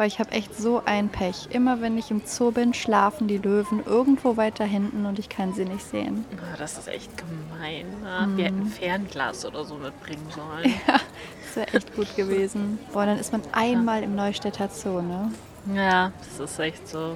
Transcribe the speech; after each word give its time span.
Weil 0.00 0.08
ich 0.08 0.18
habe 0.18 0.32
echt 0.32 0.56
so 0.56 0.80
ein 0.86 1.10
Pech. 1.10 1.48
Immer 1.50 1.82
wenn 1.82 1.98
ich 1.98 2.10
im 2.10 2.22
Zoo 2.24 2.52
bin, 2.52 2.72
schlafen 2.72 3.28
die 3.28 3.36
Löwen 3.36 3.84
irgendwo 3.84 4.38
weiter 4.38 4.64
hinten 4.64 5.04
und 5.04 5.18
ich 5.18 5.28
kann 5.28 5.52
sie 5.52 5.66
nicht 5.66 5.84
sehen. 5.84 6.24
Ah, 6.38 6.56
Das 6.56 6.78
ist 6.78 6.88
echt 6.88 7.10
gemein. 7.18 7.84
Ne? 8.02 8.28
Wir 8.34 8.44
hätten 8.46 8.62
ein 8.62 8.66
Fernglas 8.68 9.44
oder 9.44 9.62
so 9.62 9.74
mitbringen 9.74 10.26
sollen. 10.34 10.72
Ja, 10.88 10.94
das 10.94 11.56
wäre 11.56 11.66
echt 11.76 11.94
gut 11.94 12.16
gewesen. 12.16 12.78
Boah, 12.94 13.04
dann 13.04 13.18
ist 13.18 13.30
man 13.30 13.42
einmal 13.52 14.02
im 14.02 14.16
Neustädter 14.16 14.70
Zoo, 14.70 15.02
ne? 15.02 15.32
Ja, 15.74 16.12
das 16.20 16.50
ist 16.50 16.58
echt 16.58 16.88
so. 16.88 17.14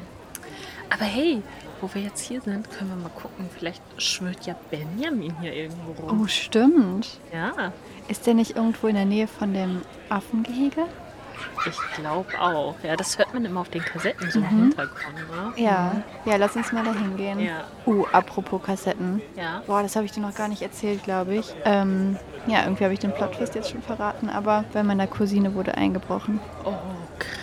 Aber 0.91 1.05
hey, 1.07 1.41
wo 1.81 1.89
wir 1.95 2.03
jetzt 2.03 2.21
hier 2.21 2.43
sind, 2.43 2.71
können 2.71 2.91
wir 2.91 2.97
mal 2.97 3.09
gucken. 3.19 3.49
Vielleicht 3.57 3.81
schwirrt 3.97 4.45
ja 4.45 4.55
Benjamin 4.71 5.35
hier 5.41 5.55
irgendwo 5.55 5.93
rum. 6.03 6.21
Oh, 6.21 6.27
stimmt. 6.27 7.19
Ja, 7.33 7.73
Ist 8.09 8.27
der 8.27 8.35
nicht 8.35 8.57
irgendwo 8.57 8.89
in 8.89 8.97
der 8.97 9.07
Nähe 9.07 9.27
von 9.27 9.55
dem 9.55 9.81
Affengehege? 10.11 10.85
Ich 11.67 11.79
glaube 11.97 12.29
auch. 12.41 12.75
Ja, 12.83 12.97
das 12.97 13.17
hört 13.19 13.33
man 13.35 13.45
immer 13.45 13.61
auf 13.61 13.69
den 13.69 13.83
Kassetten 13.83 14.31
so 14.31 14.39
im 14.41 14.47
Hintergrund. 14.47 15.15
Ne? 15.57 15.63
Ja. 15.63 15.93
Ja, 16.25 16.37
lass 16.37 16.57
uns 16.57 16.73
mal 16.73 16.85
da 16.85 16.93
hingehen. 16.93 17.41
Ja. 17.41 17.65
Uh, 17.87 18.05
apropos 18.13 18.63
Kassetten. 18.63 19.21
Ja. 19.37 19.63
Boah, 19.67 19.83
das 19.83 19.97
habe 19.97 20.05
ich 20.07 20.13
dir 20.13 20.21
noch 20.21 20.35
gar 20.35 20.49
nicht 20.49 20.63
erzählt, 20.63 21.03
glaube 21.05 21.35
ich. 21.37 21.55
Ähm, 21.65 22.17
ja, 22.47 22.63
irgendwie 22.65 22.85
habe 22.85 22.93
ich 22.95 23.01
den 23.01 23.13
Plottwist 23.13 23.55
jetzt 23.55 23.71
schon 23.71 23.83
verraten, 23.83 24.29
aber 24.29 24.65
bei 24.73 24.83
meiner 24.83 25.07
Cousine 25.07 25.55
wurde 25.55 25.77
eingebrochen. 25.77 26.41
Oh, 26.65 26.73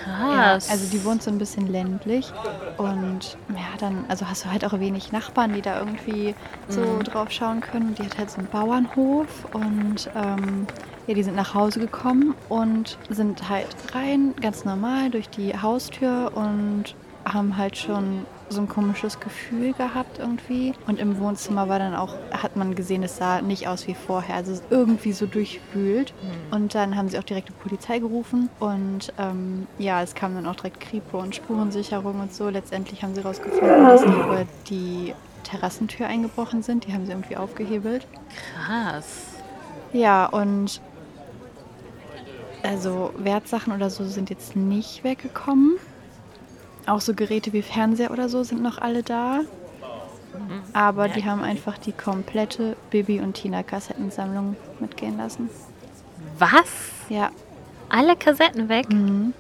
Ja, 0.08 0.52
krass. 0.54 0.70
also 0.70 0.86
die 0.92 1.04
wohnt 1.04 1.24
so 1.24 1.32
ein 1.32 1.40
bisschen 1.40 1.68
ländlich 1.68 2.32
und 2.78 3.38
ja, 3.50 3.78
dann, 3.80 4.06
also 4.10 4.28
hast 4.28 4.46
du 4.46 4.52
halt 4.52 4.64
auch 4.66 4.80
wenig 4.80 5.12
Nachbarn, 5.12 5.54
die 5.54 5.62
da 5.62 5.80
irgendwie 5.80 6.36
so 6.68 7.00
drauf 7.04 7.32
schauen 7.32 7.62
können. 7.62 7.96
Die 7.96 8.04
hat 8.04 8.18
halt 8.20 8.30
so 8.30 8.38
einen 8.40 8.48
Bauernhof 8.48 9.46
und 9.54 10.10
ähm, 10.16 10.68
ja, 11.08 11.14
die 11.14 11.24
sind 11.24 11.36
nach 11.36 11.54
Hause 11.54 11.80
gekommen 11.80 12.36
und 12.50 12.98
sind 13.10 13.50
halt 13.50 13.68
rein, 13.94 14.34
ganz 14.42 14.66
normal, 14.66 15.10
durch 15.10 15.30
die 15.30 15.58
Haustür 15.58 16.32
und 16.36 16.96
haben 17.26 17.58
halt 17.58 17.78
schon 17.78 18.26
so 18.50 18.62
ein 18.62 18.68
komisches 18.68 19.20
Gefühl 19.20 19.74
gehabt 19.74 20.20
irgendwie. 20.20 20.74
Und 20.88 21.00
im 21.00 21.20
Wohnzimmer 21.20 21.70
war 21.70 21.80
dann 21.80 21.96
auch, 21.96 22.16
hat 22.32 22.56
man 22.56 22.76
gesehen, 22.76 23.04
es 23.04 23.18
sah 23.18 23.42
nicht 23.42 23.68
aus 23.68 23.88
wie 23.88 23.94
vorher. 23.94 24.36
Also 24.36 24.62
irgendwie 24.70 25.14
so 25.14 25.26
durchwühlt. 25.26 26.14
Und 26.52 26.76
dann 26.76 26.98
haben 26.98 27.10
sie 27.10 27.18
auch 27.18 27.24
direkt 27.24 27.50
die 27.50 27.54
Polizei 27.54 28.00
gerufen. 28.00 28.50
Und 28.60 29.14
ähm, 29.18 29.68
ja, 29.78 30.02
es 30.02 30.16
kam 30.16 30.36
dann 30.36 30.46
auch 30.48 30.56
direkt 30.56 30.82
Kripo 30.82 31.20
und 31.20 31.36
Spurensicherung 31.36 32.20
und 32.20 32.34
so. 32.34 32.50
Letztendlich 32.50 33.04
haben 33.04 33.16
sie 33.16 33.22
herausgefunden, 33.22 33.84
dass 33.86 34.02
die 34.02 34.08
über 34.08 34.46
die 34.70 35.14
Terrassentür 35.44 36.08
eingebrochen 36.08 36.62
sind. 36.62 36.88
Die 36.88 36.94
haben 36.94 37.06
sie 37.06 37.12
irgendwie 37.12 37.38
aufgehebelt. 37.38 38.06
krass. 38.66 39.28
Ja, 39.94 40.26
und 40.26 40.82
also 42.64 43.14
Wertsachen 43.18 43.74
oder 43.74 43.90
so 43.90 44.06
sind 44.06 44.30
jetzt 44.30 44.56
nicht 44.56 45.04
weggekommen. 45.04 45.78
Auch 46.88 47.02
so 47.02 47.14
Geräte 47.14 47.54
wie 47.54 47.62
Fernseher 47.62 48.12
oder 48.12 48.30
so 48.30 48.44
sind 48.44 48.62
noch 48.62 48.80
alle 48.80 49.04
da. 49.04 49.42
Aber 50.74 51.10
die 51.10 51.26
haben 51.26 51.44
einfach 51.44 51.78
die 51.78 51.92
komplette 51.92 52.76
Bibi 52.90 53.20
und 53.20 53.34
Tina 53.34 53.64
Kassettensammlung 53.64 54.56
mitgehen 54.80 55.18
lassen. 55.18 55.50
Was? 56.38 56.92
Ja. 57.10 57.32
Alle 57.90 58.16
Kassetten 58.16 58.70
weg? 58.70 58.90
Mhm. 58.90 59.34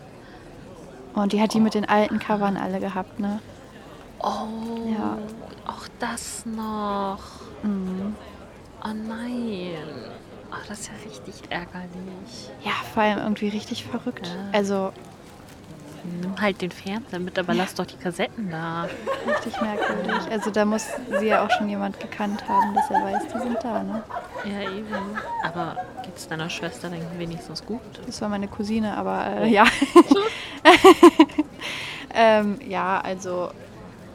Und 1.13 1.33
die 1.33 1.41
hat 1.41 1.53
die 1.53 1.59
mit 1.59 1.73
den 1.73 1.85
alten 1.85 2.19
Covern 2.19 2.57
alle 2.57 2.79
gehabt, 2.79 3.19
ne? 3.19 3.39
Oh, 4.19 4.89
Ja. 4.91 5.17
auch 5.65 5.87
das 5.99 6.45
noch. 6.45 7.19
Mhm. 7.63 8.15
Oh 8.83 8.93
nein. 9.07 9.77
Ach, 10.51 10.65
das 10.67 10.81
ist 10.81 10.87
ja 10.87 10.93
richtig 11.09 11.49
ärgerlich. 11.49 12.49
Ja, 12.63 12.71
vor 12.93 13.03
allem 13.03 13.19
irgendwie 13.19 13.49
richtig 13.49 13.85
verrückt. 13.85 14.27
Ja. 14.27 14.57
Also 14.57 14.91
Nimm 16.03 16.41
halt 16.41 16.61
den 16.61 16.71
Fernseher 16.71 17.19
mit, 17.19 17.37
aber 17.37 17.53
lass 17.53 17.75
doch 17.75 17.85
die 17.85 17.95
Kassetten 17.95 18.49
da. 18.49 18.87
richtig 19.27 19.61
merkwürdig. 19.61 20.31
Also 20.31 20.49
da 20.49 20.65
muss 20.65 20.87
sie 21.19 21.27
ja 21.27 21.45
auch 21.45 21.51
schon 21.51 21.69
jemand 21.69 21.99
gekannt 21.99 22.47
haben, 22.47 22.73
dass 22.73 22.89
er 22.89 23.03
weiß, 23.03 23.23
die 23.33 23.39
sind 23.39 23.57
da, 23.61 23.83
ne? 23.83 24.03
Ja, 24.45 24.71
eben. 24.71 24.95
Aber 25.43 25.77
geht's 26.03 26.27
deiner 26.27 26.49
Schwester 26.49 26.89
denn 26.89 27.05
wenigstens 27.19 27.63
gut? 27.63 27.81
Das 28.05 28.19
war 28.21 28.29
meine 28.29 28.47
Cousine, 28.47 28.97
aber 28.97 29.27
äh, 29.27 29.49
ja. 29.49 29.65
ähm, 32.15 32.59
ja, 32.67 32.99
also 33.01 33.51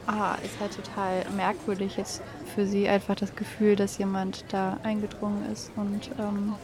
ah, 0.07 0.35
ist 0.43 0.59
halt 0.59 0.75
total 0.75 1.25
merkwürdig 1.35 1.95
jetzt 1.97 2.21
für 2.57 2.65
sie 2.65 2.89
einfach 2.89 3.13
das 3.13 3.35
Gefühl, 3.35 3.75
dass 3.75 3.99
jemand 3.99 4.43
da 4.49 4.79
eingedrungen 4.81 5.45
ist 5.53 5.69
und 5.75 6.09
ähm, 6.17 6.55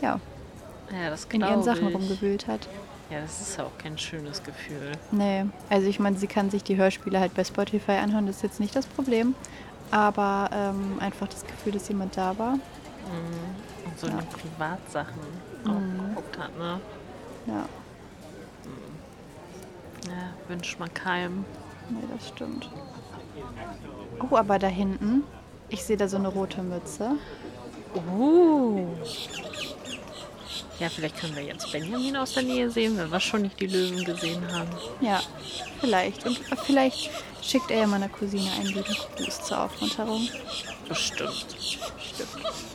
ja, 0.00 0.20
Ja, 0.92 1.10
das 1.10 1.24
in 1.32 1.40
ihren 1.40 1.64
Sachen 1.64 1.88
ich. 1.88 1.94
rumgewühlt 1.96 2.46
hat. 2.46 2.68
Ja, 3.10 3.20
das 3.22 3.40
ist 3.40 3.58
auch 3.58 3.76
kein 3.78 3.98
schönes 3.98 4.40
Gefühl. 4.44 4.92
Nee, 5.10 5.46
also 5.68 5.88
ich 5.88 5.98
meine, 5.98 6.16
sie 6.16 6.28
kann 6.28 6.48
sich 6.48 6.62
die 6.62 6.76
Hörspiele 6.76 7.18
halt 7.18 7.34
bei 7.34 7.42
Spotify 7.42 7.90
anhören, 8.00 8.26
das 8.28 8.36
ist 8.36 8.42
jetzt 8.42 8.60
nicht 8.60 8.76
das 8.76 8.86
Problem. 8.86 9.34
Aber 9.90 10.48
ähm, 10.52 10.98
einfach 11.00 11.26
das 11.26 11.44
Gefühl, 11.44 11.72
dass 11.72 11.88
jemand 11.88 12.16
da 12.16 12.38
war. 12.38 12.52
Mhm. 12.52 12.60
Und 13.84 13.98
so 13.98 14.06
Ja. 14.06 14.12
eine 14.12 14.22
Privatsachen 14.22 15.22
Mhm. 15.64 15.70
auch 15.72 16.08
geguckt 16.14 16.38
hat, 16.38 16.56
ne? 16.56 16.80
Ja, 17.48 17.64
Ja, 20.06 20.30
wünscht 20.46 20.78
man 20.78 20.94
keinem. 20.94 21.44
nee, 21.90 21.98
das 22.14 22.28
stimmt. 22.28 22.68
Oh, 24.30 24.36
aber 24.36 24.58
da 24.58 24.66
hinten, 24.66 25.24
ich 25.68 25.82
sehe 25.82 25.96
da 25.96 26.08
so 26.08 26.16
eine 26.16 26.28
rote 26.28 26.62
Mütze. 26.62 27.16
Uh. 27.94 28.86
Ja, 30.78 30.88
vielleicht 30.88 31.18
können 31.18 31.36
wir 31.36 31.44
jetzt 31.44 31.70
Benjamin 31.70 32.16
aus 32.16 32.34
der 32.34 32.42
Nähe 32.42 32.70
sehen, 32.70 32.96
wenn 32.98 33.10
wir 33.10 33.20
schon 33.20 33.42
nicht 33.42 33.60
die 33.60 33.66
Löwen 33.66 34.04
gesehen 34.04 34.42
haben. 34.52 34.70
Ja, 35.00 35.20
vielleicht. 35.80 36.26
Und 36.26 36.40
vielleicht 36.64 37.10
schickt 37.42 37.70
er 37.70 37.80
ja 37.80 37.86
meiner 37.86 38.08
Cousine 38.08 38.50
einen 38.58 38.68
lieben 38.68 38.96
Gruß 39.16 39.42
zur 39.42 39.60
Aufmunterung. 39.60 40.28
Bestimmt. 40.88 41.46
Stimmt. 41.60 42.71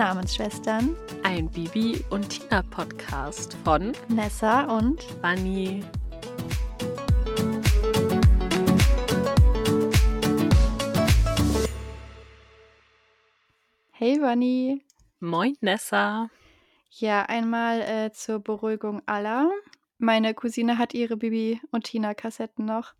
Namensschwestern 0.00 0.96
Ein 1.24 1.50
Bibi 1.50 2.02
und 2.08 2.30
Tina 2.30 2.62
Podcast 2.62 3.52
von 3.62 3.92
Nessa 4.08 4.62
und 4.78 5.04
Bunny. 5.20 5.84
Hey 13.90 14.18
Bunny. 14.18 14.82
Moin 15.18 15.58
Nessa. 15.60 16.30
Ja, 16.92 17.24
einmal 17.24 17.82
äh, 17.82 18.10
zur 18.10 18.38
Beruhigung 18.38 19.02
aller. 19.04 19.50
Meine 19.98 20.32
Cousine 20.32 20.78
hat 20.78 20.94
ihre 20.94 21.18
Bibi 21.18 21.60
und 21.72 21.84
Tina 21.84 22.14
Kassetten 22.14 22.64
noch. 22.64 22.94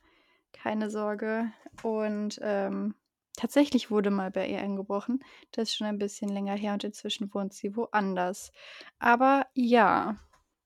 Keine 0.52 0.90
Sorge. 0.90 1.50
Und 1.82 2.38
ähm, 2.42 2.94
tatsächlich 3.40 3.90
wurde 3.90 4.10
mal 4.10 4.30
bei 4.30 4.46
ihr 4.46 4.58
eingebrochen. 4.58 5.24
Das 5.52 5.70
ist 5.70 5.76
schon 5.76 5.86
ein 5.86 5.98
bisschen 5.98 6.28
länger 6.28 6.56
her 6.56 6.74
und 6.74 6.84
inzwischen 6.84 7.32
wohnt 7.32 7.54
sie 7.54 7.74
woanders. 7.74 8.52
Aber 8.98 9.46
ja, 9.54 10.16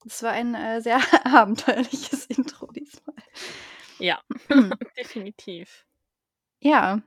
es 0.05 0.23
war 0.23 0.33
ein 0.33 0.55
äh, 0.55 0.81
sehr 0.81 0.99
abenteuerliches 1.25 2.27
Intro 2.37 2.67
diesmal. 2.73 3.17
Ja, 3.99 4.21
definitiv. 4.99 5.87
Ja, 6.61 7.01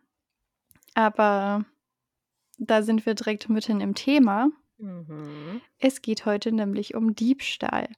aber 0.94 1.66
da 2.58 2.82
sind 2.82 3.06
wir 3.06 3.14
direkt 3.14 3.50
mitten 3.50 3.82
im 3.82 3.94
Thema. 3.94 4.50
Mhm. 4.78 5.62
Es 5.80 6.02
geht 6.02 6.26
heute 6.26 6.52
nämlich 6.52 6.96
um 6.96 7.14
Diebstahl. 7.14 7.90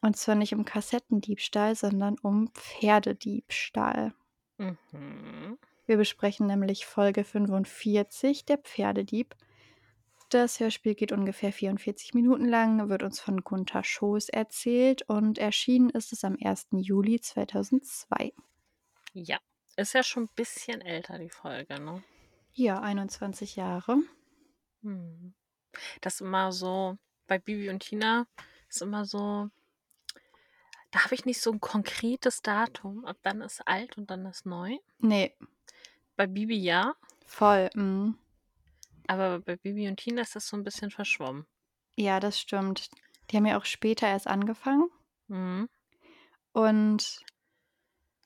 Und 0.00 0.16
zwar 0.16 0.34
nicht 0.34 0.54
um 0.54 0.64
Kassettendiebstahl, 0.64 1.76
sondern 1.76 2.18
um 2.18 2.48
Pferdediebstahl. 2.54 4.14
Mhm. 4.58 5.58
Wir 5.92 5.98
besprechen 5.98 6.46
nämlich 6.46 6.86
Folge 6.86 7.22
45, 7.22 8.46
der 8.46 8.56
Pferdedieb. 8.56 9.36
Das 10.30 10.58
Hörspiel 10.58 10.94
geht 10.94 11.12
ungefähr 11.12 11.52
44 11.52 12.14
Minuten 12.14 12.46
lang, 12.46 12.88
wird 12.88 13.02
uns 13.02 13.20
von 13.20 13.44
Gunther 13.44 13.84
Schoß 13.84 14.30
erzählt 14.30 15.02
und 15.02 15.36
erschienen 15.36 15.90
ist 15.90 16.14
es 16.14 16.24
am 16.24 16.38
1. 16.42 16.68
Juli 16.78 17.20
2002. 17.20 18.32
Ja, 19.12 19.36
ist 19.76 19.92
ja 19.92 20.02
schon 20.02 20.22
ein 20.22 20.34
bisschen 20.34 20.80
älter, 20.80 21.18
die 21.18 21.28
Folge, 21.28 21.78
ne? 21.78 22.02
Ja, 22.54 22.80
21 22.80 23.56
Jahre. 23.56 23.98
Mhm. 24.80 25.34
Das 26.00 26.14
ist 26.14 26.20
immer 26.22 26.52
so, 26.52 26.96
bei 27.26 27.38
Bibi 27.38 27.68
und 27.68 27.80
Tina 27.80 28.26
ist 28.70 28.80
immer 28.80 29.04
so, 29.04 29.50
da 30.90 31.04
habe 31.04 31.14
ich 31.14 31.26
nicht 31.26 31.42
so 31.42 31.52
ein 31.52 31.60
konkretes 31.60 32.40
Datum. 32.40 33.04
Ab 33.04 33.18
dann 33.22 33.42
ist 33.42 33.60
alt 33.68 33.98
und 33.98 34.10
dann 34.10 34.24
ist 34.24 34.46
neu. 34.46 34.78
Nee, 34.98 35.36
Bei 36.22 36.28
Bibi 36.28 36.56
ja, 36.56 36.94
voll. 37.26 37.68
mm. 37.74 38.14
aber 39.08 39.40
bei 39.40 39.56
Bibi 39.56 39.88
und 39.88 39.96
Tina 39.96 40.22
ist 40.22 40.36
das 40.36 40.46
so 40.46 40.56
ein 40.56 40.62
bisschen 40.62 40.92
verschwommen. 40.92 41.46
Ja, 41.96 42.20
das 42.20 42.38
stimmt. 42.38 42.90
Die 43.28 43.36
haben 43.36 43.46
ja 43.46 43.58
auch 43.58 43.64
später 43.64 44.06
erst 44.06 44.28
angefangen. 44.28 44.88
Mhm. 45.26 45.68
Und 46.52 47.24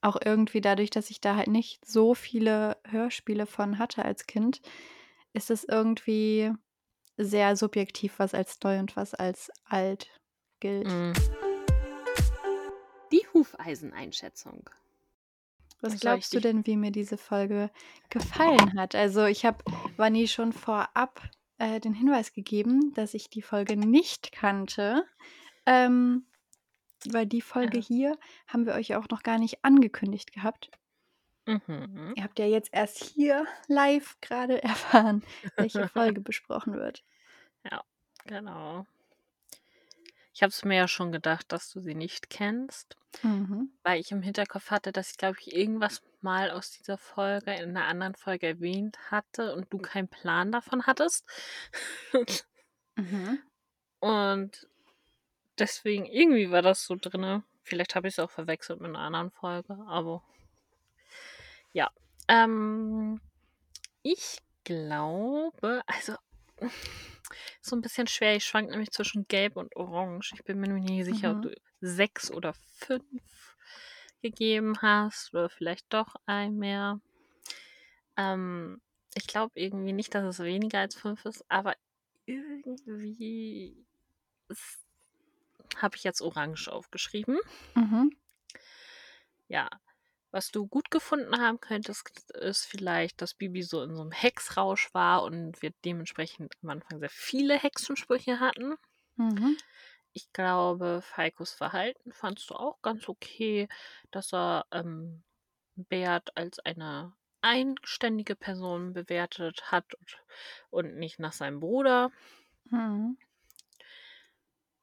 auch 0.02 0.18
irgendwie 0.22 0.60
dadurch, 0.60 0.90
dass 0.90 1.08
ich 1.08 1.22
da 1.22 1.36
halt 1.36 1.48
nicht 1.48 1.86
so 1.86 2.12
viele 2.12 2.76
Hörspiele 2.86 3.46
von 3.46 3.78
hatte 3.78 4.04
als 4.04 4.26
Kind, 4.26 4.60
ist 5.32 5.50
es 5.50 5.64
irgendwie 5.64 6.52
sehr 7.16 7.56
subjektiv, 7.56 8.18
was 8.18 8.34
als 8.34 8.58
neu 8.62 8.78
und 8.78 8.94
was 8.94 9.14
als 9.14 9.50
alt 9.64 10.10
gilt. 10.60 10.86
Mm. 10.86 11.12
Die 13.10 13.26
Hufeiseneinschätzung. 13.32 14.68
Was 15.80 16.00
glaubst 16.00 16.34
du 16.34 16.40
denn, 16.40 16.66
wie 16.66 16.76
mir 16.76 16.90
diese 16.90 17.18
Folge 17.18 17.70
gefallen 18.08 18.78
hat? 18.78 18.94
Also 18.94 19.26
ich 19.26 19.44
habe 19.44 19.62
Vanni 19.96 20.26
schon 20.26 20.52
vorab 20.52 21.20
äh, 21.58 21.80
den 21.80 21.94
Hinweis 21.94 22.32
gegeben, 22.32 22.92
dass 22.94 23.14
ich 23.14 23.28
die 23.30 23.42
Folge 23.42 23.76
nicht 23.76 24.32
kannte. 24.32 25.04
Ähm, 25.66 26.26
weil 27.10 27.26
die 27.26 27.42
Folge 27.42 27.78
Ja. 27.78 27.84
hier 27.84 28.18
haben 28.46 28.66
wir 28.66 28.74
euch 28.74 28.88
ja 28.88 28.98
auch 28.98 29.08
noch 29.10 29.22
gar 29.22 29.38
nicht 29.38 29.64
angekündigt 29.64 30.32
gehabt. 30.32 30.70
Mhm. 31.46 32.14
Ihr 32.16 32.24
habt 32.24 32.38
ja 32.38 32.46
jetzt 32.46 32.70
erst 32.72 32.98
hier 33.04 33.46
live 33.68 34.16
gerade 34.20 34.62
erfahren, 34.64 35.22
welche 35.56 35.88
Folge 35.88 36.20
besprochen 36.20 36.74
wird. 36.74 37.04
Genau. 38.26 38.86
Ich 40.36 40.42
habe 40.42 40.50
es 40.50 40.66
mir 40.66 40.76
ja 40.76 40.86
schon 40.86 41.12
gedacht, 41.12 41.50
dass 41.50 41.70
du 41.70 41.80
sie 41.80 41.94
nicht 41.94 42.28
kennst, 42.28 42.94
Mhm. 43.22 43.70
weil 43.82 43.98
ich 44.00 44.12
im 44.12 44.20
Hinterkopf 44.20 44.70
hatte, 44.70 44.92
dass 44.92 45.12
ich, 45.12 45.16
glaube 45.16 45.38
ich, 45.40 45.56
irgendwas 45.56 46.02
mal 46.20 46.50
aus 46.50 46.72
dieser 46.72 46.98
Folge 46.98 47.54
in 47.54 47.70
einer 47.70 47.86
anderen 47.86 48.14
Folge 48.14 48.48
erwähnt 48.48 48.98
hatte 49.10 49.54
und 49.56 49.72
du 49.72 49.78
keinen 49.78 50.08
Plan 50.08 50.52
davon 50.52 50.86
hattest. 50.86 51.24
Mhm. 52.96 53.38
und 54.00 54.68
deswegen, 55.58 56.04
irgendwie 56.06 56.50
war 56.50 56.62
das 56.62 56.84
so 56.84 56.96
drinne. 56.96 57.42
Vielleicht 57.62 57.94
habe 57.94 58.08
ich 58.08 58.14
es 58.14 58.18
auch 58.18 58.30
verwechselt 58.30 58.80
mit 58.80 58.90
einer 58.90 59.00
anderen 59.00 59.30
Folge, 59.30 59.78
aber 59.86 60.22
ja. 61.72 61.90
Ähm, 62.28 63.20
ich 64.02 64.38
glaube, 64.64 65.82
also 65.86 66.14
so 67.60 67.76
ein 67.76 67.82
bisschen 67.82 68.06
schwer. 68.06 68.36
Ich 68.36 68.44
schwank 68.44 68.70
nämlich 68.70 68.90
zwischen 68.90 69.26
Gelb 69.28 69.56
und 69.56 69.74
Orange. 69.76 70.32
Ich 70.34 70.44
bin 70.44 70.58
mir 70.60 70.68
nämlich 70.68 70.84
nicht 70.90 71.04
sicher, 71.04 71.32
ob 71.32 71.38
Mhm. 71.38 71.42
du 71.42 71.54
sechs 71.80 72.30
oder 72.30 72.54
fünf 72.54 73.56
gegeben 74.22 74.80
hast 74.82 75.32
oder 75.34 75.48
vielleicht 75.48 75.86
doch 75.92 76.14
ein 76.26 76.56
mehr. 76.56 77.00
Ähm, 78.16 78.80
ich 79.14 79.26
glaube 79.26 79.52
irgendwie 79.58 79.92
nicht, 79.92 80.14
dass 80.14 80.24
es 80.24 80.38
weniger 80.44 80.80
als 80.80 80.94
fünf 80.94 81.24
ist, 81.24 81.44
aber 81.48 81.74
irgendwie 82.26 83.86
habe 85.76 85.96
ich 85.96 86.04
jetzt 86.04 86.22
Orange 86.22 86.68
aufgeschrieben. 86.68 87.38
Mhm. 87.74 88.10
Ja. 89.48 89.68
Was 90.36 90.50
du 90.50 90.66
gut 90.66 90.90
gefunden 90.90 91.40
haben 91.40 91.60
könntest, 91.60 92.30
ist 92.34 92.66
vielleicht, 92.66 93.22
dass 93.22 93.32
Bibi 93.32 93.62
so 93.62 93.82
in 93.82 93.96
so 93.96 94.02
einem 94.02 94.12
Hexrausch 94.12 94.92
war 94.92 95.22
und 95.22 95.62
wir 95.62 95.70
dementsprechend 95.82 96.52
am 96.62 96.68
Anfang 96.68 96.98
sehr 97.00 97.08
viele 97.08 97.58
Hexensprüche 97.58 98.38
hatten. 98.38 98.74
Mhm. 99.16 99.56
Ich 100.12 100.30
glaube, 100.34 101.00
Falkos 101.02 101.54
Verhalten 101.54 102.12
fandst 102.12 102.50
du 102.50 102.54
auch 102.54 102.82
ganz 102.82 103.08
okay, 103.08 103.66
dass 104.10 104.34
er 104.34 104.66
ähm, 104.72 105.22
Bert 105.74 106.36
als 106.36 106.58
eine 106.58 107.14
eigenständige 107.40 108.36
Person 108.36 108.92
bewertet 108.92 109.72
hat 109.72 109.94
und, 109.94 110.18
und 110.68 110.96
nicht 110.96 111.18
nach 111.18 111.32
seinem 111.32 111.60
Bruder. 111.60 112.10
Mhm. 112.70 113.16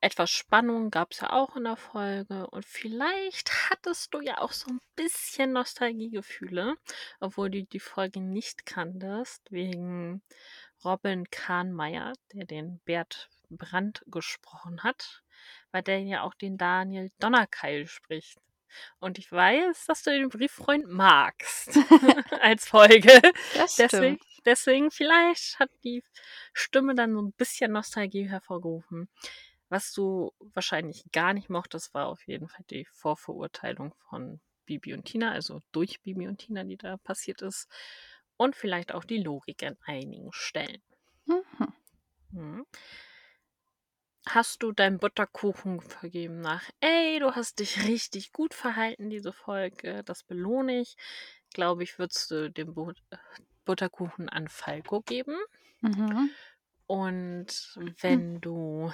Etwas 0.04 0.32
Spannung 0.32 0.92
gab 0.92 1.14
es 1.14 1.22
ja 1.22 1.32
auch 1.32 1.56
in 1.56 1.64
der 1.64 1.78
Folge 1.78 2.46
und 2.48 2.66
vielleicht 2.66 3.70
hattest 3.70 4.14
du 4.14 4.20
ja 4.20 4.40
auch 4.40 4.52
so 4.52 4.70
ein 4.70 4.82
bisschen 4.98 5.54
Nostalgiegefühle, 5.54 6.76
obwohl 7.22 7.50
du 7.50 7.64
die 7.64 7.80
Folge 7.80 8.20
nicht 8.20 8.66
kanntest, 8.66 9.50
wegen 9.50 10.22
Robin 10.84 11.30
Kahnmeier, 11.32 12.12
der 12.34 12.44
den 12.44 12.80
Bert 12.80 13.30
Brandt 13.50 14.04
gesprochen 14.08 14.84
hat, 14.84 15.24
weil 15.72 15.84
der 15.84 16.02
ja 16.02 16.24
auch 16.24 16.34
den 16.34 16.58
Daniel 16.58 17.10
Donnerkeil 17.20 17.88
spricht. 17.88 18.38
Und 19.00 19.18
ich 19.18 19.32
weiß, 19.32 19.86
dass 19.86 20.04
du 20.04 20.12
den 20.12 20.28
Brieffreund 20.28 20.86
magst 20.86 21.70
als 22.42 22.68
Folge. 22.68 23.22
Das 23.56 23.78
Deswegen, 23.78 24.18
stimmt. 24.18 24.42
deswegen 24.46 24.92
vielleicht 24.92 25.60
hat 25.60 25.70
die 25.86 26.04
Stimme 26.52 26.94
dann 26.94 27.14
so 27.14 27.22
ein 27.22 27.32
bisschen 27.32 27.72
Nostalgie 27.72 28.28
hervorgerufen. 28.30 29.08
Was 29.74 29.92
du 29.92 30.32
wahrscheinlich 30.54 31.04
gar 31.12 31.34
nicht 31.34 31.50
mochtest, 31.50 31.96
war 31.96 32.06
auf 32.06 32.28
jeden 32.28 32.48
Fall 32.48 32.64
die 32.70 32.86
Vorverurteilung 32.92 33.96
von 34.08 34.40
Bibi 34.66 34.94
und 34.94 35.06
Tina, 35.06 35.32
also 35.32 35.62
durch 35.72 36.00
Bibi 36.04 36.28
und 36.28 36.38
Tina, 36.38 36.64
die 36.64 36.78
da 36.78 36.98
passiert 36.98 37.42
ist. 37.42 37.68
Und 38.38 38.56
vielleicht 38.56 38.94
auch 38.94 39.04
die 39.04 39.18
Logik 39.18 39.64
an 39.64 39.76
einigen 39.84 40.32
Stellen. 40.32 40.84
Mhm. 41.26 41.74
Mhm. 42.30 42.66
Hast 44.28 44.62
du 44.62 44.74
deinen 44.74 45.00
Butterkuchen 45.00 45.82
vergeben 45.82 46.40
nach, 46.40 46.70
ey, 46.80 47.18
du 47.18 47.32
hast 47.32 47.58
dich 47.58 47.88
richtig 47.88 48.32
gut 48.32 48.54
verhalten, 48.54 49.10
diese 49.10 49.34
Folge, 49.34 50.04
das 50.04 50.22
belohne 50.22 50.82
ich. 50.82 50.98
Glaube 51.52 51.82
ich, 51.82 51.98
würdest 51.98 52.30
du 52.30 52.52
den 52.52 52.76
But 52.76 53.02
Butterkuchen 53.66 54.30
an 54.30 54.50
Falco 54.50 55.02
geben. 55.02 55.36
Mhm. 55.82 56.30
Und 56.86 57.80
wenn 58.02 58.40
du 58.40 58.94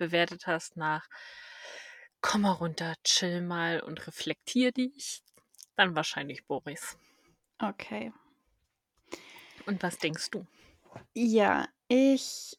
bewertet 0.00 0.46
hast 0.48 0.76
nach, 0.76 1.06
komm 2.20 2.40
mal 2.42 2.52
runter, 2.52 2.94
chill 3.04 3.42
mal 3.42 3.80
und 3.80 4.06
reflektier 4.06 4.72
dich, 4.72 5.22
dann 5.76 5.94
wahrscheinlich 5.94 6.46
Boris. 6.46 6.98
Okay. 7.62 8.12
Und 9.66 9.82
was 9.82 9.98
denkst 9.98 10.30
du? 10.30 10.46
Ja, 11.14 11.68
ich 11.88 12.58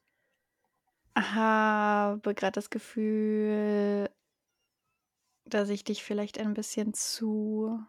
habe 1.18 2.34
gerade 2.36 2.54
das 2.54 2.70
Gefühl, 2.70 4.10
dass 5.46 5.70
ich 5.70 5.84
dich 5.84 6.04
vielleicht 6.04 6.38
ein 6.40 6.54
bisschen 6.54 6.94
zu 6.94 7.84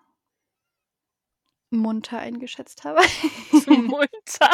munter 1.70 2.18
eingeschätzt 2.18 2.84
habe. 2.84 3.00
Zu 3.62 3.70
munter. 3.70 4.50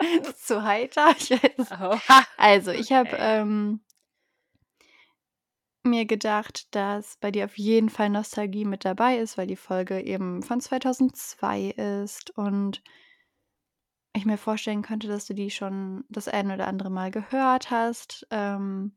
zu 0.36 0.62
heiter. 0.62 1.14
Ich 1.18 1.30
weiß. 1.30 1.68
Also, 2.36 2.72
ich 2.72 2.92
habe 2.92 3.08
Okay. 3.10 3.40
ähm, 3.40 3.80
mir 5.84 6.04
gedacht, 6.06 6.74
dass 6.74 7.16
bei 7.18 7.30
dir 7.30 7.44
auf 7.44 7.56
jeden 7.58 7.88
Fall 7.88 8.10
Nostalgie 8.10 8.64
mit 8.64 8.84
dabei 8.84 9.18
ist, 9.18 9.38
weil 9.38 9.46
die 9.46 9.56
Folge 9.56 10.00
eben 10.00 10.42
von 10.42 10.60
2002 10.60 11.70
ist 12.02 12.36
und 12.36 12.82
ich 14.12 14.26
mir 14.26 14.38
vorstellen 14.38 14.82
könnte, 14.82 15.08
dass 15.08 15.26
du 15.26 15.34
die 15.34 15.50
schon 15.50 16.04
das 16.08 16.28
ein 16.28 16.50
oder 16.50 16.66
andere 16.66 16.90
Mal 16.90 17.10
gehört 17.10 17.70
hast. 17.70 18.26
Ähm, 18.30 18.92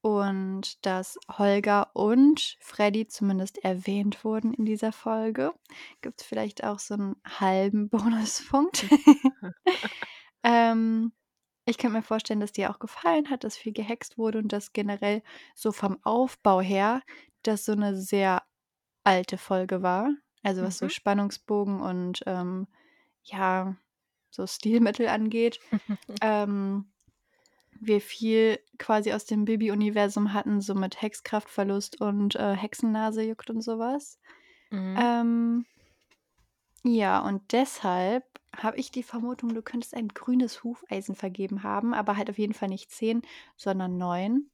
und 0.00 0.84
dass 0.86 1.18
Holger 1.28 1.90
und 1.94 2.56
Freddy 2.60 3.08
zumindest 3.08 3.58
erwähnt 3.64 4.24
wurden 4.24 4.54
in 4.54 4.64
dieser 4.64 4.92
Folge. 4.92 5.52
Gibt 6.02 6.20
es 6.20 6.26
vielleicht 6.26 6.64
auch 6.64 6.78
so 6.78 6.94
einen 6.94 7.16
halben 7.24 7.88
Bonuspunkt. 7.90 8.86
ähm, 10.42 11.12
ich 11.70 11.78
könnte 11.78 11.96
mir 11.96 12.02
vorstellen, 12.02 12.40
dass 12.40 12.52
dir 12.52 12.70
auch 12.70 12.78
gefallen 12.78 13.30
hat, 13.30 13.44
dass 13.44 13.56
viel 13.56 13.72
gehext 13.72 14.18
wurde 14.18 14.38
und 14.38 14.52
dass 14.52 14.72
generell 14.72 15.22
so 15.54 15.72
vom 15.72 15.98
Aufbau 16.02 16.60
her 16.60 17.02
das 17.42 17.64
so 17.64 17.72
eine 17.72 17.96
sehr 17.96 18.42
alte 19.04 19.38
Folge 19.38 19.82
war. 19.82 20.10
Also 20.42 20.62
was 20.62 20.78
so 20.78 20.86
Mhm. 20.86 20.90
Spannungsbogen 20.90 21.80
und 21.80 22.22
ähm, 22.26 22.66
ja, 23.24 23.76
so 24.30 24.46
Stilmittel 24.46 25.08
angeht. 25.08 25.60
ähm, 26.22 26.86
wir 27.80 28.00
viel 28.00 28.58
quasi 28.78 29.12
aus 29.12 29.24
dem 29.24 29.44
Bibi-Universum 29.44 30.32
hatten, 30.32 30.60
so 30.60 30.74
mit 30.74 31.00
Hexkraftverlust 31.00 32.00
und 32.00 32.34
äh, 32.34 32.54
Hexennase 32.56 33.22
juckt 33.22 33.50
und 33.50 33.62
sowas. 33.62 34.18
Mhm. 34.70 34.96
Ähm, 35.00 35.66
ja, 36.84 37.20
und 37.20 37.52
deshalb 37.52 38.24
habe 38.56 38.76
ich 38.78 38.90
die 38.90 39.02
Vermutung, 39.02 39.54
du 39.54 39.62
könntest 39.62 39.94
ein 39.94 40.08
grünes 40.08 40.64
Hufeisen 40.64 41.14
vergeben 41.14 41.62
haben, 41.62 41.94
aber 41.94 42.16
halt 42.16 42.30
auf 42.30 42.38
jeden 42.38 42.54
Fall 42.54 42.68
nicht 42.68 42.90
10, 42.90 43.22
sondern 43.56 43.96
9. 43.98 44.50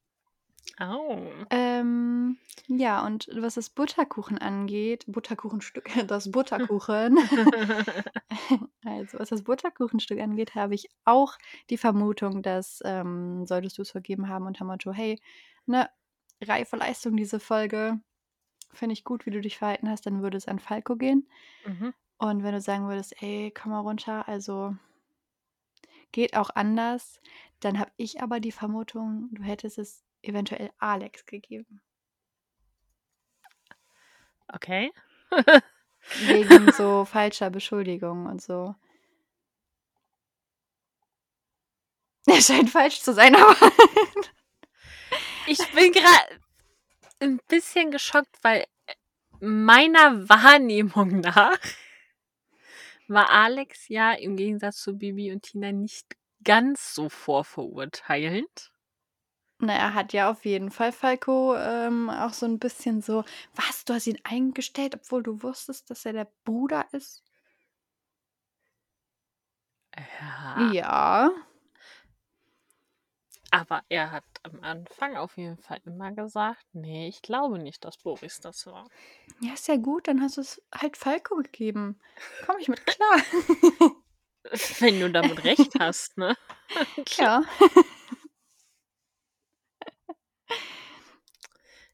Au. 0.79 1.47
Ähm, 1.51 2.39
ja, 2.69 3.05
und 3.05 3.29
was 3.35 3.55
das 3.55 3.71
Butterkuchen 3.71 4.39
angeht, 4.39 5.05
Butterkuchenstück, 5.07 5.85
das 6.09 6.31
Butterkuchen, 6.31 7.19
also 8.85 9.19
was 9.19 9.29
das 9.29 9.43
Butterkuchenstück 9.45 10.21
angeht, 10.21 10.55
habe 10.55 10.75
ich 10.75 10.89
auch 11.05 11.37
die 11.71 11.79
Vermutung, 11.79 12.43
dass 12.43 12.81
ähm, 12.85 13.47
solltest 13.47 13.79
du 13.79 13.83
es 13.83 13.91
vergeben 13.91 14.29
haben 14.29 14.47
unter 14.47 14.65
Motto, 14.65 14.93
hey, 14.93 15.21
ne, 15.67 15.89
reife 16.43 16.77
Leistung 16.77 17.17
diese 17.17 17.41
Folge, 17.41 18.01
finde 18.75 18.95
ich 18.95 19.05
gut, 19.05 19.27
wie 19.27 19.31
du 19.31 19.41
dich 19.41 19.59
verhalten 19.59 19.91
hast, 19.91 20.07
dann 20.07 20.23
würde 20.23 20.39
es 20.39 20.49
an 20.49 20.59
Falco 20.61 20.97
gehen. 20.97 21.29
Mhm. 21.67 21.91
Und 22.19 22.43
wenn 22.43 22.53
du 22.53 22.61
sagen 22.61 22.89
würdest, 22.89 23.21
ey, 23.23 23.51
komm 23.51 23.73
mal 23.73 23.81
runter, 23.81 24.29
also 24.29 24.77
geht 26.13 26.37
auch 26.37 26.51
anders, 26.51 27.21
dann 27.61 27.79
habe 27.79 27.91
ich 27.97 28.23
aber 28.23 28.41
die 28.41 28.53
Vermutung, 28.53 29.29
du 29.33 29.43
hättest 29.43 29.79
es 29.79 30.05
eventuell 30.23 30.71
Alex 30.79 31.27
gegeben. 31.27 31.81
Okay. 34.49 34.93
Wegen 36.27 36.73
so 36.77 37.05
falscher 37.05 37.51
Beschuldigungen 37.51 38.27
und 38.27 38.43
so. 38.43 38.75
Er 42.27 42.41
scheint 42.41 42.71
falsch 42.71 43.03
zu 43.03 43.13
sein, 43.13 43.37
aber 43.37 43.55
Ich 45.47 45.59
bin 45.73 45.93
gerade 45.93 46.41
ein 47.21 47.39
bisschen 47.49 47.91
geschockt, 47.91 48.39
weil 48.43 48.65
äh, 48.87 48.95
meiner 49.41 50.29
Wahrnehmung 50.29 51.21
nach 51.21 51.59
war 53.09 53.31
Alex 53.31 53.89
ja 53.89 54.13
im 54.13 54.37
Gegensatz 54.37 54.79
zu 54.83 54.97
Bibi 54.97 55.33
und 55.33 55.43
Tina 55.43 55.73
nicht 55.73 56.17
ganz 56.45 56.95
so 56.95 57.09
vorverurteilend. 57.09 58.71
Na, 59.61 59.73
er 59.75 59.95
hat 59.95 60.13
ja 60.13 60.31
auf 60.31 60.45
jeden 60.45 60.71
Fall 60.71 60.93
Falco 60.93 61.57
ähm, 61.57 62.11
auch 62.11 62.33
so 62.33 62.47
ein 62.47 62.59
bisschen 62.59 63.01
so, 63.01 63.25
was, 63.55 63.85
du 63.85 63.95
hast 63.95 64.07
ihn 64.07 64.19
eingestellt, 64.25 64.95
obwohl 64.95 65.23
du 65.23 65.43
wusstest, 65.43 65.91
dass 65.91 66.05
er 66.05 66.13
der 66.13 66.29
Bruder 66.45 66.87
ist? 66.93 67.23
Ja. 70.21 70.73
Ja. 70.73 71.31
Aber 73.55 73.85
er 73.89 74.11
hat 74.11 74.25
am 74.43 74.65
Anfang 74.65 75.17
auf 75.17 75.37
jeden 75.37 75.59
Fall 75.59 75.81
immer 75.85 76.11
gesagt, 76.11 76.67
nee, 76.73 77.07
ich 77.07 77.23
glaube 77.23 77.61
nicht, 77.61 77.85
dass 77.85 77.97
Boris 77.99 78.41
das 78.41 78.67
war. 78.67 78.89
Ja, 79.41 79.53
ist 79.53 79.69
ja 79.69 79.77
gut, 79.77 80.09
dann 80.09 80.21
hast 80.23 80.39
du 80.39 80.41
es 80.41 80.61
halt 80.75 80.97
Falco 80.97 81.37
gegeben. 81.37 82.01
Komm 82.45 82.57
ich 82.59 82.67
mit 82.67 82.85
klar. 82.87 83.17
Wenn 84.81 84.99
du 84.99 85.09
damit 85.09 85.45
recht 85.45 85.71
hast, 85.79 86.19
ne? 86.19 86.37
ja. 87.17 87.45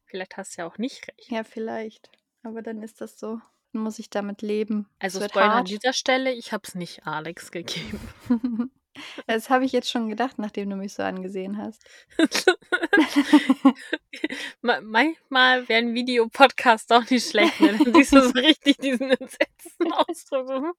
Vielleicht 0.05 0.37
hast 0.37 0.57
du 0.57 0.63
ja 0.63 0.67
auch 0.67 0.79
nicht 0.79 1.07
recht. 1.07 1.29
Ja, 1.29 1.43
vielleicht. 1.43 2.09
Aber 2.41 2.63
dann 2.63 2.81
ist 2.81 3.01
das 3.01 3.19
so. 3.19 3.39
Dann 3.71 3.83
muss 3.83 3.99
ich 3.99 4.09
damit 4.09 4.41
leben. 4.41 4.89
Also 4.97 5.23
Spoiler 5.23 5.53
an 5.53 5.65
dieser 5.65 5.93
Stelle, 5.93 6.33
ich 6.33 6.53
habe 6.53 6.63
es 6.67 6.73
nicht 6.73 7.05
Alex 7.05 7.51
gegeben. 7.51 8.71
Das 9.27 9.49
habe 9.49 9.65
ich 9.65 9.71
jetzt 9.71 9.89
schon 9.89 10.09
gedacht, 10.09 10.37
nachdem 10.37 10.69
du 10.69 10.75
mich 10.75 10.93
so 10.93 11.03
angesehen 11.03 11.57
hast. 11.57 11.83
Ma- 14.61 14.81
Manchmal 14.81 15.67
wäre 15.69 15.79
ein 15.79 15.93
Videopodcast 15.93 16.91
auch 16.93 17.09
nicht 17.09 17.29
schlecht, 17.29 17.59
ne? 17.59 17.77
Dann 17.77 17.93
siehst 17.93 18.13
du 18.13 18.21
so 18.21 18.31
richtig 18.31 18.77
diesen 18.77 19.11
entsetzten 19.11 19.91
Ausdruck. 19.91 20.47
so, 20.47 20.55
hm, 20.55 20.73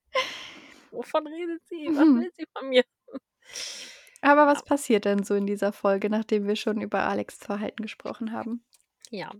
Wovon 0.90 1.26
redet 1.26 1.62
sie? 1.68 1.88
Was 1.92 2.06
Mhm. 2.06 2.20
will 2.20 2.32
sie 2.36 2.46
von 2.56 2.68
mir? 2.68 2.84
Aber 4.20 4.46
was 4.46 4.62
passiert 4.64 5.04
denn 5.04 5.24
so 5.24 5.34
in 5.34 5.46
dieser 5.46 5.72
Folge, 5.72 6.08
nachdem 6.10 6.46
wir 6.46 6.56
schon 6.56 6.80
über 6.80 7.04
Alex 7.04 7.36
Verhalten 7.38 7.82
gesprochen 7.82 8.32
haben? 8.32 8.64
Ja. 9.10 9.30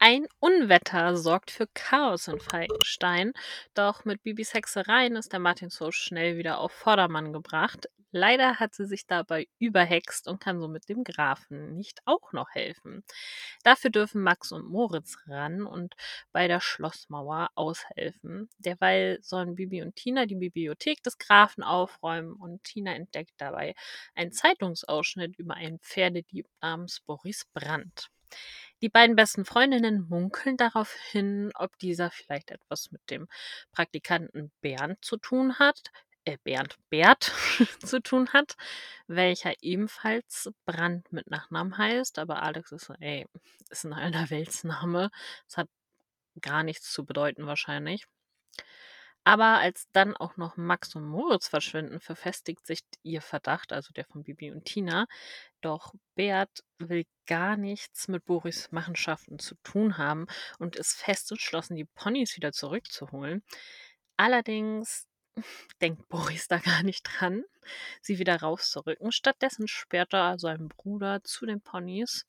Ein 0.00 0.28
Unwetter 0.38 1.16
sorgt 1.16 1.50
für 1.50 1.66
Chaos 1.74 2.28
in 2.28 2.38
Falkenstein, 2.38 3.32
doch 3.74 4.04
mit 4.04 4.22
Bibis 4.22 4.54
Hexereien 4.54 5.16
ist 5.16 5.32
der 5.32 5.40
Martin 5.40 5.70
so 5.70 5.90
schnell 5.90 6.38
wieder 6.38 6.60
auf 6.60 6.70
Vordermann 6.70 7.32
gebracht. 7.32 7.88
Leider 8.12 8.60
hat 8.60 8.74
sie 8.74 8.86
sich 8.86 9.08
dabei 9.08 9.48
überhext 9.58 10.28
und 10.28 10.40
kann 10.40 10.60
somit 10.60 10.88
dem 10.88 11.02
Grafen 11.02 11.74
nicht 11.74 12.00
auch 12.04 12.32
noch 12.32 12.50
helfen. 12.50 13.02
Dafür 13.64 13.90
dürfen 13.90 14.22
Max 14.22 14.52
und 14.52 14.68
Moritz 14.68 15.18
ran 15.26 15.66
und 15.66 15.94
bei 16.30 16.46
der 16.46 16.60
Schlossmauer 16.60 17.50
aushelfen. 17.56 18.48
Derweil 18.58 19.18
sollen 19.20 19.56
Bibi 19.56 19.82
und 19.82 19.96
Tina 19.96 20.26
die 20.26 20.36
Bibliothek 20.36 21.02
des 21.02 21.18
Grafen 21.18 21.64
aufräumen 21.64 22.34
und 22.34 22.62
Tina 22.62 22.94
entdeckt 22.94 23.34
dabei 23.38 23.74
einen 24.14 24.30
Zeitungsausschnitt 24.32 25.36
über 25.38 25.54
einen 25.54 25.80
Pferdedieb 25.80 26.46
namens 26.60 27.00
Boris 27.00 27.46
Brandt. 27.52 28.10
Die 28.80 28.88
beiden 28.88 29.16
besten 29.16 29.44
Freundinnen 29.44 30.06
munkeln 30.08 30.56
darauf 30.56 30.92
hin, 30.92 31.50
ob 31.54 31.76
dieser 31.78 32.10
vielleicht 32.10 32.50
etwas 32.50 32.90
mit 32.92 33.02
dem 33.10 33.28
Praktikanten 33.72 34.52
Bernd 34.60 35.04
zu 35.04 35.16
tun 35.16 35.58
hat, 35.58 35.80
äh, 36.24 36.38
Bernd 36.44 36.76
Bert 36.90 37.32
zu 37.84 38.00
tun 38.00 38.32
hat, 38.32 38.56
welcher 39.06 39.54
ebenfalls 39.62 40.50
Brand 40.64 41.12
mit 41.12 41.28
Nachnamen 41.30 41.76
heißt, 41.78 42.18
aber 42.18 42.42
Alex 42.42 42.72
ist 42.72 42.86
so, 42.86 42.94
ey, 43.00 43.26
ist 43.70 43.84
ein 43.84 43.92
Allerweltsname. 43.92 45.10
Das 45.46 45.56
hat 45.56 45.68
gar 46.40 46.62
nichts 46.62 46.92
zu 46.92 47.04
bedeuten 47.04 47.46
wahrscheinlich. 47.46 48.06
Aber 49.28 49.58
als 49.58 49.90
dann 49.92 50.16
auch 50.16 50.38
noch 50.38 50.56
Max 50.56 50.94
und 50.94 51.04
Moritz 51.04 51.48
verschwinden, 51.48 52.00
verfestigt 52.00 52.66
sich 52.66 52.80
ihr 53.02 53.20
Verdacht, 53.20 53.74
also 53.74 53.92
der 53.92 54.06
von 54.06 54.22
Bibi 54.22 54.50
und 54.50 54.64
Tina. 54.64 55.06
Doch 55.60 55.92
Bert 56.14 56.64
will 56.78 57.04
gar 57.26 57.58
nichts 57.58 58.08
mit 58.08 58.24
Boris 58.24 58.72
Machenschaften 58.72 59.38
zu 59.38 59.54
tun 59.56 59.98
haben 59.98 60.28
und 60.58 60.76
ist 60.76 60.94
fest 60.94 61.30
entschlossen, 61.30 61.76
die 61.76 61.84
Ponys 61.84 62.36
wieder 62.36 62.52
zurückzuholen. 62.52 63.42
Allerdings 64.16 65.06
denkt 65.82 66.08
Boris 66.08 66.48
da 66.48 66.56
gar 66.56 66.82
nicht 66.82 67.02
dran, 67.02 67.44
sie 68.00 68.18
wieder 68.18 68.36
rauszurücken. 68.40 69.12
Stattdessen 69.12 69.68
sperrt 69.68 70.14
er 70.14 70.38
seinen 70.38 70.68
Bruder 70.68 71.22
zu 71.22 71.44
den 71.44 71.60
Ponys 71.60 72.24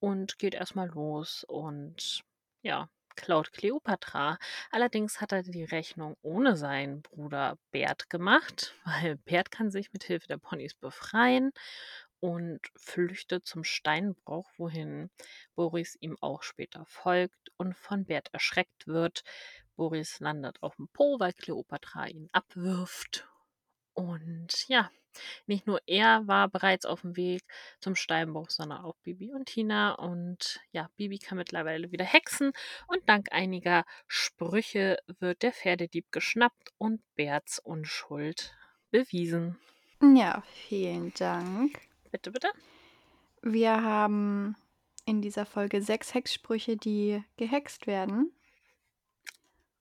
und 0.00 0.40
geht 0.40 0.54
erstmal 0.54 0.88
los 0.88 1.44
und 1.46 2.24
ja, 2.62 2.90
klaut 3.20 3.52
Kleopatra. 3.52 4.38
Allerdings 4.70 5.20
hat 5.20 5.32
er 5.32 5.42
die 5.42 5.64
Rechnung 5.64 6.16
ohne 6.22 6.56
seinen 6.56 7.02
Bruder 7.02 7.58
Bert 7.70 8.10
gemacht, 8.10 8.74
weil 8.84 9.16
Bert 9.16 9.50
kann 9.50 9.70
sich 9.70 9.92
mit 9.92 10.04
Hilfe 10.04 10.26
der 10.26 10.38
Ponys 10.38 10.74
befreien 10.74 11.52
und 12.20 12.60
flüchtet 12.76 13.46
zum 13.46 13.64
Steinbruch, 13.64 14.50
wohin 14.56 15.10
Boris 15.54 15.96
ihm 16.00 16.16
auch 16.20 16.42
später 16.42 16.84
folgt 16.86 17.50
und 17.56 17.76
von 17.76 18.04
Bert 18.04 18.28
erschreckt 18.32 18.86
wird. 18.86 19.22
Boris 19.76 20.20
landet 20.20 20.62
auf 20.62 20.76
dem 20.76 20.88
Po, 20.88 21.18
weil 21.18 21.32
Kleopatra 21.32 22.06
ihn 22.06 22.28
abwirft. 22.32 23.26
Und 23.94 24.68
ja, 24.68 24.90
nicht 25.46 25.66
nur 25.66 25.80
er 25.86 26.26
war 26.26 26.48
bereits 26.48 26.86
auf 26.86 27.02
dem 27.02 27.16
Weg 27.16 27.42
zum 27.80 27.96
Steinbruch, 27.96 28.50
sondern 28.50 28.84
auch 28.84 28.96
Bibi 29.02 29.32
und 29.32 29.46
Tina. 29.46 29.92
Und 29.92 30.60
ja, 30.72 30.90
Bibi 30.96 31.18
kann 31.18 31.38
mittlerweile 31.38 31.92
wieder 31.92 32.04
hexen 32.04 32.52
und 32.86 33.08
dank 33.08 33.32
einiger 33.32 33.84
Sprüche 34.06 34.98
wird 35.18 35.42
der 35.42 35.52
Pferdedieb 35.52 36.12
geschnappt 36.12 36.70
und 36.78 37.02
Berts 37.16 37.58
Unschuld 37.58 38.54
bewiesen. 38.90 39.58
Ja, 40.02 40.42
vielen 40.68 41.12
Dank. 41.14 41.78
Bitte, 42.10 42.30
bitte. 42.30 42.48
Wir 43.42 43.82
haben 43.82 44.56
in 45.04 45.22
dieser 45.22 45.46
Folge 45.46 45.82
sechs 45.82 46.14
Hexsprüche, 46.14 46.76
die 46.76 47.22
gehext 47.36 47.86
werden. 47.86 48.32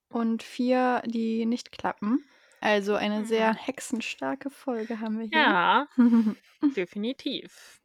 Und 0.09 0.43
vier, 0.43 1.03
die 1.05 1.45
nicht 1.45 1.71
klappen. 1.71 2.25
Also 2.61 2.95
eine 2.95 3.25
sehr 3.25 3.53
Mhm. 3.53 3.57
hexenstarke 3.57 4.49
Folge 4.49 4.99
haben 4.99 5.19
wir 5.19 5.27
hier. 5.27 5.39
Ja, 5.39 5.87
definitiv. 6.75 7.79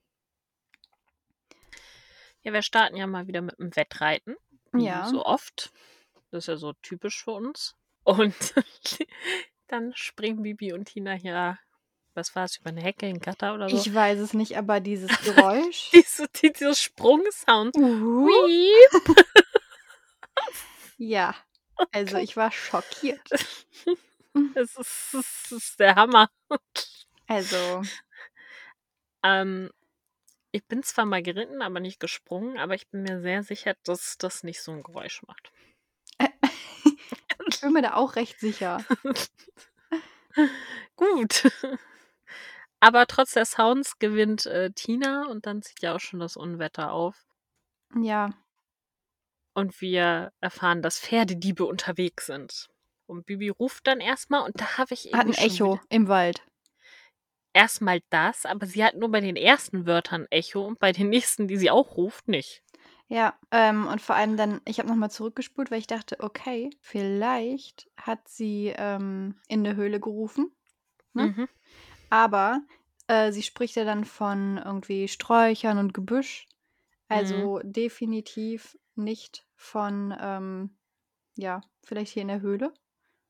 Ja, 2.42 2.52
wir 2.52 2.62
starten 2.62 2.96
ja 2.96 3.06
mal 3.06 3.26
wieder 3.26 3.40
mit 3.40 3.58
dem 3.58 3.74
Wettreiten. 3.76 4.36
Ja. 4.76 5.06
so 5.06 5.24
oft. 5.24 5.72
Das 6.30 6.44
ist 6.44 6.48
ja 6.48 6.56
so 6.56 6.72
typisch 6.82 7.22
für 7.22 7.30
uns. 7.32 7.76
Und 8.02 8.34
dann 9.68 9.92
springen 9.94 10.42
Bibi 10.42 10.72
und 10.72 10.86
Tina 10.86 11.12
hier, 11.12 11.58
was 12.14 12.34
war 12.34 12.44
es, 12.44 12.58
über 12.58 12.70
eine 12.70 12.82
Hecke, 12.82 13.06
ein 13.06 13.20
Gatter 13.20 13.54
oder 13.54 13.68
so? 13.70 13.76
Ich 13.76 13.94
weiß 13.94 14.18
es 14.18 14.34
nicht, 14.34 14.58
aber 14.58 14.80
dieses 14.80 15.08
Geräusch. 15.22 15.90
Diese, 15.92 16.26
diese 16.28 16.74
Sprungsound. 16.74 17.76
Uh, 17.76 18.28
ja. 20.98 21.34
Also 21.92 22.18
ich 22.18 22.36
war 22.36 22.50
schockiert. 22.52 23.28
Das 24.54 24.76
ist, 24.76 25.08
das 25.12 25.52
ist 25.52 25.80
der 25.80 25.94
Hammer. 25.94 26.28
Also, 27.28 27.82
Ähm, 29.24 29.70
ich 30.52 30.64
bin 30.66 30.82
zwar 30.84 31.06
mal 31.06 31.22
geritten, 31.22 31.62
aber 31.62 31.80
nicht 31.80 31.98
gesprungen, 31.98 32.58
aber 32.58 32.74
ich 32.74 32.88
bin 32.88 33.02
mir 33.02 33.20
sehr 33.20 33.42
sicher, 33.42 33.74
dass 33.82 34.18
das 34.18 34.44
nicht 34.44 34.62
so 34.62 34.70
ein 34.70 34.84
Geräusch 34.84 35.22
macht. 35.26 35.50
ich 37.48 37.60
bin 37.60 37.72
mir 37.72 37.82
da 37.82 37.94
auch 37.94 38.14
recht 38.14 38.38
sicher. 38.38 38.84
Gut. 40.96 41.50
Aber 42.78 43.06
trotz 43.06 43.32
der 43.32 43.46
Sounds 43.46 43.98
gewinnt 43.98 44.46
äh, 44.46 44.70
Tina 44.70 45.26
und 45.26 45.46
dann 45.46 45.62
zieht 45.62 45.80
ja 45.80 45.96
auch 45.96 46.00
schon 46.00 46.20
das 46.20 46.36
Unwetter 46.36 46.92
auf. 46.92 47.26
Ja. 48.00 48.30
Und 49.54 49.80
wir 49.80 50.32
erfahren, 50.40 50.82
dass 50.82 51.00
Pferdediebe 51.00 51.64
unterwegs 51.64 52.26
sind. 52.26 52.68
Und 53.06 53.26
Bibi 53.26 53.50
ruft 53.50 53.86
dann 53.86 54.00
erstmal 54.00 54.42
und 54.42 54.60
da 54.60 54.78
habe 54.78 54.94
ich 54.94 55.10
Hat 55.12 55.26
ein 55.26 55.34
Echo 55.34 55.80
im 55.88 56.08
Wald. 56.08 56.42
Erstmal 57.52 58.00
das, 58.10 58.46
aber 58.46 58.66
sie 58.66 58.82
hat 58.84 58.96
nur 58.96 59.10
bei 59.10 59.20
den 59.20 59.36
ersten 59.36 59.86
Wörtern 59.86 60.26
Echo 60.30 60.66
und 60.66 60.78
bei 60.78 60.92
den 60.92 61.08
nächsten, 61.08 61.46
die 61.46 61.56
sie 61.56 61.70
auch 61.70 61.96
ruft, 61.96 62.26
nicht. 62.28 62.62
Ja, 63.06 63.38
ähm, 63.50 63.86
und 63.86 64.00
vor 64.00 64.16
allem 64.16 64.36
dann, 64.36 64.60
ich 64.64 64.78
habe 64.78 64.88
nochmal 64.88 65.10
zurückgespult, 65.10 65.70
weil 65.70 65.78
ich 65.78 65.86
dachte, 65.86 66.16
okay, 66.20 66.70
vielleicht 66.80 67.90
hat 67.96 68.26
sie 68.28 68.72
ähm, 68.76 69.38
in 69.46 69.62
der 69.62 69.76
Höhle 69.76 70.00
gerufen. 70.00 70.50
Ne? 71.12 71.26
Mhm. 71.26 71.48
Aber 72.10 72.62
äh, 73.06 73.30
sie 73.30 73.42
spricht 73.42 73.76
ja 73.76 73.84
dann 73.84 74.04
von 74.04 74.58
irgendwie 74.58 75.08
Sträuchern 75.08 75.78
und 75.78 75.94
Gebüsch. 75.94 76.48
Also 77.08 77.60
definitiv 77.62 78.76
nicht 78.94 79.46
von 79.54 80.14
ähm, 80.18 80.76
Ja, 81.36 81.60
vielleicht 81.84 82.12
hier 82.12 82.22
in 82.22 82.28
der 82.28 82.40
Höhle? 82.40 82.72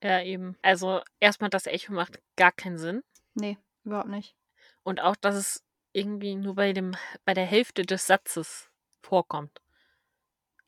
Ja, 0.02 0.20
eben. 0.22 0.56
Also, 0.62 1.00
erstmal 1.20 1.50
das 1.50 1.66
Echo 1.66 1.92
macht 1.92 2.20
gar 2.36 2.52
keinen 2.52 2.78
Sinn. 2.78 3.02
Ne, 3.34 3.56
überhaupt 3.84 4.08
nicht. 4.08 4.36
Und 4.82 5.00
auch, 5.00 5.16
dass 5.16 5.34
es 5.34 5.64
irgendwie 5.92 6.34
nur 6.34 6.54
bei 6.56 6.72
dem 6.72 6.94
bei 7.24 7.34
der 7.34 7.46
Hälfte 7.46 7.82
des 7.82 8.06
Satzes 8.06 8.68
vorkommt. 9.02 9.60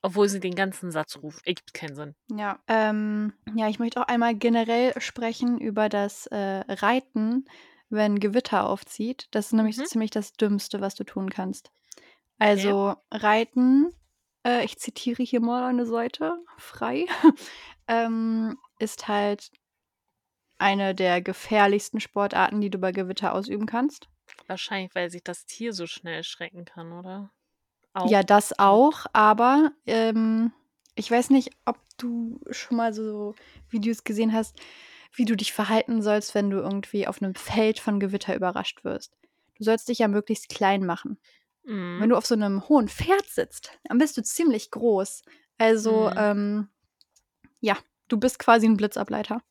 Obwohl 0.02 0.28
sie 0.28 0.40
den 0.40 0.54
ganzen 0.54 0.90
Satz 0.92 1.16
ruft. 1.16 1.44
Ergibt 1.46 1.74
keinen 1.74 1.96
Sinn. 1.96 2.14
Ja, 2.30 2.60
ähm, 2.68 3.32
ja, 3.54 3.68
ich 3.68 3.78
möchte 3.78 4.00
auch 4.00 4.06
einmal 4.06 4.34
generell 4.36 4.98
sprechen 5.00 5.58
über 5.58 5.88
das, 5.88 6.26
äh, 6.28 6.36
Reiten, 6.68 7.44
wenn 7.88 8.20
Gewitter 8.20 8.68
aufzieht. 8.68 9.26
Das 9.32 9.46
ist 9.46 9.52
nämlich 9.52 9.76
so 9.76 9.82
Mhm. 9.82 9.86
ziemlich 9.86 10.10
das 10.10 10.32
Dümmste, 10.32 10.80
was 10.80 10.94
du 10.94 11.04
tun 11.04 11.28
kannst. 11.30 11.70
Also, 12.38 12.94
Reiten, 13.10 13.90
äh, 14.46 14.64
ich 14.64 14.78
zitiere 14.78 15.22
hier 15.22 15.40
mal 15.40 15.64
eine 15.64 15.86
Seite 15.86 16.38
frei, 16.58 17.06
ähm, 17.88 18.58
ist 18.78 19.08
halt 19.08 19.50
eine 20.60 20.94
der 20.94 21.20
gefährlichsten 21.20 22.00
Sportarten, 22.00 22.60
die 22.62 22.70
du 22.70 22.78
bei 22.78 22.90
Gewitter 22.92 23.34
ausüben 23.34 23.66
kannst. 23.66 24.08
Wahrscheinlich, 24.48 24.94
weil 24.94 25.10
sich 25.10 25.22
das 25.24 25.44
Tier 25.46 25.72
so 25.72 25.86
schnell 25.86 26.22
schrecken 26.24 26.64
kann, 26.64 26.92
oder? 26.92 27.32
Ja, 28.04 28.22
Auch. 28.22 28.22
das 28.22 28.58
auch, 28.58 29.06
aber, 29.12 29.72
ähm, 29.86 30.52
ich 30.94 31.10
weiß 31.10 31.30
nicht, 31.30 31.50
ob 31.64 31.78
du 31.98 32.40
schon 32.50 32.76
mal 32.76 32.92
so 32.92 33.34
Videos 33.68 34.04
gesehen 34.04 34.32
hast, 34.32 34.60
wie 35.14 35.24
du 35.24 35.36
dich 35.36 35.52
verhalten 35.52 36.02
sollst, 36.02 36.34
wenn 36.34 36.50
du 36.50 36.58
irgendwie 36.58 37.06
auf 37.08 37.20
'nem 37.20 37.34
Feld 37.34 37.78
von 37.80 37.98
Gewitter 38.00 38.34
überrascht 38.36 38.84
wirst. 38.84 39.16
Du 39.58 39.64
sollst 39.64 39.88
dich 39.88 39.98
ja 40.00 40.08
möglichst 40.08 40.48
klein 40.48 40.84
machen. 40.86 41.18
Wenn 41.96 42.08
Mhm. 42.08 42.10
du 42.10 42.16
auf 42.16 42.26
so 42.26 42.36
'nem 42.36 42.68
hohen 42.68 42.88
Pferd 42.88 43.26
sitzt, 43.28 43.78
dann 43.84 43.98
bist 43.98 44.16
du 44.18 44.22
ziemlich 44.24 44.70
groß. 44.72 45.22
Also, 45.58 46.10
Mhm. 46.10 46.16
ähm, 46.16 46.68
ja, 47.60 47.76
du 48.08 48.18
bist 48.18 48.38
quasi 48.38 48.66
'n 48.66 48.76
Blitzableiter. 48.76 49.42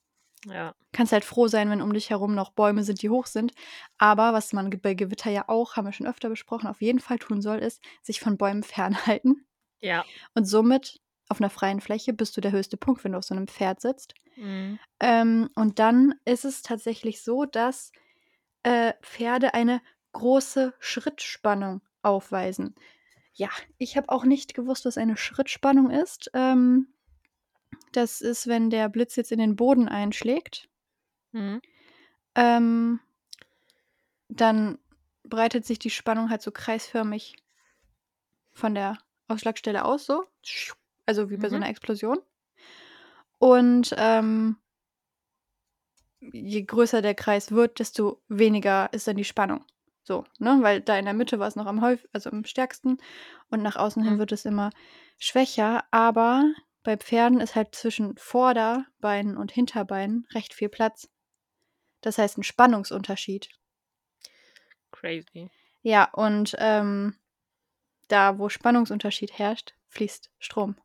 Ja. 0.45 0.75
Kannst 0.93 1.12
halt 1.13 1.25
froh 1.25 1.47
sein, 1.47 1.69
wenn 1.69 1.81
um 1.81 1.93
dich 1.93 2.09
herum 2.09 2.35
noch 2.35 2.51
Bäume 2.51 2.83
sind, 2.83 3.01
die 3.01 3.09
hoch 3.09 3.25
sind. 3.27 3.53
Aber 3.97 4.33
was 4.33 4.53
man 4.53 4.69
bei 4.81 4.93
Gewitter 4.93 5.29
ja 5.31 5.45
auch, 5.50 5.75
haben 5.75 5.85
wir 5.85 5.93
schon 5.93 6.07
öfter 6.07 6.29
besprochen, 6.29 6.67
auf 6.67 6.81
jeden 6.81 7.00
Fall 7.00 7.19
tun 7.19 7.41
soll, 7.41 7.59
ist, 7.59 7.81
sich 8.01 8.19
von 8.21 8.38
Bäumen 8.38 8.63
fernhalten. 8.63 9.45
Ja. 9.81 10.05
Und 10.35 10.45
somit 10.45 11.01
auf 11.29 11.39
'ner 11.41 11.50
freien 11.51 11.81
Fläche 11.81 12.13
bist 12.13 12.38
du 12.38 12.41
der 12.41 12.51
höchste 12.53 12.77
Punkt, 12.77 13.03
wenn 13.05 13.13
du 13.13 13.19
auf 13.19 13.25
so 13.25 13.35
'nem 13.35 13.47
Pferd 13.47 13.81
sitzt. 13.81 14.15
Mhm. 14.38 14.79
Ähm, 15.01 15.50
und 15.55 15.79
dann 15.79 16.15
ist 16.25 16.45
es 16.45 16.62
tatsächlich 16.63 17.24
so, 17.24 17.45
dass, 17.45 17.91
äh, 18.63 18.93
Pferde 19.03 19.53
eine 19.55 19.81
große 20.13 20.74
Schrittspannung 20.79 21.81
aufweisen. 22.03 22.75
Ja, 23.35 23.50
ich 23.79 23.97
habe 23.97 24.09
auch 24.09 24.25
nicht 24.25 24.53
gewusst, 24.55 24.85
was 24.85 24.97
eine 25.00 25.17
Schrittspannung 25.17 25.91
ist. 25.91 26.31
Ähm, 26.35 26.89
das 27.91 28.22
ist, 28.22 28.48
wenn 28.48 28.70
der 28.70 28.89
Blitz 28.89 29.15
jetzt 29.15 29.32
in 29.32 29.39
den 29.39 29.55
Boden 29.55 29.88
einschlägt 29.88 30.67
Mhm. 31.34 31.60
ähm, 32.36 33.00
dann 34.29 34.77
breitet 35.24 35.65
sich 35.65 35.79
die 35.79 35.89
Spannung 35.89 36.29
halt 36.29 36.41
so 36.41 36.51
kreisförmig 36.51 37.36
von 38.53 38.74
der 38.74 38.98
Ausschlagstelle 39.27 39.84
aus 39.86 40.05
so, 40.05 40.24
also 41.05 41.29
wie 41.29 41.38
bei 41.38 41.50
so 41.50 41.58
Mhm. 41.58 41.60
'ner 41.60 41.70
Explosion. 41.70 42.20
Und, 43.41 43.94
ähm 43.98 44.58
je 46.22 46.63
größer 46.63 47.01
der 47.01 47.15
Kreis 47.15 47.51
wird, 47.51 47.79
desto 47.79 48.22
weniger 48.27 48.91
ist 48.94 49.08
dann 49.08 49.17
die 49.17 49.24
Spannung. 49.25 49.63
So, 50.03 50.24
ne? 50.39 50.58
Weil 50.62 50.82
da 50.82 50.98
in 50.98 51.05
der 51.05 51.13
Mitte 51.13 51.39
war's 51.39 51.55
noch 51.55 51.65
am 51.65 51.82
häuf 51.82 52.08
also 52.13 52.29
am 52.29 52.46
stärksten 52.46 52.98
und 53.50 53.62
nach 53.63 53.75
außen 53.75 54.03
hin 54.03 54.17
Mhm. 54.17 54.20
wird 54.20 54.32
es 54.32 54.46
immer 54.46 54.70
schwächer. 55.20 55.84
Aber 55.91 56.44
bei 56.85 56.97
Pferden 56.97 57.41
ist 57.41 57.55
halt 57.55 57.75
zwischen 57.75 58.15
Vorderbeinen 58.17 59.37
und 59.37 59.51
Hinterbeinen 59.51 60.27
recht 60.33 60.53
viel 60.53 60.69
Platz. 60.69 61.09
Das 62.01 62.17
heißt 62.17 62.37
'n 62.37 62.43
Spannungsunterschied. 62.43 63.50
Crazy. 64.93 65.50
Ja, 65.81 66.09
und, 66.13 66.55
ähm, 66.59 67.15
da, 68.09 68.39
wo 68.39 68.50
Spannungsunterschied 68.50 69.37
herrscht, 69.39 69.75
fließt 69.89 70.31
Strom. 70.39 70.75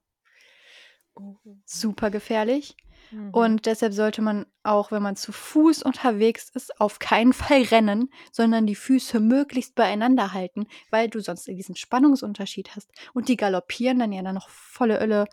Oh. 1.17 1.37
Super 1.67 2.11
gefährlich. 2.11 2.77
Mhm. 3.11 3.31
Und 3.31 3.67
deshalb 3.67 3.93
sollte 3.93 4.23
man 4.23 4.47
auch, 4.63 4.93
wenn 4.93 5.03
man 5.03 5.17
zu 5.17 5.33
Fuß 5.33 5.83
unterwegs 5.83 6.51
ist, 6.55 6.81
auf 6.81 6.99
keinen 6.99 7.33
Fall 7.33 7.63
rennen, 7.63 8.11
sondern 8.33 8.67
die 8.67 8.75
Füße 8.75 9.19
möglichst 9.21 9.75
beieinander 9.75 10.33
halten, 10.33 10.67
weil 10.91 11.09
du 11.09 11.21
sonst 11.21 11.47
diesen 11.47 11.77
Spannungsunterschied 11.77 12.77
hast. 12.77 12.91
Und 13.15 13.29
die 13.29 13.37
galoppieren 13.37 13.99
dann 13.99 14.13
ja 14.13 14.23
dann 14.23 14.35
noch 14.35 14.49
volle 14.49 15.01
Ölle 15.01 15.27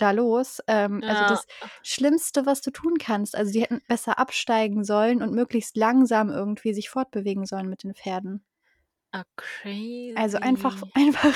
da 0.00 0.10
los. 0.12 0.60
Ähm, 0.68 1.02
also 1.06 1.24
Ja. 1.24 1.26
das 1.26 1.46
Schlimmste, 1.82 2.46
was 2.46 2.60
du 2.62 2.70
tun 2.70 2.98
kannst. 2.98 3.36
Also, 3.36 3.52
die 3.52 3.62
hätten 3.62 3.80
besser 3.88 4.18
absteigen 4.18 4.84
sollen 4.84 5.22
und 5.22 5.32
möglichst 5.34 5.76
langsam 5.76 6.30
irgendwie 6.30 6.74
sich 6.74 6.90
fortbewegen 6.90 7.46
sollen 7.46 7.68
mit 7.68 7.82
den 7.84 7.94
Pferden. 7.94 8.44
Ah, 9.12 9.24
crazy. 9.36 10.14
Also 10.14 10.38
einfach 10.40 10.82
einfach 10.94 11.34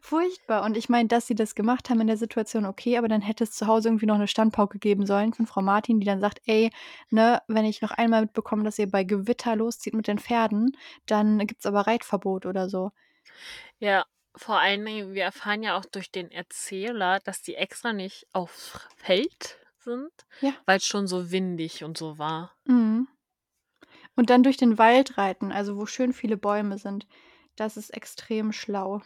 furchtbar. 0.00 0.64
Und 0.64 0.76
ich 0.78 0.88
meine, 0.88 1.08
dass 1.08 1.26
sie 1.26 1.34
das 1.34 1.54
gemacht 1.54 1.90
haben 1.90 2.00
in 2.00 2.06
der 2.06 2.16
Situation, 2.16 2.64
okay, 2.64 2.96
aber 2.96 3.06
dann 3.08 3.20
hätte 3.20 3.44
es 3.44 3.52
zu 3.52 3.66
Hause 3.66 3.88
irgendwie 3.88 4.06
noch 4.06 4.16
'ne 4.18 4.28
Standpauke 4.28 4.78
geben 4.78 5.04
sollen 5.06 5.34
von 5.34 5.46
Frau 5.46 5.60
Martin, 5.62 6.00
die 6.00 6.06
dann 6.06 6.20
sagt: 6.20 6.40
„Ey, 6.46 6.70
ne, 7.10 7.42
wenn 7.48 7.66
ich 7.66 7.82
noch 7.82 7.90
einmal 7.90 8.22
mitbekomme, 8.22 8.64
dass 8.64 8.78
ihr 8.78 8.90
bei 8.90 9.04
Gewitter 9.04 9.56
loszieht 9.56 9.94
mit 9.94 10.08
den 10.08 10.18
Pferden, 10.18 10.72
dann 11.06 11.38
gibt's 11.46 11.66
aber 11.66 11.82
Reitverbot“ 11.86 12.46
oder 12.46 12.68
so. 12.70 12.92
Ja, 13.78 14.04
vor 14.36 14.58
allen 14.58 14.84
Dingen, 14.84 15.14
wir 15.14 15.24
erfahren 15.24 15.62
ja 15.62 15.76
auch 15.78 15.84
durch 15.84 16.10
den 16.10 16.30
Erzähler, 16.30 17.20
dass 17.20 17.42
die 17.42 17.54
extra 17.54 17.92
nicht 17.92 18.26
aufs 18.32 18.78
Feld 18.96 19.58
sind, 19.78 20.12
Ja. 20.40 20.52
weil's 20.66 20.86
schon 20.86 21.06
so 21.06 21.30
windig 21.30 21.84
und 21.84 21.96
so 21.98 22.18
war. 22.18 22.52
Mhm. 22.64 23.06
Und 24.16 24.30
dann 24.30 24.42
durch 24.42 24.56
den 24.56 24.78
Wald 24.78 25.18
reiten, 25.18 25.52
also 25.52 25.76
wo 25.76 25.86
schön 25.86 26.12
viele 26.12 26.36
Bäume 26.36 26.78
sind. 26.78 27.06
Das 27.56 27.76
ist 27.76 27.90
extrem 27.90 28.52
schlau. 28.52 29.02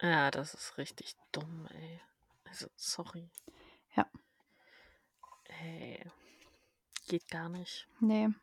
Ja, 0.00 0.30
das 0.30 0.54
ist 0.54 0.78
richtig 0.78 1.14
dumm, 1.32 1.68
ey. 1.72 2.00
Also, 2.48 2.66
sorry. 2.76 3.28
Ja. 3.96 4.06
Ey. 5.62 6.04
Geht 7.08 7.28
gar 7.28 7.48
nicht. 7.48 7.86
Ne. 8.00 8.34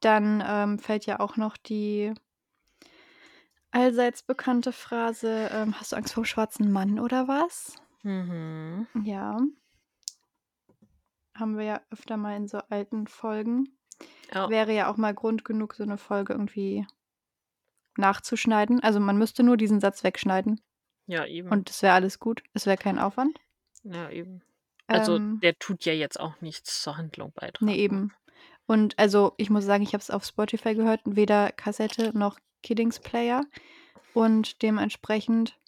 Dann, 0.00 0.42
ähm, 0.46 0.78
fällt 0.78 1.06
ja 1.06 1.20
auch 1.20 1.36
noch 1.36 1.56
die 1.56 2.12
allseits 3.74 4.22
bekannte 4.22 4.72
Phrase, 4.72 5.48
ähm: 5.52 5.78
„Hast 5.80 5.92
du 5.92 5.96
Angst 5.96 6.14
vorm 6.14 6.24
schwarzen 6.24 6.72
Mann 6.72 6.98
oder 7.00 7.28
was?“ 7.28 7.76
Mhm. 8.04 8.86
Ja. 9.02 9.36
Haben 11.36 11.58
wir 11.58 11.64
ja 11.64 11.80
öfter 11.90 12.16
mal 12.16 12.36
in 12.36 12.46
so 12.46 12.58
alten 12.70 13.08
Folgen. 13.08 13.76
Ja. 14.32 14.50
Wäre 14.50 14.72
ja 14.74 14.90
auch 14.90 14.96
mal 14.98 15.14
Grund 15.14 15.44
genug, 15.44 15.74
so 15.74 15.84
'ne 15.84 15.98
Folge 15.98 16.34
irgendwie 16.34 16.86
nachzuschneiden. 17.96 18.80
Also, 18.82 18.98
man 19.00 19.16
müsste 19.18 19.42
nur 19.42 19.56
diesen 19.56 19.80
Satz 19.80 20.02
wegschneiden. 20.04 20.60
Ja, 21.08 21.26
eben. 21.26 21.48
Und 21.50 21.70
es 21.70 21.82
wäre 21.82 21.94
alles 21.94 22.18
gut. 22.18 22.42
Es 22.54 22.66
wäre 22.66 22.76
kein 22.78 22.98
Aufwand. 22.98 23.38
Ja, 23.84 24.08
eben. 24.10 24.42
Also, 24.88 25.18
Ähm 25.18 25.42
der 25.42 25.58
tut 25.58 25.84
ja 25.84 25.92
jetzt 25.92 26.18
auch 26.18 26.40
nichts 26.40 26.82
zur 26.82 26.96
Handlung 26.96 27.32
beitragen. 27.34 27.66
Ne, 27.68 27.76
eben. 27.76 28.12
Und 28.66 28.98
also, 28.98 29.34
ich 29.36 29.50
muss 29.50 29.64
sagen, 29.64 29.82
ich 29.82 29.92
habe 29.94 30.00
es 30.02 30.10
auf 30.10 30.24
Spotify 30.24 30.74
gehört, 30.74 31.00
weder 31.04 31.52
Kassette 31.52 32.16
noch 32.16 32.38
Kiddings 32.64 33.00
Player. 33.00 33.46
Und 34.14 34.62
dementsprechend, 34.62 35.58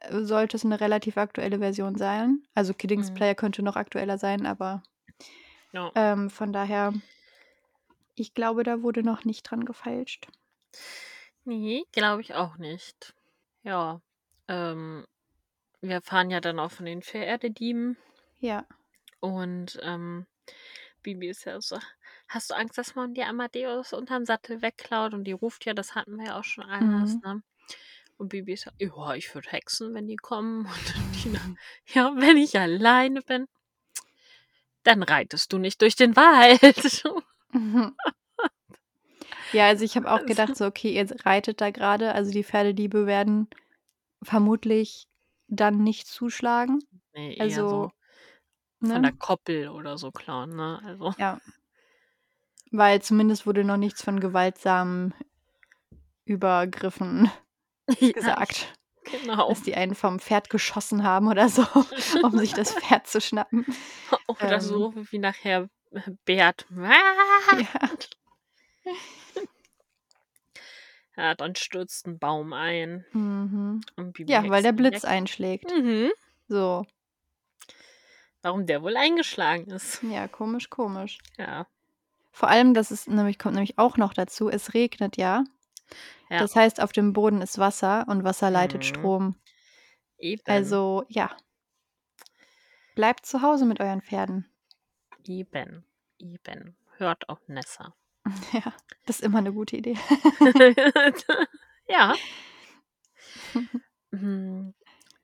äh, 0.00 0.22
sollte 0.24 0.56
es 0.58 0.64
'ne 0.64 0.80
relativ 0.80 1.16
aktuelle 1.18 1.58
Version 1.60 1.96
sein. 1.96 2.44
Also, 2.54 2.74
Kiddings 2.74 3.10
Mhm. 3.10 3.12
Player 3.12 3.34
könnte 3.36 3.62
noch 3.62 3.76
aktueller 3.76 4.18
sein, 4.18 4.46
aber 4.46 4.82
Ja. 5.72 5.92
ähm, 5.96 6.30
von 6.30 6.52
daher 6.52 6.92
ich 8.18 8.34
glaube, 8.34 8.62
da 8.62 8.82
wurde 8.82 9.02
noch 9.02 9.24
nicht 9.24 9.42
dran 9.44 9.64
gefeilscht. 9.64 10.28
Ne, 11.46 11.84
glaube 11.92 12.20
ich 12.22 12.34
auch 12.34 12.56
nicht. 12.56 13.14
Ja, 13.64 14.00
ähm, 14.48 15.04
wir 15.82 15.94
erfahren 15.96 16.30
ja 16.30 16.40
dann 16.40 16.58
auch 16.60 16.72
von 16.72 16.86
den 16.86 17.02
Pferdedieben. 17.02 17.98
Ja. 18.40 18.66
Und, 19.24 19.78
ähm, 19.82 20.26
Bibi 21.02 21.28
ist 21.30 21.44
ja 21.46 21.60
so: 21.60 21.78
„Hast 22.32 22.50
du 22.50 22.54
Angst, 22.56 22.78
dass 22.78 22.94
man 22.94 23.12
dir 23.14 23.26
Amadeus 23.28 23.92
unterm 23.92 24.24
Sattel 24.24 24.62
wegklaut?“ 24.62 25.12
Und 25.14 25.24
die 25.24 25.32
ruft 25.32 25.66
ja, 25.66 25.74
das 25.74 25.94
hatten 25.94 26.16
wir 26.18 26.26
ja 26.28 26.38
auch 26.40 26.44
schon 26.44 26.64
alles, 26.64 27.18
Mhm. 27.18 27.22
ne? 27.22 27.42
Und 28.18 28.28
Bibi 28.30 28.54
ist 28.54 28.66
ja: 28.66 28.72
„Ja, 28.80 29.14
ich 29.14 29.34
würde 29.34 29.50
hexen, 29.50 29.94
wenn 29.94 30.08
die 30.08 30.16
kommen.“ 30.16 30.66
Und 30.66 31.12
Tina: 31.12 31.40
„Ja, 31.94 32.12
wenn 32.16 32.36
ich 32.36 32.58
alleine 32.58 33.22
bin.“ 33.22 33.46
„Dann 34.86 35.02
reitest 35.04 35.52
du 35.52 35.58
nicht 35.58 35.80
durch 35.82 35.94
den 35.96 36.16
Wald.“ 36.16 37.04
Mhm. 37.54 37.92
Ja, 39.54 39.66
also, 39.66 39.84
ich 39.84 39.96
habe 39.96 40.10
auch 40.10 40.24
Also 40.24 40.26
gedacht 40.26 40.56
so: 40.56 40.64
„Okay, 40.66 40.94
ihr 40.94 41.06
reitet 41.26 41.60
da 41.60 41.70
grade, 41.70 42.14
also, 42.14 42.30
die 42.32 42.42
Pferdediebe 42.42 43.06
werden 43.06 43.48
vermutlich 44.22 45.06
dann 45.48 45.82
nicht 45.84 46.06
zuschlagen.“ 46.08 46.84
Ne, 47.14 47.34
eher 47.36 47.66
Also, 47.66 47.66
so 47.66 47.90
von 48.84 49.02
der 49.02 49.12
ne? 49.12 49.18
Koppel 49.18 49.68
oder 49.68 49.98
so 49.98 50.10
klauen, 50.12 50.56
ne? 50.56 50.80
Also 50.84 51.14
Ja. 51.18 51.40
Weil 52.72 53.02
zumindest 53.02 53.46
wurde 53.46 53.64
noch 53.64 53.76
nichts 53.76 54.02
von 54.02 54.18
gewaltsamen 54.18 55.14
Übergriffen 56.24 57.30
Ja, 58.00 58.12
gesagt. 58.12 58.72
Genau. 59.04 59.48
Dass 59.48 59.62
die 59.62 59.74
einen 59.74 59.94
vom 59.94 60.20
Pferd 60.20 60.48
geschossen 60.48 61.02
haben 61.02 61.28
oder 61.28 61.48
so, 61.48 61.64
um 62.22 62.38
sich 62.38 62.54
das 62.54 62.72
Pferd 62.72 63.06
zu 63.06 63.20
schnappen. 63.20 63.66
Oder 64.28 64.54
Ähm. 64.54 64.60
so 64.60 64.94
wie 65.10 65.18
nachher 65.18 65.68
Bert. 66.24 66.66
Ja. 66.70 67.90
Ja, 71.16 71.34
dann 71.34 71.54
stürzt 71.56 72.06
'n 72.06 72.18
Baum 72.18 72.52
ein 72.52 73.04
Mhm. 73.12 73.82
Ja, 74.26 74.48
weil 74.48 74.62
der 74.62 74.72
Blitz 74.72 75.04
einschlägt. 75.04 75.70
Mhm. 75.70 76.10
So. 76.48 76.86
Warum 78.40 78.66
der 78.66 78.82
wohl 78.82 78.96
eingeschlagen 78.96 79.70
ist. 79.70 80.02
Ja, 80.02 80.26
komisch, 80.28 80.70
komisch. 80.70 81.18
Ja. 81.36 81.66
Vor 82.34 82.48
allem, 82.48 82.72
das 82.74 82.90
ist 82.90 83.08
nämlich 83.08 83.38
kommt 83.38 83.54
nämlich 83.54 83.78
auch 83.78 83.98
noch 83.98 84.14
dazu, 84.14 84.48
es 84.48 84.72
regnet 84.74 85.16
ja. 85.18 85.44
Ja. 86.30 86.38
Das 86.40 86.56
heißt, 86.56 86.80
auf 86.82 86.92
dem 86.92 87.12
Boden 87.12 87.42
ist 87.42 87.58
Wasser 87.58 88.06
und 88.08 88.24
Wasser 88.24 88.50
leitet 88.50 88.82
Mhm. 88.82 88.86
Strom. 88.86 89.36
Eben. 90.18 90.42
Also, 90.46 91.04
ja. 91.08 91.30
Bleibt 92.96 93.24
zu 93.24 93.40
Hause 93.40 93.64
mit 93.64 93.80
euren 93.80 94.02
Pferden. 94.02 94.46
Eben. 95.24 95.84
Eben. 96.18 96.76
Hört 96.96 97.28
auf 97.28 97.40
Nessa. 97.48 97.94
Ja, 98.52 98.72
das 99.06 99.16
ist 99.16 99.22
immer 99.24 99.40
'ne 99.40 99.52
gute 99.52 99.76
Idee. 99.76 99.96
Ja. 101.88 102.14
Hm, 104.12 104.74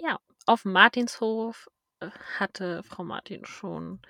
ja, 0.01 0.19
auf'm 0.47 0.71
Martinshof, 0.73 1.69
äh, 2.01 2.09
hatte 2.39 2.83
Frau 2.85 3.05
Martin 3.05 3.45
schon 3.45 4.01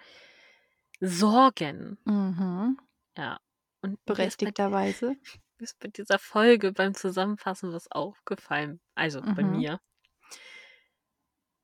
Sorgen. 1.02 1.96
Mhm. 2.06 2.76
Ja. 3.18 3.38
Und 3.82 3.98
bei 4.06 4.14
Berechtigterweise. 4.14 5.08
mir 5.58 5.64
ist 5.64 5.78
bei 5.80 5.88
dieser 5.88 6.18
Folge 6.18 6.72
beim 6.72 6.94
Zusammenfassen 6.94 7.72
was 7.72 7.90
aufgefallen, 7.90 8.80
also 8.94 9.20
bei 9.20 9.42
Mhm. 9.42 9.56
mir. 9.58 9.80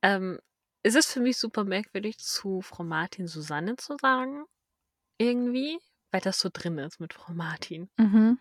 Ähm, 0.03 0.39
es 0.83 0.95
ist 0.95 1.11
für 1.11 1.19
mich 1.21 1.37
super 1.37 1.63
merkwürdig, 1.63 2.17
zu 2.19 2.61
Frau 2.61 2.83
Martin 2.83 3.27
Susanne 3.27 3.75
zu 3.77 3.95
sagen, 3.99 4.43
irgendwie, 5.17 5.79
weil 6.11 6.21
das 6.21 6.39
so 6.39 6.49
drin 6.51 6.77
ist 6.77 6.99
mit 6.99 7.13
Frau 7.13 7.33
Martin. 7.33 7.89
Mhm. 7.97 8.39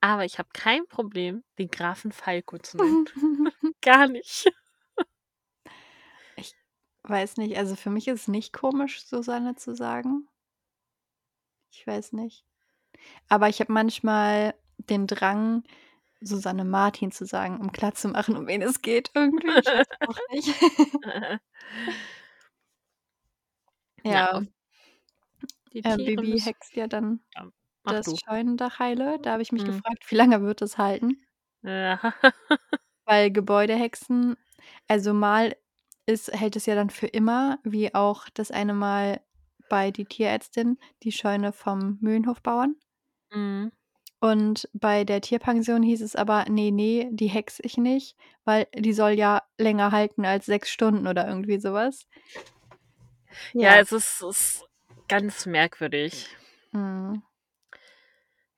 Aber 0.00 0.24
ich 0.24 0.38
habe 0.38 0.48
kein 0.52 0.86
Problem, 0.86 1.42
den 1.58 1.68
Grafen 1.70 2.12
Falco 2.12 2.58
zu 2.58 2.76
nennen. 2.76 3.06
Gar 3.82 4.08
nicht. 4.08 4.50
Ich 6.36 6.54
weiß 7.02 7.36
nicht, 7.38 7.56
also 7.56 7.74
für 7.76 7.90
mich 7.90 8.06
ist 8.08 8.22
es 8.22 8.28
nicht 8.28 8.52
komisch, 8.52 9.04
Susanne 9.04 9.56
zu 9.56 9.74
sagen. 9.74 10.28
Ich 11.72 11.86
weiß 11.86 12.12
nicht. 12.12 12.44
Aber 13.28 13.48
ich 13.48 13.60
habe 13.60 13.72
manchmal 13.72 14.54
den 14.78 15.06
Drang, 15.06 15.64
Susanne 16.22 16.64
Martin 16.64 17.12
zu 17.12 17.26
sagen, 17.26 17.60
um 17.60 17.72
klarzumachen, 17.72 18.36
um 18.36 18.46
wen 18.48 18.62
es 18.62 18.82
geht 18.82 19.10
irgendwie. 19.14 19.48
Ich 19.60 19.74
weiß 19.74 19.86
auch 20.06 20.18
nicht. 20.30 20.56
Ja, 24.04 24.22
Ja. 24.22 24.42
Äh, 25.84 25.96
Bibi 25.98 26.16
müssen 26.22 26.44
hext 26.44 26.74
ja 26.76 26.86
dann 26.88 27.20
Ja, 27.36 27.50
das 27.86 28.06
du. 28.06 28.16
Scheunendach 28.16 28.78
heile. 28.78 29.18
Da 29.20 29.32
habe 29.32 29.42
ich 29.42 29.52
mich 29.52 29.64
Mhm. 29.64 29.66
gefragt, 29.66 30.04
wie 30.10 30.16
lange 30.16 30.42
wird 30.42 30.60
das 30.62 30.78
halten? 30.78 31.22
Ja. 31.62 31.98
Weil 33.06 33.30
Gebäudehexen 33.32 34.36
also 34.88 35.14
mal 35.14 35.56
ist 36.06 36.32
hält 36.32 36.56
es 36.56 36.66
ja 36.66 36.74
dann 36.74 36.90
für 36.90 37.06
immer, 37.06 37.58
wie 37.64 37.94
auch 37.94 38.28
das 38.34 38.50
eine 38.50 38.74
Mal 38.74 39.20
bei 39.68 39.90
die 39.90 40.06
Tierärztin, 40.06 40.78
die 41.02 41.12
Scheune 41.12 41.52
vom 41.52 41.98
Mühlenhofbauern. 42.00 42.76
Mhm. 43.32 43.70
Und 44.22 44.68
bei 44.72 45.04
der 45.04 45.20
Tierpension 45.20 45.82
hieß 45.82 46.02
es 46.02 46.16
aber: 46.16 46.44
„Ne, 46.48 46.72
ne, 46.72 47.08
die 47.12 47.28
hexe 47.28 47.62
ich 47.64 47.76
nicht, 47.78 48.16
weil 48.44 48.66
die 48.76 48.92
soll 48.92 49.12
ja 49.12 49.42
länger 49.58 49.92
halten 49.92 50.24
als 50.24 50.46
6 50.46 50.70
Stunden“ 50.70 51.06
oder 51.06 51.26
irgendwie 51.28 51.60
so 51.60 51.72
was. 51.72 52.04
Ja, 53.60 53.76
Ja. 53.76 53.80
es 53.80 53.92
ist 53.92 54.22
ist 54.22 54.66
ganz 55.08 55.46
merkwürdig. 55.46 56.28
Mhm. 56.72 57.22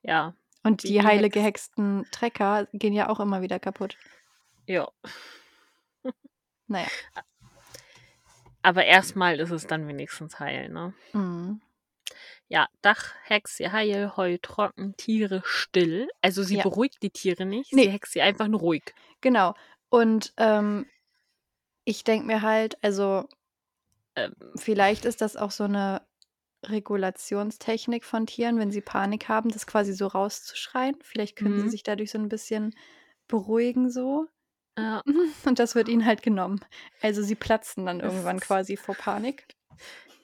Ja. 0.05 0.35
Und 0.64 0.83
die 0.88 0.99
Bibi 0.99 1.05
heile 1.05 1.23
hext. 1.25 1.33
gehexten 1.33 2.07
Trecker 2.11 2.66
gehen 2.73 2.92
ja 2.92 3.09
auch 3.09 3.20
immer 3.20 3.40
wieder 3.42 3.59
kaputt. 3.59 3.96
Ja. 4.66 4.90
Na 6.68 6.81
ja. 6.83 6.90
A 7.16 7.23
aber 8.62 8.85
erst 8.87 9.16
mal 9.16 9.40
ist 9.40 9.51
es 9.51 9.66
dann 9.66 9.88
wenigstens 9.88 10.40
heil, 10.40 10.68
ne? 10.70 10.94
Mhm. 11.14 11.61
Ja, 12.49 12.66
Dach 12.83 13.14
hext 13.25 13.59
sie 13.59 13.70
heil, 13.70 14.16
Heu 14.16 14.37
trocken, 14.42 14.96
Tiere 14.96 15.40
still. 15.44 16.09
Also, 16.20 16.42
sie 16.42 16.57
Ja. 16.57 16.59
beruhigt 16.59 17.01
die 17.03 17.11
Tiere 17.11 17.46
nicht, 17.46 17.73
Ne. 17.73 17.83
sie 17.83 17.90
hext 17.90 18.12
sie 18.12 18.23
einfach 18.23 18.49
nur 18.49 18.59
ruhig. 18.61 18.92
Genau. 19.23 19.55
Und, 19.90 20.33
ähm, 20.38 20.87
ich 21.85 22.05
denke 22.05 22.27
mir 22.27 22.42
halt, 22.42 22.83
also 22.85 23.29
Ähm. 24.16 24.35
vielleicht 24.57 25.05
ist 25.05 25.20
das 25.20 25.37
auch 25.37 25.51
so 25.51 25.66
'ne 25.66 26.03
Regulationstechnik 26.66 28.05
von 28.05 28.27
Tieren, 28.27 28.59
wenn 28.59 28.70
sie 28.73 28.81
Panik 28.83 29.29
haben, 29.29 29.51
das 29.51 29.66
quasi 29.66 29.92
so 29.94 30.07
rauszuschreien. 30.09 30.96
Vielleicht 31.03 31.37
können 31.37 31.59
sie 31.59 31.68
Mhm. 31.68 31.70
sich 31.70 31.83
dadurch 31.85 32.11
so 32.12 32.18
'n 32.18 32.29
bisschen 32.31 32.75
beruhigen 33.29 33.90
so. 33.90 34.27
Ja. 34.81 35.03
Und 35.45 35.59
das 35.59 35.75
wird 35.75 35.88
ihnen 35.88 36.05
halt 36.07 36.23
genommen. 36.23 36.61
Also, 37.03 37.23
sie 37.23 37.35
platzen 37.35 37.87
dann 37.87 38.01
irgendwann 38.01 38.40
quasi 38.40 38.77
vor 38.77 38.95
Panik. 38.95 39.47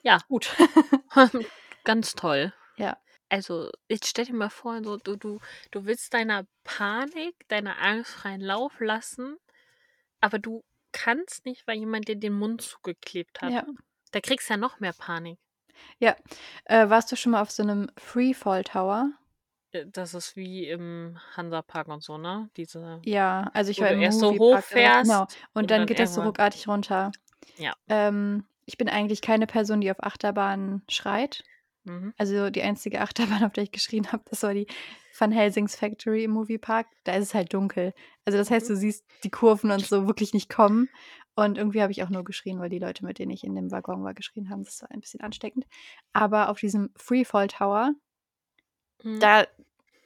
Ja. 0.03 0.19
Gut. 0.27 0.55
Ganz 1.83 2.13
toll. 2.13 2.53
Ja. 2.77 2.97
Also, 3.29 3.69
jetzt 3.89 4.07
stell 4.07 4.25
dir 4.25 4.33
mal 4.33 4.49
vor, 4.49 4.81
so 4.83 4.97
du 4.97 5.15
du 5.17 5.39
du 5.71 5.85
willst 5.85 6.13
deiner 6.13 6.45
Panik, 6.63 7.35
deiner 7.49 7.81
Angst 7.81 8.11
freien 8.11 8.41
Lauf 8.41 8.79
lassen, 8.79 9.37
aber 10.21 10.39
du 10.39 10.63
kannst 10.93 11.45
nicht, 11.45 11.67
weil 11.67 11.77
jemand 11.77 12.07
dir 12.07 12.15
den 12.17 12.33
Mund 12.33 12.61
zugeklebt 12.61 13.41
hat. 13.41 13.51
Ja. 13.53 13.65
Da 14.11 14.21
kriegst 14.21 14.49
du 14.49 14.53
ja 14.53 14.57
noch 14.57 14.79
mehr 14.79 14.93
Panik. 14.93 15.39
Ja. 15.99 16.15
Äh, 16.65 16.89
warst 16.89 17.11
du 17.11 17.15
schon 17.15 17.31
mal 17.31 17.41
auf 17.41 17.51
so 17.51 17.63
'nem 17.63 17.89
Freefall 17.97 18.63
Tower? 18.63 19.11
Äh, 19.71 19.85
das 19.91 20.13
ist 20.13 20.35
wie 20.35 20.67
im 20.67 21.17
Hansapark 21.35 21.87
und 21.87 22.03
so, 22.03 22.17
ne? 22.17 22.49
Diese 22.57 23.01
Ja, 23.05 23.49
also 23.53 23.71
ich 23.71 23.79
war 23.81 23.89
du 23.89 23.95
im 23.95 24.01
erst 24.01 24.19
so 24.19 24.31
direkt 24.31 24.41
hochfährst 24.41 25.03
genau. 25.03 25.21
und 25.21 25.29
Und 25.53 25.71
dann 25.71 25.79
dann 25.81 25.87
geht 25.87 25.99
das 25.99 26.15
so 26.15 26.21
ruckartig 26.21 26.67
runter. 26.67 27.11
Ja. 27.57 27.73
Ähm, 27.89 28.45
ich 28.65 28.77
bin 28.77 28.89
eigentlich 28.89 29.21
keine 29.21 29.47
Person, 29.47 29.81
die 29.81 29.91
auf 29.91 30.03
Achterbahnen 30.03 30.83
schreit. 30.89 31.43
Mhm. 31.85 32.13
Also, 32.17 32.49
die 32.49 32.61
einzige 32.61 33.01
Achterbahn, 33.01 33.43
auf 33.43 33.53
der 33.53 33.63
ich 33.63 33.71
geschrien 33.71 34.11
habe, 34.11 34.23
das 34.29 34.43
war 34.43 34.53
die 34.53 34.67
Van 35.17 35.31
Helsing's 35.31 35.75
Factory 35.75 36.25
im 36.25 36.31
Moviepark. 36.31 36.87
Da 37.05 37.13
ist 37.13 37.23
es 37.29 37.33
halt 37.33 37.53
dunkel. 37.53 37.93
Also, 38.25 38.37
das 38.37 38.51
heißt, 38.51 38.69
Mhm. 38.69 38.73
du 38.73 38.79
siehst 38.79 39.05
die 39.23 39.31
Kurven 39.31 39.71
und 39.71 39.85
so 39.85 40.05
wirklich 40.07 40.33
nicht 40.33 40.49
kommen. 40.49 40.89
Und 41.35 41.57
irgendwie 41.57 41.81
habe 41.83 41.91
ich 41.91 42.03
auch 42.03 42.09
nur 42.09 42.23
geschrien, 42.23 42.59
weil 42.59 42.69
die 42.69 42.79
Leute, 42.79 43.05
mit 43.05 43.19
denen 43.19 43.31
ich 43.31 43.43
in 43.43 43.55
dem 43.55 43.71
Waggon 43.71 44.03
war, 44.03 44.13
geschrien 44.15 44.49
haben. 44.49 44.63
Das 44.63 44.81
war 44.81 44.91
ein 44.91 44.99
bisschen 45.01 45.21
ansteckend. 45.21 45.65
Aber 46.11 46.49
auf 46.49 46.59
diesem 46.59 46.89
Freefall 46.97 47.47
Tower 47.47 47.91
Mhm. 49.03 49.27
da 49.27 49.45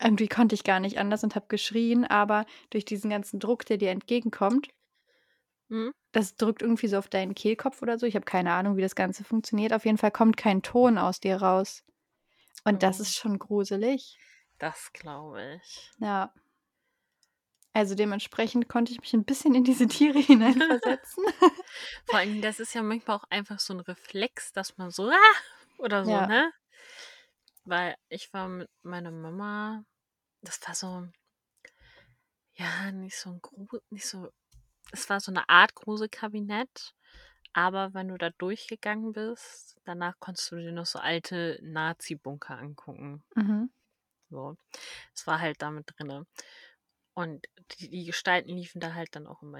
irgendwie 0.01 0.27
konnte 0.27 0.55
ich 0.55 0.63
gar 0.63 0.79
nicht 0.79 0.97
anders 0.99 1.23
und 1.23 1.35
habe 1.35 1.45
geschrien, 1.49 2.05
aber 2.05 2.45
durch 2.71 2.85
diesen 2.85 3.09
ganzen 3.11 3.39
Druck, 3.39 3.65
der 3.65 3.77
dir 3.77 3.91
entgegenkommt 3.91 4.69
Mhm. 5.71 5.91
das 6.15 6.35
drückt 6.35 6.61
irgendwie 6.61 6.87
so 6.87 6.97
auf 6.97 7.07
deinen 7.07 7.35
Kehlkopf 7.35 7.81
oder 7.81 7.97
so. 7.97 8.05
Ich 8.05 8.15
habe 8.15 8.25
keine 8.25 8.51
Ahnung, 8.53 8.75
wie 8.77 8.81
das 8.81 8.95
Ganze 8.95 9.23
funktioniert. 9.23 9.71
Auf 9.73 9.85
jeden 9.85 9.97
Fall 9.97 10.11
kommt 10.11 10.35
kein 10.37 10.61
Ton 10.61 10.97
aus 10.97 11.19
dir 11.19 11.37
raus. 11.37 11.83
Und 12.65 12.83
das 12.83 12.99
Oh. 12.99 13.01
ist 13.01 13.15
schon 13.17 13.39
gruselig. 13.39 14.19
Das 14.59 14.93
glaube 14.93 15.55
ich. 15.63 15.91
Ja. 15.99 16.33
Also, 17.75 17.95
dementsprechend 17.95 18.67
konnte 18.67 18.91
ich 18.91 18.99
mich 18.99 19.13
'n 19.13 19.23
bisschen 19.23 19.55
in 19.55 19.63
diese 19.63 19.87
Tiere 19.87 20.19
hineinversetzen. 20.19 21.23
Vor 22.05 22.19
Dingen, 22.19 22.41
das 22.41 22.59
ist 22.59 22.73
ja 22.73 22.81
manchmal 22.83 23.17
auch 23.17 23.23
einfach 23.29 23.59
so 23.59 23.73
'n 23.73 23.79
Reflex, 23.81 24.51
dass 24.53 24.77
man 24.77 24.91
so: 24.91 25.09
„Ah!“ 25.09 25.15
oder 25.77 26.05
so, 26.05 26.21
Ja. 26.21 26.27
ne? 26.27 26.51
Weil 27.65 27.95
ich 28.09 28.33
war 28.33 28.47
mit 28.47 28.69
meiner 28.81 29.11
Mama 29.11 29.83
das 30.41 30.61
war 30.67 30.75
so 30.75 31.07
ja, 32.57 32.91
nicht 32.91 33.15
so 33.17 33.29
'n 33.29 33.41
Gru 33.41 33.79
nicht 33.89 34.05
so 34.07 34.29
es 34.91 35.09
war 35.09 35.19
so 35.21 35.31
'ne 35.31 35.47
Art 35.49 35.75
Gruselkabinett, 35.75 36.93
aber 37.53 37.93
wenn 37.93 38.09
du 38.09 38.17
da 38.17 38.31
durchgegangen 38.31 39.13
bist, 39.13 39.77
danach 39.85 40.19
konntest 40.19 40.51
du 40.51 40.57
dir 40.57 40.71
noch 40.73 40.85
so 40.87 40.99
alte 40.99 41.59
Nazi-Bunker 41.63 42.57
angucken. 42.59 43.23
Mhm. 43.37 43.71
So. 44.31 44.55
Es 45.15 45.27
war 45.27 45.39
halt 45.41 45.61
da 45.61 45.71
mit 45.71 45.85
drinne. 45.97 46.25
Und 47.15 47.47
die 47.79 47.89
die 47.89 48.05
Gestalten 48.05 48.49
liefen 48.57 48.81
da 48.81 48.93
halt 48.95 49.15
dann 49.15 49.27
auch 49.27 49.41
immer 49.43 49.59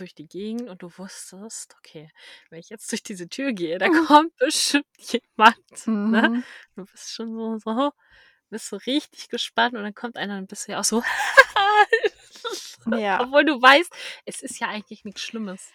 durch 0.00 0.14
die 0.14 0.28
Gegend 0.28 0.68
und 0.70 0.82
du 0.82 0.90
wusstest: 0.98 1.74
„Okay, 1.78 2.10
wenn 2.50 2.60
ich 2.60 2.70
jetzt 2.70 2.90
durch 2.92 3.02
diese 3.02 3.28
Tür 3.28 3.52
gehe, 3.52 3.78
da 3.78 3.88
kommt 3.90 4.36
bestimmt 4.38 4.86
jemand“, 4.98 5.58
ne? 6.04 6.28
Mhm. 6.28 6.44
Du 6.76 6.84
bist 6.86 7.12
schon 7.14 7.32
so 7.34 7.58
so 7.58 7.92
bist 8.50 8.68
so 8.68 8.76
richtig 8.78 9.28
gespannt 9.30 9.74
und 9.76 9.82
dann 9.84 9.94
kommt 9.94 10.16
einer, 10.18 10.36
dann 10.36 10.46
bist 10.48 10.68
ja 10.68 10.80
auch 10.80 10.84
so 10.84 11.02
Ja. 12.86 13.20
obwohl 13.20 13.44
du 13.46 13.60
weißt, 13.62 13.92
es 14.26 14.42
ist 14.42 14.60
ja 14.60 14.68
eigentlich 14.68 15.04
nix 15.04 15.22
Schlimmes. 15.22 15.74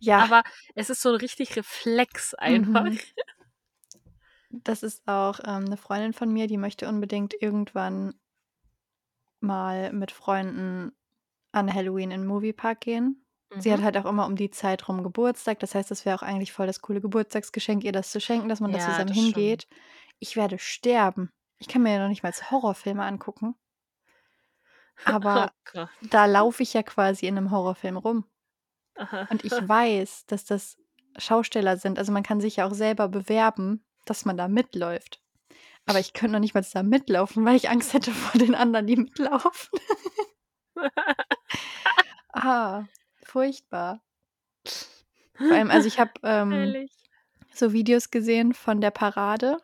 Ja. 0.00 0.26
Aber 0.26 0.42
es 0.76 0.90
ist 0.90 1.02
so 1.02 1.10
'n 1.10 1.16
richtig 1.16 1.56
Reflex 1.56 2.34
einfach. 2.34 2.84
Mhm. 2.84 3.00
Das 4.52 4.82
ist 4.82 5.06
auch, 5.06 5.40
ähm, 5.46 5.64
'ne 5.64 5.76
Freundin 5.76 6.12
von 6.12 6.32
mir, 6.32 6.46
die 6.46 6.56
möchte 6.58 6.88
unbedingt 6.88 7.34
irgendwann 7.40 8.14
mal 9.42 9.92
mit 9.92 10.10
Freunden 10.10 10.92
an 11.52 11.72
Halloween 11.72 12.10
in 12.10 12.22
'n 12.22 12.26
Moviepark 12.26 12.80
gehen. 12.80 13.24
Sie 13.56 13.72
hat 13.72 13.80
Mhm. 13.80 13.82
halt 13.82 13.96
auch 13.96 14.04
immer 14.06 14.26
um 14.26 14.36
die 14.36 14.50
Zeit 14.50 14.88
rum 14.88 15.02
Geburtstag. 15.02 15.58
Das 15.60 15.74
heißt, 15.74 15.90
das 15.90 16.04
wäre 16.04 16.16
auch 16.16 16.22
eigentlich 16.22 16.52
voll 16.52 16.66
das 16.66 16.80
coole 16.80 17.00
Geburtstagsgeschenk, 17.00 17.84
ihr 17.84 17.92
das 17.92 18.10
zu 18.12 18.20
schenken, 18.20 18.48
dass 18.48 18.60
man 18.60 18.72
da 18.72 18.78
Ja, 18.78 18.78
zusammen 18.78 19.10
das 19.10 19.18
stimmt. 19.18 19.26
hingeht. 19.26 19.68
Ich 20.20 20.36
werde 20.36 20.58
sterben. 20.58 21.30
Ich 21.58 21.68
kann 21.68 21.82
mir 21.82 21.92
ja 21.94 21.98
noch 22.02 22.08
nicht 22.08 22.22
mal 22.22 22.32
Horrorfilme 22.32 23.04
angucken. 23.04 23.56
Oh 25.08 25.14
Aber 25.22 25.52
Gott. 25.64 25.90
da 26.00 26.26
laufe 26.26 26.62
ich 26.62 26.74
ja 26.74 26.82
quasi 26.82 27.26
in 27.26 27.34
'nem 27.34 27.50
Horrorfilm 27.50 27.96
rum. 27.96 28.24
Und 29.28 29.44
ich 29.44 29.60
weiß, 29.68 30.26
dass 30.26 30.44
das 30.44 30.76
Schausteller 31.16 31.76
sind. 31.76 31.98
Also, 31.98 32.12
man 32.12 32.22
kann 32.22 32.40
sich 32.40 32.56
ja 32.56 32.66
auch 32.66 32.74
selber 32.74 33.08
bewerben, 33.08 33.84
dass 34.04 34.24
man 34.24 34.36
da 34.36 34.48
mitläuft. 34.48 35.20
Aber 35.86 36.00
ich 36.00 36.14
könnte 36.14 36.34
noch 36.34 36.40
nicht 36.40 36.54
mal 36.54 36.64
da 36.72 36.82
mitlaufen, 36.82 37.44
weil 37.46 37.56
ich 37.56 37.70
Angst 37.70 37.94
hätte 37.94 38.12
vor 38.12 38.40
den 38.40 38.54
anderen, 38.54 38.86
die 38.86 38.96
mitlaufen. 38.96 39.80
Ah, 42.34 42.88
furchtbar. 43.28 44.02
Vor 45.42 45.56
allem 45.56 45.70
also, 45.70 45.86
ich 45.88 45.98
habe, 45.98 46.12
ähm, 46.22 46.76
so 47.52 47.72
Videos 47.72 48.10
gesehen 48.10 48.54
von 48.54 48.80
der 48.80 48.90
Parade. 48.92 49.58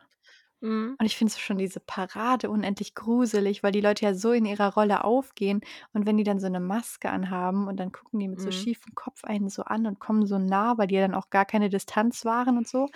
Mhm. 0.61 0.97
Und 0.99 1.05
ich 1.07 1.17
finde 1.17 1.33
schon 1.33 1.57
diese 1.57 1.81
Parade 1.81 2.49
unendlich 2.49 2.95
gruselig, 2.95 3.63
weil 3.63 3.73
die 3.73 3.81
Leute 3.81 4.05
ja 4.05 4.13
so 4.15 4.31
in 4.31 4.45
ihrer 4.45 4.73
Rolle 4.73 5.03
aufgehen. 5.03 5.59
Und 5.93 6.05
wenn 6.05 6.15
die 6.17 6.23
dann 6.23 6.39
so 6.39 6.47
'ne 6.47 6.61
Maske 6.61 7.09
anhaben 7.09 7.67
und 7.67 7.77
dann 7.77 7.91
gucken 7.91 8.19
die 8.19 8.29
mit 8.29 8.39
so 8.41 8.49
Mhm. 8.49 8.51
schiefem 8.51 8.95
Kopf 8.95 9.25
einen 9.25 9.49
so 9.49 9.63
an 9.63 9.85
und 9.87 9.99
kommen 9.99 10.25
so 10.25 10.39
nah, 10.39 10.77
weil 10.77 10.87
die 10.87 10.95
ja 10.95 11.01
dann 11.01 11.13
auch 11.15 11.29
gar 11.29 11.45
keine 11.45 11.69
Distanz 11.69 12.23
wahren 12.23 12.57
und 12.57 12.67
so. 12.67 12.87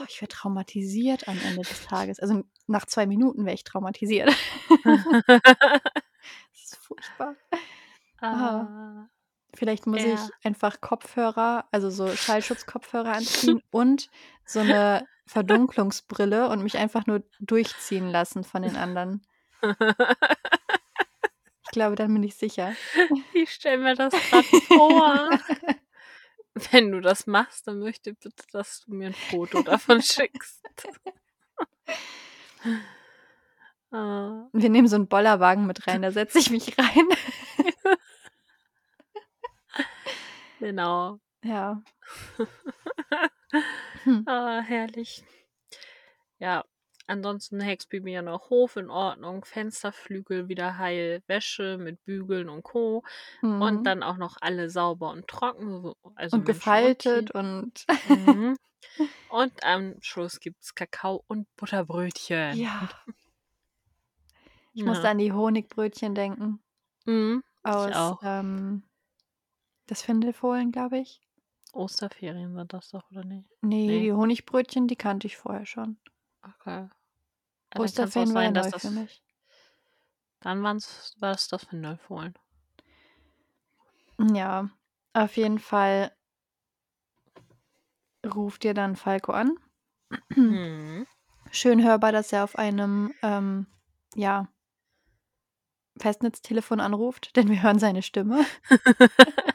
Oh, 0.00 0.04
ich 0.08 0.20
wäre 0.22 0.28
traumatisiert 0.28 1.28
am 1.28 1.40
Ende 1.42 1.64
des 1.64 1.80
Tages. 1.80 2.20
Also, 2.20 2.44
nach 2.68 2.86
2 2.86 3.06
Minuten 3.06 3.44
wäre 3.46 3.54
ich 3.54 3.64
traumatisiert. 3.64 4.30
Das 6.52 6.62
ist 6.64 6.76
furchtbar. 6.76 7.36
Ah. 8.22 9.08
Vielleicht 9.56 9.86
muss 9.86 10.04
Ja. 10.04 10.04
ich 10.04 10.34
einfach 10.42 10.80
Kopfhörer 10.80 11.66
also, 11.70 11.88
so 11.90 12.16
Schallschutzkopfhörer 12.16 13.12
anziehen 13.12 13.60
und 13.70 14.10
so 14.44 14.64
'ne 14.64 15.06
Verdunklungsbrille 15.26 16.48
und 16.48 16.62
mich 16.62 16.76
einfach 16.76 17.06
nur 17.06 17.22
durchziehen 17.40 18.08
lassen 18.10 18.44
von 18.44 18.62
den 18.62 18.76
anderen. 18.76 19.24
Ich 21.62 21.70
glaube, 21.72 21.96
dann 21.96 22.12
bin 22.14 22.22
ich 22.22 22.36
sicher. 22.36 22.76
Ich 23.32 23.50
stelle 23.52 23.78
mir 23.78 23.94
das 23.96 24.22
grad 24.22 24.46
vor. 24.50 25.38
Wenn 26.72 26.92
du 26.92 27.00
das 27.00 27.26
machst, 27.26 27.66
dann 27.68 27.80
möchte 27.80 28.10
ich 28.10 28.18
bitte, 28.18 28.44
dass 28.52 28.80
du 28.82 28.94
mir 28.94 29.08
'n 29.08 29.14
Foto 29.14 29.62
davon 29.62 30.02
schickst. 30.02 30.62
Ah. 33.92 34.48
Wir 34.56 34.70
nehmen 34.70 34.86
so 34.86 34.94
'n 34.96 35.08
Bollerwagen 35.08 35.66
mit 35.66 35.86
rein, 35.88 36.02
da 36.02 36.12
setze 36.12 36.38
ich 36.38 36.48
mich 36.50 36.78
rein. 36.78 37.08
Genau. 40.64 41.20
Ja. 41.44 41.82
Hm. 44.04 44.24
Ah, 44.26 44.60
herrlich. 44.62 45.22
Ja, 46.38 46.64
ansonsten 47.06 47.60
Hex 47.60 47.86
Bibi 47.86 48.12
ja 48.12 48.22
noch 48.22 48.48
Hof 48.50 48.76
in 48.76 48.88
Ordnung, 48.88 49.44
Fensterflügel 49.44 50.48
wieder 50.48 50.78
heil, 50.78 51.22
Wäsche 51.26 51.76
mit 51.78 52.02
Bügeln 52.04 52.48
und 52.48 52.62
Co. 52.62 53.02
Und 53.42 53.80
Mhm. 53.80 53.84
dann 53.84 54.02
auch 54.02 54.16
noch 54.16 54.36
alle 54.40 54.70
sauber 54.70 55.10
und 55.10 55.28
trocken, 55.28 55.82
so 55.82 55.96
also 56.14 56.36
Und 56.36 56.40
und 56.40 56.46
gefaltet 56.46 57.30
und 57.32 57.84
Mhm. 58.08 58.56
Und 59.28 59.64
am 59.64 59.96
Schluss 60.00 60.40
gibt's 60.40 60.74
Kakao 60.74 61.24
und 61.26 61.46
Butterbrötchen. 61.56 62.58
Ja. 62.58 62.88
Ich 64.76 64.84
Ja. 64.84 64.92
an 65.04 65.18
die 65.18 65.32
Honigbrötchen 65.32 66.14
denken. 66.16 66.58
Mhm, 67.06 67.42
Aus, 67.62 67.94
auch. 67.94 68.20
ähm, 68.22 68.82
das 69.86 70.02
Findelfohlen, 70.02 70.72
glaube 70.72 70.98
ich. 70.98 71.20
Osterferien 71.72 72.54
sind 72.54 72.72
das 72.72 72.90
doch, 72.90 73.10
oder 73.10 73.24
nicht? 73.24 73.48
Ne, 73.62 73.86
Ne? 73.86 74.00
die 74.00 74.12
Honigbrötchen, 74.12 74.86
die 74.86 74.96
kannte 74.96 75.26
ich 75.26 75.36
vorher 75.36 75.66
schon. 75.66 75.96
Okay. 76.42 76.88
Ja, 77.74 77.80
Osterferien 77.80 78.34
war 78.34 78.50
neu 78.50 78.52
das 78.70 78.82
für 78.82 78.90
mich. 78.90 79.22
dann 80.40 80.62
waren's 80.62 81.14
war's 81.18 81.48
das 81.48 81.64
Findelfohlen. 81.64 82.34
Ja, 84.32 84.70
auf 85.12 85.36
jeden 85.36 85.58
Fall 85.58 86.12
ruft 88.24 88.64
ihr 88.64 88.74
dann 88.74 88.94
Falco 88.96 89.32
an. 89.32 89.56
Mhm. 90.28 91.06
Schön 91.50 91.82
hörbar, 91.82 92.12
dass 92.12 92.32
er 92.32 92.44
auf 92.44 92.56
einem, 92.56 93.12
ähm, 93.22 93.66
ja 94.14 94.48
Festnetztelefon 95.98 96.80
anruft, 96.80 97.36
denn 97.36 97.48
wir 97.48 97.62
hören 97.62 97.78
seine 97.78 98.02
Stimme. 98.02 98.44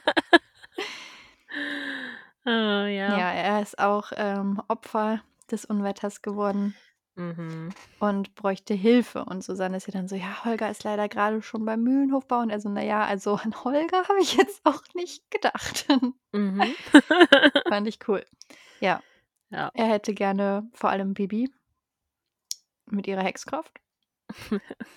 Ah, 2.49 2.87
ja. 2.87 3.15
Ja, 3.17 3.31
er 3.31 3.61
ist 3.61 3.77
auch, 3.79 4.11
ähm, 4.15 4.61
Opfer 4.69 5.21
des 5.51 5.65
Unwetters 5.65 6.21
geworden 6.21 6.75
Mhm. 7.17 7.75
und 7.99 8.35
bräuchte 8.35 8.73
Hilfe. 8.73 9.25
Und 9.25 9.43
Susanne 9.43 9.77
ist 9.77 9.87
ja 9.87 9.93
dann 9.93 10.07
so: 10.07 10.15
„Ja, 10.15 10.43
Holger 10.45 10.69
ist 10.69 10.83
leider 10.83 11.09
grade 11.09 11.41
schon 11.41 11.65
beim 11.65 11.83
Mühlenhofbau.“ 11.83 12.39
Und 12.39 12.49
er 12.49 12.59
so: 12.61 12.69
„Na 12.69 12.81
ja, 12.83 13.03
also 13.05 13.35
an 13.35 13.63
Holger 13.63 14.03
habe 14.09 14.19
ich 14.21 14.35
jetzt 14.35 14.61
auch 14.65 14.83
nicht 14.95 15.29
gedacht.“ 15.31 15.87
Mhm. 16.33 16.75
Fand 17.67 17.87
ich 17.87 17.99
cool. 18.07 18.25
Ja. 18.81 19.03
Ja. 19.51 19.71
Er 19.73 19.87
hätte 19.87 20.13
gerne 20.13 20.69
vor 20.73 20.91
allem 20.91 21.13
Bibi 21.15 21.51
mit 22.91 23.07
ihrer 23.07 23.23
Hexkraft. 23.23 23.79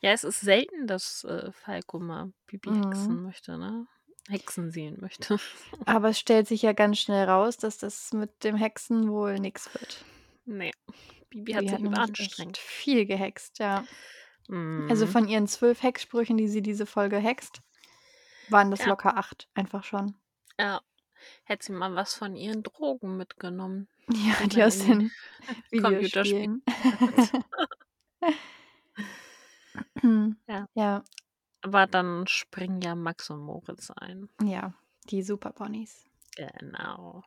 Ja, 0.00 0.12
es 0.12 0.24
ist 0.24 0.40
selten, 0.40 0.86
dass, 0.86 1.24
äh, 1.24 1.50
Falco 1.52 1.98
mal 1.98 2.32
Bibi 2.46 2.74
hexen 2.74 3.16
Mhm. 3.16 3.22
möchte, 3.22 3.56
ne? 3.58 3.86
Hexen 4.28 4.70
sehen 4.70 4.98
möchte. 5.00 5.38
Aber 5.86 6.10
es 6.10 6.18
stellt 6.18 6.48
sich 6.48 6.62
ja 6.62 6.72
ganz 6.72 6.98
schnell 6.98 7.28
raus, 7.28 7.56
dass 7.56 7.78
das 7.78 8.12
mit 8.12 8.44
dem 8.44 8.56
Hexen 8.56 9.10
wohl 9.10 9.38
nix 9.38 9.72
wird. 9.74 10.04
Ne, 10.46 10.72
Bibi 11.30 11.52
hat 11.52 11.64
hat 11.64 11.70
sich 11.78 11.86
überanstrengt. 11.86 12.58
viel 12.58 13.06
gehext, 13.06 13.58
ja. 13.58 13.84
Also, 14.48 15.06
Mhm. 15.06 15.10
von 15.10 15.28
ihren 15.28 15.48
12 15.48 15.82
Hexsprüchen, 15.82 16.36
die 16.36 16.48
sie 16.48 16.60
diese 16.60 16.84
Folge 16.86 17.16
hext, 17.16 17.62
waren 18.50 18.70
das 18.70 18.80
Ja. 18.80 18.88
locker 18.88 19.16
8 19.16 19.48
einfach 19.54 19.84
schon. 19.84 20.14
Ja. 20.60 20.82
Hätte 21.44 21.64
sie 21.66 21.72
mal 21.72 21.94
was 21.94 22.14
von 22.14 22.36
ihren 22.36 22.62
Drogen 22.62 23.16
mitgenommen, 23.16 23.88
Ja, 24.10 24.34
die 24.44 24.48
die 24.50 24.62
aus 24.62 24.76
in 24.80 25.10
den 25.72 25.82
Computerspielen. 25.82 26.62
Ja. 30.48 30.66
Ja. 30.74 31.04
Aber 31.64 31.86
dann 31.86 32.26
springen 32.26 32.82
ja 32.82 32.94
Max 32.94 33.30
und 33.30 33.40
Moritz 33.40 33.90
ein. 33.90 34.28
Ja, 34.42 34.74
die 35.06 35.22
Superponys. 35.22 36.04
Genau. 36.36 37.24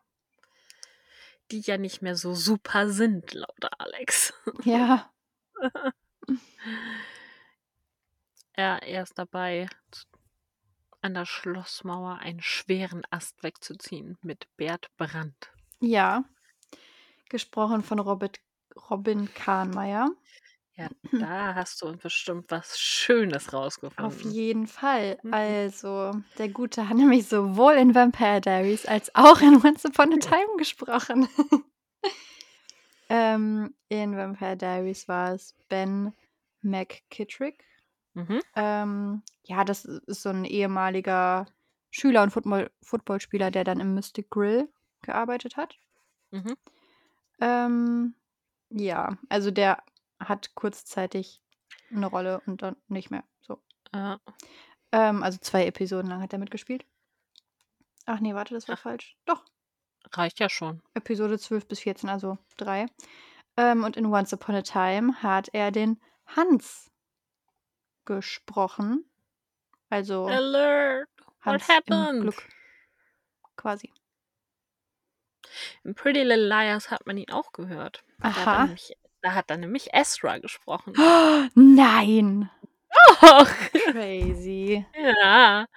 Die 1.50 1.62
ja 1.62 1.78
nicht 1.78 2.04
mehr 2.04 2.16
so 2.16 2.36
super 2.36 2.90
sind, 2.90 3.34
laut 3.34 3.66
Alex. 3.80 4.34
Ja. 4.64 5.12
Ja, 8.60 8.78
er 8.78 9.04
ist 9.04 9.20
dabei, 9.20 9.70
an 11.02 11.14
der 11.14 11.28
Schlossmauer 11.28 12.18
einen 12.18 12.42
schweren 12.42 13.04
Ast 13.12 13.44
wegzuziehen 13.44 14.18
mit 14.24 14.48
Bert 14.58 14.90
Brandt. 14.98 15.52
Ja. 15.80 16.24
Gesprochen 17.30 17.84
von 17.84 18.00
Robert 18.00 18.40
Robin 18.90 19.32
Kahnmeier. 19.32 20.10
Ja, 20.78 20.90
da 21.18 21.56
hast 21.56 21.82
du 21.82 21.98
bestimmt 21.98 22.52
was 22.52 22.78
Schönes 22.80 23.52
Auf 23.96 24.22
rausgefunden. 24.22 24.32
jeden 24.32 24.68
Fall. 24.68 25.18
Mhm. 25.24 25.34
Also, 25.34 26.12
der 26.38 26.50
Gute 26.50 26.88
hat 26.88 26.98
nämlich 26.98 27.28
sowohl 27.28 27.74
in 27.74 27.96
Vampire 27.96 28.42
Diaries 28.42 28.86
als 28.86 29.14
auch 29.16 29.42
in 29.42 29.56
Once 29.66 29.86
Upon 29.86 30.14
a 30.14 30.18
Time 30.18 30.58
gesprochen. 30.58 31.28
Ähm, 33.10 33.74
in 33.90 34.16
Vampire 34.18 34.58
Diaries 34.58 35.08
war 35.08 35.34
es 35.34 35.54
Ben 35.70 36.14
McKittrick. 36.62 37.64
Mhm. 38.16 38.40
Ähm, 38.56 39.24
ja, 39.44 39.64
das 39.64 39.86
ist 39.86 40.24
so 40.24 40.30
'n 40.30 40.46
ehemaliger 40.46 41.48
Schüler 41.92 42.24
und 42.24 42.32
Football 42.32 42.72
Footballspieler, 42.84 43.52
der 43.52 43.64
dann 43.64 43.80
im 43.80 43.94
Mystic 43.94 44.30
Grill 44.30 44.70
gearbeitet 45.04 45.58
hat. 45.58 45.78
Mhm. 46.32 46.54
Ähm, 47.40 48.16
ja, 48.70 49.18
also 49.30 49.52
der 49.52 49.84
hat 50.20 50.56
kurzzeitig 50.56 51.42
'ne 51.90 52.08
Rolle 52.08 52.42
und 52.46 52.62
dann 52.62 52.76
nicht 52.88 53.12
mehr, 53.12 53.24
so. 53.42 53.62
Ja. 53.94 54.20
Ähm, 54.92 55.24
also 55.24 55.40
2 55.42 55.66
Episoden 55.68 56.10
lang 56.10 56.22
hat 56.22 56.34
er 56.34 56.40
mitgespielt. 56.40 56.86
Ach 58.10 58.22
ne, 58.22 58.34
warte, 58.34 58.54
das 58.54 58.70
war 58.70 58.76
Ach. 58.76 58.82
falsch. 58.82 59.16
Doch. 59.26 59.46
Reicht 60.14 60.40
ja 60.40 60.50
schon. 60.50 60.82
Episode 60.94 61.38
12 61.40 61.68
bis 61.68 61.80
14, 61.82 62.10
also 62.10 62.38
3. 62.58 62.88
Ähm, 63.58 63.84
und 63.84 63.98
in 63.98 64.06
Once 64.08 64.34
Upon 64.34 64.56
a 64.56 64.62
Time 64.62 65.22
hat 65.24 65.50
er 65.54 65.72
den 65.72 66.00
Hans 66.28 66.90
gesprochen. 68.08 69.04
Also 69.90 70.28
Alert! 70.28 71.08
What 71.46 71.62
Hans 71.62 71.68
im 71.86 72.08
happened? 72.08 72.20
Glück. 72.20 72.50
Quasi. 73.58 73.92
In 75.86 75.94
Pretty 75.94 76.24
Little 76.24 76.48
Liars 76.48 76.90
hat 76.90 77.06
man 77.06 77.18
ihn 77.18 77.30
auch 77.32 77.52
gehört. 77.52 78.04
Da 78.20 78.36
hat 78.36 78.52
er 78.54 78.60
Aha. 78.60 78.60
nämlich 78.60 78.94
da 79.22 79.34
hat 79.34 79.50
er 79.50 79.58
nämlich 79.58 79.90
Ezra 79.94 80.38
gesprochen. 80.40 80.94
Nein! 81.56 82.50
Doch. 83.22 83.48
Crazy. 83.92 84.86
Ja. 84.96 85.68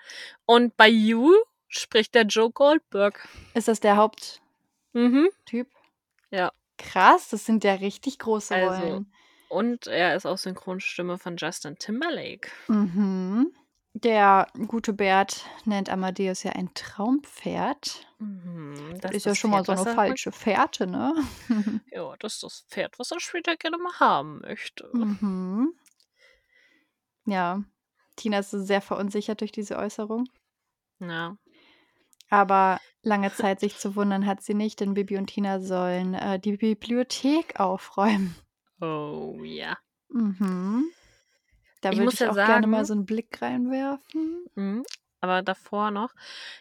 Und 0.46 0.76
bei 0.76 0.88
You 0.88 1.34
spricht 1.68 2.14
der 2.14 2.24
Joe 2.24 2.50
Goldberg. 2.50 3.28
Ist 3.54 3.68
das 3.68 3.80
der 3.80 3.96
Haupttyp? 3.96 4.40
Mhm. 4.92 5.28
Ja. 6.30 6.52
Krass, 6.78 7.28
das 7.28 7.44
sind 7.44 7.62
ja 7.64 7.74
richtig 7.74 8.18
große 8.18 8.54
Also, 8.54 8.82
Rollen. 8.82 9.12
Und 9.48 9.86
er 9.86 10.14
ist 10.16 10.26
auch 10.26 10.38
Synchronstimme 10.38 11.18
von 11.18 11.36
Justin 11.36 11.76
Timberlake. 11.76 12.48
Mhm. 12.68 13.52
Der 13.92 14.46
gute 14.68 14.92
Bert 14.92 15.44
nennt 15.64 15.90
Amadeus 15.90 16.44
ja 16.44 16.52
ein 16.52 16.72
Traumpferd. 16.74 18.06
Mhm. 18.18 18.98
Das 19.00 19.10
ist 19.12 19.26
ja 19.26 19.34
schon 19.34 19.50
mal 19.50 19.64
Pferd, 19.64 19.78
so 19.78 19.84
eine 19.84 19.94
falsche 19.94 20.32
Fährte, 20.32 20.86
ne? 20.86 21.14
Ja, 21.90 22.14
das 22.20 22.34
ist 22.34 22.42
das 22.44 22.66
Pferd, 22.68 22.98
was 22.98 23.10
er 23.10 23.20
später 23.20 23.56
gerne 23.56 23.78
mal 23.78 23.98
haben 23.98 24.40
möchte. 24.40 24.88
mhm. 24.92 25.74
Ja, 27.26 27.62
Tina 28.16 28.38
ist 28.38 28.50
sehr 28.50 28.80
verunsichert 28.80 29.40
durch 29.40 29.52
diese 29.52 29.76
Äußerung. 29.76 30.28
Ja. 31.00 31.36
Aber 32.28 32.80
lange 33.02 33.32
Zeit 33.34 33.60
sich 33.60 33.76
zu 33.76 33.96
wundern 33.96 34.24
hat 34.24 34.42
sie 34.42 34.54
nicht, 34.54 34.80
denn 34.80 34.94
Bibi 34.94 35.16
und 35.16 35.26
Tina 35.26 35.60
sollen 35.60 36.14
äh, 36.14 36.38
die 36.38 36.56
Bibliothek 36.56 37.58
aufräumen. 37.58 38.36
Oh 38.80 39.38
ja. 39.42 39.76
Mhm. 40.08 40.90
Da 41.80 41.90
Ich 41.90 41.96
würde 41.96 42.04
muss 42.06 42.14
ich 42.14 42.20
ja 42.20 42.30
auch 42.30 42.34
gerne 42.34 42.66
mal 42.66 42.78
sagen- 42.78 42.86
so 42.86 42.92
einen 42.94 43.06
Blick 43.06 43.40
reinwerfen. 43.42 44.44
Mhm. 44.54 44.84
Aber 45.22 45.42
davor 45.42 45.90
noch, 45.90 46.14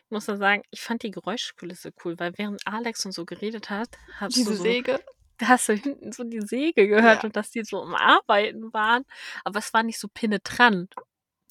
ich 0.05 0.11
muss 0.11 0.27
ja 0.27 0.35
sagen, 0.35 0.63
ich 0.69 0.81
fand 0.81 1.03
die 1.03 1.11
Geräuschkulisse 1.11 1.93
cool, 2.03 2.19
weil 2.19 2.37
während 2.37 2.61
Alex 2.67 3.05
und 3.05 3.13
so 3.13 3.25
geredet 3.25 3.69
hat, 3.69 3.89
hast 4.17 4.35
Diese 4.35 4.51
du 4.51 4.57
so, 4.57 4.63
Säge. 4.63 4.99
da 5.37 5.47
hast 5.47 5.69
du 5.69 5.73
hinten 5.73 6.11
so 6.11 6.23
die 6.25 6.41
Säge 6.41 6.87
gehört 6.87 7.23
Ja. 7.23 7.27
und 7.27 7.35
dass 7.37 7.51
die 7.51 7.63
so 7.63 7.81
im 7.83 7.95
Arbeiten 7.95 8.73
waren. 8.73 9.03
Aber 9.45 9.59
es 9.59 9.73
war 9.73 9.83
nicht 9.83 9.97
so 9.99 10.07
penetrant. 10.13 10.93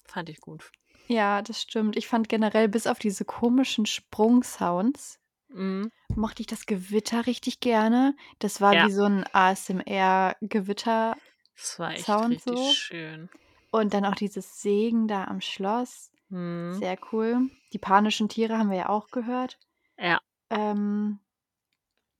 Fand 0.05 0.29
ich 0.29 0.39
gut. 0.39 0.71
Ja, 1.07 1.41
das 1.41 1.59
stimmt. 1.61 1.95
Ich 1.97 2.07
fand 2.07 2.29
generell 2.29 2.67
bis 2.69 2.85
auf 2.85 2.99
diese 2.99 3.25
komischen 3.25 3.87
Sprungsounds 3.87 5.17
Mhm. 5.51 5.91
mochte 6.15 6.41
ich 6.41 6.47
das 6.47 6.67
Gewitter 6.67 7.25
richtig 7.25 7.59
gerne. 7.59 8.15
Das 8.37 8.61
war 8.61 8.75
Ja. 8.75 8.85
wie 8.87 8.91
so 8.91 9.05
ein 9.05 9.25
ASMR-Gewitter. 9.33 11.15
Das 11.55 11.79
war 11.79 11.91
echt 11.93 12.05
Sound 12.05 12.29
richtig 12.35 12.55
so. 12.55 12.71
schön. 12.73 13.29
Und 13.71 13.93
dann 13.93 14.05
auch 14.05 14.15
dieses 14.15 14.61
Sägen 14.61 15.07
da 15.07 15.25
am 15.25 15.41
Schloss. 15.41 16.11
Mhm. 16.29 16.73
Sehr 16.79 16.97
cool. 17.11 17.49
Die 17.73 17.77
panischen 17.79 18.29
Tiere 18.29 18.57
haben 18.57 18.71
wir 18.71 18.77
ja 18.77 18.89
auch 18.89 19.07
gehört. 19.09 19.59
Ja. 19.97 20.19
Ähm, 20.49 21.19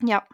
ja. 0.04 0.26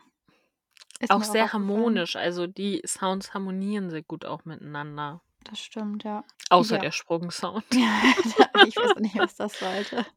Ist 0.99 1.11
Auch 1.11 1.19
mir 1.19 1.25
sehr 1.25 1.53
harmonisch. 1.53 2.15
Also 2.15 2.47
die 2.47 2.81
Sounds 2.85 3.33
harmonieren 3.33 3.89
sehr 3.89 4.03
gut 4.03 4.25
auch 4.25 4.45
miteinander. 4.45 5.21
Das 5.43 5.59
stimmt, 5.59 6.03
ja. 6.03 6.23
Außer 6.49 6.75
Ja. 6.75 6.81
der 6.81 6.91
Sprungsound. 6.91 7.63
ich 7.71 8.75
weiß 8.75 8.95
nicht, 8.99 9.15
was 9.17 9.35
das 9.35 9.59
sollte. 9.59 10.05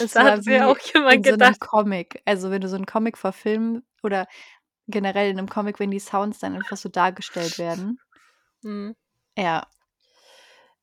Es 0.00 0.12
da 0.12 0.24
hat 0.24 0.46
wie 0.46 0.60
auch 0.60 0.78
jemand 0.78 1.14
in 1.14 1.22
so 1.24 1.30
einem 1.30 1.38
gedacht. 1.38 1.60
Comic. 1.60 2.22
Also 2.24 2.50
wenn 2.50 2.60
du 2.60 2.68
so 2.68 2.76
einen 2.76 2.86
Comic 2.86 3.16
verfilmen 3.18 3.84
oder 4.02 4.26
generell 4.88 5.30
in 5.30 5.38
einem 5.38 5.48
Comic, 5.48 5.78
wenn 5.80 5.90
die 5.90 6.00
Sounds 6.00 6.38
dann 6.38 6.54
einfach 6.54 6.76
so 6.76 6.88
dargestellt 6.88 7.58
werden. 7.58 8.00
Mhm. 8.62 8.96
Ja, 9.36 9.66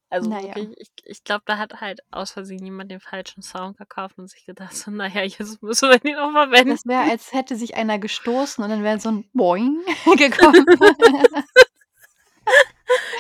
Also 0.10 0.30
Na 0.30 0.40
ja. 0.40 0.56
wirklich, 0.56 0.78
ich, 0.80 0.90
ich 1.04 1.24
glaube, 1.24 1.44
da 1.46 1.58
hat 1.58 1.82
halt 1.82 2.02
aus 2.12 2.32
Versehen 2.32 2.64
jemand 2.64 2.92
den 2.92 3.00
falschen 3.00 3.42
Sound 3.42 3.78
gekauft 3.78 4.18
und 4.18 4.30
sich 4.30 4.46
gedacht, 4.46 4.76
so, 4.76 4.92
naja, 4.92 5.22
jetzt 5.24 5.62
müssen 5.62 5.90
wir 5.90 6.00
den 6.00 6.16
auch 6.18 6.32
verwenden. 6.32 6.70
das 6.72 6.86
wäre, 6.86 7.10
als 7.10 7.34
hätte 7.34 7.56
sich 7.56 7.76
einer 7.76 7.98
gestoßen 8.00 8.64
und 8.64 8.70
dann 8.70 8.84
wäre 8.84 9.00
so 9.00 9.10
ein 9.10 9.30
Boing 9.34 9.84
gekommen. 10.18 10.66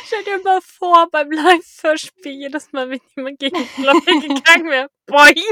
Stell 0.05 0.23
dir 0.23 0.43
mal 0.43 0.61
vor, 0.61 1.07
beim 1.11 1.31
Live-Hörspiel, 1.31 2.33
jedes 2.33 2.71
Mal, 2.71 2.89
wenn 2.91 2.99
jemand 3.15 3.39
gegen 3.39 3.57
die 3.57 3.81
Glocke 3.81 4.19
gegangen 4.19 4.69
wäre, 4.69 4.89
boing. 5.07 5.43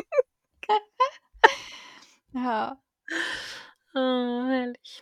ja. 2.33 2.77
Oh, 3.95 4.47
herrlich. 4.47 5.01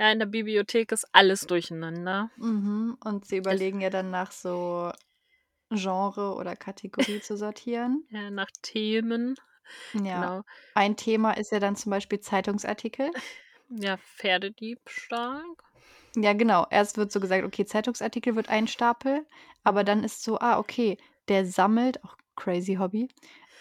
Ja, 0.00 0.10
in 0.12 0.18
der 0.18 0.26
Bibliothek 0.26 0.92
ist 0.92 1.06
alles 1.12 1.42
durcheinander. 1.42 2.30
Mhm. 2.38 2.96
Und 3.04 3.26
sie 3.26 3.36
überlegen 3.36 3.82
ja 3.82 3.90
dann 3.90 4.10
nach 4.10 4.32
so 4.32 4.90
Genre 5.70 6.34
oder 6.36 6.56
Kategorie 6.56 7.20
zu 7.20 7.36
sortieren. 7.36 8.04
Ja, 8.10 8.30
nach 8.30 8.50
Themen. 8.62 9.36
Ja. 9.92 10.20
Genau. 10.20 10.42
Ein 10.74 10.96
Thema 10.96 11.32
ist 11.32 11.52
ja 11.52 11.60
dann 11.60 11.76
zum 11.76 11.90
Beispiel 11.90 12.20
Zeitungsartikel. 12.20 13.10
Ja, 13.72 13.98
Pferdediebstahl. 13.98 15.44
Ja, 16.16 16.32
genau. 16.32 16.66
Erst 16.70 16.96
wird 16.96 17.12
so 17.12 17.20
gesagt, 17.20 17.44
okay, 17.44 17.64
Zeitungsartikel 17.66 18.34
wird 18.34 18.48
ein 18.48 18.66
Stapel, 18.66 19.24
aber 19.62 19.84
dann 19.84 20.02
ist 20.02 20.24
so, 20.24 20.40
ah, 20.40 20.58
okay, 20.58 20.98
der 21.28 21.46
sammelt, 21.46 22.02
auch 22.02 22.16
crazy 22.34 22.74
Hobby, 22.80 23.06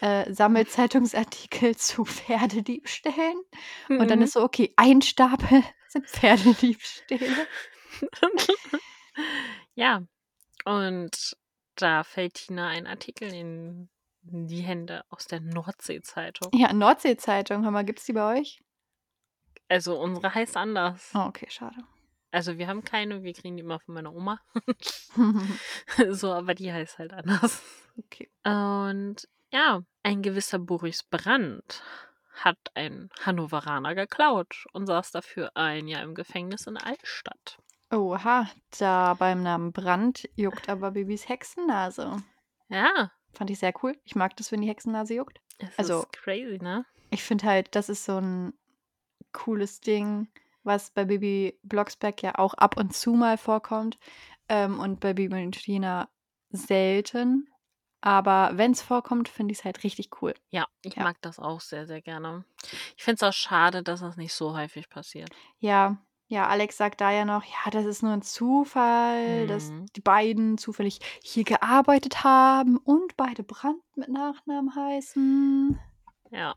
äh, 0.02 0.34
sammelt 0.34 0.71
Zeitungsartikel 0.71 1.75
zu 1.75 2.06
Pferdediebstählen. 2.06 3.39
Und 3.89 4.10
dann 4.10 4.17
Mhm. 4.17 4.23
ist 4.25 4.34
so, 4.34 4.41
okay, 4.41 4.73
ein 4.78 5.04
Stapel 5.04 5.63
sind 5.91 6.08
Pferdediebstähle. 6.08 7.47
ja. 9.75 10.04
Und 10.65 11.38
da 11.75 12.04
fällt 12.04 12.36
Tina 12.36 12.67
ein 12.67 12.88
Artikel 12.88 13.34
in 13.34 13.89
die 14.21 14.62
Hände 14.62 15.04
aus 15.10 15.25
der 15.25 15.39
Nordsee-Zeitung. 15.39 16.52
Ja, 16.54 16.73
Nordsee-Zeitung, 16.73 17.63
hör 17.63 17.71
mal, 17.71 17.86
gibt's 17.86 18.06
die 18.06 18.13
bei 18.13 18.39
euch? 18.39 18.60
Also 19.69 19.99
unsere 19.99 20.34
heißt 20.34 20.58
anders. 20.58 21.12
Oh, 21.13 21.25
okay, 21.28 21.47
schade. 21.49 21.78
Also 22.32 22.58
wir 22.58 22.67
haben 22.67 22.84
keine, 22.84 23.23
wir 23.23 23.34
kriegen 23.34 23.58
die 23.58 23.63
immer 23.63 23.80
von 23.80 23.95
meiner 23.95 24.13
Oma. 24.13 24.39
so, 26.10 26.32
aber 26.34 26.54
die 26.54 26.71
heißt 26.71 26.99
halt 26.99 27.13
anders. 27.13 27.63
okay. 27.97 28.30
Und 28.43 29.28
ja, 29.52 29.82
ein 30.04 30.21
gewisser 30.21 30.60
Boris 30.60 31.04
Brandt 31.04 31.82
hat 32.43 32.58
ein 32.75 33.10
Hannoveraner 33.25 33.95
geklaut 33.95 34.65
und 34.73 34.86
saß 34.88 35.12
dafür 35.12 35.52
ein 35.56 35.88
Jahr 35.88 36.04
im 36.04 36.15
Gefängnis 36.15 36.67
in 36.67 36.78
Altstadt. 36.78 37.58
Oha, 37.91 38.47
da 38.78 39.15
beim 39.15 39.41
Namen 39.43 39.71
Brand 39.71 40.30
juckt 40.36 40.69
aber 40.69 40.91
Bibis 40.91 41.28
Hexennase. 41.28 42.17
Ja, 42.69 43.12
Fand 43.32 43.52
ich 43.52 43.60
sehr 43.60 43.73
cool. 43.84 43.95
Ich 44.06 44.15
mag 44.15 44.36
das, 44.38 44.52
wenn 44.52 44.62
die 44.62 44.67
Hexennase 44.67 45.13
juckt. 45.13 45.39
es 45.60 45.78
Also- 45.78 45.99
ist 46.02 46.13
crazy, 46.13 46.58
ne? 46.62 46.84
Ich 47.12 47.21
finde 47.23 47.45
halt, 47.45 47.75
das 47.75 47.88
ist 47.89 48.06
so 48.06 48.17
ein 48.19 48.54
cooles 49.34 49.82
Ding, 49.82 50.28
was 50.63 50.89
bei 50.91 51.06
Bibi 51.06 51.60
Blocksberg 51.63 52.21
ja 52.23 52.38
auch 52.39 52.54
ab 52.56 52.75
und 52.78 52.95
zu 52.95 53.13
mal 53.13 53.38
vorkommt. 53.38 53.99
Ähm, 54.47 54.80
und 54.80 54.99
bei 54.99 55.13
Bibi 55.13 55.43
und 55.43 55.52
Tina 55.62 56.10
selten. 56.49 57.48
Aber 58.01 58.51
wenn 58.53 58.71
es 58.71 58.81
vorkommt, 58.81 59.27
finde 59.29 59.51
ich 59.51 59.59
es 59.59 59.65
halt 59.65 59.83
richtig 59.83 60.21
cool. 60.21 60.33
Ja, 60.51 60.67
ich 60.83 60.95
Ja. 60.95 61.03
mag 61.03 61.17
das 61.21 61.38
auch 61.39 61.59
sehr, 61.62 61.85
sehr 61.85 62.01
gerne. 62.01 62.45
Ich 62.97 63.03
finde 63.03 63.15
es 63.15 63.23
auch 63.23 63.33
schade, 63.38 63.83
dass 63.83 63.99
das 63.99 64.15
nicht 64.17 64.33
so 64.33 64.55
häufig 64.55 64.89
passiert. 64.89 65.29
Ja, 65.59 65.97
ja, 66.27 66.47
Alex 66.47 66.77
sagt 66.77 67.01
da 67.01 67.12
ja 67.12 67.25
noch, 67.25 67.43
ja, 67.43 67.71
das 67.71 67.85
ist 67.85 68.03
nur 68.03 68.13
ein 68.13 68.21
Zufall, 68.21 69.47
dass 69.47 69.69
Mhm. 69.71 69.88
die 69.95 70.01
beiden 70.01 70.57
zufällig 70.59 70.99
hier 71.23 71.43
gearbeitet 71.43 72.23
haben 72.23 72.77
und 72.77 73.17
beide 73.17 73.43
Brand 73.43 73.81
mit 73.95 74.09
Nachnamen 74.09 74.75
heißen. 74.75 75.79
Ja. 76.29 76.55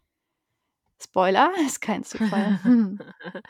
Spoiler, 1.02 1.50
ist 1.66 1.80
kein 1.80 2.04
Zufall. 2.04 2.60
Hm. 2.62 2.98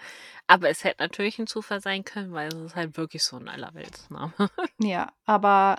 Aber 0.46 0.68
es 0.70 0.84
hätte 0.84 1.02
natürlich 1.02 1.38
ein 1.38 1.46
Zufall 1.46 1.80
sein 1.80 2.04
können, 2.04 2.32
weil 2.32 2.48
es 2.48 2.54
ist 2.54 2.76
halt 2.76 2.96
wirklich 2.96 3.22
so 3.22 3.36
ein 3.36 3.48
Allerweltsname. 3.48 4.32
Ja, 4.80 5.12
aber 5.26 5.76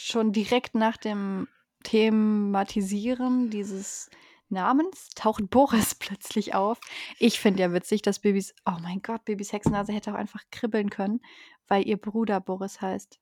schon 0.00 0.32
direkt 0.32 0.74
nach 0.74 0.96
dem 0.96 1.48
Thematisieren 1.82 3.50
dieses 3.50 4.10
Namens 4.48 5.08
taucht 5.14 5.48
Boris 5.50 5.94
plötzlich 5.98 6.54
auf. 6.54 6.78
Ich 7.18 7.40
finde 7.40 7.62
ja 7.62 7.72
witzig, 7.72 8.02
dass 8.02 8.18
Babys, 8.20 8.54
oh 8.64 8.76
mein 8.82 9.00
Gott, 9.02 9.24
Babys 9.24 9.52
Hexennase 9.52 9.92
hätte 9.92 10.12
auch 10.12 10.16
einfach 10.16 10.42
kribbeln 10.50 10.90
können, 10.90 11.20
weil 11.68 11.86
ihr 11.86 11.96
Bruder 11.96 12.40
Boris 12.40 12.80
heißt. 12.80 13.18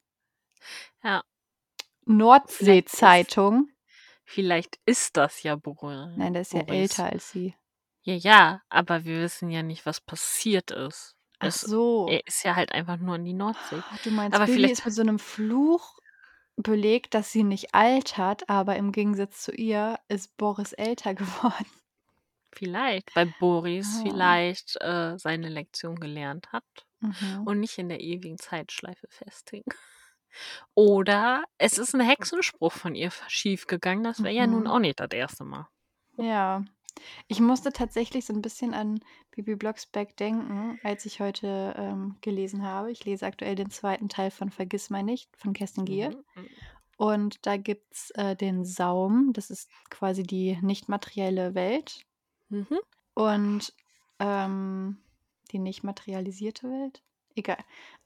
Ja. 1.03 1.23
Nordsee-Zeitung. 2.07 3.69
Vielleicht 4.25 4.79
ist 4.87 5.17
das 5.17 5.43
ja 5.43 5.57
Boris. 5.57 6.17
Nein, 6.17 6.33
der 6.33 6.43
ist 6.43 6.53
ja 6.53 6.63
Boris. 6.63 6.81
älter 6.81 7.05
als 7.13 7.31
sie. 7.31 7.55
Ja, 8.03 8.15
ja, 8.15 8.63
aber 8.69 9.05
wir 9.05 9.21
wissen 9.21 9.51
ja 9.51 9.63
nicht, 9.63 9.87
was 9.87 10.01
passiert 10.01 10.71
ist. 10.71 11.17
Ach 11.39 11.49
Es, 11.49 11.61
so. 11.61 12.07
er 12.09 12.27
ist 12.27 12.45
ja 12.45 12.55
halt 12.55 12.73
einfach 12.73 12.99
nur 12.99 13.17
in 13.17 13.25
die 13.25 13.33
Nordsee. 13.35 13.77
Ah, 13.91 13.99
Du 14.05 14.11
meinst, 14.11 14.35
aber 14.37 14.47
Baby 14.47 14.57
vielleicht- 14.59 14.73
ist 14.75 14.85
mit 14.85 14.95
so 14.95 15.03
einem 15.03 15.19
Fluch 15.19 15.99
belegt, 16.57 17.15
dass 17.15 17.33
sie 17.33 17.45
nicht 17.45 17.75
altert, 17.75 18.49
aber 18.49 18.77
im 18.77 18.93
Gegensatz 18.93 19.43
zu 19.43 19.53
ihr 19.53 19.99
ist 20.09 20.37
Boris 20.37 20.73
älter 20.73 21.15
geworden. 21.15 21.67
Vielleicht, 22.53 23.15
weil 23.17 23.33
Boris 23.41 23.99
Ah. 23.99 24.03
vielleicht 24.05 24.77
äh, 24.81 25.19
seine 25.19 25.49
Lektion 25.49 25.97
gelernt 25.97 26.53
hat 26.53 26.65
Mhm. 27.01 27.43
und 27.47 27.61
nicht 27.61 27.77
in 27.79 27.89
der 27.91 28.01
ewigen 28.01 28.39
Zeitschleife 28.39 29.07
festhing. 29.11 29.65
Oder 30.75 31.45
es 31.59 31.79
ist 31.79 31.95
ein 31.95 32.01
Hexenspruch 32.01 32.73
von 32.73 32.95
ihr 32.95 33.11
schiefgegangen. 33.29 34.05
Das 34.05 34.23
wäre 34.23 34.35
ja 34.35 34.47
nun 34.47 34.63
Mhm. 34.63 34.67
auch 34.69 34.79
nicht 34.79 35.01
das 35.01 35.11
erste 35.13 35.45
Mal. 35.45 35.69
Ja, 36.17 36.65
Ich 37.29 37.41
musste 37.41 37.73
tatsächlich 37.73 38.25
so 38.27 38.33
ein 38.33 38.43
bisschen 38.43 38.75
an 38.75 39.01
Bibi 39.31 39.57
Blocksberg 39.57 40.17
denken, 40.17 40.79
als 40.83 41.07
ich 41.07 41.21
heute, 41.21 41.75
ähm, 41.77 42.17
gelesen 42.21 42.63
habe. 42.63 42.91
Ich 42.91 43.05
lese 43.05 43.27
aktuell 43.27 43.55
den 43.55 43.71
zweiten 43.71 44.09
Teil 44.09 44.31
von 44.31 44.51
Vergissmeinnicht 44.51 45.37
von 45.37 45.53
Kerstin 45.53 45.85
Gier. 45.85 46.11
Mhm, 46.11 46.43
mhm. 46.43 46.49
Und 46.97 47.47
da 47.47 47.57
gibt's, 47.57 48.11
äh, 48.13 48.37
den 48.37 48.65
Saum. 48.65 49.33
Das 49.33 49.51
ist 49.51 49.69
quasi 49.91 50.23
die 50.23 50.59
nicht 50.63 50.89
materielle 50.89 51.55
Welt. 51.55 52.07
Mhm. 52.49 52.79
Und, 53.15 53.73
ähm 54.21 54.99
die 55.55 55.59
nicht 55.59 55.85
materialisierte 55.85 56.69
Welt? 56.69 57.03
Egal. 57.35 57.59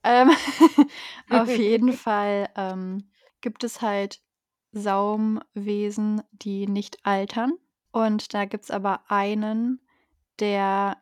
Ähm, 0.05 0.31
auf 1.31 1.49
jeden 1.49 1.93
Fall, 1.95 2.49
ähm, 2.57 3.11
gibt 3.41 3.65
es 3.65 3.81
halt 3.81 4.21
Saumwesen, 4.73 6.23
die 6.33 6.67
nicht 6.67 7.05
altern. 7.05 7.53
Und 7.99 8.33
da 8.33 8.45
gibt's 8.45 8.71
aber 8.71 9.11
einen, 9.11 9.81
der 10.39 10.99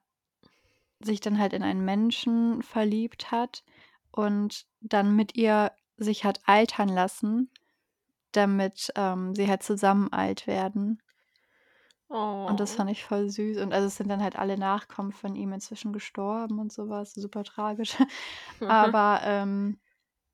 sich 1.01 1.21
dann 1.21 1.39
halt 1.39 1.53
in 1.53 1.63
einen 1.63 1.85
Menschen 1.85 2.63
verliebt 2.63 3.31
hat 3.31 3.65
und 4.11 4.67
dann 4.81 5.15
mit 5.15 5.37
ihr 5.37 5.73
sich 5.99 6.25
hat 6.25 6.41
altern 6.47 6.89
lassen, 6.89 7.51
damit, 8.33 8.93
ähm, 8.97 9.35
sie 9.35 9.49
halt 9.49 9.63
zusammen 9.63 10.13
alt 10.13 10.47
werden. 10.47 11.03
Und 12.49 12.61
das 12.61 12.75
Oh. 12.75 12.77
fand 12.77 12.91
ich 12.91 13.05
voll 13.05 13.29
süß. 13.29 13.59
Und 13.59 13.73
also 13.73 13.87
es 13.89 13.97
sind 13.97 14.09
dann 14.09 14.23
halt 14.23 14.37
alle 14.37 14.57
Nachkommen 14.57 15.13
von 15.13 15.35
ihm 15.35 15.53
inzwischen 15.53 15.93
gestorben 15.93 16.59
und 16.61 16.73
so 16.73 16.89
was, 16.89 17.13
super 17.13 17.43
tragisch. 17.45 17.97
Aber, 18.67 19.21
ähm, 19.25 19.81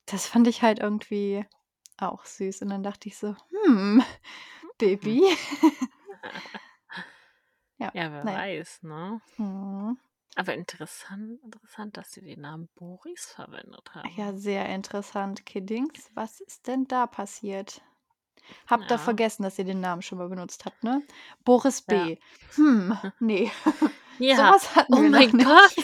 das 0.06 0.26
fand 0.26 0.48
ich 0.48 0.62
halt 0.62 0.80
irgendwie 0.80 1.46
auch 1.98 2.24
süß. 2.26 2.62
Und 2.62 2.70
dann 2.70 2.82
dachte 2.82 3.08
ich 3.08 3.16
so: 3.18 3.36
„Hm, 3.50 4.02
Baby?“ 4.78 5.22
Ja, 7.78 7.90
Ja, 7.94 8.12
wer 8.12 8.24
na 8.24 8.32
ja. 8.32 8.38
weiß, 8.38 8.82
ne? 8.82 9.20
Mhm. 9.38 9.98
Aber 10.36 10.54
interessant 10.54 11.40
interessant, 11.42 11.96
dass 11.96 12.12
sie 12.12 12.22
den 12.22 12.40
Namen 12.40 12.68
Boris 12.76 13.26
verwendet 13.26 13.90
Ja, 14.16 14.26
haben. 14.26 14.38
sehr 14.38 14.66
interessant, 14.68 15.44
Kiddings. 15.44 16.10
Was 16.14 16.40
ist 16.40 16.66
denn 16.68 16.86
da 16.86 17.06
passiert? 17.06 17.82
Habt 18.66 18.84
ihr 18.84 18.96
Ja. 18.96 18.98
vergessen, 18.98 19.42
dass 19.42 19.58
ihr 19.58 19.64
den 19.64 19.80
Namen 19.80 20.02
schon 20.02 20.18
mal 20.18 20.28
benutzt 20.28 20.64
habt, 20.64 20.82
ne? 20.84 21.02
Boris 21.44 21.84
Ja. 21.90 22.04
B. 22.06 22.16
Hm, 22.54 22.96
ne. 23.20 23.50
So 23.80 23.86
Ja. 24.18 24.36
was 24.54 24.74
hatten 24.76 24.94
Oh 24.94 25.02
wir 25.02 25.10
noch 25.10 25.18
mein 25.18 25.30
nicht. 25.32 25.46
Gott. 25.46 25.74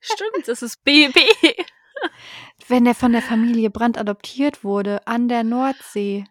Stimmt, 0.00 0.48
es 0.48 0.62
ist 0.62 0.82
BB. 0.84 1.16
Wenn 2.68 2.84
der 2.84 2.94
von 2.94 3.12
der 3.12 3.22
Familie 3.22 3.70
Brandt 3.70 3.98
adoptiert 3.98 4.62
wurde 4.64 5.06
an 5.06 5.28
der 5.28 5.42
Nordsee. 5.44 6.24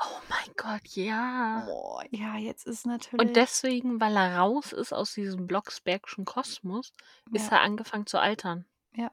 Oh 0.00 0.20
mein 0.28 0.54
Gott, 0.56 0.86
ja. 0.94 1.64
Boah, 1.66 2.04
ja, 2.10 2.36
jetzt 2.36 2.66
ist 2.66 2.84
Und 2.86 2.92
natürlich 2.92 3.32
deswegen, 3.32 4.00
weil 4.00 4.16
er 4.16 4.38
raus 4.38 4.72
ist 4.72 4.92
aus 4.92 5.12
diesem 5.14 5.46
Blocksbergschen 5.48 6.24
Kosmos, 6.24 6.92
ist 7.32 7.50
Ja. 7.50 7.56
er 7.58 7.62
angefangen 7.62 8.06
zu 8.06 8.18
altern. 8.20 8.64
Ja. 8.94 9.10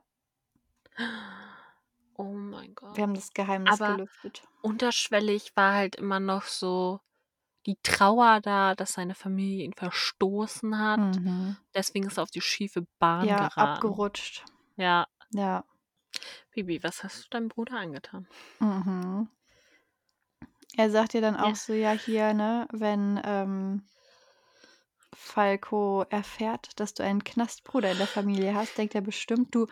Oh 2.18 2.24
mein 2.34 2.74
Gott. 2.76 2.96
Wir 2.96 3.04
haben 3.04 3.16
das 3.16 3.34
Geheimnis 3.34 3.82
Aber 3.82 3.96
gelüftet. 3.96 4.44
unterschwellig 4.62 5.56
war 5.56 5.74
halt 5.74 5.96
immer 5.96 6.20
noch 6.20 6.44
so 6.44 7.02
die 7.66 7.78
Trauer 7.82 8.40
da, 8.42 8.76
dass 8.76 8.94
seine 8.94 9.16
Familie 9.16 9.66
ihn 9.66 9.74
verstoßen 9.74 10.78
hat. 10.80 11.00
Mhm. 11.20 11.58
Deswegen 11.74 12.06
ist 12.08 12.18
er 12.18 12.24
auf 12.24 12.32
die 12.32 12.42
schiefe 12.42 12.86
Bahn 13.00 13.28
Ja, 13.28 13.38
geraten. 13.50 13.60
abgerutscht. 13.60 14.46
Ja. 14.78 15.08
Ja. 15.32 15.66
Bibi, 16.52 16.84
was 16.84 17.04
hast 17.04 17.26
du 17.26 17.30
deinem 17.32 17.50
Bruder 17.50 17.78
angetan? 17.80 18.28
Mhm. 18.60 19.30
Er 20.78 20.90
sagt 20.90 21.12
dir 21.14 21.22
dann 21.22 21.36
Ja. 21.42 21.50
auch 21.50 21.56
so: 21.56 21.74
„Ja, 21.74 21.92
hier, 21.92 22.34
ne, 22.34 22.68
wenn, 22.72 23.20
ähm 23.26 23.84
Falco 25.14 26.04
erfährt, 26.10 26.80
dass 26.80 26.94
du 26.94 27.04
einen 27.04 27.24
Knastbruder 27.24 27.92
in 27.92 27.98
der 27.98 28.08
Familie 28.08 28.54
hast, 28.56 28.78
denkt 28.78 28.96
er 28.96 29.02
bestimmt, 29.02 29.54
du 29.56 29.68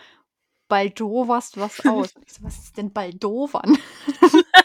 baldoverst 0.69 1.57
was 1.57 1.81
aus.“ 1.81 2.11
Ich 2.25 2.33
so: 2.33 2.43
„Was 2.43 2.59
ist 2.59 2.77
denn 2.77 2.93
baldowern?“ 2.93 3.77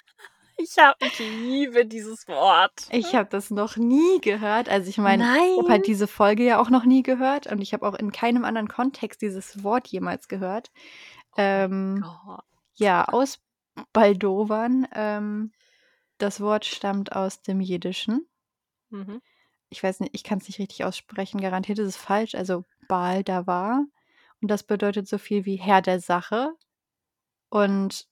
Ich 0.57 0.77
habe 0.79 1.07
ich 1.07 1.19
liebe 1.19 1.87
dieses 1.87 2.29
Wort. 2.29 2.91
Ich 2.91 3.15
habe 3.15 3.29
das 3.29 3.51
noch 3.51 3.77
nie 3.77 4.21
gehört. 4.21 4.69
Also, 4.69 4.89
ich 4.89 4.97
meine, 4.99 5.25
ich 5.25 5.59
habe 5.59 5.73
halt 5.73 5.87
diese 5.87 6.07
Folge 6.07 6.45
ja 6.45 6.59
auch 6.61 6.71
noch 6.71 6.85
nie 6.85 7.03
gehört 7.03 7.47
und 7.47 7.61
ich 7.61 7.73
habe 7.75 7.87
auch 7.87 7.95
in 7.95 8.13
keinem 8.13 8.45
anderen 8.45 8.69
Kontext 8.69 9.21
dieses 9.21 9.63
Wort 9.63 9.89
jemals 9.89 10.27
gehört. 10.29 10.71
Oh 11.33 11.65
Ähm, 11.65 12.07
Gott. 12.25 12.45
ja, 12.75 13.07
aus 13.07 13.41
baldowern. 13.93 14.89
Ähm, 14.95 15.53
das 16.19 16.41
Wort 16.41 16.65
stammt 16.65 17.13
aus 17.13 17.43
dem 17.43 17.61
Jiddischen. 17.61 18.29
Mhm. 18.91 19.19
Ich 19.71 19.83
weiß 19.83 20.01
nicht, 20.01 20.15
ich 20.15 20.25
kann's 20.25 20.49
nicht 20.49 20.59
richtig 20.59 20.85
aussprechen. 20.85 21.41
Garantiert 21.41 21.79
ist 21.79 21.89
es 21.89 21.97
falsch. 21.97 22.35
Also, 22.35 22.65
Baal 22.89 23.23
Davar. 23.25 23.85
Und 24.41 24.49
das 24.51 24.63
bedeutet 24.63 25.09
so 25.09 25.19
viel 25.19 25.45
wie 25.45 25.57
Herr 25.57 25.83
der 25.83 26.01
Sache. 26.01 26.53
Und 27.51 28.07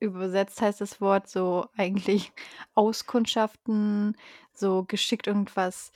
übersetzt 0.00 0.62
heißt 0.62 0.80
das 0.82 1.00
Wort 1.00 1.28
so 1.28 1.68
eigentlich 1.76 2.32
auskundschaften, 2.74 4.16
so 4.52 4.84
geschickt 4.84 5.28
irgendwas, 5.28 5.92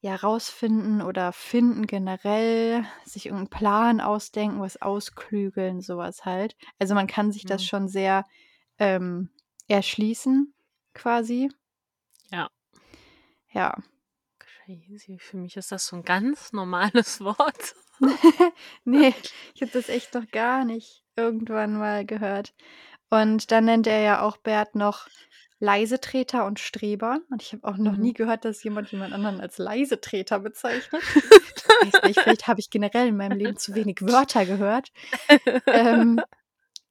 ja, 0.00 0.16
rausfinden 0.16 1.02
oder 1.02 1.32
finden 1.32 1.86
generell, 1.88 2.86
sich 3.04 3.26
irgend 3.26 3.48
'n 3.48 3.50
Plan 3.50 4.00
ausdenken, 4.02 4.60
was 4.60 4.82
ausklügeln, 4.82 5.80
so 5.82 5.98
was 5.98 6.24
halt. 6.26 6.56
Also, 6.80 6.94
man 6.94 7.08
kann 7.08 7.32
sich 7.32 7.46
das 7.46 7.64
Mhm. 7.64 7.66
schon 7.66 7.88
sehr, 7.88 8.24
ähm, 8.78 9.30
erschließen 9.68 10.53
quasi. 10.94 11.50
Ja. 12.32 12.48
Ja. 13.52 13.76
Crazy. 14.38 15.18
Für 15.18 15.36
mich 15.38 15.56
ist 15.56 15.72
das 15.72 15.86
so 15.86 15.96
'n 15.96 16.02
ganz 16.04 16.52
normales 16.52 17.20
Wort. 17.24 17.74
Ne, 18.84 19.14
ich 19.54 19.62
habe 19.62 19.70
das 19.72 19.88
echt 19.88 20.14
noch 20.14 20.28
gar 20.30 20.64
nicht 20.64 21.04
irgendwann 21.16 21.78
mal 21.78 22.04
gehört. 22.04 22.54
Und 23.10 23.52
dann 23.52 23.66
nennt 23.66 23.86
er 23.86 24.00
ja 24.00 24.22
auch 24.22 24.36
Bert 24.38 24.74
noch 24.74 25.08
Leisetreter 25.60 26.44
und 26.46 26.60
Streber. 26.60 27.20
Und 27.30 27.42
ich 27.42 27.52
habe 27.52 27.64
auch 27.68 27.76
noch 27.78 27.96
nie 27.96 28.10
Mhm. 28.10 28.14
gehört, 28.14 28.44
dass 28.44 28.62
jemand 28.64 28.90
jemand 28.92 29.12
anderen 29.14 29.40
als 29.40 29.58
Leisetreter 29.58 30.40
bezeichnet. 30.40 31.02
Ich 31.14 31.64
weiß 31.80 32.02
nicht, 32.04 32.20
vielleicht 32.22 32.48
habe 32.48 32.60
ich 32.60 32.70
generell 32.70 33.08
in 33.08 33.16
meinem 33.16 33.36
Leben 33.38 33.56
zu 33.56 33.74
wenig 33.74 33.98
Wörter 34.02 34.46
gehört. 34.46 34.90
Ähm, 35.70 36.24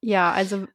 ja, 0.00 0.32
also 0.32 0.66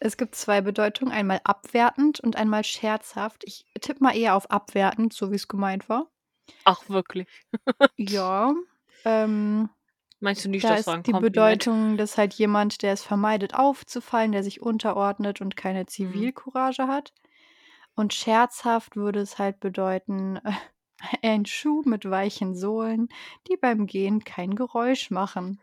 es 0.00 0.16
gibt 0.16 0.34
2 0.34 0.60
Bedeutungen, 0.60 1.12
einmal 1.12 1.40
abwertend 1.44 2.20
und 2.20 2.36
einmal 2.36 2.64
scherzhaft. 2.64 3.44
Ich 3.46 3.66
tippe 3.80 4.02
mal 4.04 4.16
eher 4.16 4.34
auf 4.36 4.50
abwertend, 4.50 5.12
so 5.12 5.30
wie's 5.32 5.48
gemeint 5.48 5.88
war. 5.88 6.10
Ach, 6.64 6.88
wirklich? 6.88 7.46
Ja, 7.96 8.54
ähm, 9.04 9.70
Meinst 10.20 10.44
du 10.44 10.48
nicht, 10.48 10.70
da 10.70 10.70
das 10.70 10.86
war 10.86 10.94
'n 10.94 11.02
ist 11.04 11.34
die? 11.34 11.60
Bedeutung, 11.60 11.96
dass 11.98 12.18
halt 12.18 12.34
jemand, 12.34 12.82
der 12.82 12.92
es 12.94 13.04
vermeidet 13.04 13.54
aufzufallen, 13.54 14.32
der 14.32 14.44
sich 14.44 14.62
unterordnet 14.62 15.40
und 15.40 15.56
keine 15.56 15.86
Mhm. 15.98 16.28
Zivilcourage 16.28 16.88
hat. 16.88 17.14
Und 17.96 18.14
scherzhaft 18.14 18.96
würde 18.96 19.20
es 19.20 19.38
halt 19.38 19.60
bedeuten, 19.60 20.40
ein 21.22 21.46
Schuh 21.46 21.82
mit 21.86 22.08
weichen 22.10 22.54
Sohlen, 22.56 23.08
die 23.48 23.56
beim 23.58 23.86
Gehen 23.86 24.24
kein 24.24 24.54
Geräusch 24.56 25.10
machen. 25.10 25.62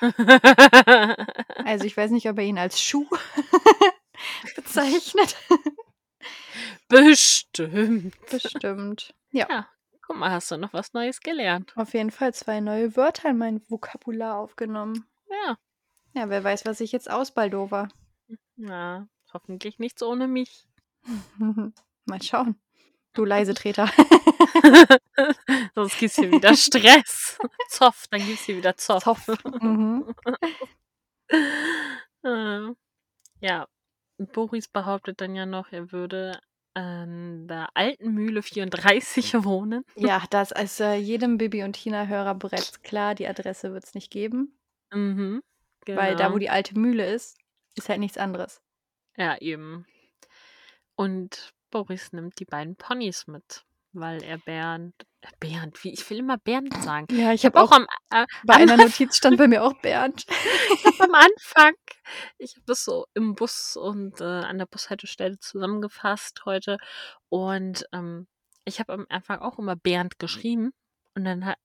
Also, 0.00 1.84
ich 1.84 1.96
weiß 1.96 2.10
nicht, 2.10 2.28
ob 2.28 2.38
er 2.38 2.44
ihn 2.44 2.58
als 2.58 2.80
Schuh 2.80 3.06
bezeichnet. 4.56 5.36
Bestimmt. 6.88 8.14
Bestimmt. 8.30 9.14
Ja. 9.30 9.46
Ja, 9.48 9.68
guck 10.02 10.16
mal, 10.16 10.30
hast 10.30 10.50
du 10.50 10.56
noch 10.56 10.72
was 10.72 10.92
Neues 10.92 11.20
gelernt. 11.20 11.72
Auf 11.76 11.94
jeden 11.94 12.10
Fall 12.10 12.34
2 12.34 12.60
neue 12.60 12.96
Wörter 12.96 13.30
in 13.30 13.38
mein 13.38 13.60
Vokabular 13.68 14.36
aufgenommen. 14.38 15.06
Ja. 15.30 15.56
Ja, 16.12 16.28
wer 16.28 16.44
weiß, 16.44 16.64
was 16.66 16.80
ich 16.80 16.92
jetzt 16.92 17.10
ausbaldover. 17.10 17.88
Ja, 18.56 19.08
hoffentlich 19.32 19.78
nichts 19.78 20.02
ohne 20.02 20.28
mich. 20.28 20.68
Mal 22.06 22.22
schauen. 22.22 22.56
Du 23.14 23.24
Leisetreter. 23.24 23.90
Sonst 25.74 25.98
gibt's 25.98 26.16
hier 26.16 26.30
wieder 26.30 26.56
Stress. 26.56 27.38
Zoff, 27.68 28.06
dann 28.10 28.24
gibt's 28.24 28.44
hier 28.44 28.56
wieder 28.56 28.76
Zoff. 28.76 29.04
Zoff. 29.04 29.26
Mhm. 29.60 30.14
Äh, 32.22 32.68
ja, 33.40 33.66
Boris 34.18 34.68
behauptet 34.68 35.20
dann 35.20 35.34
ja 35.34 35.44
noch, 35.44 35.72
er 35.72 35.92
würde 35.92 36.40
an 36.74 37.46
der 37.46 37.68
alten 37.74 38.12
Mühle 38.12 38.42
34 38.42 39.44
wohnen. 39.44 39.84
Ja, 39.96 40.24
das 40.30 40.50
ist, 40.50 40.80
äh, 40.80 40.94
jedem 40.94 41.38
Bibi 41.38 41.62
und 41.62 41.74
Tina-Hörer 41.74 42.34
bereits 42.34 42.82
klar, 42.82 43.14
die 43.14 43.28
Adresse 43.28 43.72
wird's 43.72 43.94
nicht 43.94 44.10
geben. 44.10 44.58
Mhm, 44.92 45.42
Weil 45.86 46.16
da, 46.16 46.24
wo 46.24 46.28
genau. 46.28 46.38
die 46.38 46.50
alte 46.50 46.78
Mühle 46.78 47.06
ist, 47.12 47.38
ist 47.76 47.88
halt 47.88 48.00
nichts 48.00 48.18
anderes. 48.18 48.60
Ja, 49.16 49.36
eben. 49.38 49.86
Und 50.96 51.52
Boris 51.70 52.12
nimmt 52.12 52.38
die 52.40 52.44
beiden 52.44 52.76
Ponys 52.76 53.26
mit, 53.26 53.64
weil 53.94 54.22
er 54.22 54.38
Bernd 54.38 54.94
äh, 55.22 55.28
Bernd, 55.40 55.82
wie 55.84 55.92
ich 55.92 56.08
will 56.10 56.18
immer 56.18 56.38
Bernd 56.38 56.74
sagen. 56.82 57.06
Ja, 57.10 57.32
ich 57.32 57.40
Ich 57.40 57.46
habe 57.46 57.58
habe 57.58 57.68
auch 57.68 57.72
auch 57.72 57.76
am 57.76 57.86
äh, 58.10 58.26
bei 58.44 58.54
einer 58.54 58.76
Notiz 58.76 59.16
stand 59.16 59.38
bei 59.38 59.48
mir 59.48 59.62
auch 59.62 59.74
Bernd. 59.80 60.24
ich 60.74 60.84
habe 60.84 61.04
am 61.04 61.14
Anfang 61.14 61.74
ich 62.38 62.56
habe 62.56 62.64
das 62.66 62.84
so 62.84 63.06
im 63.14 63.34
Bus 63.34 63.76
und, 63.76 64.20
äh, 64.20 64.24
an 64.24 64.58
der 64.58 64.66
Bushaltestelle 64.66 65.38
zusammengefasst 65.38 66.42
heute 66.44 66.78
und, 67.28 67.86
ähm, 67.92 68.26
ich 68.64 68.80
habe 68.80 68.92
am 68.92 69.06
Anfang 69.08 69.40
auch 69.40 69.58
immer 69.58 69.76
Bernd 69.76 70.18
geschrieben. 70.18 70.72
Und 71.14 71.24
dann 71.24 71.44
hat, 71.44 71.58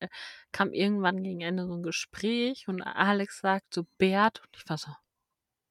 kam 0.52 0.74
irgendwann 0.74 1.24
gegen 1.24 1.42
Ende 1.42 1.66
so 1.66 1.74
ein 1.74 1.84
Gespräch 1.84 2.68
und 2.68 2.82
Alex 2.82 3.40
sagt 3.40 3.74
so 3.74 3.86
Bert. 3.98 4.42
Und 4.42 4.50
ich 4.56 4.70
war 4.70 4.78
so, 4.78 4.92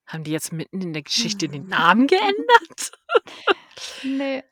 haben 0.06 0.24
die 0.24 0.32
jetzt 0.32 0.52
mitten 0.52 0.80
in 0.80 0.92
der 0.92 1.02
Geschichte 1.02 1.48
den 1.48 1.66
Namen 1.68 2.06
geändert? 2.09 2.92
Nee. 4.02 4.42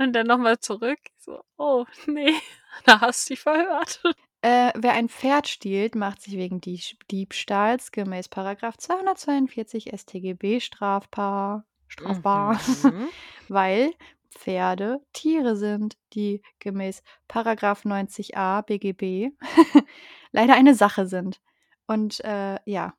Und 0.00 0.14
dann 0.14 0.26
nochmal 0.26 0.58
zurück. 0.58 0.98
So, 1.18 1.42
oh, 1.58 1.84
nee, 2.06 2.32
da 2.86 3.02
hast 3.02 3.28
du 3.28 3.34
dich 3.34 3.40
verhört. 3.40 4.02
Äh, 4.40 4.72
wer 4.74 4.94
ein 4.94 5.10
Pferd 5.10 5.46
stiehlt, 5.46 5.94
macht 5.94 6.22
sich 6.22 6.38
wegen 6.38 6.62
Diebstahls 6.62 7.92
gemäß 7.92 8.30
Paragraph 8.30 8.78
242 8.78 9.92
StGB 9.94 10.60
strafbar. 10.60 11.66
Strafbar. 11.86 12.58
Mhm. 12.82 13.08
weil 13.48 13.92
Pferde 14.30 15.04
Tiere 15.12 15.54
sind, 15.56 15.98
die 16.14 16.40
gemäß 16.60 17.02
Paragraph 17.28 17.84
90a 17.84 18.62
BGB 18.62 19.36
leider 20.32 20.54
eine 20.54 20.74
Sache 20.74 21.06
sind. 21.06 21.42
Und 21.86 22.24
äh, 22.24 22.56
ja, 22.64 22.94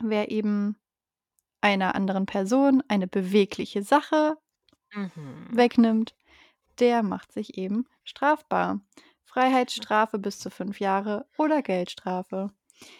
wer 0.00 0.32
eben 0.32 0.80
einer 1.60 1.94
anderen 1.94 2.26
Person 2.26 2.82
eine 2.88 3.06
bewegliche 3.06 3.84
Sache 3.84 4.36
Mhm. 4.92 5.48
wegnimmt, 5.50 6.14
der 6.78 7.02
macht 7.02 7.32
sich 7.32 7.58
eben 7.58 7.86
strafbar. 8.04 8.80
Freiheitsstrafe 9.24 10.18
bis 10.18 10.38
zu 10.38 10.50
fünf 10.50 10.80
Jahre 10.80 11.26
oder 11.38 11.62
Geldstrafe. 11.62 12.50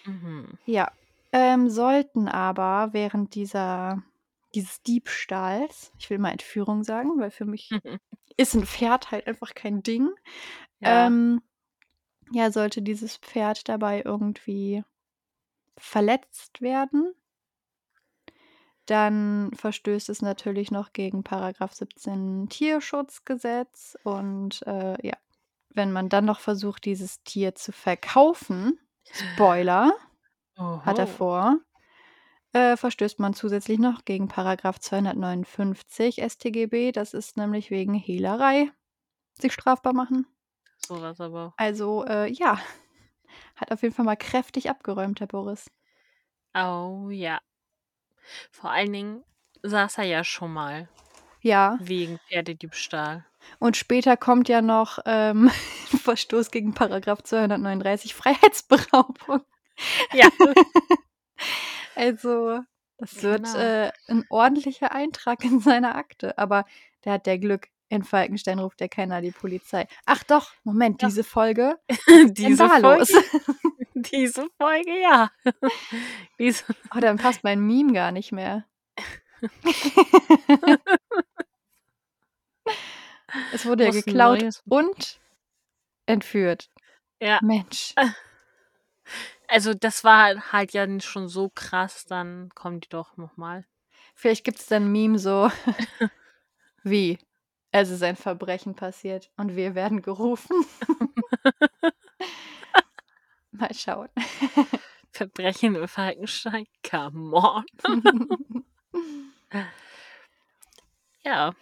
Mhm. 0.07 0.59
Ja, 0.65 0.91
ähm, 1.33 1.69
sollten 1.69 2.29
aber 2.29 2.93
während 2.93 3.35
dieser, 3.35 4.03
dieses 4.55 4.83
Diebstahls, 4.83 5.93
ich 5.99 6.09
will 6.11 6.19
mal 6.19 6.31
Entführung 6.31 6.85
sagen, 6.85 7.19
weil 7.19 7.31
für 7.31 7.45
mich 7.45 7.71
ist 8.37 8.55
ein 8.55 8.67
Pferd 8.67 9.11
halt 9.11 9.27
einfach 9.27 9.55
kein 9.55 9.83
Ding. 9.83 10.11
Ja. 10.81 11.07
Ähm, 11.07 11.43
ja, 12.33 12.51
sollte 12.51 12.83
dieses 12.83 13.17
Pferd 13.19 13.69
dabei 13.69 14.03
irgendwie 14.05 14.85
verletzt 15.77 16.61
werden, 16.61 17.15
dann 18.87 19.51
verstößt 19.55 20.09
es 20.09 20.23
natürlich 20.23 20.71
noch 20.71 20.93
gegen 20.93 21.23
Paragraph 21.23 21.73
17 21.73 22.49
Tierschutzgesetz 22.49 23.97
und 24.03 24.63
äh, 24.67 25.07
ja, 25.07 25.15
wenn 25.71 25.93
man 25.93 26.09
dann 26.09 26.25
noch 26.25 26.41
versucht, 26.41 26.85
dieses 26.85 27.23
Tier 27.23 27.55
zu 27.55 27.73
verkaufen, 27.73 28.79
Spoiler, 29.11 29.93
hat 30.57 30.99
er 30.99 31.07
Oho. 31.07 31.13
vor, 31.13 31.59
äh, 32.53 32.77
verstößt 32.77 33.19
man 33.19 33.35
zusätzlich 33.35 33.79
noch 33.79 34.05
gegen 34.05 34.29
Paragraph 34.29 34.79
259 34.79 36.23
StGB. 36.23 36.93
Das 36.93 37.15
ist 37.15 37.37
nämlich 37.37 37.71
wegen 37.71 37.95
Hehlerei 37.95 38.71
sich 39.35 39.53
strafbar 39.53 39.95
machen. 39.95 40.27
Sowas 40.87 41.21
aber. 41.21 41.55
Also 41.57 42.05
äh, 42.05 42.31
ja, 42.31 42.59
hat 43.57 43.73
auf 43.73 43.83
jeden 43.83 43.95
Fall 43.95 44.05
mal 44.05 44.17
kräftig 44.17 44.69
abgeräumt, 44.69 45.21
Herr 45.21 45.27
Boris. 45.27 45.71
Oh 46.55 47.09
ja. 47.11 47.41
Vor 48.51 48.71
allen 48.71 48.93
Dingen 48.93 49.25
saß 49.63 49.99
er 49.99 50.05
ja 50.05 50.25
schon 50.25 50.53
mal 50.53 50.89
Ja, 51.41 51.79
wegen 51.81 52.19
Pferdediebstahl. 52.29 53.25
und 53.59 53.77
später 53.77 54.17
kommt 54.17 54.49
ja 54.49 54.63
noch 54.63 54.99
ähm, 55.07 55.51
Verstoß 56.05 56.51
gegen 56.51 56.75
Paragraph 56.75 57.23
239 57.23 58.15
Freiheitsberaubung. 58.15 59.43
Ja. 60.13 60.29
Also, 61.95 62.61
das 62.99 63.23
wird 63.23 63.45
Genau. 63.45 63.59
äh, 63.59 63.93
ein 64.09 64.25
ordentlicher 64.31 64.93
Eintrag 64.93 65.45
in 65.45 65.61
seiner 65.61 65.95
Akte. 65.97 66.39
Aber 66.39 66.65
der 67.05 67.15
hat 67.15 67.27
der 67.27 67.39
Glück. 67.39 67.69
In 67.93 68.05
Falkenstein 68.05 68.59
ruft 68.59 68.81
ja 68.81 68.89
keiner 68.89 69.21
die 69.21 69.33
Polizei. 69.33 69.87
Ach 70.07 70.23
doch, 70.23 70.51
Moment, 70.65 71.03
Ja. 71.03 71.09
diese 71.09 71.23
Folge. 71.25 71.79
Diese 72.31 72.67
Folge, 72.67 72.81
los. 72.81 73.13
diese 73.95 74.47
Folge, 74.59 74.99
ja. 74.99 75.31
Diese, 76.39 76.65
Oh, 76.97 77.01
dann 77.01 77.19
passt 77.19 77.45
mein 77.45 77.61
Meme 77.61 77.93
gar 77.93 78.11
nicht 78.11 78.33
mehr. 78.33 78.65
es 83.53 83.67
wurde 83.67 83.85
ja 83.85 83.91
geklaut 83.91 84.43
und 84.69 85.21
entführt. 86.07 86.71
ja. 87.21 87.39
Mensch. 87.43 87.95
Also 89.49 89.75
das 89.75 90.03
war 90.03 90.53
halt 90.53 90.73
ja 90.73 90.87
schon 91.01 91.29
so 91.29 91.51
krass, 91.55 92.07
dann 92.07 92.49
kommen 92.55 92.81
die 92.81 92.89
doch 92.89 93.19
nochmal. 93.19 93.67
Vielleicht 94.15 94.45
gibt 94.45 94.61
es 94.61 94.67
dann 94.67 94.85
ein 94.85 94.93
Meme 94.93 95.19
so 95.19 95.51
wie 96.85 97.19
es 97.73 97.91
ist 97.91 98.03
ein 98.03 98.17
Verbrechen 98.17 98.75
passiert 98.75 99.31
und 99.37 99.57
wir 99.57 99.75
werden 99.75 100.03
gerufen. 100.03 100.65
Mal 103.51 103.75
schauen. 103.75 104.09
Verbrechen 105.11 105.75
im 105.75 105.89
Falkenstein, 105.89 106.67
come 106.89 107.35
on. 107.35 107.65
Ja. 111.25 111.55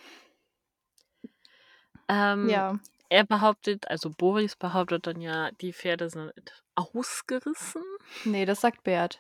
Ähm, 2.08 2.48
ja. 2.48 2.78
Er 3.08 3.24
behauptet, 3.24 3.88
also 3.88 4.10
Boris 4.10 4.56
behauptet 4.56 5.06
dann 5.06 5.20
ja, 5.20 5.50
die 5.52 5.72
Pferde 5.72 6.08
sind 6.08 6.32
ausgerissen. 6.76 7.82
Nee, 8.24 8.46
das 8.46 8.60
sagt 8.60 8.84
Bert. 8.84 9.18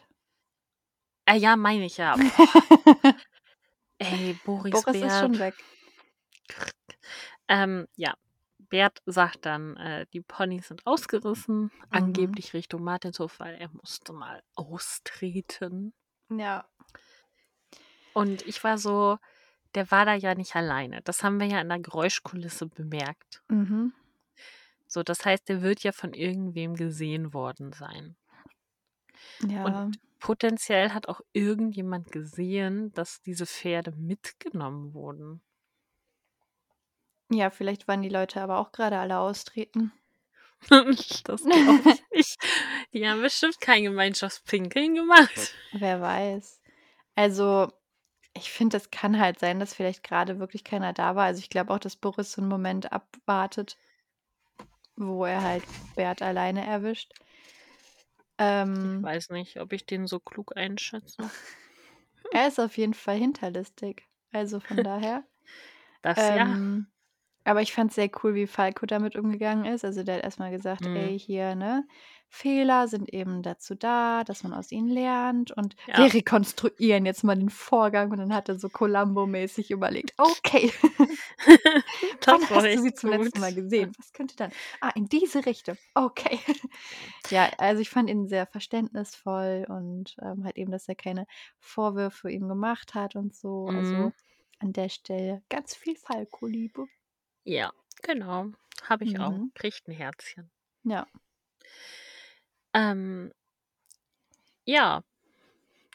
Ah 1.26 1.34
ja, 1.34 1.56
meine 1.56 1.84
ich 1.84 1.96
ja. 1.96 2.16
Ey, 3.98 4.38
Boris, 4.44 4.72
Boris 4.72 5.00
Bert. 5.00 5.12
ist 5.12 5.18
schon 5.18 5.38
weg. 5.38 5.54
Ähm, 7.48 7.86
ja. 7.96 8.14
Bert 8.58 9.02
sagt 9.06 9.46
dann, 9.46 9.76
äh, 9.78 10.06
die 10.12 10.20
Ponys 10.20 10.68
sind 10.68 10.86
ausgerissen, 10.86 11.62
Mhm. 11.62 11.70
angeblich 11.90 12.54
Richtung 12.54 12.84
Martinshof, 12.84 13.40
weil 13.40 13.54
er 13.56 13.68
musste 13.72 14.12
mal 14.12 14.42
austreten. 14.54 15.92
Ja. 16.28 16.68
Und 18.12 18.46
ich 18.46 18.62
war 18.62 18.78
so, 18.78 19.18
der 19.74 19.90
war 19.90 20.04
da 20.04 20.14
ja 20.14 20.34
nicht 20.34 20.54
alleine. 20.56 21.00
Das 21.02 21.24
haben 21.24 21.40
wir 21.40 21.46
ja 21.46 21.60
in 21.60 21.68
der 21.68 21.80
Geräuschkulisse 21.80 22.66
bemerkt. 22.66 23.42
Mhm. 23.48 23.92
So, 24.86 25.02
das 25.02 25.24
heißt, 25.24 25.48
der 25.48 25.62
wird 25.62 25.82
ja 25.82 25.92
von 25.92 26.12
irgendwem 26.12 26.74
gesehen 26.74 27.32
worden 27.32 27.72
sein. 27.72 28.16
Ja. 29.48 29.64
Und 29.64 29.98
potenziell 30.18 30.90
hat 30.90 31.08
auch 31.08 31.20
irgendjemand 31.32 32.10
gesehen, 32.12 32.92
dass 32.92 33.22
diese 33.22 33.46
Pferde 33.46 33.92
mitgenommen 33.92 34.92
wurden. 34.94 35.40
Ja, 37.30 37.50
vielleicht 37.50 37.88
waren 37.88 38.02
die 38.02 38.08
Leute 38.08 38.40
aber 38.40 38.58
auch 38.58 38.72
gerade 38.72 38.98
alle 38.98 39.18
austreten. 39.18 39.92
das 41.24 41.42
glaube 41.42 41.90
ich 41.94 42.02
nicht. 42.12 42.38
Die 42.92 43.08
haben 43.08 43.22
bestimmt 43.22 43.60
kein 43.60 43.84
Gemeinschaftspinkeln 43.84 44.94
gemacht. 44.94 45.54
Wer 45.72 46.00
weiß. 46.00 46.60
Also, 47.14 47.72
ich 48.34 48.50
finde, 48.52 48.76
es 48.76 48.90
kann 48.90 49.18
halt 49.18 49.38
sein, 49.38 49.58
dass 49.60 49.74
vielleicht 49.74 50.02
gerade 50.04 50.38
wirklich 50.38 50.64
keiner 50.64 50.92
da 50.92 51.16
war. 51.16 51.26
Also, 51.26 51.40
ich 51.40 51.50
glaube 51.50 51.72
auch, 51.72 51.78
dass 51.78 51.96
Boris 51.96 52.32
so 52.32 52.42
einen 52.42 52.50
Moment 52.50 52.92
abwartet, 52.92 53.76
wo 54.96 55.24
er 55.24 55.42
halt 55.42 55.64
Bert 55.96 56.22
alleine 56.22 56.66
erwischt. 56.66 57.12
Ich 57.18 57.24
Ähm, 58.38 59.02
weiß 59.02 59.30
nicht, 59.30 59.60
ob 59.60 59.72
ich 59.72 59.86
den 59.86 60.06
so 60.06 60.20
klug 60.20 60.56
einschätze. 60.56 61.16
er 62.32 62.48
ist 62.48 62.58
auf 62.60 62.76
jeden 62.76 62.94
Fall 62.94 63.16
hinterlistig. 63.16 64.06
Also 64.32 64.60
von 64.60 64.82
daher. 64.82 65.24
Das 66.02 66.16
ja. 66.16 66.56
Aber 67.50 67.62
ich 67.62 67.72
fand 67.72 67.90
es 67.90 67.96
sehr 67.96 68.10
cool, 68.22 68.34
wie 68.34 68.46
Falco 68.46 68.86
damit 68.86 69.16
umgegangen 69.16 69.64
ist. 69.64 69.84
Also 69.84 70.02
der 70.04 70.16
hat 70.16 70.22
erstmal 70.24 70.50
gesagt, 70.50 70.86
Mhm. 70.86 70.90
ey, 70.94 71.18
hier, 71.18 71.54
ne, 71.54 71.84
Fehler 72.28 72.86
sind 72.88 73.12
eben 73.12 73.42
dazu 73.42 73.74
da, 73.74 74.22
dass 74.24 74.42
man 74.44 74.52
aus 74.54 74.70
ihnen 74.70 74.88
lernt 74.88 75.50
und 75.50 75.74
Ja. 75.86 75.96
wir 75.96 76.14
rekonstruieren 76.14 77.04
jetzt 77.06 77.24
mal 77.24 77.36
den 77.36 77.50
Vorgang 77.50 78.10
und 78.12 78.18
dann 78.18 78.34
hat 78.34 78.48
er 78.48 78.58
so 78.58 78.68
Columbo-mäßig 78.68 79.70
überlegt, 79.70 80.14
okay, 80.18 80.72
wann 82.26 82.48
hast 82.50 82.74
du 82.74 82.80
sie 82.82 82.92
zum 82.94 83.10
letzten 83.10 83.40
Mal 83.40 83.52
gesehen? 83.54 83.96
Was 83.98 84.12
könnte 84.12 84.36
dann? 84.36 84.52
Ah, 84.80 84.90
in 84.94 85.08
diese 85.08 85.46
Richtung. 85.46 85.76
Okay. 85.94 86.38
ja, 87.30 87.50
also 87.58 87.82
ich 87.82 87.90
fand 87.90 88.08
ihn 88.10 88.28
sehr 88.28 88.46
verständnisvoll 88.46 89.66
und 89.68 90.16
ähm, 90.22 90.44
halt 90.44 90.56
eben, 90.56 90.70
dass 90.70 90.88
er 90.88 90.94
keine 90.94 91.26
Vorwürfe 91.58 92.30
ihm 92.30 92.48
gemacht 92.48 92.94
hat 92.94 93.16
und 93.16 93.34
so. 93.34 93.70
Also 93.74 94.10
Mhm. 94.10 94.12
an 94.60 94.72
der 94.72 94.88
Stelle 94.88 95.42
ganz 95.48 95.74
viel 95.74 95.96
Falco-Liebe. 95.96 96.86
Ja, 97.44 97.72
genau. 98.02 98.46
Habe 98.84 99.04
ich 99.04 99.18
auch. 99.18 99.30
Mhm. 99.30 99.52
Kriegt 99.54 99.88
ein 99.88 99.92
Herzchen. 99.92 100.50
Ja. 100.84 101.06
Ähm, 102.72 103.32
ja, 104.64 105.02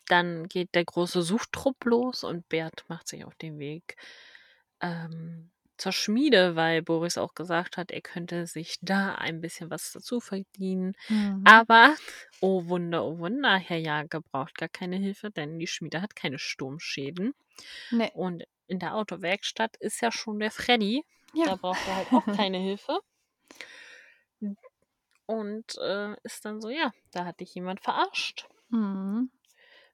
dann 0.07 0.47
geht 0.47 0.75
der 0.75 0.85
große 0.85 1.21
Suchtrupp 1.21 1.83
los 1.85 2.23
und 2.23 2.47
Bert 2.49 2.85
macht 2.87 3.07
sich 3.07 3.25
auf 3.25 3.35
den 3.35 3.57
Weg 3.59 3.95
ähm, 4.81 5.49
zur 5.77 5.91
Schmiede, 5.91 6.55
weil 6.55 6.81
Boris 6.81 7.17
auch 7.17 7.33
gesagt 7.33 7.77
hat, 7.77 7.91
er 7.91 8.01
könnte 8.01 8.47
sich 8.47 8.77
da 8.81 9.15
ein 9.15 9.41
bisschen 9.41 9.69
was 9.69 9.91
dazu 9.91 10.19
verdienen. 10.19 10.93
Mhm. 11.09 11.41
Aber, 11.45 11.95
oh 12.39 12.67
Wunder, 12.67 13.03
oh 13.03 13.17
Wunder, 13.17 13.57
Herr 13.57 13.77
Jager 13.77 14.21
braucht 14.21 14.55
gar 14.57 14.69
keine 14.69 14.97
Hilfe, 14.97 15.31
denn 15.31 15.59
die 15.59 15.67
Schmiede 15.67 16.01
hat 16.01 16.15
keine 16.15 16.39
Sturmschäden. 16.39 17.33
Nee. 17.91 18.11
Und 18.13 18.43
in 18.67 18.79
der 18.79 18.95
Autowerkstatt 18.95 19.75
ist 19.77 20.01
ja 20.01 20.11
schon 20.11 20.39
der 20.39 20.51
Freddy. 20.51 21.03
Da 21.35 21.41
Ja. 21.51 21.55
braucht 21.55 21.85
er 21.87 21.95
halt 21.95 22.13
auch 22.13 22.25
keine 22.47 22.57
Hilfe. 22.57 22.99
Und 25.27 25.77
äh, 25.79 26.15
ist 26.23 26.45
dann 26.45 26.61
so, 26.61 26.69
ja, 26.69 26.91
da 27.11 27.25
hat 27.25 27.39
dich 27.39 27.53
jemand 27.55 27.81
verarscht. 27.81 28.47
Mhm. 28.69 29.31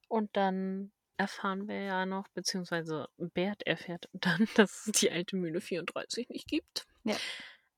Und 0.10 0.36
dann 0.36 0.92
erfahren 1.18 1.68
wir 1.68 1.82
ja 1.84 2.06
noch, 2.06 2.28
beziehungsweise 2.30 3.08
Bert 3.18 3.66
erfährt 3.66 4.10
dann, 4.14 4.48
dass 4.56 4.88
es 4.88 5.00
die 5.00 5.12
alte 5.12 5.36
Mühle 5.38 5.62
34 5.62 6.30
nicht 6.30 6.48
gibt. 6.48 6.86
Ja. 7.04 7.16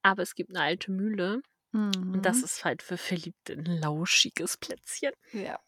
Aber 0.02 0.24
es 0.24 0.34
gibt 0.36 0.50
eine 0.50 0.62
alte 0.62 0.92
Mühle 0.92 1.42
und 1.72 2.22
das 2.24 2.38
Mhm. 2.38 2.44
ist 2.44 2.66
halt 2.66 2.84
für 2.84 2.98
Verliebte 2.98 3.54
ein 3.54 3.66
lauschiges 3.66 4.58
Plätzchen. 4.58 5.12
Ja. 5.32 5.60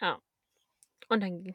Ja. 0.00 0.20
Und 1.08 1.20
dann 1.22 1.54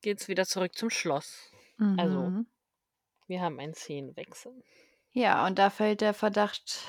geht's 0.00 0.28
wieder 0.28 0.46
zurück 0.46 0.74
zum 0.76 0.90
Schloss. 0.90 1.50
Also, 1.98 2.22
Mhm. 2.30 2.46
Wir 3.26 3.40
haben 3.40 3.58
einen 3.58 3.74
Szenenwechsel. 3.74 4.52
Ja, 5.12 5.46
und 5.46 5.58
da 5.58 5.70
fällt 5.70 6.00
der 6.00 6.14
Verdacht 6.14 6.86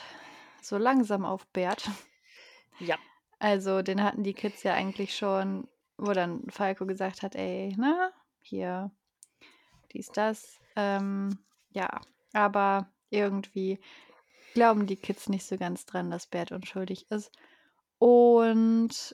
so 0.61 0.77
langsam 0.77 1.25
auf 1.25 1.45
Bert. 1.47 1.89
Ja. 2.79 2.97
Also, 3.39 3.81
den 3.81 4.01
hatten 4.01 4.23
die 4.23 4.33
Kids 4.33 4.63
ja 4.63 4.73
eigentlich 4.73 5.15
schon, 5.15 5.67
wo 5.97 6.13
dann 6.13 6.49
Falco 6.49 6.85
gesagt 6.85 7.21
hat, 7.21 7.35
ey, 7.35 7.75
na, 7.77 8.11
hier, 8.41 8.91
dies, 9.91 10.07
das. 10.07 10.59
Ähm, 10.75 11.37
ja, 11.71 12.01
aber 12.33 12.89
irgendwie 13.09 13.79
glauben 14.53 14.87
die 14.87 14.95
Kids 14.95 15.29
nicht 15.29 15.45
so 15.45 15.57
ganz 15.57 15.85
dran, 15.85 16.09
dass 16.09 16.27
Bert 16.27 16.51
unschuldig 16.51 17.09
ist. 17.11 17.31
Und 17.99 19.13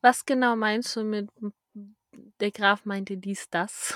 Was 0.00 0.24
genau 0.24 0.56
meinst 0.56 0.94
du 0.96 1.04
mit 1.04 1.28
der 2.40 2.50
Graf 2.50 2.84
meinte 2.84 3.16
dies, 3.16 3.50
das? 3.50 3.94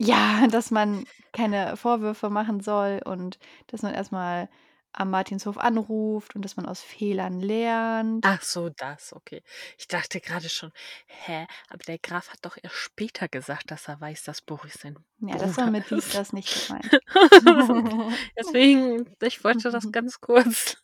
Ja, 0.00 0.46
dass 0.48 0.70
man 0.70 1.06
keine 1.32 1.76
Vorwürfe 1.76 2.30
machen 2.30 2.60
soll 2.60 3.00
und 3.04 3.38
dass 3.68 3.82
man 3.82 3.94
erstmal 3.94 4.48
am 4.92 5.10
Martinshof 5.10 5.58
anruft 5.58 6.34
und 6.34 6.44
dass 6.44 6.56
man 6.56 6.66
aus 6.66 6.80
Fehlern 6.82 7.40
lernt. 7.40 8.24
Ach 8.24 8.42
so, 8.42 8.68
das, 8.68 9.12
okay. 9.14 9.42
Ich 9.78 9.88
dachte 9.88 10.20
gerade 10.20 10.48
schon, 10.50 10.72
hä, 11.06 11.46
aber 11.68 11.78
der 11.84 11.98
Graf 11.98 12.28
hat 12.30 12.40
doch 12.44 12.58
erst 12.62 12.76
später 12.76 13.28
gesagt, 13.28 13.70
dass 13.70 13.88
er 13.88 13.98
weiß, 14.00 14.24
dass 14.24 14.42
Boris 14.42 14.74
sein 14.74 14.98
Ja, 15.18 15.36
das 15.38 15.56
war 15.58 15.66
Bruder 15.66 15.70
mit 15.70 15.90
dies, 15.90 16.08
ist. 16.08 16.12
das 16.12 16.32
nicht 16.32 16.52
gemeint. 16.54 16.98
Deswegen, 18.38 19.14
ich 19.22 19.44
wollte 19.44 19.70
das 19.70 19.90
ganz 19.92 20.20
kurz. 20.20 20.76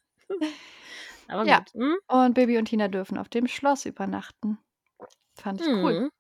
Aber 1.29 1.47
Ja. 1.47 1.59
gut. 1.59 1.71
Hm? 1.75 1.97
Und 2.09 2.35
Baby 2.35 2.59
und 2.59 2.67
Tina 2.67 2.89
dürfen 2.89 3.19
auf 3.19 3.29
dem 3.29 3.47
Schloss 3.49 3.85
übernachten. 3.87 4.59
Fand 5.35 5.61
ich 5.63 5.73
cool. 5.83 5.99
Mhm. 6.03 6.11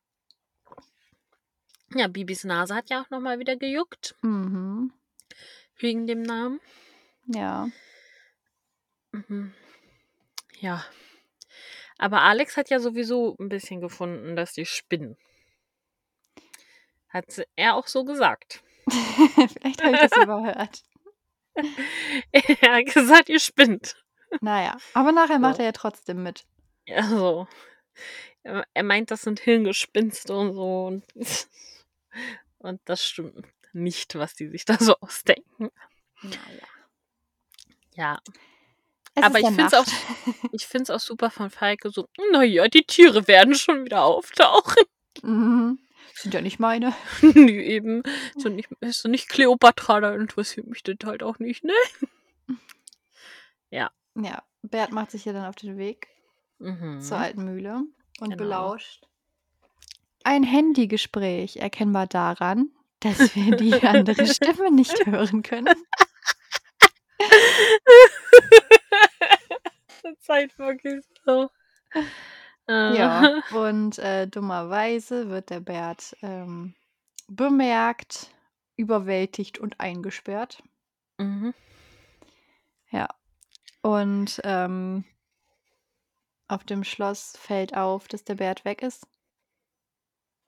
Ja, 1.95 2.09
Bibis 2.09 2.45
Nase 2.45 2.75
hat 2.75 2.91
ja 2.91 3.03
auch 3.03 3.11
nochmal 3.11 3.39
wieder 3.39 3.57
gejuckt. 3.57 4.17
Mhm. 4.23 4.93
Wegen 5.79 6.07
dem 6.07 6.23
Namen. 6.23 6.61
Ja. 7.27 7.69
Mhm. 9.13 9.53
Ja. 10.61 10.85
Aber 11.99 12.23
Alex 12.23 12.57
hat 12.57 12.71
ja 12.71 12.81
sowieso 12.81 13.37
ein 13.39 13.49
bisschen 13.49 13.81
gefunden, 13.81 14.37
dass 14.37 14.53
die 14.53 14.67
spinnen. 14.67 15.17
Hat 17.09 17.41
er 17.57 17.75
auch 17.77 17.87
so 17.87 18.05
gesagt. 18.05 18.63
Vielleicht 18.91 19.83
habe 19.83 19.95
ich 19.95 20.01
das 20.01 20.17
überhört. 20.23 20.83
er 22.33 22.75
hat 22.77 22.87
gesagt, 22.95 23.29
ihr 23.29 23.41
spinnt. 23.41 23.97
Naja, 24.41 24.77
aber 24.93 25.13
nachher 25.13 25.39
macht 25.39 25.57
So. 25.57 25.63
er 25.63 25.67
ja 25.67 25.73
trotzdem 25.73 26.23
mit. 26.23 26.45
Ja, 26.85 27.03
so. 27.09 27.49
Er 28.43 28.67
er 28.75 28.83
meint, 28.83 29.11
das 29.11 29.23
sind 29.23 29.41
Hirngespinste 29.41 30.35
und 30.37 30.53
so. 30.55 30.87
Und, 30.87 31.05
und 32.59 32.81
das 32.85 33.05
stimmt 33.05 33.47
nicht, 33.73 34.15
was 34.17 34.35
die 34.35 34.49
sich 34.49 34.65
da 34.65 34.77
so 34.79 34.95
ausdenken. 35.01 35.71
Naja. 36.23 36.67
Ja. 37.95 38.21
Es 39.15 39.23
Aber 39.23 39.39
ich 39.39 39.45
ja 39.45 39.49
finde 39.51 39.67
es 39.67 39.75
auch, 39.75 39.87
Nacht. 39.87 40.37
ich 40.53 40.67
find's 40.67 40.91
auch 40.91 41.01
super 41.01 41.31
von 41.31 41.51
Falke 41.51 41.91
so, 41.91 42.09
naja, 42.33 42.69
die 42.69 42.85
Tiere 42.85 43.27
werden 43.29 43.55
schon 43.55 43.85
wieder 43.85 44.05
auftauchen. 44.05 44.83
Mhm. 45.23 45.79
Sind 46.15 46.35
ja 46.35 46.41
nicht 46.41 46.59
meine. 46.59 46.95
Nö, 47.23 47.51
eben. 47.63 48.03
So 48.37 48.49
nicht, 48.49 48.71
ist 48.81 49.01
so 49.03 49.09
nicht 49.09 49.29
Kleopatra, 49.29 50.01
da 50.01 50.15
interessiert 50.15 50.67
mich 50.67 50.83
das 50.83 50.97
halt 51.05 51.23
auch 51.23 51.39
nicht, 51.39 51.65
ne? 51.65 51.73
Ja, 54.19 54.43
Bert 54.63 54.93
macht 54.93 55.11
sich 55.11 55.25
ja 55.27 55.33
dann 55.33 55.45
auf 55.45 55.57
den 55.57 55.77
Weg 55.77 56.09
Mhm. 56.59 57.03
zur 57.03 57.19
alten 57.19 57.45
Mühle 57.45 57.83
und 58.19 58.31
Genau. 58.31 58.37
belauscht 58.37 59.07
ein 60.27 60.43
Handygespräch, 60.43 61.57
erkennbar 61.57 62.07
daran, 62.07 62.71
dass 63.01 63.35
wir 63.37 63.57
die 63.57 63.75
andere 63.87 64.27
Stimme 64.27 64.71
nicht 64.71 65.07
hören 65.07 65.43
können. 65.43 65.75
halt 70.29 70.59
wirklich 70.59 71.05
so. 71.25 71.49
Ja, 72.69 73.43
und 73.53 73.99
äh, 73.99 74.27
dummerweise 74.27 75.31
wird 75.31 75.51
der 75.51 75.61
Bert 75.61 76.17
ähm, 76.21 76.75
bemerkt, 77.29 78.31
überwältigt 78.77 79.59
und 79.59 79.79
eingesperrt. 79.79 80.65
Mhm. 81.19 81.55
Ja. 82.91 83.09
Und 83.83 84.41
ähm, 84.43 85.05
auf 86.49 86.65
dem 86.65 86.83
Schloss 86.83 87.37
fällt 87.39 87.77
auf, 87.77 88.09
dass 88.09 88.25
der 88.25 88.35
Bert 88.35 88.65
weg 88.65 88.83
ist. 88.83 89.07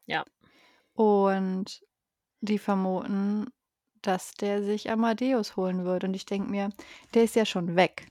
Ja. 0.08 0.24
Und 0.94 1.82
die 2.40 2.58
vermuten, 2.58 3.46
dass 4.02 4.32
der 4.34 4.62
sich 4.64 4.90
Amadeus 4.90 5.56
holen 5.56 5.84
wird. 5.84 6.04
Und 6.04 6.14
ich 6.14 6.26
denke 6.26 6.50
mir, 6.50 6.70
der 7.14 7.24
ist 7.24 7.36
ja 7.36 7.46
schon 7.46 7.76
weg. 7.76 8.06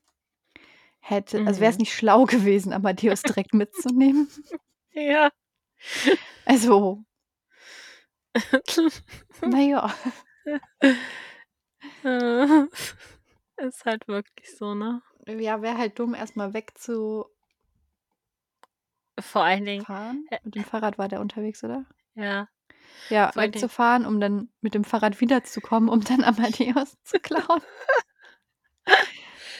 Hätte, 0.99 1.41
also 1.45 1.61
wäre 1.61 1.71
es 1.71 1.77
Mhm. 1.77 1.81
nicht 1.81 1.93
schlau 1.93 2.25
gewesen, 2.25 2.73
Amadeus 2.73 3.21
direkt 3.23 3.53
mitzunehmen. 3.53 4.27
Ja. 4.93 5.29
Also, 6.47 7.03
naja. 9.45 9.89
Äh, 12.03 12.65
ist 13.57 13.85
halt 13.85 14.07
wirklich 14.07 14.55
so, 14.57 14.75
ne? 14.75 15.01
Ja, 15.27 15.61
wäre 15.61 15.77
halt 15.77 15.99
dumm, 15.99 16.13
erstmal 16.13 16.53
wegzufahren. 16.53 17.31
Vor 19.19 19.43
allen 19.43 19.65
Dingen, 19.65 19.85
Ä- 19.85 20.39
Mit 20.43 20.55
dem 20.55 20.63
Fahrrad 20.63 20.97
war 20.97 21.07
der 21.07 21.21
unterwegs, 21.21 21.63
oder? 21.63 21.85
ja. 22.15 22.47
Ja, 23.09 23.31
wegzufahren, 23.35 24.05
um 24.05 24.19
dann 24.19 24.49
mit 24.59 24.73
dem 24.73 24.83
Fahrrad 24.83 25.21
wiederzukommen, 25.21 25.87
um 25.89 26.03
dann 26.03 26.23
Amadeus 26.25 26.97
zu 27.03 27.19
klauen. 27.19 27.61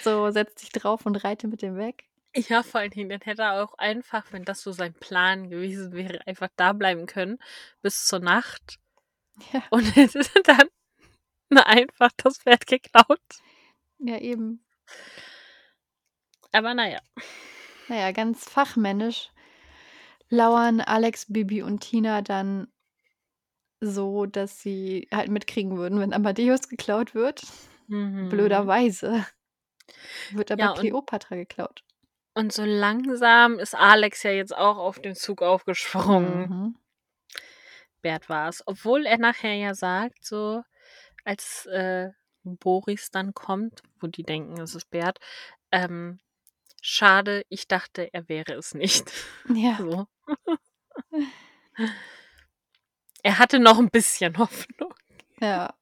so, 0.04 0.30
setzt 0.32 0.60
sich 0.60 0.70
drauf 0.70 1.06
und 1.06 1.16
reite 1.24 1.48
mit 1.48 1.62
dem 1.62 1.78
weg. 1.78 2.04
Ja, 2.36 2.62
vor 2.62 2.82
allen 2.82 2.92
Dingen, 2.92 3.10
dann 3.10 3.22
hätte 3.22 3.44
er 3.44 3.64
auch 3.64 3.74
einfach, 3.78 4.32
wenn 4.32 4.44
das 4.44 4.62
so 4.62 4.72
sein 4.72 4.94
Plan 4.94 5.50
gewesen 5.50 5.94
wäre, 5.94 6.26
einfach 6.28 6.50
da 6.56 6.74
bleiben 6.74 7.06
können 7.06 7.40
bis 7.82 8.06
zur 8.06 8.20
Nacht 8.20 8.80
Ja, 9.54 9.64
und 9.70 9.84
hätte 9.96 10.22
dann 10.44 10.68
einfach 11.66 12.12
das 12.18 12.38
Pferd 12.40 12.68
geklaut. 12.68 13.22
ja 14.00 14.18
eben. 14.20 14.64
Aber 16.52 16.74
naja. 16.74 17.00
Naja, 17.88 18.12
ganz 18.12 18.50
fachmännisch 18.50 19.30
lauern 20.30 20.82
Alex, 20.82 21.26
Bibi 21.32 21.62
und 21.62 21.80
Tina 21.80 22.22
dann 22.22 22.68
so, 23.80 24.26
dass 24.26 24.60
sie 24.60 25.08
halt 25.14 25.30
mitkriegen 25.30 25.78
würden, 25.78 26.00
wenn 26.00 26.14
Amadeus 26.14 26.68
geklaut 26.68 27.14
wird. 27.14 27.44
Mhm. 27.88 28.30
Blöderweise. 28.30 29.26
Wird 30.32 30.52
aber 30.52 30.62
Ja, 30.62 30.74
Kleopatra 30.74 31.36
geklaut. 31.36 31.84
Und 32.34 32.54
so 32.54 32.64
langsam 32.66 33.60
ist 33.60 33.76
Alex 33.76 34.24
ja 34.24 34.32
jetzt 34.32 34.56
auch 34.56 34.78
auf 34.78 35.00
den 35.00 35.16
Zug 35.16 35.42
aufgesprungen. 35.42 36.40
Mhm. 36.50 36.76
Bert 38.02 38.30
war 38.30 38.50
es. 38.50 38.64
Obwohl 38.68 39.06
er 39.06 39.18
nachher 39.18 39.56
ja 39.56 39.74
sagt, 39.74 40.24
so 40.26 40.64
als 41.24 41.66
äh, 41.68 42.10
Boris 42.44 43.12
dann 43.12 43.34
kommt, 43.34 43.82
wo 44.00 44.08
die 44.08 44.24
denken, 44.24 44.60
es 44.62 44.76
ist 44.76 44.90
Bert, 44.90 45.20
ähm, 45.72 46.20
schade, 46.88 47.46
ich 47.50 47.68
dachte, 47.68 48.10
er 48.14 48.30
wäre 48.30 48.54
es 48.54 48.74
nicht. 48.74 49.12
Ja. 49.54 49.78
So. 49.78 50.08
er 53.24 53.40
hatte 53.40 53.60
noch 53.60 53.78
ein 53.78 53.90
bisschen 53.90 54.34
Hoffnung. 54.38 54.94
Ja. 55.42 55.74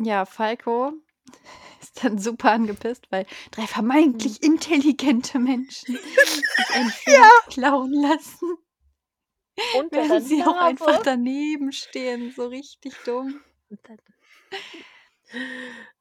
Ja, 0.00 0.26
Falco 0.26 0.92
ist 1.80 2.04
dann 2.04 2.18
super 2.18 2.52
angepisst, 2.52 3.06
weil 3.10 3.26
drei 3.50 3.66
vermeintlich 3.66 4.42
intelligente 4.42 5.38
Menschen 5.38 5.96
sich 5.96 6.42
ein 6.74 6.90
Pferd 6.90 7.46
klauen 7.48 7.94
lassen, 7.94 8.56
Und 9.78 9.92
während 9.92 10.26
sie 10.26 10.42
auch 10.42 10.60
einfach 10.60 11.02
daneben 11.02 11.72
stehen. 11.72 12.30
So 12.32 12.46
richtig 12.46 12.94
dumm. 13.04 13.40
Ich 13.70 13.80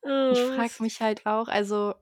frage 0.04 0.74
mich 0.80 1.00
halt 1.00 1.26
auch, 1.26 1.48
also 1.48 1.96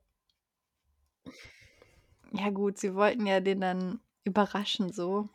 ja 2.32 2.50
gut, 2.50 2.78
sie 2.78 2.96
wollten 2.96 3.26
ja 3.26 3.40
den 3.40 3.62
dann 3.62 4.00
überraschen 4.24 4.92
so. 4.92 5.30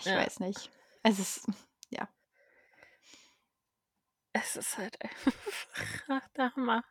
Ich 0.00 0.06
Ja. 0.06 0.16
weiß 0.16 0.40
nicht. 0.40 0.70
Es 1.02 1.18
ist, 1.18 1.46
ja. 1.90 2.08
Es 4.32 4.56
ist 4.56 4.78
halt 4.78 5.00
einfach 5.02 5.32
ach, 6.08 6.28
der 6.36 6.54
Hammer. 6.54 6.84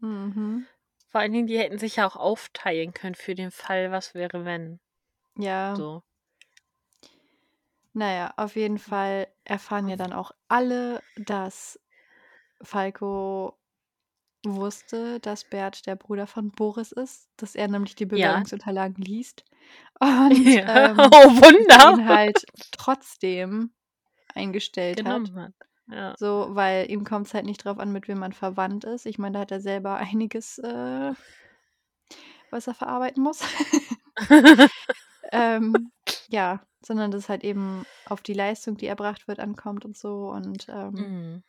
Mhm. 0.00 0.66
Vor 1.08 1.20
allen 1.20 1.32
Dingen, 1.32 1.46
die 1.46 1.58
hätten 1.58 1.78
sich 1.78 1.96
ja 1.96 2.06
auch 2.06 2.16
aufteilen 2.16 2.92
können 2.92 3.14
für 3.14 3.34
den 3.34 3.50
Fall, 3.50 3.90
was 3.90 4.14
wäre, 4.14 4.44
wenn. 4.44 4.80
Ja. 5.36 5.74
So. 5.76 6.02
Naja, 7.92 8.34
auf 8.36 8.56
jeden 8.56 8.78
Fall 8.78 9.26
erfahren 9.44 9.88
ja 9.88 9.96
dann 9.96 10.12
auch 10.12 10.30
alle, 10.48 11.02
dass 11.16 11.80
Falco 12.60 13.58
wusste, 14.54 15.18
dass 15.20 15.44
Bert 15.44 15.86
der 15.86 15.96
Bruder 15.96 16.26
von 16.26 16.50
Boris 16.52 16.92
ist, 16.92 17.28
dass 17.36 17.54
er 17.54 17.68
nämlich 17.68 17.94
die 17.96 18.04
Ja. 18.04 18.08
Bewerbungsunterlagen 18.08 19.02
liest 19.04 19.44
und 20.00 20.36
Ja. 20.54 20.90
ähm, 20.90 20.96
Oh, 21.12 21.28
ihn 21.30 21.42
Wunder. 21.42 22.04
halt 22.04 22.44
trotzdem 22.72 23.72
eingestellt 24.34 24.98
hat. 25.04 25.24
Genommen 25.24 25.36
hat. 25.40 25.52
Ja. 25.88 26.14
So, 26.18 26.48
weil 26.50 26.90
ihm 26.90 27.04
kommt 27.04 27.26
es 27.28 27.34
halt 27.34 27.46
nicht 27.46 27.64
drauf 27.64 27.78
an, 27.78 27.92
mit 27.92 28.08
wem 28.08 28.18
man 28.18 28.32
verwandt 28.32 28.84
ist. 28.84 29.06
Ich 29.06 29.18
meine, 29.18 29.34
da 29.34 29.40
hat 29.40 29.52
er 29.52 29.60
selber 29.60 29.96
einiges, 29.96 30.58
äh, 30.58 31.12
was 32.50 32.66
er 32.66 32.74
verarbeiten 32.74 33.22
muss. 33.22 33.40
ähm, 35.32 35.90
ja, 36.28 36.60
sondern 36.84 37.10
dass 37.10 37.24
es 37.24 37.28
halt 37.28 37.44
eben 37.44 37.84
auf 38.06 38.20
die 38.22 38.32
Leistung, 38.34 38.76
die 38.76 38.86
erbracht 38.86 39.28
wird, 39.28 39.38
ankommt 39.40 39.84
und 39.84 39.96
so. 39.96 40.28
Und 40.30 40.66
ähm, 40.68 40.92
Mhm. 40.92 41.42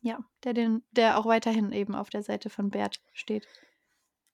Ja, 0.00 0.18
der, 0.44 0.54
den, 0.54 0.84
der 0.92 1.18
auch 1.18 1.26
weiterhin 1.26 1.72
eben 1.72 1.94
auf 1.94 2.10
der 2.10 2.22
Seite 2.22 2.50
von 2.50 2.70
Bert 2.70 3.00
steht 3.12 3.48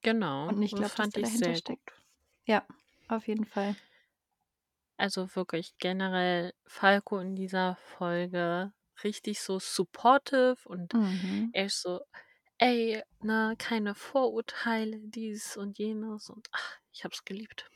Genau. 0.03 0.49
und 0.49 0.59
nicht 0.59 0.77
das 0.79 0.95
glaubt, 0.95 1.01
dass 1.01 1.11
der 1.11 1.21
dahinter 1.21 1.55
sehr 1.55 1.55
steckt. 1.55 1.93
Ja, 2.47 2.67
auf 3.09 3.29
jeden 3.29 3.45
Fall. 3.47 3.77
Also 4.97 5.35
wirklich 5.37 5.77
generell 5.79 6.53
Falco 6.67 7.19
in 7.19 7.35
dieser 7.37 7.77
Folge 7.77 8.73
richtig 9.03 9.41
so 9.41 9.59
supportive 9.59 10.57
und 10.69 10.95
Mhm. 10.95 11.53
er 11.53 11.67
ist 11.67 11.83
so, 11.83 12.01
ey, 12.59 13.03
ne, 13.21 13.55
keine 13.59 13.95
Vorurteile, 13.95 14.99
dies 15.09 15.57
und 15.57 15.79
jenes 15.79 16.31
und 16.31 16.49
ach, 16.53 16.79
ich 16.93 17.05
hab's 17.05 17.25
geliebt. 17.25 17.71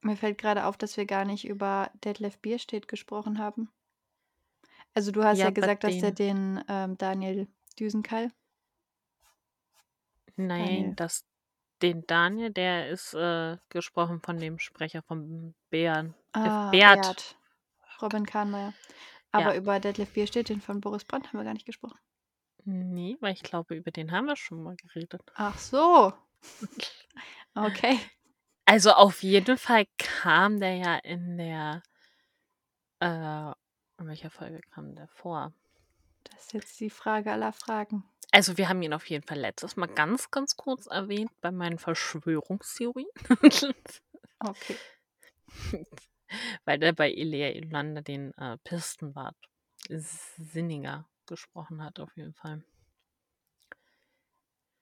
Mir 0.00 0.16
fällt 0.16 0.38
gerade 0.38 0.64
auf, 0.64 0.78
dass 0.78 0.96
wir 0.96 1.04
gar 1.04 1.26
nicht 1.26 1.46
über 1.46 1.90
Detlef 2.02 2.38
Bierstedt 2.38 2.88
gesprochen 2.88 3.38
haben. 3.38 3.70
Also 4.96 5.12
du 5.12 5.22
hast 5.22 5.38
ja, 5.38 5.44
Ja, 5.44 5.50
gesagt, 5.50 5.84
dass 5.84 5.98
der 5.98 6.10
den, 6.10 6.64
ähm, 6.68 6.96
Daniel 6.96 7.46
Düsenkeil. 7.78 8.32
nein, 10.36 10.66
Daniel. 10.66 10.94
das, 10.96 11.24
den 11.82 12.06
Daniel, 12.06 12.50
der 12.50 12.88
ist 12.88 13.12
äh, 13.12 13.58
gesprochen 13.68 14.20
von 14.22 14.38
dem 14.38 14.58
Sprecher 14.58 15.02
von 15.02 15.54
Bären. 15.68 16.14
Ah, 16.32 16.70
Bert. 16.70 16.96
Bert. 16.96 17.36
Robin 18.00 18.24
Kahnmeier. 18.24 18.72
Aber 19.32 19.52
Ja. 19.52 19.58
über 19.58 19.80
Detlef 19.80 20.12
Bierstedt, 20.14 20.48
den 20.48 20.62
von 20.62 20.80
Boris 20.80 21.04
Brandt, 21.04 21.28
haben 21.28 21.38
wir 21.38 21.44
gar 21.44 21.52
nicht 21.52 21.66
gesprochen. 21.66 21.98
Nee, 22.64 23.16
weil 23.20 23.32
ich 23.32 23.42
glaube, 23.42 23.76
über 23.76 23.90
den 23.90 24.12
haben 24.12 24.26
wir 24.26 24.36
schon 24.36 24.62
mal 24.62 24.76
geredet. 24.76 25.22
Ach 25.34 25.58
so. 25.58 26.12
Okay. 27.54 27.98
Also 28.66 28.92
auf 28.92 29.22
jeden 29.22 29.58
Fall 29.58 29.86
kam 29.98 30.60
der 30.60 30.76
ja 30.76 30.96
in 30.96 31.38
der, 31.38 31.82
äh, 33.00 33.52
in 33.98 34.06
welcher 34.06 34.30
Folge 34.30 34.60
kam 34.72 34.94
der 34.94 35.08
vor? 35.08 35.52
Das 36.24 36.44
ist 36.46 36.52
jetzt 36.52 36.80
die 36.80 36.90
Frage 36.90 37.32
aller 37.32 37.52
Fragen. 37.52 38.04
Also 38.32 38.58
wir 38.58 38.68
haben 38.68 38.82
ihn 38.82 38.92
auf 38.92 39.08
jeden 39.08 39.26
Fall 39.26 39.38
letztes 39.38 39.76
Mal 39.76 39.86
ganz, 39.86 40.30
ganz 40.30 40.56
kurz 40.56 40.86
erwähnt 40.86 41.30
bei 41.40 41.50
meinen 41.50 41.78
Verschwörungstheorien. 41.78 43.08
Okay. 44.44 44.76
Weil 46.64 46.78
der 46.78 46.92
bei 46.92 47.10
Ilea 47.10 47.50
Yolanda 47.54 48.00
den 48.02 48.32
äh, 48.36 48.58
Pistenwart 48.58 49.36
Sinninger 49.88 51.08
gesprochen 51.26 51.82
hat, 51.82 52.00
auf 52.00 52.14
jeden 52.16 52.34
Fall. 52.34 52.62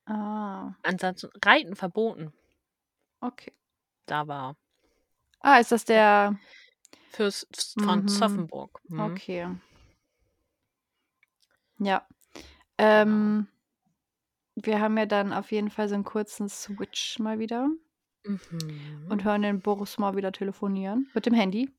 Ah, 0.06 0.74
Ansonsten 0.82 1.30
Reiten 1.44 1.74
verboten. 1.76 2.32
okay. 3.20 3.52
Da 4.06 4.26
war 4.28 4.56
Ah, 5.40 5.58
ist 5.58 5.72
das 5.72 5.84
der. 5.84 6.38
Fürst 7.10 7.74
von 7.80 8.02
Mhm. 8.02 8.08
Zoffenburg. 8.08 8.80
Mhm. 8.88 9.00
Okay. 9.00 9.48
Ja. 11.78 12.06
Genau. 12.76 12.90
Ähm, 13.02 13.48
wir 14.56 14.80
haben 14.80 14.96
ja 14.98 15.06
dann 15.06 15.32
auf 15.32 15.50
jeden 15.52 15.70
Fall 15.70 15.88
so 15.88 15.94
einen 15.94 16.04
kurzen 16.04 16.48
Switch 16.48 17.18
mal 17.18 17.38
wieder 17.38 17.68
Mhm. 18.24 19.06
und 19.10 19.24
hören 19.24 19.42
den 19.42 19.60
Boris 19.60 19.98
mal 19.98 20.16
wieder 20.16 20.32
telefonieren 20.32 21.08
mit 21.14 21.26
dem 21.26 21.34
Handy. 21.34 21.70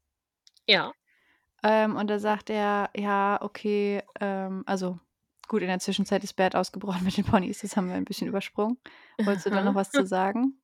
Ja. 0.68 0.92
Ähm, 1.64 1.96
und 1.96 2.08
da 2.08 2.20
sagt 2.20 2.50
er, 2.50 2.90
ja, 2.96 3.40
okay, 3.42 4.04
ähm, 4.20 4.64
also 4.68 5.00
gut, 5.48 5.62
in 5.62 5.68
der 5.68 5.80
Zwischenzeit 5.80 6.24
ist 6.24 6.34
Bert 6.36 6.56
ausgebrochen 6.56 7.04
mit 7.06 7.18
den 7.18 7.26
Ponys, 7.26 7.60
das 7.62 7.76
haben 7.76 7.88
wir 7.88 7.96
ein 7.96 8.06
bisschen 8.06 8.28
übersprungen. 8.28 8.78
Wolltest 9.24 9.48
du 9.48 9.50
da 9.50 9.64
noch 9.64 9.76
was 9.76 9.90
zu 9.92 10.06
sagen? 10.06 10.62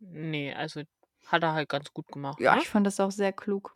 Nee, 0.00 0.52
also 0.52 0.82
hat 1.26 1.42
er 1.42 1.52
halt 1.54 1.68
ganz 1.68 1.92
gut 1.92 2.10
gemacht. 2.10 2.40
Ja, 2.40 2.54
ne? 2.54 2.60
ich 2.60 2.68
fand 2.68 2.86
das 2.86 3.00
auch 3.00 3.10
sehr 3.10 3.32
klug. 3.32 3.74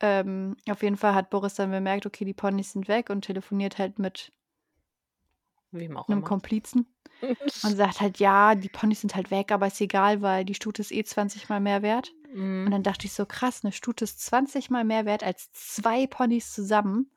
Ähm, 0.00 0.56
auf 0.68 0.82
jeden 0.82 0.96
Fall 0.96 1.14
hat 1.14 1.30
Boris 1.30 1.54
dann 1.54 1.70
bemerkt, 1.70 2.04
okay, 2.06 2.24
die 2.24 2.34
Ponys 2.34 2.72
sind 2.72 2.88
weg 2.88 3.10
und 3.10 3.22
telefoniert 3.22 3.78
halt 3.78 3.98
mit 3.98 4.32
Wem 5.72 5.96
auch 5.96 6.08
einem 6.08 6.18
immer. 6.18 6.28
Komplizen 6.28 6.86
und 7.62 7.76
sagt 7.76 8.00
halt, 8.00 8.18
ja, 8.18 8.54
die 8.54 8.68
Ponys 8.68 9.00
sind 9.00 9.14
halt 9.14 9.30
weg, 9.30 9.52
aber 9.52 9.66
ist 9.68 9.80
egal, 9.80 10.22
weil 10.22 10.44
die 10.44 10.54
Stute 10.54 10.82
ist 10.82 10.92
eh 10.92 11.04
20 11.04 11.48
mal 11.48 11.60
mehr 11.60 11.82
wert. 11.82 12.12
Und 12.34 12.38
Mhm. 12.38 12.70
dann 12.72 12.82
dachte 12.82 13.06
ich 13.06 13.12
so, 13.12 13.26
krass, 13.26 13.64
eine 13.64 13.72
Stute 13.72 14.04
ist 14.04 14.20
20 14.24 14.70
mal 14.70 14.84
mehr 14.84 15.04
wert 15.04 15.22
als 15.22 15.52
zwei 15.52 16.06
Ponys 16.06 16.52
zusammen. 16.52 17.10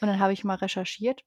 Und 0.00 0.08
dann 0.08 0.18
habe 0.18 0.32
ich 0.32 0.44
mal 0.44 0.56
recherchiert. 0.56 1.24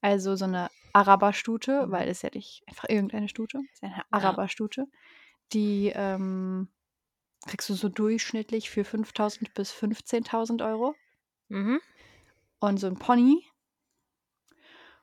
Also 0.00 0.36
so 0.36 0.44
eine 0.46 0.70
Araberstute, 0.92 1.86
weil 1.90 2.08
es 2.08 2.22
ja 2.22 2.30
nicht 2.34 2.62
einfach 2.66 2.88
irgendeine 2.88 3.28
Stute, 3.28 3.58
es 3.72 3.78
ist 3.78 3.82
eine 3.84 3.96
Ja. 3.96 4.38
Die 5.52 5.92
ähm, 5.94 6.68
kriegst 7.46 7.68
du 7.68 7.74
so 7.74 7.88
durchschnittlich 7.88 8.70
für 8.70 8.82
5.000 8.82 9.48
bis 9.54 9.72
15.000 9.72 10.66
Euro. 10.66 10.94
Mhm. 11.48 11.80
Und 12.60 12.78
so 12.78 12.86
ein 12.86 12.98
Pony 12.98 13.44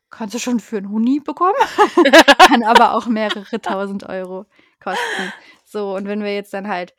kannst 0.09 0.33
du 0.33 0.39
schon 0.39 0.59
für 0.59 0.77
einen 0.77 0.89
Huni 0.89 1.19
bekommen, 1.19 1.55
kann 2.47 2.63
aber 2.63 2.93
auch 2.93 3.07
mehrere 3.07 3.59
tausend 3.61 4.07
Euro 4.07 4.45
kosten. 4.79 5.33
So, 5.65 5.95
und 5.95 6.07
wenn 6.07 6.23
wir 6.23 6.33
jetzt 6.33 6.53
dann 6.53 6.67
halt 6.67 6.95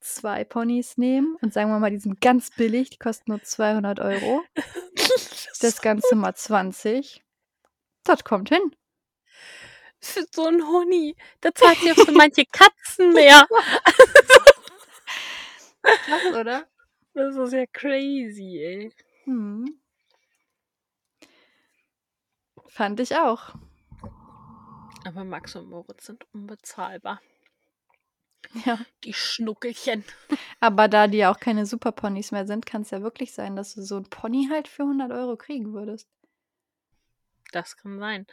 zwei 0.00 0.44
Ponys 0.44 0.96
nehmen 0.96 1.36
und 1.42 1.52
sagen 1.52 1.70
wir 1.70 1.78
mal, 1.78 1.90
die 1.90 1.98
sind 1.98 2.20
ganz 2.20 2.50
billig, 2.50 2.90
die 2.90 2.98
kosten 2.98 3.32
nur 3.32 3.42
200 3.42 4.00
Euro, 4.00 4.42
das 5.60 5.82
Ganze 5.82 6.14
mal 6.14 6.34
20, 6.34 7.22
das 8.04 8.24
kommt 8.24 8.48
hin. 8.48 8.74
Für 10.00 10.24
so 10.32 10.46
ein 10.46 10.66
Huni. 10.66 11.16
Da 11.40 11.54
zahlt 11.54 11.82
ja 11.82 11.94
für 11.94 12.12
manche 12.12 12.44
Katzen 12.46 13.12
mehr. 13.12 13.46
Krass, 15.82 16.24
oder? 16.38 16.66
Das 17.14 17.36
ist 17.36 17.52
ja 17.52 17.66
crazy, 17.66 18.58
ey. 18.58 18.92
Hm. 19.24 19.80
Fand 22.66 23.00
ich 23.00 23.16
auch. 23.16 23.54
Aber 25.04 25.24
Max 25.24 25.56
und 25.56 25.70
Moritz 25.70 26.06
sind 26.06 26.26
unbezahlbar. 26.32 27.20
Ja. 28.64 28.78
Die 29.04 29.12
Schnuckelchen. 29.12 30.04
Aber 30.60 30.88
da 30.88 31.06
die 31.06 31.18
ja 31.18 31.32
auch 31.32 31.40
keine 31.40 31.66
Superponys 31.66 32.30
mehr 32.30 32.46
sind, 32.46 32.66
kann 32.66 32.82
es 32.82 32.90
ja 32.90 33.02
wirklich 33.02 33.32
sein, 33.32 33.56
dass 33.56 33.74
du 33.74 33.82
so 33.82 33.96
ein 33.96 34.08
Pony 34.08 34.48
halt 34.50 34.68
für 34.68 34.82
100 34.82 35.10
Euro 35.10 35.36
kriegen 35.36 35.72
würdest. 35.72 36.08
Das 37.52 37.76
kann 37.76 37.98
sein. 37.98 38.26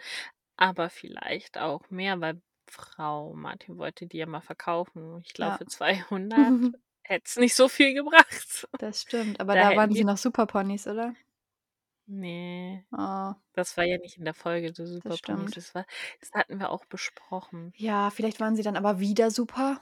Aber 0.58 0.90
vielleicht 0.90 1.58
auch 1.58 1.90
mehr, 1.90 2.20
weil 2.22 2.42
Frau 2.68 3.34
Martin 3.34 3.78
wollte 3.78 4.08
die 4.08 4.18
ja 4.18 4.26
mal 4.26 4.42
verkaufen. 4.42 5.20
Ich 5.26 5.34
glaube, 5.34 5.52
Ja. 5.54 5.58
für 5.58 5.66
200 5.68 6.74
hätte 7.04 7.24
es 7.26 7.36
nicht 7.38 7.56
so 7.56 7.68
viel 7.68 7.94
gebracht. 7.94 8.68
Das 8.80 9.02
stimmt. 9.04 9.40
Aber 9.40 9.54
Da 9.54 9.62
da 9.62 9.68
hätten 9.70 9.78
waren 9.78 9.90
die- 9.92 9.98
sie 9.98 10.04
noch 10.06 10.18
Superponys, 10.18 10.88
oder? 10.88 11.14
Nee, 12.08 12.86
Oh. 12.92 13.34
das 13.54 13.76
war 13.78 13.84
ja 13.84 13.98
nicht 13.98 14.18
in 14.18 14.26
der 14.26 14.36
Folge 14.36 14.72
der 14.72 14.86
Super 14.88 15.18
stimmt. 15.18 15.58
Das, 15.58 15.74
war, 15.74 15.86
das 16.20 16.32
hatten 16.34 16.60
wir 16.60 16.70
auch 16.70 16.86
besprochen. 16.86 17.74
Ja, 17.76 18.12
vielleicht 18.12 18.40
waren 18.40 18.56
sie 18.56 18.62
dann 18.64 18.78
aber 18.78 19.00
wieder 19.00 19.32
super. 19.32 19.82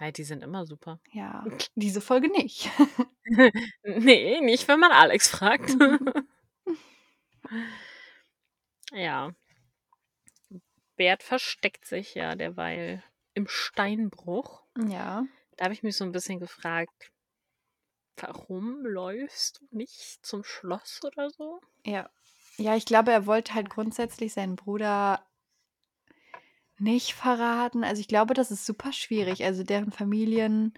Ja, 0.00 0.10
die 0.10 0.24
sind 0.24 0.42
immer 0.42 0.66
super. 0.66 1.00
Ja, 1.12 1.44
diese 1.76 2.00
Folge 2.02 2.28
nicht. 2.28 2.68
nee, 3.84 4.40
nicht, 4.42 4.68
wenn 4.68 4.80
man 4.80 4.92
Alex 4.92 5.28
fragt. 5.28 5.70
ja. 8.92 9.32
Bert 10.96 11.22
versteckt 11.22 11.84
sich 11.86 12.14
ja 12.14 12.34
derweil 12.34 13.02
im 13.34 13.48
Steinbruch. 13.48 14.64
ja. 14.76 15.26
Da 15.56 15.64
habe 15.64 15.74
ich 15.74 15.84
mich 15.84 15.96
so 15.96 16.04
ein 16.04 16.10
bisschen 16.12 16.40
gefragt, 16.40 17.12
warum 18.16 18.84
läufst 18.84 19.60
du 19.60 19.76
nicht 19.76 20.24
zum 20.26 20.42
Schloss 20.42 21.00
oder 21.04 21.30
so? 21.30 21.60
Ja. 21.84 22.10
Ja, 22.56 22.76
ich 22.76 22.86
glaube, 22.86 23.12
er 23.12 23.26
wollte 23.26 23.54
halt 23.54 23.70
grundsätzlich 23.70 24.32
seinen 24.32 24.56
Bruder 24.56 25.24
nicht 26.78 27.14
verraten. 27.14 27.84
Also 27.84 28.00
ich 28.00 28.08
glaube, 28.08 28.34
das 28.34 28.50
ist 28.50 28.66
super 28.66 28.92
schwierig. 28.92 29.44
Also 29.44 29.64
deren 29.64 29.92
Familien 29.92 30.74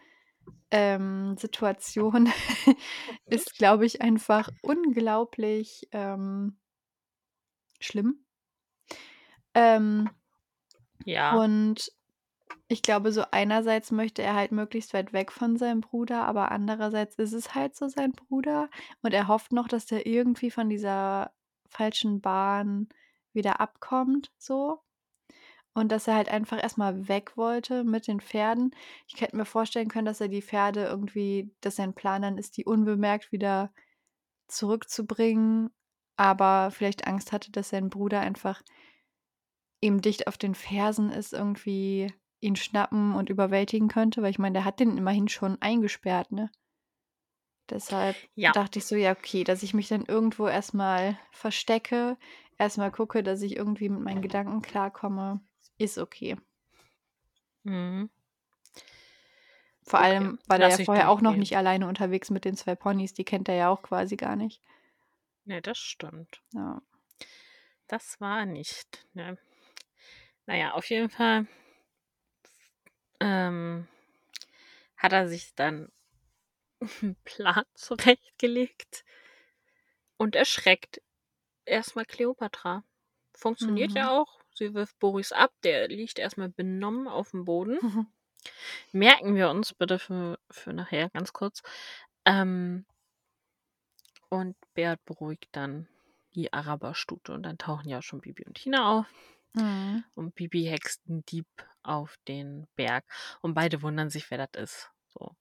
ähm, 0.71 1.37
Situation 1.39 2.31
ist, 3.27 3.57
glaube 3.57 3.87
ich, 3.87 4.03
einfach 4.03 4.51
unglaublich, 4.63 5.89
ähm 5.93 6.59
schlimm. 7.81 8.26
Ähm 9.57 10.11
Ja. 11.05 11.37
und 11.37 11.91
ich 12.69 12.83
glaube, 12.83 13.13
so 13.13 13.25
einerseits 13.31 13.91
möchte 13.93 14.23
er 14.23 14.35
halt 14.35 14.53
möglichst 14.53 14.93
weit 14.95 15.13
weg 15.13 15.33
von 15.33 15.57
seinem 15.57 15.81
Bruder, 15.81 16.25
aber 16.27 16.51
andererseits 16.53 17.17
ist 17.17 17.33
es 17.33 17.55
halt 17.55 17.77
so 17.77 17.89
sein 17.89 18.13
Bruder 18.13 18.69
und 19.03 19.15
er 19.15 19.29
hofft 19.29 19.53
noch, 19.53 19.69
dass 19.69 19.87
der 19.87 20.07
irgendwie 20.07 20.51
von 20.51 20.69
dieser 20.69 21.33
falschen 21.69 22.21
Bahn 22.21 22.89
wieder 23.33 23.61
abkommt 23.61 24.33
so 24.39 24.81
und 25.75 25.93
dass 25.93 26.09
er 26.09 26.15
halt 26.17 26.29
einfach 26.29 26.61
erst 26.63 26.79
mal 26.79 27.07
weg 27.09 27.37
wollte 27.37 27.85
mit 27.85 28.07
den 28.09 28.21
Pferden. 28.21 28.75
Ich 29.07 29.21
hätte 29.21 29.37
mir 29.37 29.45
vorstellen 29.45 29.89
können, 29.89 30.07
dass 30.07 30.21
er 30.21 30.29
die 30.29 30.43
Pferde 30.43 30.85
irgendwie 30.85 31.55
dass 31.61 31.77
sein 31.77 31.95
Plan 31.95 32.23
dann 32.23 32.39
ist, 32.39 32.57
die 32.57 32.65
unbemerkt 32.65 33.31
wieder 33.31 33.73
zurückzubringen, 34.49 35.71
aber 36.17 36.71
vielleicht 36.73 37.07
Angst 37.07 37.33
hatte, 37.33 37.53
dass 37.53 37.71
sein 37.71 37.91
Bruder 37.91 38.21
einfach 38.21 38.63
ihm 39.81 40.01
dicht 40.03 40.27
auf 40.29 40.39
den 40.39 40.55
Fersen 40.55 41.11
ist, 41.11 41.33
irgendwie 41.33 42.13
ihn 42.41 42.57
schnappen 42.57 43.15
und 43.15 43.31
überwältigen 43.31 43.89
könnte, 43.89 44.23
weil 44.23 44.31
ich 44.31 44.39
meine, 44.39 44.55
der 44.55 44.65
hat 44.65 44.81
den 44.81 44.99
immerhin 44.99 45.29
schon 45.29 45.61
eingesperrt, 45.63 46.33
ne? 46.33 46.51
Deshalb 47.71 48.29
Ja. 48.35 48.53
dachte 48.53 48.81
ich 48.81 48.87
so: 48.87 48.97
„Ja, 48.97 49.13
okay, 49.13 49.45
dass 49.45 49.63
ich 49.63 49.73
mich 49.75 49.87
dann 49.89 50.05
irgendwo 50.05 50.49
erst 50.49 50.75
mal 50.75 51.17
verstecke, 51.31 52.19
erst 52.59 52.77
mal 52.79 52.91
gucke, 52.91 53.23
dass 53.23 53.41
ich 53.43 53.55
irgendwie 53.57 53.89
mit 53.89 54.01
meinen 54.01 54.23
Gedanken 54.23 54.63
klarkomme, 54.63 55.41
ist 55.79 55.97
okay.“ 55.99 56.37
Mhm. 57.65 58.09
Vor 59.83 60.01
Okay, 60.01 60.01
allem 60.01 60.39
war 60.47 60.59
der 60.59 60.69
ja 60.69 60.77
vorher 60.79 61.09
auch 61.09 61.23
noch 61.23 61.35
nicht 61.37 61.57
alleine 61.57 61.89
unterwegs 61.89 62.29
mit 62.29 62.45
den 62.45 62.57
2 62.57 62.75
Ponys, 62.75 63.15
die 63.15 63.25
kennt 63.25 63.49
er 63.49 63.55
ja 63.55 63.69
auch 63.71 63.81
quasi 63.83 64.17
gar 64.17 64.37
nicht. 64.37 64.61
Ne, 65.47 65.63
das 65.63 65.79
stimmt. 65.79 66.43
Ja. 66.53 66.81
Das 67.89 68.21
war 68.21 68.47
nicht, 68.47 69.07
ne? 69.15 69.39
Na 70.47 70.57
ja, 70.57 70.73
auf 70.73 70.89
jeden 70.91 71.09
Fall 71.11 71.47
ähm, 73.21 73.87
hat 74.97 75.13
er 75.13 75.29
sich 75.29 75.55
dann 75.55 75.91
'n 77.03 77.17
Plan 77.25 77.65
zurechtgelegt 77.75 79.05
und 80.19 80.37
erschreckt 80.37 81.01
erst 81.67 81.97
mal 81.97 82.05
Kleopatra. 82.07 82.85
Funktioniert 83.35 83.93
Mhm. 83.93 83.97
ja 83.97 84.11
auch. 84.11 84.41
Sie 84.55 84.75
wirft 84.75 84.99
Boris 85.01 85.33
ab, 85.33 85.53
der 85.65 85.89
liegt 85.89 86.19
erst 86.19 86.39
mal 86.39 86.49
benommen 86.51 87.09
aufm 87.09 87.45
Boden. 87.45 87.79
Merken 88.93 89.35
wir 89.37 89.51
uns 89.51 89.75
bitte 89.75 89.99
für 89.99 90.39
für 90.51 90.73
nachher 90.73 91.11
ganz 91.11 91.33
kurz. 91.33 91.63
Ähm 92.25 92.87
und 94.29 94.57
Bert 94.75 95.05
beruhigt 95.05 95.49
dann 95.51 95.89
die 96.37 96.53
Araberstute 96.53 97.33
und 97.33 97.43
dann 97.43 97.59
tauchen 97.59 97.89
ja 97.89 98.03
schon 98.03 98.21
Bibi 98.21 98.45
und 98.45 98.55
Tina 98.55 98.99
auf. 99.01 99.07
Mhm. 99.57 100.05
Und 100.15 100.35
Bibi 100.35 100.65
hext 100.65 101.03
'n 101.09 101.25
Dieb 101.27 101.47
auf 101.83 102.17
den 102.29 102.67
Berg 102.77 103.05
und 103.43 103.55
beide 103.55 103.83
wundern 103.83 104.11
sich, 104.11 104.31
wer 104.31 104.47
das 104.47 104.63
ist, 104.63 104.91
so. 105.09 105.37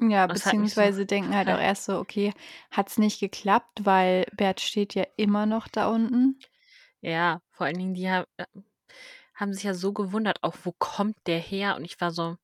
Ja, 0.00 0.26
Das 0.26 0.46
hat 0.46 0.58
mich 0.58 0.74
so 0.74 0.88
beziehungsweise 0.88 1.06
denken 1.06 1.34
halt 1.36 1.48
auch 1.50 1.58
erst 1.60 1.84
so: 1.84 1.98
„Okay, 2.00 2.32
hat's 2.72 2.98
nicht 2.98 3.18
geklappt?“ 3.20 3.84
Weil 3.84 4.26
Bert 4.36 4.60
steht 4.60 4.94
ja 4.96 5.04
immer 5.16 5.46
noch 5.46 5.66
da 5.68 5.88
unten. 5.88 6.38
Ja, 7.00 7.40
vor 7.50 7.66
allen 7.66 7.78
Dingen, 7.78 7.94
die 7.94 8.08
ha 8.10 8.24
äh, 8.36 8.44
haben 9.34 9.54
sich 9.54 9.64
ja 9.64 9.74
so 9.74 9.92
gewundert, 9.94 10.42
auch 10.44 10.56
wo 10.64 10.72
kommt 10.78 11.16
der 11.26 11.38
her? 11.40 11.76
Und 11.76 11.84
ich 11.84 12.00
war 12.00 12.10
so: 12.12 12.36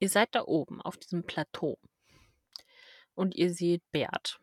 „Ihr 0.00 0.08
seid 0.10 0.34
da 0.34 0.44
oben 0.46 0.82
auf 0.82 0.96
diesem 0.98 1.24
Plateau 1.24 1.78
und 3.14 3.34
ihr 3.34 3.52
seht 3.52 3.82
Bert. 3.90 4.40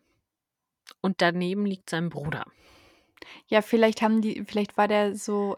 Und 1.01 1.21
daneben 1.21 1.67
liegt 1.67 1.91
sein 1.91 2.09
Bruder.“ 2.09 2.45
Ja, 3.47 3.61
vielleicht 3.61 4.01
haben 4.01 4.21
die 4.21 4.43
vielleicht 4.45 4.77
war 4.77 4.87
der 4.87 5.15
so 5.15 5.57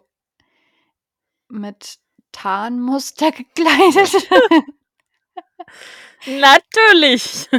mit 1.50 1.98
Tarnmuster 2.32 3.32
gekleidet. 3.32 4.28
Natürlich. 6.26 7.50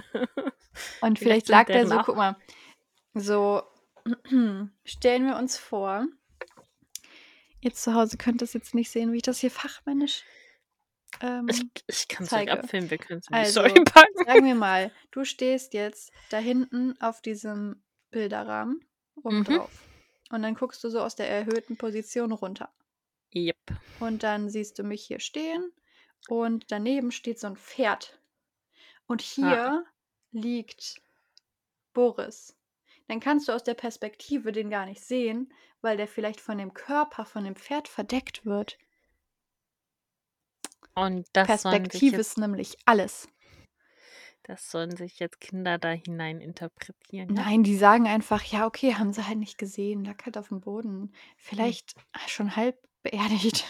Und 1.01 1.19
Vielleicht 1.19 1.49
lag 1.49 1.67
der 1.67 1.85
deren 1.85 1.89
so 1.89 2.03
guck 2.05 2.17
mal, 2.17 2.37
so 3.15 3.63
stellen 4.85 5.27
wir 5.27 5.37
uns 5.37 5.57
vor 5.59 6.07
ihr 7.63 7.73
zu 7.75 7.95
Hause 7.95 8.17
könnt 8.17 8.43
das 8.43 8.53
jetzt 8.53 8.75
nicht 8.75 8.91
sehen, 8.91 9.13
wie 9.13 9.17
ich 9.17 9.23
das 9.23 9.39
hier 9.41 9.51
fachmännisch, 9.51 10.23
Ich 11.15 11.23
ähm, 11.23 11.49
ich 11.89 12.07
kann's 12.07 12.29
euch 12.33 12.39
zeige. 12.39 12.53
abfilmen, 12.53 12.91
wir 12.91 12.99
können's 12.99 13.27
in 13.29 13.33
die 13.35 13.39
Also, 13.41 13.61
Story 13.67 13.83
packen. 13.83 14.25
sagen 14.25 14.45
wir 14.45 14.55
mal, 14.55 14.93
du 15.11 15.25
stehst 15.25 15.75
jetzt 15.75 16.13
da 16.31 16.39
hinten 16.39 16.95
auf 17.01 17.23
diesem 17.23 17.83
Bilderrahmen 18.11 18.85
oben 19.17 19.39
Mhm. 19.39 19.45
drauf. 19.45 19.71
Und 20.31 20.43
dann 20.43 20.55
guckst 20.55 20.85
du 20.85 20.91
so 20.91 21.01
aus 21.01 21.17
der 21.17 21.29
erhöhten 21.29 21.77
Position 21.77 22.31
runter. 22.31 22.73
Jep. 23.33 23.71
Und 23.99 24.23
dann 24.23 24.49
siehst 24.51 24.79
du 24.79 24.83
mich 24.85 25.05
hier 25.07 25.21
stehen 25.21 25.73
und 26.29 26.71
daneben 26.71 27.13
steht 27.13 27.39
so 27.41 27.47
'n 27.47 27.57
Pferd. 27.57 28.21
Und 29.07 29.23
Ah. 29.41 29.61
hier 29.61 29.87
liegt 30.33 31.03
Boris. 31.95 32.57
Dann 33.09 33.21
kannst 33.21 33.49
du 33.49 33.53
aus 33.53 33.65
der 33.65 33.75
Perspektive 33.75 34.53
den 34.53 34.71
gar 34.71 34.87
nicht 34.87 35.03
sehen, 35.03 35.53
weil 35.83 35.97
der 35.97 36.09
vielleicht 36.09 36.41
von 36.41 36.59
dem 36.59 36.75
Körper 36.75 37.25
von 37.27 37.45
dem 37.45 37.57
Pferd 37.57 37.89
verdeckt 37.89 38.47
wird. 38.47 38.79
Und 40.95 41.29
das 41.33 41.63
Perspektive 41.63 42.21
jetzt 42.21 42.21
ist 42.21 42.37
nämlich 42.39 42.77
alles. 42.85 43.29
das 44.45 44.71
sollen 44.71 44.97
sich 44.97 45.19
jetzt 45.19 45.41
Kinder 45.41 45.77
da 45.79 45.91
hinein 45.91 46.41
interpretieren? 46.41 47.29
Nein, 47.29 47.63
die 47.65 47.77
sagen 47.77 48.07
einfach: 48.07 48.43
„Ja, 48.45 48.67
okay, 48.67 48.95
haben 48.95 49.13
sie 49.13 49.27
halt 49.27 49.39
nicht 49.39 49.59
gesehen, 49.59 50.05
lag 50.05 50.25
halt 50.25 50.39
aufm 50.39 50.61
Boden. 50.61 51.13
Hm. 51.59 51.77
Vielleicht 51.77 51.97
schon 52.29 52.55
halb 52.55 52.79
beerdigt.“ 53.11 53.65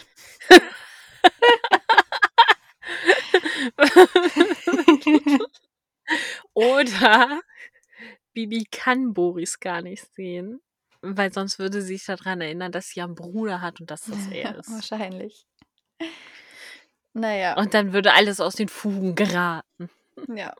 Oder 6.55 7.41
Bibi 8.33 8.65
kann 8.71 9.13
Boris 9.13 9.59
gar 9.59 9.81
nicht 9.83 10.05
sehen, 10.15 10.61
weil 11.01 11.33
sonst 11.33 11.59
würde 11.59 11.81
sie 11.81 11.95
sich 11.97 12.05
da 12.05 12.15
dran 12.17 12.41
erinnern, 12.41 12.71
dass 12.71 12.89
sie 12.89 12.99
ja 13.01 13.05
'n 13.07 13.15
Bruder 13.15 13.61
hat 13.61 13.79
und 13.81 13.91
dass 13.91 14.03
das 14.05 14.27
er 14.29 14.55
ist. 14.57 14.71
Wahrscheinlich. 14.71 15.45
Na 17.15 17.33
ja. 17.35 17.53
Und 17.55 17.73
dann 17.73 17.93
würde 17.93 18.13
alles 18.13 18.39
aus 18.39 18.55
den 18.55 18.69
Fugen 18.69 19.15
geraten. 19.15 19.89
Ja. 20.35 20.53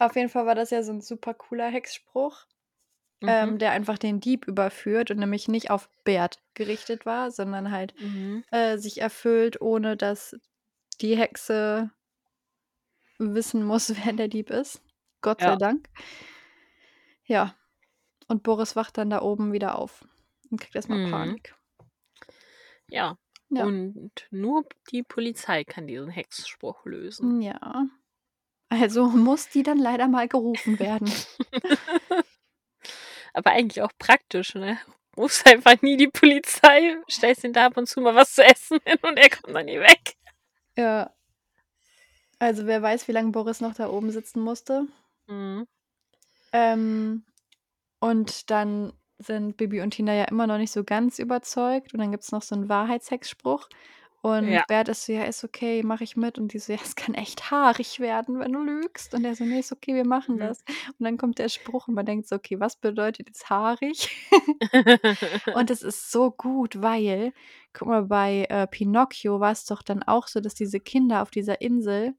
Auf 0.00 0.16
jeden 0.16 0.28
Fall 0.28 0.46
war 0.46 0.54
das 0.54 0.70
ja 0.70 0.82
so 0.82 0.92
'n 0.92 1.00
super 1.00 1.34
cooler 1.34 1.68
Hexspruch, 1.70 2.46
Mhm. 3.22 3.28
ähm, 3.28 3.58
der 3.58 3.72
einfach 3.72 3.98
den 3.98 4.20
Dieb 4.20 4.46
überführt 4.46 5.10
und 5.10 5.18
nämlich 5.18 5.48
nicht 5.48 5.70
auf 5.70 5.88
Bert 6.04 6.40
gerichtet 6.54 7.06
war, 7.06 7.30
sondern 7.30 7.70
halt, 7.70 7.94
Mhm. 8.00 8.44
äh, 8.50 8.78
sich 8.78 9.00
erfüllt, 9.00 9.60
ohne 9.60 9.96
dass 9.96 10.36
die 11.00 11.16
Hexe 11.16 11.90
wissen 13.18 13.64
muss, 13.64 13.88
wer 14.06 14.12
der 14.12 14.28
Dieb 14.28 14.50
ist. 14.50 14.82
Gott 15.20 15.40
sei 15.40 15.46
Ja. 15.50 15.56
Dank. 15.56 15.88
Ja. 17.24 17.54
Und 18.28 18.42
Boris 18.42 18.76
wacht 18.76 18.98
dann 18.98 19.10
da 19.10 19.22
oben 19.22 19.52
wieder 19.52 19.78
auf 19.78 20.04
und 20.50 20.60
kriegt 20.60 20.74
erst 20.74 20.88
mal 20.88 21.06
Mhm. 21.06 21.10
Panik. 21.10 21.54
Ja. 22.88 23.16
Ja. 23.50 23.64
Und 23.64 24.10
nur 24.30 24.64
die 24.90 25.02
Polizei 25.02 25.62
kann 25.64 25.86
diesen 25.86 26.08
Hexspruch 26.08 26.84
lösen. 26.86 27.40
Ja. 27.42 27.86
Also 28.70 29.06
muss 29.08 29.50
die 29.50 29.62
dann 29.62 29.76
leider 29.78 30.08
mal 30.08 30.26
gerufen 30.28 30.78
werden. 30.78 31.12
Aber 33.34 33.50
eigentlich 33.52 33.82
auch 33.82 33.92
praktisch, 33.98 34.54
ne? 34.54 34.78
Rufst 35.16 35.46
einfach 35.46 35.80
nie 35.82 35.96
die 35.96 36.08
Polizei, 36.08 36.96
stellst 37.10 37.44
ihm 37.44 37.52
da 37.52 37.66
ab 37.66 37.76
und 37.76 37.88
zu 37.88 38.00
mal 38.00 38.14
was 38.14 38.34
zu 38.34 38.42
essen 38.44 38.78
hin 38.84 38.98
und 39.02 39.16
er 39.18 39.30
kommt 39.30 39.54
dann 39.54 39.66
nie 39.66 39.78
weg. 39.80 40.14
Ja. 40.76 41.12
Also, 42.38 42.66
wer 42.66 42.82
weiß, 42.82 43.06
wie 43.08 43.12
lange 43.12 43.30
Boris 43.30 43.60
noch 43.60 43.74
da 43.74 43.88
oben 43.88 44.10
sitzen 44.10 44.40
musste. 44.40 44.86
Mhm. 45.28 45.66
Ähm, 46.52 47.24
und 48.00 48.50
dann 48.50 48.92
sind 49.18 49.56
Bibi 49.56 49.80
und 49.82 49.92
Tina 49.92 50.14
ja 50.14 50.24
immer 50.24 50.46
noch 50.46 50.58
nicht 50.58 50.72
so 50.72 50.84
ganz 50.84 51.18
überzeugt 51.20 51.94
und 51.94 52.00
dann 52.00 52.12
gibt's 52.12 52.32
noch 52.32 52.42
so 52.42 52.54
'n 52.56 52.68
Wahrheitshexspruch 52.68 53.68
und 54.22 54.46
Ja. 54.50 54.66
Bert 54.66 54.88
ist 54.88 55.06
so: 55.06 55.12
„Ja, 55.12 55.24
ist 55.24 55.44
okay, 55.44 55.82
mache 55.84 56.04
ich 56.04 56.16
mit.“ 56.16 56.38
Und 56.38 56.52
die 56.54 56.58
so: 56.60 56.72
„Ja, 56.72 56.78
es 56.82 56.96
kann 56.96 57.14
echt 57.14 57.50
haarig 57.50 58.00
werden, 58.00 58.38
wenn 58.40 58.52
du 58.52 58.60
lügst.“ 58.62 59.14
Und 59.14 59.24
er 59.24 59.36
so: 59.36 59.44
„Ne, 59.46 59.60
ist 59.60 59.72
okay, 59.72 59.94
wir 59.94 60.06
machen 60.06 60.38
Mhm. 60.38 60.40
das.“ 60.40 60.64
Und 60.98 61.04
dann 61.04 61.18
kommt 61.18 61.38
der 61.38 61.48
Spruch 61.50 61.88
und 61.88 61.94
man 61.94 62.06
denkt 62.06 62.28
so: 62.28 62.36
„Okay, 62.36 62.60
was 62.60 62.76
bedeutet 62.76 63.28
jetzt 63.28 63.50
haarig?“ 63.50 64.10
Und 65.52 65.70
es 65.70 65.82
ist 65.82 66.10
so 66.12 66.30
gut, 66.30 66.82
weil 66.82 67.32
guck 67.74 67.88
mal, 67.88 68.04
bei, 68.04 68.46
äh, 68.50 68.66
Pinocchio 68.66 69.40
war's 69.40 69.64
doch 69.66 69.82
dann 69.82 70.02
auch 70.02 70.28
so, 70.28 70.40
dass 70.40 70.54
diese 70.54 70.80
Kinder 70.80 71.22
auf 71.22 71.30
dieser 71.30 71.60
Insel 71.60 72.14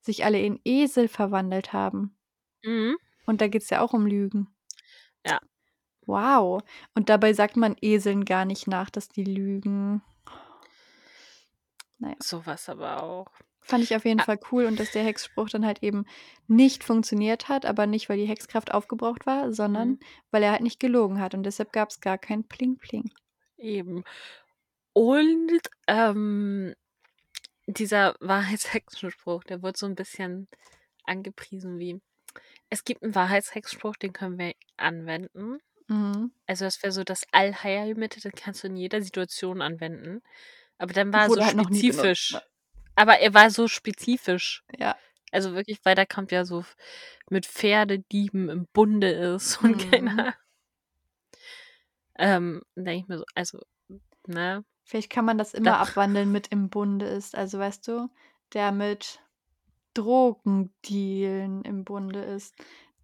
sich 0.00 0.24
alle 0.24 0.40
in 0.40 0.60
Esel 0.64 1.08
verwandelt 1.08 1.72
haben. 1.72 2.16
Mhm. 2.64 2.96
Und 3.26 3.40
da 3.40 3.46
geht's 3.46 3.70
ja 3.70 3.80
auch 3.80 3.92
um 3.92 4.06
Lügen. 4.06 4.48
Ja. 5.24 5.38
Wow. 6.06 6.62
Und 6.94 7.08
dabei 7.08 7.32
sagt 7.34 7.56
man 7.56 7.76
Eseln 7.80 8.24
gar 8.24 8.44
nicht 8.44 8.66
nach, 8.66 8.90
dass 8.90 9.08
die 9.08 9.24
lügen. 9.24 10.02
Na 11.98 12.10
ja. 12.10 12.16
So 12.22 12.46
was 12.46 12.68
aber 12.68 13.02
auch. 13.02 13.26
Fand 13.60 13.84
ich 13.84 13.94
auf 13.94 14.04
jeden 14.04 14.20
Ah. 14.20 14.24
Fall 14.24 14.38
cool 14.50 14.64
und 14.64 14.78
dass 14.80 14.92
der 14.92 15.04
Hexspruch 15.04 15.48
dann 15.50 15.66
halt 15.66 15.82
eben 15.82 16.06
nicht 16.46 16.84
funktioniert 16.84 17.48
hat, 17.48 17.66
aber 17.66 17.86
nicht, 17.86 18.08
weil 18.08 18.16
die 18.18 18.24
Hexkraft 18.28 18.72
aufgebraucht 18.72 19.26
war, 19.26 19.52
sondern 19.52 19.88
Mhm. 19.90 20.00
weil 20.30 20.42
er 20.42 20.52
halt 20.52 20.62
nicht 20.62 20.80
gelogen 20.80 21.20
hat 21.20 21.34
und 21.34 21.42
deshalb 21.44 21.72
gab 21.72 21.90
es 21.90 22.00
gar 22.00 22.16
kein 22.18 22.44
Pling 22.44 22.78
Pling. 22.78 23.10
Eben. 23.58 24.04
Und 24.94 25.60
ähm, 25.86 26.74
dieser 27.66 28.14
Wahrheitshexenspruch, 28.20 29.44
der 29.44 29.62
wird 29.62 29.76
so 29.76 29.86
ein 29.86 29.94
bisschen 29.94 30.48
angepriesen 31.04 31.78
wie, 31.78 32.00
es 32.70 32.84
gibt 32.84 33.02
einen 33.02 33.14
Wahrheitshexspruch, 33.14 33.96
den 33.96 34.12
können 34.12 34.38
wir 34.38 34.54
anwenden. 34.76 35.58
Mhm. 35.88 36.32
Also 36.46 36.64
das 36.64 36.82
wäre 36.82 36.92
so 36.92 37.04
das 37.04 37.24
Allheilmittel, 37.32 38.22
den 38.22 38.32
kannst 38.32 38.62
du 38.62 38.68
in 38.68 38.76
jeder 38.76 39.02
Situation 39.02 39.60
anwenden. 39.62 40.22
Aber 40.78 40.92
dann 40.92 41.12
war 41.12 41.22
er 41.24 41.30
so 41.30 41.42
halt 41.44 41.60
spezifisch. 41.60 42.32
ne? 42.32 42.42
Aber 42.94 43.18
er 43.18 43.34
war 43.34 43.50
so 43.50 43.68
spezifisch. 43.68 44.64
Ja. 44.76 44.96
Also 45.30 45.54
wirklich, 45.54 45.78
weil 45.84 45.94
da 45.94 46.06
kommt 46.06 46.32
ja 46.32 46.44
so 46.44 46.64
mit 47.30 47.46
Pferdedieben 47.46 48.48
im 48.48 48.66
Bunde 48.72 49.10
ist 49.10 49.62
und 49.62 49.76
Mhm. 49.76 49.90
keine 49.90 50.34
ähm, 52.18 52.62
denke 52.74 53.02
ich 53.02 53.08
mir 53.08 53.18
so, 53.18 53.24
also, 53.34 53.60
ne? 54.26 54.64
Vielleicht 54.84 55.10
kann 55.10 55.24
man 55.24 55.38
das 55.38 55.54
immer 55.54 55.72
Da- 55.72 55.80
abwandeln 55.82 56.32
mit 56.32 56.48
im 56.48 56.70
Bunde 56.70 57.06
ist. 57.06 57.36
Also 57.36 57.58
weißt 57.58 57.86
du, 57.86 58.08
der 58.54 58.72
mit 58.72 59.20
Drogendealen 59.94 61.62
im 61.62 61.84
Bunde 61.84 62.20
ist, 62.22 62.54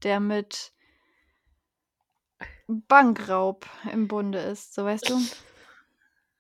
der 0.03 0.19
mit 0.21 0.73
Bankraub 2.67 3.67
im 3.93 4.09
Bunde 4.09 4.39
ist, 4.39 4.75
so 4.75 4.85
weißt 4.85 5.11
du? 5.11 5.19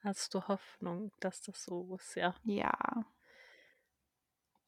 Hast 0.04 0.34
du 0.34 0.46
Hoffnung, 0.46 1.10
dass 1.18 1.40
das 1.40 1.64
so 1.64 1.96
ist? 1.96 2.14
Ja, 2.14 2.36
Ja. 2.44 2.72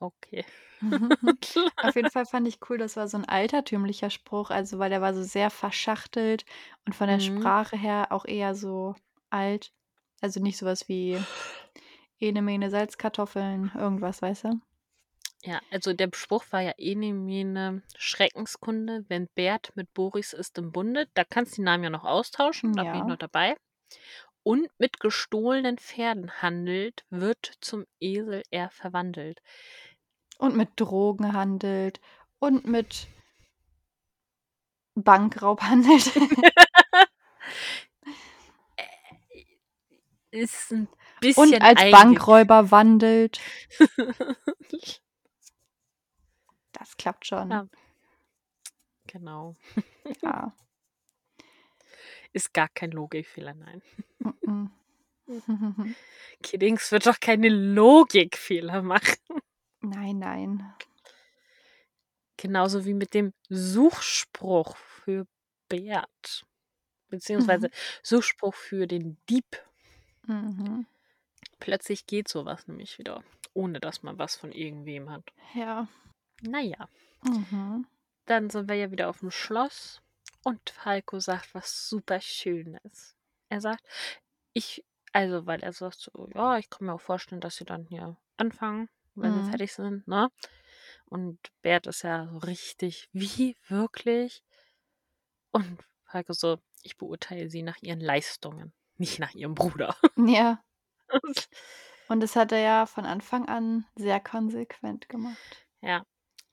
okay. 0.01 0.45
Auf 1.81 1.97
jeden 1.97 2.09
Fall 2.11 2.27
fand 2.27 2.47
ich 2.49 2.59
cool, 2.69 2.79
das 2.79 2.97
war 2.97 3.09
so 3.09 3.17
ein 3.19 3.25
altertümlicher 3.27 4.11
Spruch, 4.11 4.51
also 4.51 4.79
weil 4.79 4.91
der 4.91 5.01
war 5.01 5.15
so 5.15 5.23
sehr 5.23 5.51
verschachtelt 5.51 6.45
und 6.87 6.95
von 6.95 7.09
der 7.09 7.19
Mhm. 7.19 7.21
Sprache 7.21 7.77
her 7.77 8.09
auch 8.13 8.25
eher 8.27 8.55
so 8.55 8.95
alt. 9.31 9.73
Also 10.21 10.41
nicht 10.41 10.59
sowas 10.59 10.89
wie 10.89 11.25
Ene 12.21 12.43
Mene 12.43 12.71
Salzkartoffeln, 12.71 13.73
irgendwas, 13.77 14.23
weißt 14.23 14.45
du? 14.45 14.61
Ja, 15.43 15.61
also 15.71 15.93
der 15.95 16.11
Spruch 16.15 16.45
war 16.51 16.61
ja 16.61 16.73
ene 16.77 17.13
mene 17.15 17.83
Schreckenskunde, 17.97 19.05
wenn 19.09 19.29
Bert 19.35 19.73
mit 19.75 19.95
Boris 19.95 20.33
ist 20.35 20.59
im 20.59 20.73
Bunde. 20.73 21.09
Da 21.15 21.25
kannst 21.25 21.53
du 21.53 21.57
die 21.57 21.63
Namen 21.63 21.85
ja 21.85 21.91
noch 21.91 22.05
austauschen, 22.05 22.75
da 22.77 22.85
bin 22.85 23.01
ich 23.01 23.07
Ja. 23.07 23.07
noch 23.07 23.17
dabei. 23.17 23.57
Und 24.47 24.71
mit 24.79 25.01
gestohlenen 25.01 25.77
Pferden 25.77 26.41
handelt, 26.41 27.05
wird 27.11 27.59
zum 27.61 27.85
Esel 27.99 28.45
er 28.53 28.71
verwandelt. 28.71 29.43
Und 30.39 30.55
mit 30.55 30.69
Drogen 30.77 31.33
handelt 31.33 32.01
und 32.39 32.65
mit 32.65 33.09
Bankraub 34.95 35.63
handelt. 35.63 36.15
Ist 40.31 40.71
ein 40.71 40.87
und 40.87 40.91
bisschen 41.21 41.63
als 41.63 41.81
einge- 41.81 41.91
Bankräuber 41.91 42.71
wandelt. 42.71 43.41
Das 46.73 46.97
klappt 46.99 47.27
schon. 47.27 47.51
Ja. 47.51 47.67
genau. 49.09 49.57
Ja. 50.23 50.53
Ist 52.37 52.53
gar 52.53 52.69
kein 52.69 52.91
Logikfehler, 52.91 53.55
nein. 53.55 53.81
Mhm. 54.43 54.71
Kiddings 56.43 56.93
wird 56.93 57.07
doch 57.07 57.19
keine 57.19 57.49
Logikfehler 57.49 58.83
machen. 58.83 59.17
nein, 59.81 60.19
nein. 60.19 60.75
Genauso 62.37 62.85
wie 62.85 62.93
mit 62.93 63.15
dem 63.15 63.33
Suchspruch 63.49 64.77
für 64.77 65.27
Bert. 65.71 66.45
Beziehungsweise 67.09 67.71
Suchspruch 68.03 68.55
für 68.55 68.87
den 68.87 69.17
Dieb. 69.31 69.47
Mhm. 70.27 70.85
Plötzlich 71.59 72.07
geht 72.07 72.29
sowas 72.29 72.69
nämlich 72.69 72.99
wieder, 72.99 73.25
ohne 73.55 73.81
dass 73.81 74.03
man 74.03 74.19
was 74.19 74.37
von 74.37 74.53
irgendwem 74.53 75.09
hat. 75.11 75.25
Ja. 75.55 75.89
Naja, 76.43 76.87
Mhm. 77.23 77.87
dann 78.27 78.51
sind 78.51 78.69
wir 78.69 78.77
ja 78.77 78.91
wieder 78.91 79.09
auf 79.09 79.21
dem 79.21 79.31
Schloss 79.31 80.03
und 80.47 80.71
Falco 80.71 81.19
sagt 81.21 81.55
was 81.55 81.89
super 81.89 82.21
Schönes. 82.21 83.17
Er 83.51 83.61
sagt, 83.61 83.85
ich, 84.55 84.85
also, 85.13 85.47
weil 85.47 85.63
er 85.63 85.73
sagt 85.73 85.97
so, 86.01 86.29
ja, 86.35 86.59
ich 86.59 86.71
kann 86.71 86.87
mir 86.87 86.95
auch 86.95 87.01
vorstellen, 87.01 87.41
dass 87.41 87.57
sie 87.57 87.65
dann 87.65 87.87
hier 87.87 88.17
anfangen, 88.39 88.89
wenn 89.15 89.35
Mhm. 89.35 89.37
wir 89.37 89.45
fertig 89.45 89.73
sind, 89.75 90.07
ne? 90.09 90.31
Und 91.07 91.39
Bert 91.63 91.87
ist 91.89 92.03
ja 92.03 92.29
so 92.29 92.39
richtig, 92.39 93.09
wie 93.13 93.57
wirklich? 93.69 94.43
Und 95.53 95.85
Falco 96.05 96.33
so, 96.33 96.59
ich 96.83 96.97
beurteile 96.97 97.49
sie 97.51 97.63
nach 97.63 97.79
ihren 97.83 98.01
Leistungen, 98.01 98.73
nicht 98.97 99.19
nach 99.19 99.35
ihrem 99.35 99.55
Bruder. 99.55 99.97
Ja. 100.17 100.63
Und 102.09 102.19
das 102.21 102.35
hat 102.35 102.51
er 102.51 102.59
ja 102.59 102.87
von 102.87 103.07
Anfang 103.07 103.47
an 103.49 103.87
sehr 103.95 104.19
konsequent 104.19 105.09
gemacht. 105.09 105.69
ja. 105.83 106.05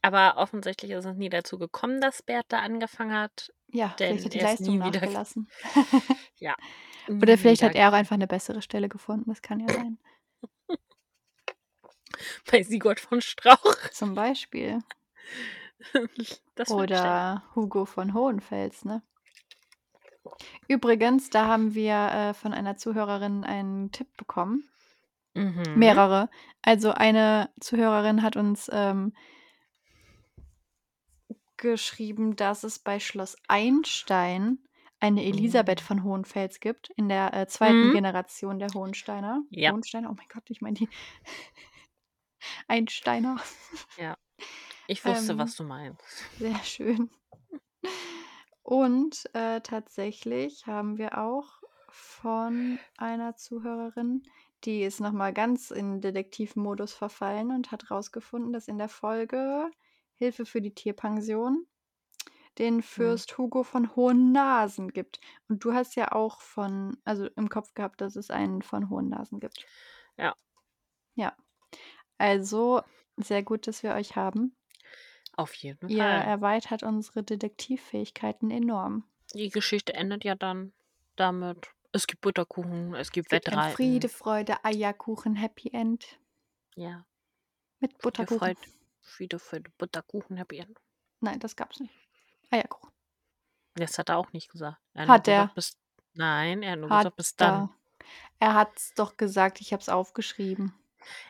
Aber 0.02 0.38
offensichtlich 0.38 0.91
ist 0.91 1.06
es 1.06 1.16
nie 1.16 1.30
dazu 1.30 1.58
gekommen, 1.58 2.02
dass 2.02 2.22
Bert 2.24 2.46
da 2.50 2.60
angefangen 2.60 3.14
hat. 3.16 3.54
Ja, 3.74 3.89
Denn 3.99 4.17
vielleicht 4.19 4.26
hat 4.26 4.34
die 4.34 4.39
er 4.39 4.43
ist 4.53 4.59
Leistung 4.59 4.78
nie 4.78 4.86
wieder- 4.86 4.99
nachgelassen. 5.01 5.49
Ja. 6.39 6.55
Oder 7.09 7.38
vielleicht 7.38 7.63
hat 7.63 7.71
wieder- 7.71 7.80
er 7.82 7.89
auch 7.89 7.93
einfach 7.93 8.13
eine 8.15 8.28
bessere 8.28 8.61
Stelle 8.61 8.88
gefunden. 8.89 9.30
Das 9.30 9.41
kann 9.41 9.59
ja 9.59 9.74
sein. 9.74 9.97
bei 12.51 12.63
Sigurd 12.63 12.99
von 12.99 13.21
Strauch. 13.21 13.76
Zum 13.91 14.13
Beispiel. 14.15 14.80
Das 16.55 16.69
wird 16.69 16.80
Oder 16.91 17.43
Hugo 17.55 17.86
von 17.86 18.13
Hohenfels, 18.13 18.86
ne? 18.86 19.01
Übrigens, 20.67 21.30
da 21.30 21.47
haben 21.47 21.74
wir 21.74 21.95
äh, 21.95 22.34
von 22.34 22.53
einer 22.53 22.78
Zuhörerin 22.78 23.43
einen 23.43 23.91
Tipp 23.91 24.07
bekommen. 24.15 24.69
Mhm. 25.34 25.63
Mehrere. 25.76 26.30
Also 26.61 26.91
eine 26.91 27.49
Zuhörerin 27.59 28.21
hat 28.21 28.38
uns 28.38 28.69
ähm, 28.71 29.13
geschrieben, 31.72 32.36
dass 32.36 32.64
es 32.64 32.80
bei 32.80 32.99
Schloss 32.99 33.36
Einstein 33.47 34.59
eine 34.99 35.24
Elisabeth 35.26 35.82
Oh. 35.82 35.86
von 35.86 36.03
Hohenfels 36.03 36.59
gibt, 36.59 36.89
in 36.95 37.09
der 37.09 37.34
äh, 37.34 37.47
zweiten 37.47 37.89
Mhm. 37.89 37.93
Generation 37.93 38.59
der 38.59 38.74
Hohensteiner. 38.74 39.41
Ja. 39.49 39.72
Hohensteiner, 39.72 40.09
oh 40.09 40.14
mein 40.16 40.28
Gott, 40.32 40.43
ich 40.49 40.61
meine 40.61 40.76
die 40.76 40.89
Einsteiner. 42.68 43.38
Ich 44.88 45.05
wusste, 45.05 45.32
Ähm, 45.34 45.38
was 45.39 45.55
du 45.55 45.64
meinst. 45.64 46.32
Sehr 46.39 46.64
schön. 46.64 47.09
Und 48.61 49.24
äh, 49.34 49.61
tatsächlich 49.61 50.66
haben 50.68 50.97
wir 50.97 51.18
auch 51.18 51.61
von 51.89 52.80
einer 52.97 53.36
Zuhörerin, 53.36 54.24
die 54.64 54.84
ist 54.84 55.01
nochmal 55.01 55.34
ganz 55.34 55.70
in 55.72 55.99
Detektivmodus 56.01 56.93
verfallen 56.93 57.51
und 57.51 57.72
hat 57.72 57.89
herausgefunden, 57.89 58.53
dass 58.53 58.68
in 58.70 58.78
der 58.78 58.89
Folge 58.89 59.70
Hilfe 60.16 60.45
für 60.45 60.61
die 60.61 60.74
Tierpension 60.74 61.68
den 62.59 62.82
Fürst 62.84 63.38
Hugo 63.38 63.64
von 63.64 63.95
Hohennasen 63.95 64.89
gibt. 64.93 65.20
Und 65.47 65.64
du 65.64 65.74
hast 65.74 65.95
ja 65.95 66.11
auch 66.11 66.39
von, 66.41 66.97
also 67.03 67.26
im 67.36 67.49
Kopf 67.49 67.74
gehabt, 67.74 68.01
dass 68.01 68.16
es 68.16 68.30
einen 68.30 68.61
von 68.61 68.89
Hohennasen 68.89 69.39
gibt. 69.39 69.66
Ja. 70.18 70.36
Ja. 71.16 71.36
Also 72.18 72.82
sehr 73.18 73.43
gut, 73.43 73.68
dass 73.68 73.84
wir 73.84 73.93
euch 73.95 74.16
haben. 74.16 74.55
Auf 75.36 75.53
jeden 75.55 75.89
Ihr 75.89 75.97
Fall. 75.97 76.22
erweitert 76.22 76.84
unsere 76.84 77.24
Detektivfähigkeiten 77.24 78.51
enorm. 78.51 79.05
Die 79.34 79.49
Geschichte 79.49 79.93
endet 79.95 80.24
ja 80.24 80.36
dann 80.36 80.74
damit. 81.16 81.72
Es 81.91 82.07
gibt 82.07 82.22
Butterkuchen, 82.22 82.93
es 82.95 83.11
gibt 83.11 83.32
Es 83.32 83.41
gibt 83.41 83.47
Wettreiten. 83.47 83.76
Friede, 83.76 84.09
Freude, 84.09 84.64
Eierkuchen, 84.64 85.36
Happy 85.36 85.70
End 85.72 86.20
Ja. 86.76 87.05
mit 87.80 87.97
Butterkuchen. 87.99 88.55
Freude, 89.04 89.39
Friede, 89.39 89.39
Freude, 89.39 89.72
Butterkuchen, 89.78 90.38
End. 90.38 90.80
Nein, 91.20 91.39
das 91.39 91.56
gab's 91.56 91.80
nicht. 91.80 91.93
Eierkuchen. 92.49 92.91
Das 93.76 93.97
hat 93.97 94.10
er 94.10 94.18
auch 94.18 94.32
nicht 94.34 94.51
gesagt. 94.51 94.78
Er 94.93 95.08
Hat 95.08 95.28
er. 95.28 95.41
Gesagt, 95.41 95.56
bis, 95.56 95.78
nein, 96.14 96.64
er 96.64 96.72
hat 96.74 96.80
nur 96.80 96.89
Hat 96.89 96.99
gesagt, 96.99 97.16
bis 97.18 97.36
dann. 97.36 97.54
er. 97.54 97.70
Er 98.39 98.54
hat's 98.56 98.93
doch 98.95 99.18
gesagt, 99.18 99.62
ich 99.62 99.74
hab's 99.74 99.89
aufgeschrieben. 99.89 100.74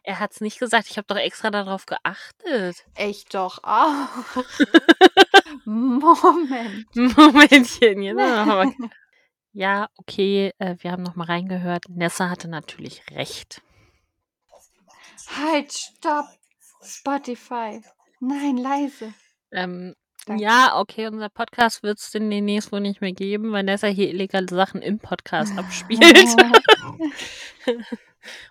Er 0.03 0.19
hat 0.19 0.32
es 0.34 0.41
nicht 0.41 0.59
gesagt. 0.59 0.88
Ich 0.89 0.97
habe 0.97 1.07
doch 1.07 1.17
extra 1.17 1.49
darauf 1.49 1.86
geachtet. 1.86 2.86
Ich 2.97 3.26
doch 3.26 3.63
auch. 3.63 4.07
Moment. 5.65 6.95
Momentchen, 6.95 8.19
aber. 8.19 8.71
Ja, 9.51 9.89
okay, 9.97 10.51
äh, 10.57 10.76
wir 10.80 10.91
haben 10.91 11.03
noch 11.03 11.15
mal 11.15 11.26
reingehört. 11.26 11.86
Nessa 11.89 12.30
hatte 12.30 12.47
natürlich 12.47 13.03
recht. 13.11 13.61
Halt, 15.38 15.71
stopp. 15.71 16.26
Spotify. 16.84 17.81
Nein, 18.19 18.57
leise. 18.57 19.13
Ähm, 19.51 19.95
ja, 20.27 20.79
okay, 20.79 21.07
unser 21.07 21.29
Podcast 21.29 21.84
wird 21.84 21.99
es 21.99 22.11
demnächst 22.11 22.71
wohl 22.71 22.79
nicht 22.79 23.01
mehr 23.01 23.11
geben, 23.11 23.51
weil 23.51 23.63
Nessa 23.63 23.88
hier 23.88 24.09
illegale 24.09 24.47
Sachen 24.47 24.81
im 24.81 24.99
Podcast 24.99 25.57
abspielt. 25.57 26.01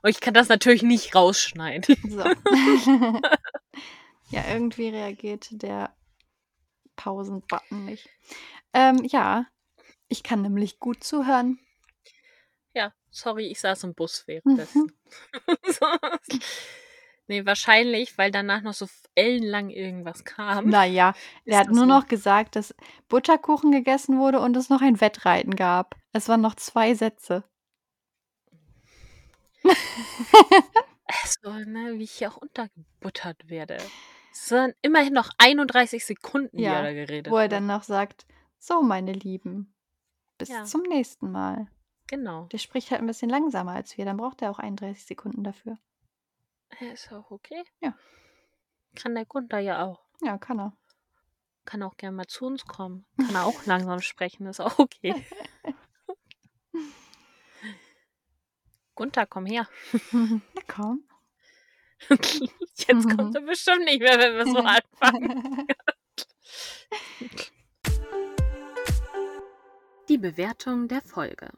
Und 0.02 0.10
ich 0.10 0.20
kann 0.20 0.34
das 0.34 0.48
natürlich 0.48 0.82
nicht 0.82 1.14
rausschneiden. 1.14 1.96
So. 2.08 2.18
ja, 4.30 4.44
irgendwie 4.50 4.90
reagiert 4.90 5.48
der 5.50 5.96
Pausen-Button 6.96 7.86
nicht. 7.86 8.10
Ähm, 8.74 9.02
ja, 9.04 9.46
ich 10.08 10.22
kann 10.22 10.42
nämlich 10.42 10.78
gut 10.78 11.02
zuhören. 11.02 11.58
Ja, 12.74 12.92
sorry, 13.10 13.46
ich 13.46 13.60
saß 13.60 13.84
im 13.84 13.94
Bus 13.94 14.24
währenddessen. 14.26 14.92
Nee, 17.32 17.46
wahrscheinlich, 17.46 18.18
weil 18.18 18.30
danach 18.30 18.60
noch 18.60 18.74
so 18.74 18.86
ellenlang 19.14 19.70
irgendwas 19.70 20.22
kam. 20.26 20.68
Naja, 20.68 21.14
er 21.46 21.60
hat 21.60 21.68
nur 21.68 21.76
so. 21.78 21.86
noch 21.86 22.06
gesagt, 22.06 22.56
dass 22.56 22.74
Butterkuchen 23.08 23.72
gegessen 23.72 24.18
wurde 24.18 24.38
und 24.38 24.54
es 24.54 24.68
noch 24.68 24.82
ein 24.82 25.00
Wettreiten 25.00 25.56
gab. 25.56 25.96
Es 26.12 26.28
waren 26.28 26.42
noch 26.42 26.56
zwei 26.56 26.92
Sätze. 26.92 27.42
so, 31.42 31.52
ne, 31.52 31.94
wie 31.96 32.02
ich 32.02 32.12
hier 32.12 32.30
auch 32.30 32.36
untergebuttert 32.36 33.48
werde. 33.48 33.78
Es 34.30 34.50
waren 34.50 34.74
immerhin 34.82 35.14
noch 35.14 35.30
31 35.38 36.04
Sekunden, 36.04 36.58
ja, 36.58 36.72
die 36.72 36.76
er 36.76 36.82
da 36.82 36.92
geredet 36.92 37.26
hat. 37.28 37.32
Wo 37.32 37.38
er 37.38 37.48
dann 37.48 37.64
noch 37.66 37.82
sagt, 37.82 38.26
so, 38.58 38.82
meine 38.82 39.14
Lieben, 39.14 39.74
bis 40.36 40.50
ja. 40.50 40.64
zum 40.64 40.82
nächsten 40.82 41.30
Mal. 41.30 41.66
Genau. 42.08 42.44
Der 42.52 42.58
spricht 42.58 42.90
halt 42.90 43.00
ein 43.00 43.06
bisschen 43.06 43.30
langsamer 43.30 43.72
als 43.72 43.96
wir, 43.96 44.04
dann 44.04 44.18
braucht 44.18 44.42
er 44.42 44.50
auch 44.50 44.58
31 44.58 45.06
Sekunden 45.06 45.42
dafür. 45.44 45.78
Ja, 46.80 46.92
ist 46.92 47.12
auch 47.12 47.30
okay. 47.30 47.62
Ja. 47.80 47.94
Kann 48.94 49.14
der 49.14 49.24
Gunther 49.24 49.60
ja 49.60 49.84
auch. 49.84 50.04
Ja, 50.22 50.38
kann 50.38 50.60
er. 50.60 50.76
Kann 51.64 51.82
auch 51.82 51.96
gerne 51.96 52.16
mal 52.16 52.26
zu 52.26 52.46
uns 52.46 52.64
kommen. 52.64 53.06
Kann 53.16 53.34
er 53.34 53.44
auch 53.44 53.64
langsam 53.66 54.00
sprechen, 54.00 54.46
ist 54.46 54.60
auch 54.60 54.78
okay. 54.78 55.24
Gunther, 58.94 59.26
komm 59.26 59.46
her. 59.46 59.68
Na 60.12 60.62
komm. 60.68 61.04
Jetzt 62.08 63.16
kommt 63.16 63.34
er 63.34 63.42
bestimmt 63.42 63.84
nicht 63.84 64.00
mehr, 64.00 64.18
wenn 64.18 64.36
wir 64.36 64.46
so 64.46 64.58
anfangen. 64.58 65.66
Die 70.08 70.18
Bewertung 70.18 70.88
der 70.88 71.00
Folge. 71.00 71.50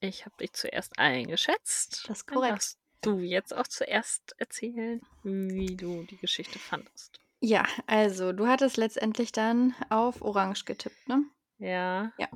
Ich 0.00 0.24
habe 0.24 0.36
dich 0.36 0.52
zuerst 0.52 0.98
eingeschätzt. 0.98 2.08
Das 2.08 2.18
ist 2.18 2.26
korrekt. 2.26 2.76
Du 3.02 3.18
jetzt 3.18 3.54
auch 3.54 3.66
zuerst 3.66 4.34
erzählen, 4.38 5.00
wie 5.22 5.76
du 5.76 6.02
die 6.04 6.16
Geschichte 6.16 6.58
fandest? 6.58 7.20
Ja, 7.40 7.64
also 7.86 8.32
du 8.32 8.46
hattest 8.46 8.76
letztendlich 8.76 9.32
dann 9.32 9.74
auf 9.90 10.22
Orange 10.22 10.64
getippt, 10.64 11.08
ne? 11.08 11.24
Ja. 11.58 12.12
Ja. 12.18 12.28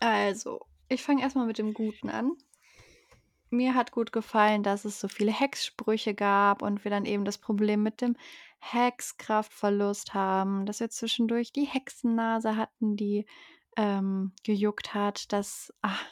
Also, 0.00 0.66
ich 0.88 1.02
fange 1.02 1.22
erstmal 1.22 1.46
mit 1.46 1.58
dem 1.58 1.72
Guten 1.74 2.10
an 2.10 2.36
mir 3.52 3.74
hat 3.74 3.92
gut 3.92 4.12
gefallen, 4.12 4.62
dass 4.62 4.84
es 4.84 4.98
so 4.98 5.08
viele 5.08 5.32
Hexsprüche 5.32 6.14
gab 6.14 6.62
und 6.62 6.84
wir 6.84 6.90
dann 6.90 7.04
eben 7.04 7.24
das 7.24 7.38
Problem 7.38 7.82
mit 7.82 8.00
dem 8.00 8.16
Hexkraftverlust 8.60 10.14
haben, 10.14 10.66
dass 10.66 10.80
wir 10.80 10.88
zwischendurch 10.90 11.52
die 11.52 11.64
Hexennase 11.66 12.56
hatten, 12.56 12.96
die 12.96 13.26
ähm, 13.76 14.32
gejuckt 14.42 14.94
hat. 14.94 15.32
Das 15.32 15.72
ach, 15.82 16.04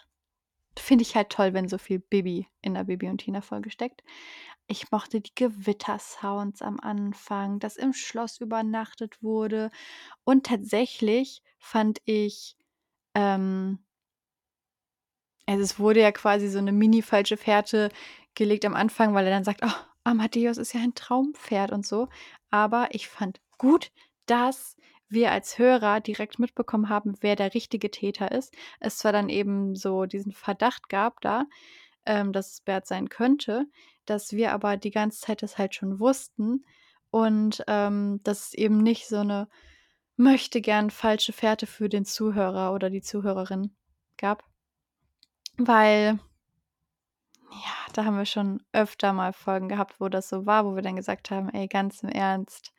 finde 0.81 1.03
ich 1.03 1.17
halt 1.17 1.31
toll, 1.31 1.55
wenn 1.55 1.69
so 1.69 1.79
viel 1.79 1.99
Bibi 1.99 2.47
in 2.63 2.75
der 2.75 2.85
Bibi 2.85 3.09
und 3.09 3.19
Tina 3.19 3.41
Folge 3.41 3.71
steckt. 3.71 4.03
Ich 4.67 4.91
mochte 4.93 5.21
die 5.21 5.35
Gewittersounds 5.35 6.63
am 6.63 6.81
Anfang, 6.81 7.59
dass 7.59 7.77
im 7.77 7.93
Schloss 7.93 8.41
übernachtet 8.41 9.23
wurde 9.23 9.71
und 10.25 10.47
tatsächlich 10.47 11.43
fand 11.59 12.01
ich 12.07 12.57
ähm, 13.15 13.81
also 15.47 15.63
es 15.63 15.79
wurde 15.79 16.01
ja 16.01 16.13
quasi 16.13 16.49
so 16.49 16.59
eine 16.59 16.73
mini-falsche 16.73 17.37
Fährte 17.37 17.91
gelegt 18.35 18.65
am 18.65 18.75
Anfang, 18.75 19.15
weil 19.15 19.25
er 19.27 19.33
dann 19.33 19.45
sagt: 19.45 19.61
„Oh, 19.65 19.73
Amadeus 20.05 20.59
ist 20.59 20.73
ja 20.75 20.81
ein 20.81 20.95
Traumpferd“ 20.95 21.73
und 21.73 21.87
so. 21.87 22.09
Aber 22.51 22.89
ich 22.93 23.09
fand 23.09 23.41
gut, 23.59 23.91
dass 24.27 24.77
wir 25.11 25.33
als 25.33 25.59
Hörer 25.59 26.01
direkt 26.01 26.39
mitbekommen 26.39 26.89
haben, 26.89 27.15
wer 27.21 27.37
der 27.37 27.55
richtige 27.55 27.91
Täter 27.91 28.33
ist. 28.33 28.55
Es 28.81 28.99
zwar 28.99 29.13
dann 29.13 29.29
eben 29.29 29.75
so 29.77 30.07
diesen 30.07 30.33
Verdacht 30.33 30.89
gab 30.89 31.21
da, 31.21 31.45
ähm, 32.07 32.33
dass 32.33 32.53
es 32.53 32.61
Bert 32.63 32.87
sein 32.87 33.09
könnte, 33.09 33.67
dass 34.07 34.33
wir 34.33 34.53
aber 34.53 34.77
die 34.77 34.91
ganze 34.91 35.21
Zeit 35.21 35.43
das 35.43 35.59
halt 35.59 35.75
schon 35.75 36.01
wussten 36.01 36.65
und, 37.11 37.65
ähm, 37.69 38.21
dass 38.25 38.49
es 38.49 38.55
eben 38.55 38.79
nicht 38.79 39.09
so 39.09 39.19
eine 39.19 39.49
möchte 40.17 40.61
gern 40.61 40.91
falsche 40.91 41.33
Fährte 41.33 41.67
für 41.67 41.89
den 41.89 42.05
Zuhörer 42.05 42.73
oder 42.75 42.91
die 42.91 43.03
Zuhörerin 43.03 43.75
gab. 44.19 44.45
Weil 45.59 46.19
ja, 47.51 47.93
da 47.95 48.05
haben 48.05 48.17
wir 48.17 48.27
schon 48.27 48.63
öfter 48.73 49.13
mal 49.13 49.33
Folgen 49.33 49.69
gehabt, 49.69 50.01
wo 50.01 50.09
das 50.09 50.29
so 50.29 50.47
war, 50.47 50.65
wo 50.65 50.75
wir 50.75 50.83
dann 50.83 50.97
gesagt 50.97 51.31
haben: 51.31 51.49
„Ey, 51.51 51.67
ganz 51.69 52.03
im 52.03 52.09
Ernst, 52.09 52.73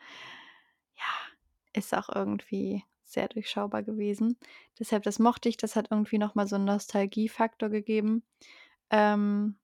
ist 1.74 1.94
auch 1.96 2.10
irgendwie 2.14 2.84
sehr 3.04 3.28
durchschaubar 3.30 3.84
gewesen.“ 3.84 4.38
Deshalb, 4.80 5.04
das 5.04 5.20
mochte 5.20 5.50
ich, 5.50 5.58
das 5.58 5.76
hat 5.76 5.88
irgendwie 5.92 6.18
noch 6.20 6.36
mal 6.36 6.48
so 6.48 6.56
'n 6.58 6.66
Nostalgiefaktor 6.66 7.70
gegeben. 7.70 8.24
Ähm, 8.92 9.58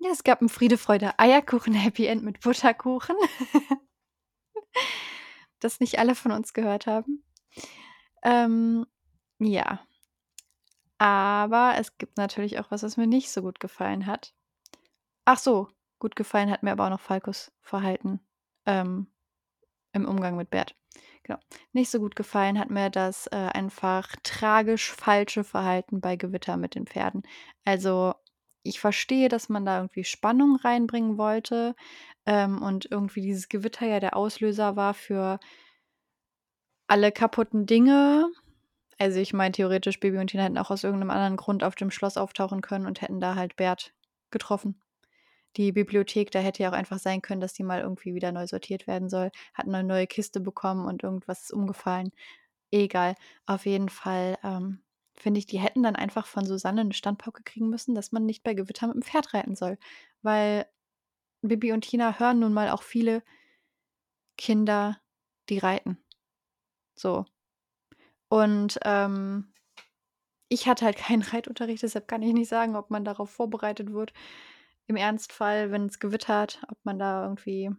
ja, 0.00 0.10
es 0.12 0.24
gab 0.24 0.42
'n 0.42 0.48
Friede, 0.50 0.78
Freude, 0.78 1.18
Eierkuchen 1.18 1.74
Happy 1.74 2.06
End 2.06 2.24
mit 2.24 2.40
Butterkuchen. 2.42 3.16
Das 5.62 5.80
nicht 5.80 5.98
alle 5.98 6.14
von 6.14 6.32
uns 6.32 6.52
gehört 6.54 6.86
haben. 6.86 7.22
Ähm, 8.24 8.86
ja. 9.40 9.80
Aber 11.00 11.74
es 11.78 11.96
gibt 11.96 12.16
natürlich 12.16 12.58
auch 12.58 12.70
was, 12.70 12.82
was 12.82 12.96
mir 12.96 13.06
nicht 13.06 13.30
so 13.30 13.42
gut 13.42 13.60
gefallen 13.60 14.06
hat. 14.06 14.34
Ach 15.26 15.38
so, 15.38 15.68
gut 16.00 16.16
gefallen 16.16 16.50
hat 16.50 16.62
mir 16.64 16.72
aber 16.72 16.86
auch 16.86 16.90
noch 16.90 17.00
Falkos 17.00 17.52
Verhalten, 17.62 18.20
ähm, 18.66 19.08
im 19.92 20.06
Umgang 20.06 20.36
mit 20.36 20.50
Bert. 20.50 20.76
Genau. 21.28 21.40
Nicht 21.74 21.90
so 21.90 21.98
gut 21.98 22.16
gefallen 22.16 22.58
hat 22.58 22.70
mir 22.70 22.88
das, 22.88 23.26
äh, 23.26 23.36
einfach 23.36 24.16
tragisch 24.22 24.90
falsche 24.92 25.44
Verhalten 25.44 26.00
bei 26.00 26.16
Gewitter 26.16 26.56
mit 26.56 26.74
den 26.74 26.86
Pferden. 26.86 27.22
Also, 27.66 28.14
ich 28.62 28.80
verstehe, 28.80 29.28
dass 29.28 29.50
man 29.50 29.66
da 29.66 29.76
irgendwie 29.78 30.04
Spannung 30.04 30.56
reinbringen 30.56 31.18
wollte, 31.18 31.74
ähm, 32.26 32.62
und 32.62 32.88
irgendwie 32.90 33.20
dieses 33.20 33.48
Gewitter 33.50 33.86
ja 33.86 34.00
der 34.00 34.16
Auslöser 34.16 34.74
war 34.76 34.94
für 34.94 35.38
alle 36.90 37.12
kaputten 37.12 37.66
Dinge. 37.66 38.30
Also, 38.98 39.20
ich 39.20 39.32
meine, 39.34 39.52
theoretisch, 39.52 40.00
Baby 40.00 40.18
und 40.18 40.28
Tina 40.28 40.44
hätten 40.44 40.58
auch 40.58 40.70
aus 40.70 40.84
irgendeinem 40.84 41.10
anderen 41.10 41.36
Grund 41.36 41.64
auf 41.64 41.74
dem 41.74 41.90
Schloss 41.90 42.16
auftauchen 42.16 42.62
können 42.62 42.86
und 42.86 43.02
hätten 43.02 43.20
da 43.20 43.34
halt 43.36 43.56
Bert 43.56 43.94
getroffen. 44.30 44.80
Die 45.58 45.72
Bibliothek, 45.72 46.30
da 46.30 46.38
hätte 46.38 46.62
ja 46.62 46.70
auch 46.70 46.74
einfach 46.74 46.98
sein 46.98 47.20
können, 47.22 47.40
dass 47.40 47.52
die 47.52 47.64
mal 47.64 47.80
irgendwie 47.80 48.14
wieder 48.14 48.32
neu 48.32 48.46
sortiert 48.46 48.86
werden 48.86 49.10
soll. 49.10 49.30
Hat 49.54 49.66
eine 49.66 49.84
neue 49.84 50.06
Kiste 50.06 50.40
bekommen 50.40 50.86
und 50.86 51.02
irgendwas 51.02 51.42
ist 51.42 51.52
umgefallen. 51.52 52.12
Egal. 52.70 53.16
Auf 53.46 53.66
jeden 53.66 53.88
Fall, 53.88 54.38
ähm, 54.44 54.82
finde 55.16 55.38
ich, 55.40 55.46
die 55.46 55.58
hätten 55.60 55.82
dann 55.82 55.96
einfach 55.96 56.26
von 56.26 56.46
Susanne 56.46 56.82
eine 56.82 56.94
Standpauke 56.94 57.42
kriegen 57.44 57.70
müssen, 57.70 57.94
dass 57.94 58.12
man 58.12 58.24
nicht 58.26 58.44
bei 58.44 58.54
Gewitter 58.54 58.86
mit 58.86 58.96
dem 58.96 59.02
Pferd 59.02 59.34
reiten 59.34 59.56
soll. 59.56 59.78
Weil 60.22 60.66
Bibi 61.42 61.72
und 61.72 61.82
Tina 61.82 62.18
hören 62.18 62.40
nun 62.40 62.52
mal 62.54 62.70
auch 62.70 62.82
viele 62.82 63.22
Kinder, 64.38 65.00
die 65.48 65.58
reiten. 65.58 65.98
So. 66.96 67.26
Und 68.28 68.78
ähm, 68.84 69.52
ich 70.48 70.66
hatte 70.68 70.84
halt 70.84 70.96
keinen 70.96 71.22
Reitunterricht, 71.22 71.82
deshalb 71.82 72.08
kann 72.08 72.22
ich 72.22 72.32
nicht 72.32 72.48
sagen, 72.48 72.76
ob 72.76 72.90
man 72.90 73.04
darauf 73.04 73.30
vorbereitet 73.30 73.92
wird. 73.92 74.12
Im 74.88 74.96
Ernstfall, 74.96 75.70
wenn 75.70 75.86
es 75.86 76.00
gewittert, 76.00 76.60
ob 76.68 76.78
man 76.82 76.98
da 76.98 77.22
irgendwie 77.22 77.70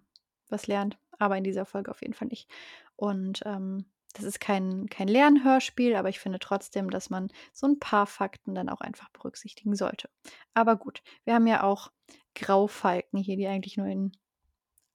was 0.48 0.68
lernt. 0.68 0.98
Aber 1.18 1.36
in 1.36 1.44
dieser 1.44 1.66
Folge 1.66 1.92
auf 1.92 2.02
jeden 2.02 2.14
Fall 2.14 2.30
nicht. 2.30 2.50
Und 2.96 3.42
ähm, 3.46 3.86
das 4.14 4.24
ist 4.26 4.40
kein, 4.40 4.88
kein 4.88 5.08
Lernhörspiel, 5.08 5.96
aber 5.96 6.10
ich 6.10 6.20
finde 6.20 6.40
trotzdem, 6.40 6.90
dass 6.90 7.10
man 7.10 7.30
so 7.54 7.68
ein 7.68 7.80
paar 7.80 8.08
Fakten 8.08 8.56
dann 8.56 8.70
auch 8.70 8.82
einfach 8.82 9.10
berücksichtigen 9.10 9.76
sollte. 9.76 10.10
Aber 10.54 10.78
gut, 10.78 11.02
wir 11.26 11.36
haben 11.36 11.48
ja 11.48 11.64
auch 11.64 11.92
Graufalken 12.36 13.20
hier, 13.20 13.38
die 13.38 13.48
eigentlich 13.48 13.78
nur 13.78 13.88
in 13.88 14.12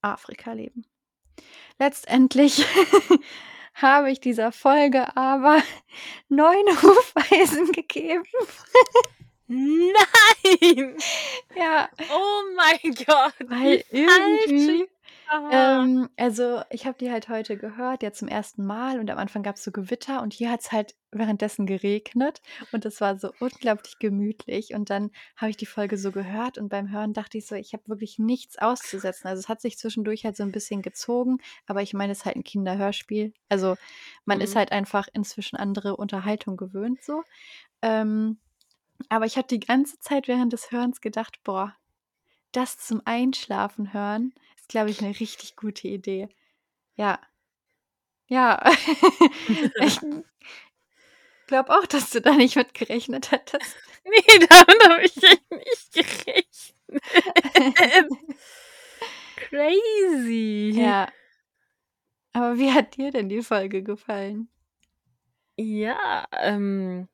Afrika 0.02 0.52
leben. 0.52 0.86
Letztendlich 1.78 2.64
habe 3.74 4.10
ich 4.10 4.20
dieser 4.20 4.52
Folge 4.52 5.16
aber 5.16 5.62
neun 6.28 6.66
Hufeisen 6.82 7.72
gegeben. 7.72 8.24
Nein! 9.46 10.96
Ja. 11.56 11.88
Oh 12.10 12.42
mein 12.56 12.94
Gott. 13.06 13.34
Weil 13.48 13.84
irgendwie 13.90 14.88
ähm, 15.50 16.08
also, 16.16 16.62
ich 16.70 16.86
habe 16.86 16.96
die 16.98 17.10
halt 17.10 17.28
heute 17.28 17.56
gehört, 17.56 18.02
ja 18.02 18.12
zum 18.12 18.28
ersten 18.28 18.64
Mal 18.64 18.98
und 18.98 19.10
am 19.10 19.18
Anfang 19.18 19.42
gab 19.42 19.56
es 19.56 19.64
so 19.64 19.72
Gewitter 19.72 20.22
und 20.22 20.32
hier 20.32 20.50
hat 20.50 20.60
es 20.60 20.72
halt 20.72 20.94
währenddessen 21.10 21.66
geregnet 21.66 22.40
und 22.72 22.84
es 22.84 23.00
war 23.00 23.18
so 23.18 23.32
unglaublich 23.40 23.98
gemütlich 23.98 24.74
und 24.74 24.90
dann 24.90 25.10
habe 25.36 25.50
ich 25.50 25.56
die 25.56 25.66
Folge 25.66 25.96
so 25.96 26.12
gehört 26.12 26.58
und 26.58 26.68
beim 26.68 26.90
Hören 26.90 27.12
dachte 27.14 27.38
ich 27.38 27.46
so, 27.46 27.54
ich 27.54 27.72
habe 27.72 27.88
wirklich 27.88 28.18
nichts 28.18 28.58
auszusetzen. 28.58 29.28
Also, 29.28 29.40
es 29.40 29.48
hat 29.48 29.60
sich 29.60 29.78
zwischendurch 29.78 30.24
halt 30.24 30.36
so 30.36 30.42
ein 30.42 30.52
bisschen 30.52 30.82
gezogen, 30.82 31.38
aber 31.66 31.82
ich 31.82 31.94
meine, 31.94 32.12
es 32.12 32.18
ist 32.18 32.24
halt 32.26 32.36
ein 32.36 32.44
Kinderhörspiel. 32.44 33.32
Also, 33.48 33.76
man 34.24 34.40
ist 34.40 34.54
mhm. 34.54 34.58
halt 34.58 34.72
einfach 34.72 35.08
inzwischen 35.12 35.56
andere 35.56 35.96
Unterhaltung 35.96 36.56
gewöhnt 36.56 37.02
so. 37.02 37.22
Ähm, 37.82 38.38
aber 39.08 39.26
ich 39.26 39.36
habe 39.36 39.48
die 39.48 39.60
ganze 39.60 39.98
Zeit 40.00 40.28
während 40.28 40.52
des 40.52 40.70
Hörens 40.72 41.00
gedacht: 41.00 41.42
„Boah, 41.44 41.76
das 42.52 42.78
zum 42.78 43.02
Einschlafen 43.06 43.92
hören 43.94 44.34
ist, 44.56 44.68
glaube 44.70 44.90
ich, 44.90 45.00
'ne 45.02 45.10
richtig 45.20 45.56
gute 45.56 45.88
Idee. 45.88 46.28
Ja. 46.96 47.20
Ja. 48.30 48.58
Ich 49.80 50.00
glaube 51.48 51.70
auch, 51.78 51.84
dass 51.86 52.08
du 52.10 52.20
da 52.22 52.32
nicht 52.34 52.56
mit 52.56 52.74
gerechnet 52.74 53.30
hättest. 53.30 53.76
Ne, 54.06 54.46
damit 54.50 54.88
habe 54.90 55.02
ich 55.02 55.16
echt 55.22 55.50
nicht 55.50 55.92
gerechnet. 55.94 56.74
Crazy. 59.36 60.72
Ja. 60.76 61.08
Aber 62.36 62.58
wie 62.58 62.72
hat 62.72 62.96
dir 62.96 63.12
denn 63.12 63.28
die 63.28 63.42
Folge 63.42 63.82
gefallen? 63.84 64.48
Ja, 65.58 66.26
ähm, 66.32 67.08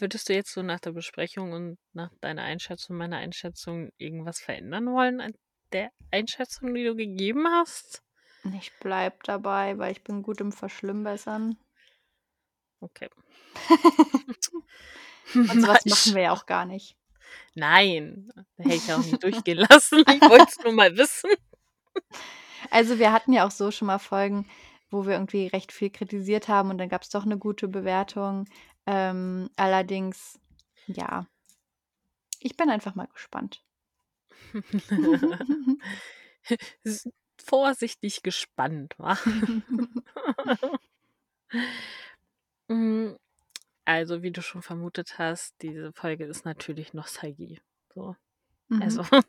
würdest 0.00 0.28
du 0.28 0.34
jetzt 0.34 0.52
so 0.52 0.62
nach 0.62 0.80
der 0.80 0.92
Besprechung 0.92 1.52
und 1.52 1.78
nach 1.92 2.10
deiner 2.20 2.42
Einschätzung, 2.42 2.96
meiner 2.96 3.18
Einschätzung 3.18 3.90
irgendwas 3.98 4.40
verändern 4.40 4.86
wollen 4.92 5.20
an 5.20 5.32
der 5.72 5.90
Einschätzung, 6.10 6.74
die 6.74 6.84
du 6.84 6.94
gegeben 6.94 7.46
hast? 7.48 8.02
Ich 8.56 8.72
bleibe 8.78 9.16
dabei, 9.24 9.78
weil 9.78 9.90
ich 9.92 10.04
bin 10.04 10.22
gut 10.22 10.40
im 10.40 10.52
Verschlimmbessern. 10.52 11.56
Okay. 12.82 13.08
Und 15.34 15.60
so 15.60 15.66
Mal 15.66 15.68
was 15.68 15.84
machen 15.86 16.14
wir 16.14 16.22
ja 16.22 16.32
auch 16.32 16.46
gar 16.46 16.64
nicht. 16.66 16.96
Nein, 17.54 18.30
hätte 18.58 18.74
ich 18.76 18.92
auch 18.92 19.02
nicht 19.02 19.22
durchgehen 19.22 19.58
lassen. 19.70 20.04
Ich 20.08 20.26
wollte 20.28 20.46
es 20.48 20.58
nur 20.62 20.72
mal 20.72 20.96
wissen. 20.96 21.30
Also, 22.70 22.98
wir 22.98 23.12
hatten 23.12 23.32
ja 23.32 23.46
auch 23.46 23.50
so 23.50 23.70
schon 23.70 23.86
mal 23.86 23.98
Folgen, 23.98 24.46
wo 24.90 25.06
wir 25.06 25.12
irgendwie 25.14 25.46
recht 25.46 25.72
viel 25.72 25.90
kritisiert 25.90 26.48
haben 26.48 26.70
und 26.70 26.78
dann 26.78 26.88
gab's 26.88 27.10
doch 27.10 27.24
'ne 27.24 27.38
gute 27.38 27.68
Bewertung. 27.68 28.46
Ähm, 28.86 29.48
allerdings, 29.56 30.38
ja. 30.86 31.26
Ich 32.40 32.56
bin 32.58 32.68
einfach 32.68 32.94
mal 32.94 33.06
gespannt. 33.06 33.64
Vorsichtig 37.44 38.22
gespannt, 38.22 38.94
wa? 38.98 39.16
Hm, 42.68 43.16
also, 43.84 44.22
wie 44.22 44.32
du 44.32 44.42
schon 44.42 44.62
vermutet 44.62 45.18
hast, 45.18 45.54
diese 45.62 45.92
Folge 45.94 46.24
ist 46.26 46.44
natürlich 46.44 46.94
Nostalgie, 46.94 47.60
so. 47.94 48.16
Also, 48.80 49.02
Mhm. 49.02 49.22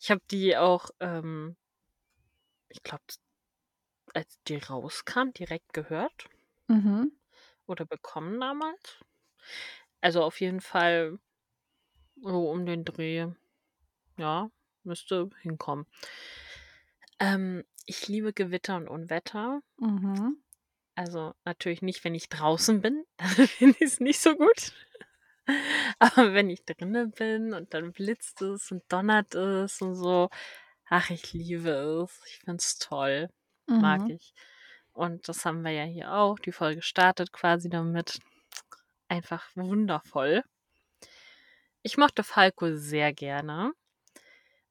ich 0.00 0.10
habe 0.10 0.22
die 0.30 0.56
auch, 0.56 0.90
ähm 1.00 1.56
ich 2.68 2.82
glaube, 2.82 3.02
als 4.14 4.40
die 4.48 4.56
rauskam, 4.56 5.30
direkt 5.32 5.72
gehört 5.72 6.28
Mhm. 6.68 7.10
Oder 7.66 7.84
bekommen 7.86 8.40
damals. 8.40 8.98
Also, 10.00 10.22
auf 10.22 10.40
jeden 10.40 10.60
Fall 10.60 11.18
so 12.22 12.50
um 12.50 12.66
den 12.66 12.84
Dreh. 12.84 13.28
Ja, 14.18 14.50
müsste 14.84 15.30
hinkommen. 15.42 15.86
Ähm, 17.18 17.64
ich 17.84 18.08
liebe 18.08 18.32
Gewitter 18.32 18.76
und 18.76 18.88
Unwetter. 18.88 19.60
Mhm. 19.80 20.36
Also, 20.94 21.34
natürlich 21.44 21.82
nicht, 21.82 22.04
wenn 22.04 22.14
ich 22.14 22.28
draußen 22.28 22.80
bin, 22.80 23.04
dann 23.18 23.28
finde 23.48 23.76
ich's 23.80 24.00
nicht 24.00 24.18
so 24.20 24.34
gut. 24.36 24.72
Aber 25.98 26.34
wenn 26.34 26.50
ich 26.50 26.64
drinnen 26.64 27.12
bin 27.12 27.54
und 27.54 27.74
dann 27.74 27.92
blitzt 27.92 28.42
es 28.42 28.70
und 28.72 28.82
donnert 28.92 29.34
es 29.34 29.80
und 29.82 29.94
so, 29.94 30.30
ach, 30.86 31.10
ich 31.10 31.32
liebe 31.32 31.70
es. 31.70 32.22
Ich 32.26 32.38
finde 32.40 32.58
es 32.58 32.78
toll. 32.78 33.30
Mag 33.78 34.02
Mhm. 34.02 34.08
ich. 34.08 34.34
Und 34.96 35.28
das 35.28 35.44
haben 35.44 35.60
wir 35.62 35.72
ja 35.72 35.84
hier 35.84 36.10
auch. 36.14 36.38
Die 36.38 36.52
Folge 36.52 36.80
startet 36.80 37.30
quasi 37.30 37.68
damit. 37.68 38.18
Einfach 39.08 39.44
wundervoll. 39.56 40.42
Ich 41.84 41.96
mochte 41.96 42.24
Falco 42.24 42.74
sehr 42.74 43.12
gerne, 43.12 43.72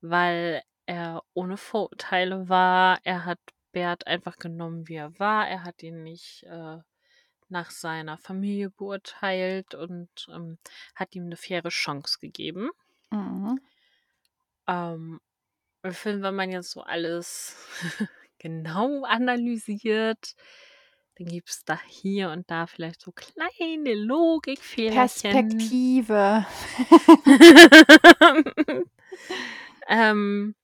weil 0.02 0.61
er 0.85 1.23
ohne 1.34 1.57
Vorurteile 1.57 2.49
war. 2.49 2.99
Er 3.03 3.26
hat 3.26 3.39
Bert 3.72 4.07
einfach 4.07 4.38
genommen, 4.38 4.88
wie 4.88 4.95
er 4.95 5.18
war. 5.19 5.47
Er 5.49 5.64
hat 5.64 5.84
ihn 5.84 6.03
nicht, 6.03 6.43
äh, 6.43 6.77
nach 7.49 7.72
seiner 7.72 8.18
Familie 8.18 8.72
beurteilt 8.72 9.76
und, 9.76 10.10
ähm, 10.34 10.60
hat 10.95 11.15
ihm 11.15 11.27
'ne 11.30 11.38
faire 11.38 11.69
Chance 11.69 12.19
gegeben. 12.22 12.72
Mhm. 13.11 13.57
Ähm, 14.68 15.19
finde, 15.91 16.23
wenn 16.23 16.35
man 16.35 16.52
jetzt 16.52 16.72
so 16.72 16.81
alles 16.84 17.57
genau 18.40 19.03
analysiert, 19.03 20.36
dann 21.16 21.28
gibt's 21.28 21.64
da 21.66 21.80
hier 21.88 22.30
und 22.32 22.49
da 22.52 22.68
vielleicht 22.68 23.02
so 23.02 23.12
kleine 23.12 23.94
Logikfehlerchen. 23.94 25.32
Perspektive. 25.32 26.45
Ähm 29.88 30.56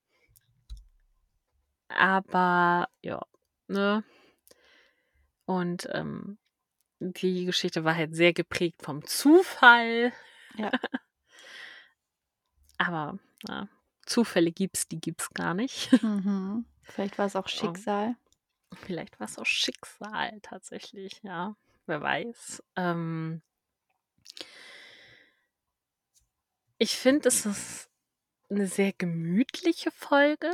aber 1.89 2.87
ja, 3.01 3.21
ne? 3.67 4.03
Und, 5.45 5.87
ähm, 5.91 6.37
die 6.99 7.45
Geschichte 7.45 7.83
war 7.83 7.95
halt 7.95 8.15
sehr 8.15 8.33
geprägt 8.33 8.83
vom 8.83 9.05
Zufall. 9.05 10.13
Ja. 10.55 10.71
Aber, 12.77 13.19
ja, 13.47 13.67
Zufälle 14.05 14.51
gibt's, 14.51 14.87
die 14.87 14.99
gibt's 14.99 15.29
gar 15.33 15.53
nicht. 15.53 15.91
Mhm. 16.01 16.65
Vielleicht 16.93 17.17
war's 17.17 17.35
auch 17.35 17.47
Ähm, 17.57 17.87
Schicksal. 17.87 18.15
vielleicht 18.75 19.19
war's 19.19 19.39
auch 19.39 19.45
Schicksal 19.45 20.39
tatsächlich, 20.41 21.21
ja, 21.23 21.55
wer 21.87 22.01
weiß. 22.01 22.63
Ähm 22.77 23.41
ich 26.79 26.95
finde, 26.97 27.27
es 27.29 27.45
ist 27.45 27.89
'ne 28.49 28.67
sehr 28.67 28.93
gemütliche 28.93 29.91
Folge 29.91 30.51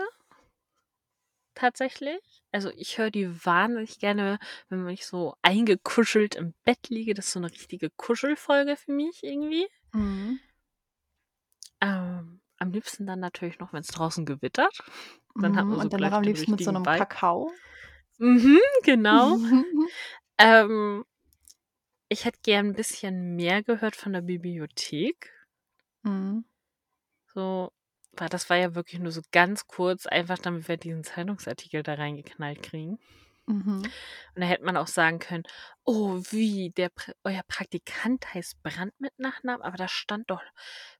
tatsächlich. 1.55 2.43
Also, 2.51 2.69
ich 2.75 2.97
höre 2.97 3.09
die 3.11 3.45
wahnsinnig 3.45 3.99
gerne, 3.99 4.39
wenn 4.69 4.87
ich 4.89 5.05
so 5.05 5.35
eingekuschelt 5.41 6.35
im 6.35 6.53
Bett 6.63 6.89
liege. 6.89 7.13
Das 7.13 7.27
ist 7.27 7.33
so 7.33 7.39
'ne 7.39 7.51
richtige 7.51 7.89
Kuschelfolge 7.89 8.77
für 8.77 8.91
mich 8.91 9.23
irgendwie. 9.23 9.67
Mhm. 9.93 10.39
Ähm, 11.81 12.41
am 12.59 12.71
liebsten 12.71 13.05
dann 13.07 13.19
natürlich 13.19 13.59
noch, 13.59 13.73
wenn's 13.73 13.87
draußen 13.87 14.25
gewittert. 14.25 14.79
Dann 15.39 15.55
hat 15.57 15.67
Mhm. 15.67 15.71
man 15.71 15.79
so 15.81 15.89
Und 15.89 15.93
dann 15.93 16.01
noch 16.01 16.13
am 16.13 16.25
liebsten 16.25 16.51
mit 16.51 16.63
so 16.63 16.71
richtigen 16.71 16.73
'nem 16.73 16.85
Vibe. 16.85 17.07
Kakao. 17.11 17.57
Mhm, 18.19 18.59
genau. 18.83 19.37
Ähm 20.39 21.05
ich 22.11 22.23
hätte 22.23 22.39
gern 22.41 22.67
'n 22.69 22.73
bisschen 22.73 23.35
mehr 23.35 23.63
gehört 23.63 23.97
von 23.97 24.13
der 24.13 24.21
Bibliothek. 24.21 25.33
Mhm. 26.05 26.43
So, 27.33 27.71
weil 28.13 28.29
das 28.29 28.49
war 28.49 28.57
ja 28.57 28.73
wirklich 28.75 28.99
nur 29.01 29.11
so 29.11 29.21
ganz 29.31 29.67
kurz, 29.67 30.05
einfach 30.07 30.37
damit 30.37 30.67
wir 30.67 30.77
diesen 30.77 31.03
Zeitungsartikel 31.03 31.83
da 31.83 31.95
reingeknallt 31.95 32.63
kriegen. 32.63 32.99
Mhm. 33.47 33.93
Und 34.35 34.41
da 34.41 34.45
hätte 34.45 34.65
man 34.65 34.75
auch 34.77 34.87
sagen 34.87 35.19
können: 35.19 35.43
„Oh, 35.85 36.19
wie, 36.31 36.71
der 36.71 36.91
euer 37.23 37.41
Praktikant 37.47 38.33
heißt 38.33 38.61
Brandt 38.61 38.99
mit 38.99 39.17
Nachnamen, 39.17 39.61
aber 39.61 39.77
das 39.77 39.91
stand 39.91 40.29
doch 40.29 40.41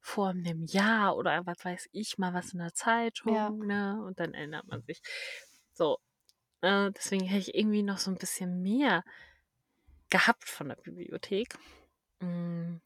vor 0.01 0.33
'nem 0.33 0.63
Jahr 0.65 1.17
oder 1.17 1.45
was 1.45 1.63
weiß 1.65 1.89
ich 1.91 2.17
mal 2.17 2.33
was 2.33 2.53
in 2.53 2.59
der 2.59 2.73
Ja. 3.25 3.53
Zeitung“, 3.53 3.65
ne? 3.67 4.01
Und 4.05 4.19
dann 4.19 4.33
erinnert 4.33 4.65
man 4.67 4.81
sich. 4.83 5.01
So, 5.73 5.99
äh, 6.61 6.91
deswegen 6.91 7.25
hätte 7.25 7.49
ich 7.51 7.55
irgendwie 7.55 7.83
noch 7.83 7.99
so 7.99 8.11
'n 8.11 8.17
bisschen 8.17 8.61
mehr 8.63 9.03
gehabt 10.11 10.47
von 10.49 10.69
der 10.69 10.75
Bibliothek. 10.77 11.57
Hm. 12.21 12.77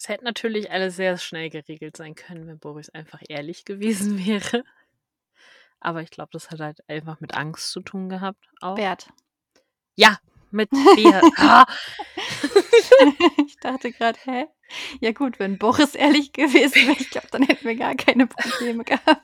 Es 0.00 0.08
hätte 0.08 0.22
natürlich 0.24 0.70
alles 0.70 0.94
sehr 0.94 1.18
schnell 1.18 1.50
geregelt 1.50 1.96
sein 1.96 2.14
können, 2.14 2.46
wenn 2.46 2.60
Boris 2.60 2.88
einfach 2.90 3.20
ehrlich 3.28 3.64
gewesen 3.64 4.16
wäre. 4.26 4.62
Aber 5.80 6.02
ich 6.02 6.10
glaube, 6.10 6.30
das 6.32 6.50
hat 6.50 6.60
halt 6.60 6.80
einfach 6.88 7.20
mit 7.20 7.34
Angst 7.34 7.70
zu 7.70 7.80
tun 7.80 8.08
gehabt 8.08 8.44
auch. 8.60 8.74
Bert. 8.74 9.08
Ja, 9.96 10.18
mit 10.50 10.70
Bert. 10.96 11.24
Ah. 11.36 11.66
Ich 13.46 13.56
dachte 13.60 13.92
grad: 13.92 14.18
„Hä?“ 14.26 14.46
Ja 15.00 15.12
gut, 15.12 15.38
wenn 15.38 15.56
Boris 15.58 15.94
ehrlich 15.94 16.32
gewesen 16.34 16.86
wäre, 16.88 16.96
ich 16.98 17.10
glaube, 17.10 17.28
dann 17.30 17.42
hätten 17.44 17.64
wir 17.64 17.76
gar 17.76 17.94
keine 17.94 18.26
Probleme 18.26 18.84
gehabt. 18.84 19.22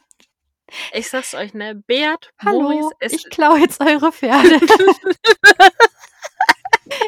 Ich 0.93 1.09
sage 1.09 1.25
es 1.25 1.35
euch, 1.35 1.55
ne, 1.55 1.75
Bert, 1.75 2.33
Boris, 2.43 2.77
„Hallo, 2.85 2.93
es 3.01 3.13
ich 3.13 3.31
klaue 3.31 3.59
jetzt 3.59 3.81
eure 3.81 4.13
Pferde.“ 4.13 4.61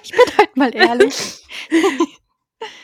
„Ich 0.02 0.10
bin 0.10 0.38
heute 0.38 0.58
mal 0.58 0.74
ehrlich.“ 0.74 1.42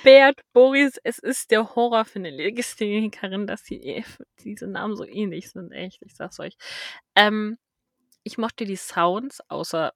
Bert, 0.02 0.40
Boris, 0.52 0.98
es 1.04 1.18
ist 1.18 1.50
der 1.50 1.74
Horror 1.76 2.04
für 2.04 2.18
'ne 2.20 2.30
Legisthenikerin, 2.30 3.46
dass 3.46 3.62
die 3.64 3.80
eh 3.86 4.04
diese 4.40 4.66
Namen 4.66 4.96
so 4.96 5.04
ähnlich 5.06 5.50
sind, 5.50 5.72
echt, 5.72 6.02
ich 6.02 6.14
sage 6.16 6.30
es 6.32 6.40
euch. 6.40 6.56
Ähm, 7.14 7.58
ich 8.24 8.38
mochte 8.38 8.64
die 8.66 8.76
Sounds, 8.76 9.40
außer 9.50 9.92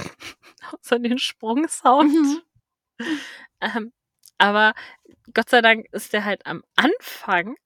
außer 0.72 0.98
den 0.98 1.18
Sprungsound. 1.18 2.12
Mhm. 2.14 2.42
Ähm, 3.60 3.92
aber 4.38 4.74
Gott 5.34 5.50
sei 5.50 5.62
Dank 5.62 5.86
ist 5.92 6.12
der 6.12 6.24
halt 6.24 6.46
am 6.46 6.62
Anfang 6.76 7.56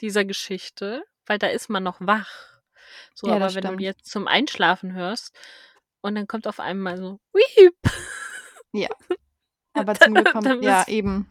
dieser 0.00 0.24
Geschichte, 0.24 1.04
weil 1.26 1.38
da 1.38 1.48
ist 1.48 1.68
man 1.70 1.82
noch 1.82 1.98
wach. 2.00 2.60
So, 3.14 3.28
Ja, 3.28 3.36
aber 3.36 3.54
wenn 3.54 3.64
du 3.64 3.70
stimmt. 3.70 3.82
jetzt 3.82 4.06
zum 4.10 4.28
Einschlafen 4.28 4.94
hörst 4.94 5.36
und 6.02 6.14
dann 6.16 6.26
kommt 6.26 6.46
auf 6.46 6.60
einmal 6.60 6.96
so 6.98 7.20
„Wiep.“ 7.32 7.76
Ja. 8.72 8.88
Aber 9.76 9.94
zum 9.98 10.14
Glück 10.14 10.28
Dann 10.42 10.42
kommt 10.42 10.62
ja, 10.62 10.80
bist 10.80 10.88
eben. 10.88 11.30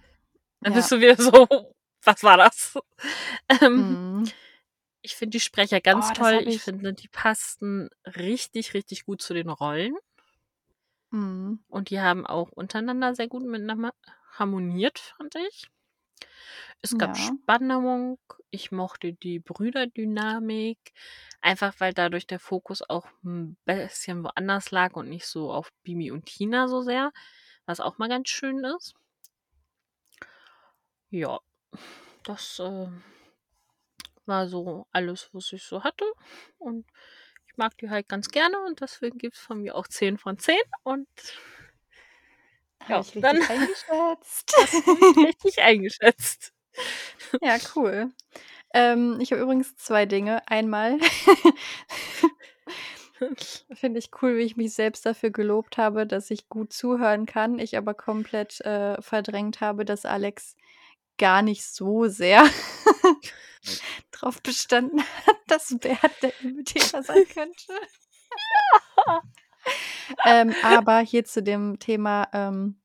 dann 0.62 0.74
Ja. 0.74 0.80
bist 0.80 0.92
du 0.92 1.00
wieder 1.00 1.18
so: 1.18 1.48
Was 2.04 2.24
war 2.24 2.38
das? 2.38 2.78
Ähm, 3.62 4.00
Mhm. 4.00 4.32
ich 5.02 5.16
finde 5.16 5.38
die 5.38 5.40
Sprecher 5.40 5.80
ganz 5.82 6.08
Oh, 6.08 6.14
toll. 6.14 6.44
Ich 6.48 6.48
ich 6.48 6.62
finde, 6.62 6.94
die 6.94 7.08
passten 7.08 7.90
richtig, 8.06 8.74
richtig 8.74 9.06
gut 9.06 9.22
zu 9.22 9.34
den 9.34 9.50
Rollen. 9.50 9.96
Mhm. 11.12 11.60
Und 11.68 11.90
die 11.92 12.00
haben 12.00 12.26
auch 12.26 12.52
untereinander 12.52 13.14
sehr 13.16 13.28
gut 13.28 13.44
miteinander 13.44 13.94
harmoniert, 14.32 14.98
fand 15.18 15.36
ich. 15.36 15.68
Es 16.82 16.98
gab 16.98 17.18
Ja. 17.18 17.18
Spannung. 17.18 18.20
Ich 18.52 18.72
mochte 18.72 19.14
die 19.14 19.40
Brüderdynamik. 19.40 20.78
Einfach 21.42 21.74
weil 21.80 21.94
dadurch 21.94 22.28
der 22.28 22.40
Fokus 22.40 22.82
auch 22.88 23.08
ein 23.24 23.58
bisschen 23.66 24.24
woanders 24.24 24.72
lag 24.72 24.94
und 24.96 25.10
nicht 25.10 25.28
so 25.28 25.52
auf 25.52 25.70
Bimi 25.84 26.12
und 26.12 26.26
Tina 26.26 26.68
so 26.68 26.82
sehr, 26.82 27.12
was 27.66 27.80
auch 27.80 27.98
mal 27.98 28.10
ganz 28.10 28.30
schön 28.30 28.64
ist. 28.64 28.96
Ja, 31.10 31.40
das 32.24 32.60
äh, 32.60 32.88
war 34.26 34.48
so 34.48 34.88
alles, 34.92 35.30
was 35.34 35.52
ich 35.54 35.64
so 35.64 35.84
hatte. 35.84 36.06
Und 36.58 36.86
ich 37.48 37.58
mag 37.58 37.78
die 37.78 37.90
halt 37.90 38.10
ganz 38.10 38.30
gerne 38.30 38.60
und 38.66 38.82
deswegen 38.82 39.18
gibt 39.18 39.36
es 39.36 39.42
von 39.42 39.62
mir 39.62 39.76
auch 39.76 39.88
10 39.88 40.18
von 40.18 40.38
10. 40.38 40.58
Und 40.84 41.08
ja, 42.88 43.00
ich 43.00 43.16
richtig 43.16 43.22
dann 43.22 43.38
eingeschätzt. 43.50 44.54
richtig 45.18 45.62
eingeschätzt. 45.62 46.54
Ja, 47.42 47.58
cool. 47.76 48.12
Ähm, 48.74 49.20
ich 49.22 49.32
habe 49.32 49.42
übrigens 49.42 49.76
zwei 49.78 50.06
Dinge. 50.06 50.46
Einmal 50.48 51.00
finde 53.74 54.00
ich 54.00 54.10
cool, 54.22 54.38
wie 54.38 54.44
ich 54.44 54.58
mich 54.58 54.74
selbst 54.74 55.06
dafür 55.06 55.30
gelobt 55.30 55.78
habe, 55.78 56.06
dass 56.06 56.32
ich 56.32 56.50
gut 56.50 56.74
zuhören 56.74 57.26
kann, 57.26 57.60
ich 57.60 57.78
aber 57.78 57.94
komplett 57.94 58.62
äh, 58.62 59.02
verdrängt 59.02 59.62
habe, 59.62 59.86
dass 59.86 60.06
Alex 60.06 60.56
gar 61.18 61.42
nicht 61.42 61.66
so 61.66 62.08
sehr 62.08 62.44
drauf 64.12 64.42
bestanden 64.42 65.02
hat, 65.26 65.38
dass 65.48 65.76
Bert 65.80 66.12
der 66.22 66.34
Imitator 66.42 67.04
sein 67.04 67.26
könnte. 67.34 67.74
ähm, 70.26 70.54
aber 70.64 71.00
hier 71.00 71.26
zu 71.26 71.42
dem 71.42 71.80
Thema, 71.80 72.28
ähm, 72.34 72.80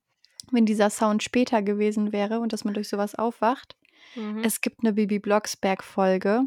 wenn 0.52 0.66
dieser 0.66 0.90
Sound 0.90 1.22
später 1.22 1.62
gewesen 1.62 2.12
wäre 2.12 2.40
und 2.40 2.52
dass 2.52 2.64
man 2.64 2.74
durch 2.74 2.88
sowas 2.88 3.14
aufwacht. 3.14 3.76
Mhm. 4.14 4.42
Es 4.42 4.60
gibt 4.60 4.80
eine 4.82 4.92
Bibi 4.92 5.18
Blocksberg-Folge. 5.18 6.42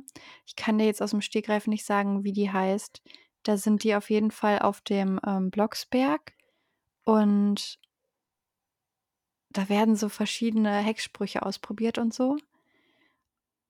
Ich 0.45 0.55
kann 0.55 0.77
dir 0.77 0.85
jetzt 0.85 1.01
aus 1.01 1.11
dem 1.11 1.22
Stegreif 1.22 1.68
nicht 1.68 1.85
sagen, 1.85 2.23
wie 2.23 2.34
die 2.34 2.51
heißt. 2.51 3.01
Da 3.44 3.57
sind 3.57 3.84
die 3.84 3.95
auf 3.95 4.10
jeden 4.10 4.32
Fall 4.32 4.60
auf 4.60 4.82
dem 4.82 5.20
ähm, 5.26 5.52
Blocksberg 5.52 6.34
und 7.03 7.80
da 9.49 9.70
werden 9.70 9.95
so 9.95 10.10
verschiedene 10.10 10.78
Hexsprüche 10.78 11.44
ausprobiert 11.44 11.98
und 11.98 12.14
so. 12.14 12.38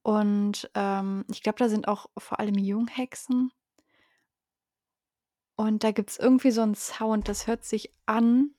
Und 0.01 0.69
ähm, 0.75 1.25
ich 1.29 1.41
glaube, 1.43 1.59
da 1.59 1.69
sind 1.69 1.87
auch 1.87 2.09
vor 2.17 2.39
allem 2.39 2.55
Junghexen. 2.55 3.51
Und 5.55 5.83
da 5.83 5.91
gibt 5.91 6.11
es 6.11 6.17
irgendwie 6.17 6.51
so 6.51 6.61
einen 6.61 6.75
Sound, 6.75 7.27
das 7.27 7.47
hört 7.47 7.63
sich 7.63 7.93
an, 8.05 8.51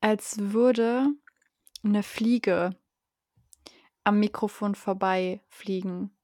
als 0.00 0.36
würde 0.38 1.08
eine 1.82 2.02
Fliege 2.02 2.76
am 4.04 4.20
Mikrofon 4.20 4.74
vorbeifliegen. 4.74 6.16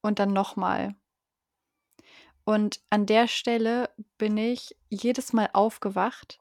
Und 0.00 0.18
dann 0.18 0.32
nochmal. 0.32 0.94
Und 2.44 2.80
an 2.90 3.06
der 3.06 3.26
Stelle 3.26 3.90
bin 4.18 4.36
ich 4.36 4.76
jedes 4.90 5.32
Mal 5.32 5.48
aufgewacht, 5.52 6.40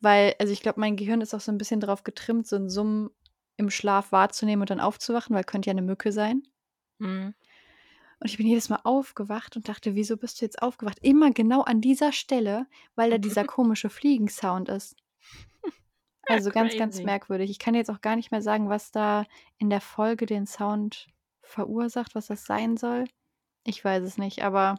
weil, 0.00 0.34
also 0.38 0.52
ich 0.52 0.62
glaube, 0.62 0.80
mein 0.80 0.96
Gehirn 0.96 1.20
ist 1.20 1.34
auch 1.34 1.40
so 1.40 1.50
ein 1.50 1.58
bisschen 1.58 1.80
darauf 1.80 2.04
getrimmt, 2.04 2.46
so 2.46 2.56
einen 2.56 2.70
Summen 2.70 3.10
im 3.56 3.70
Schlaf 3.70 4.12
wahrzunehmen 4.12 4.62
und 4.62 4.70
dann 4.70 4.80
aufzuwachen, 4.80 5.34
weil 5.34 5.44
könnte 5.44 5.68
ja 5.68 5.72
eine 5.72 5.82
Mücke 5.82 6.12
sein. 6.12 6.42
Mhm. 6.98 7.34
Und 8.18 8.30
ich 8.30 8.38
bin 8.38 8.46
jedes 8.46 8.68
Mal 8.68 8.80
aufgewacht 8.84 9.56
und 9.56 9.68
dachte, 9.68 9.94
wieso 9.94 10.16
bist 10.16 10.40
du 10.40 10.44
jetzt 10.46 10.62
aufgewacht? 10.62 10.98
Immer 11.02 11.32
genau 11.32 11.62
an 11.62 11.80
dieser 11.80 12.12
Stelle, 12.12 12.66
weil 12.94 13.10
da 13.10 13.18
dieser 13.18 13.44
komische 13.46 13.90
Fliegensound 13.90 14.68
ist. 14.68 14.96
Ja, 16.28 16.34
Also 16.34 16.50
ganz, 16.50 16.76
ganz 16.76 16.96
crazy. 16.96 17.04
merkwürdig. 17.04 17.50
Ich 17.52 17.60
kann 17.60 17.76
jetzt 17.76 17.88
auch 17.88 18.00
gar 18.00 18.16
nicht 18.16 18.32
mehr 18.32 18.42
sagen, 18.42 18.68
was 18.68 18.90
da 18.90 19.26
in 19.58 19.70
der 19.70 19.80
Folge 19.80 20.26
den 20.26 20.44
Sound 20.46 21.06
verursacht, 21.42 22.16
was 22.16 22.26
das 22.26 22.44
sein 22.46 22.76
soll. 22.76 23.04
Ich 23.64 23.84
weiß 23.84 24.02
es 24.02 24.18
nicht, 24.18 24.42
aber 24.42 24.74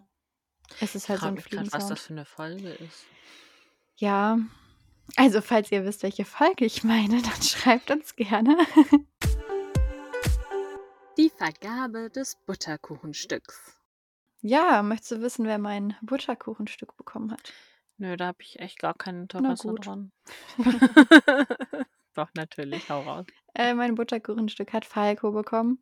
es 0.81 0.95
ist 0.95 1.03
Ich 1.03 1.10
halt 1.10 1.22
so 1.22 1.27
ein 1.27 1.34
mich 1.35 1.49
gerade, 1.49 1.72
was 1.72 1.88
das 1.88 1.99
Fliegensound. 1.99 1.99
für 1.99 2.14
eine 2.14 2.26
Folge 2.26 2.69
ist. 2.85 3.06
Ja, 3.98 4.39
also 5.15 5.41
falls 5.41 5.72
ihr 5.72 5.85
wisst, 5.85 6.03
welche 6.03 6.26
Folge 6.26 6.65
ich 6.65 6.84
meine, 6.84 7.22
dann 7.22 7.41
schreibt 7.41 7.91
uns 7.91 8.15
gerne. 8.15 8.57
Die 11.18 11.30
Vergabe 11.30 12.10
des 12.10 12.35
Butterkuchenstücks. 12.45 13.73
Ja, 14.41 14.84
möchtest 14.84 15.11
du 15.14 15.22
wissen, 15.22 15.45
wer 15.45 15.57
mein 15.57 15.95
Butterkuchenstück 16.02 16.95
bekommen 16.95 17.31
hat? 17.31 17.53
Nö, 17.98 18.15
da 18.15 18.27
habe 18.27 18.38
ich 18.41 18.60
echt 18.60 18.77
gar 18.77 18.94
kein 18.94 19.23
Interesse 19.23 19.73
dran. 19.73 20.11
Doch, 22.14 22.30
natürlich, 22.35 22.88
hau 22.89 23.02
raus. 23.02 23.26
Äh, 23.56 23.73
mein 23.73 23.95
Butterkuchenstück 23.95 24.73
hat 24.73 24.85
Falco 24.85 25.31
bekommen, 25.31 25.80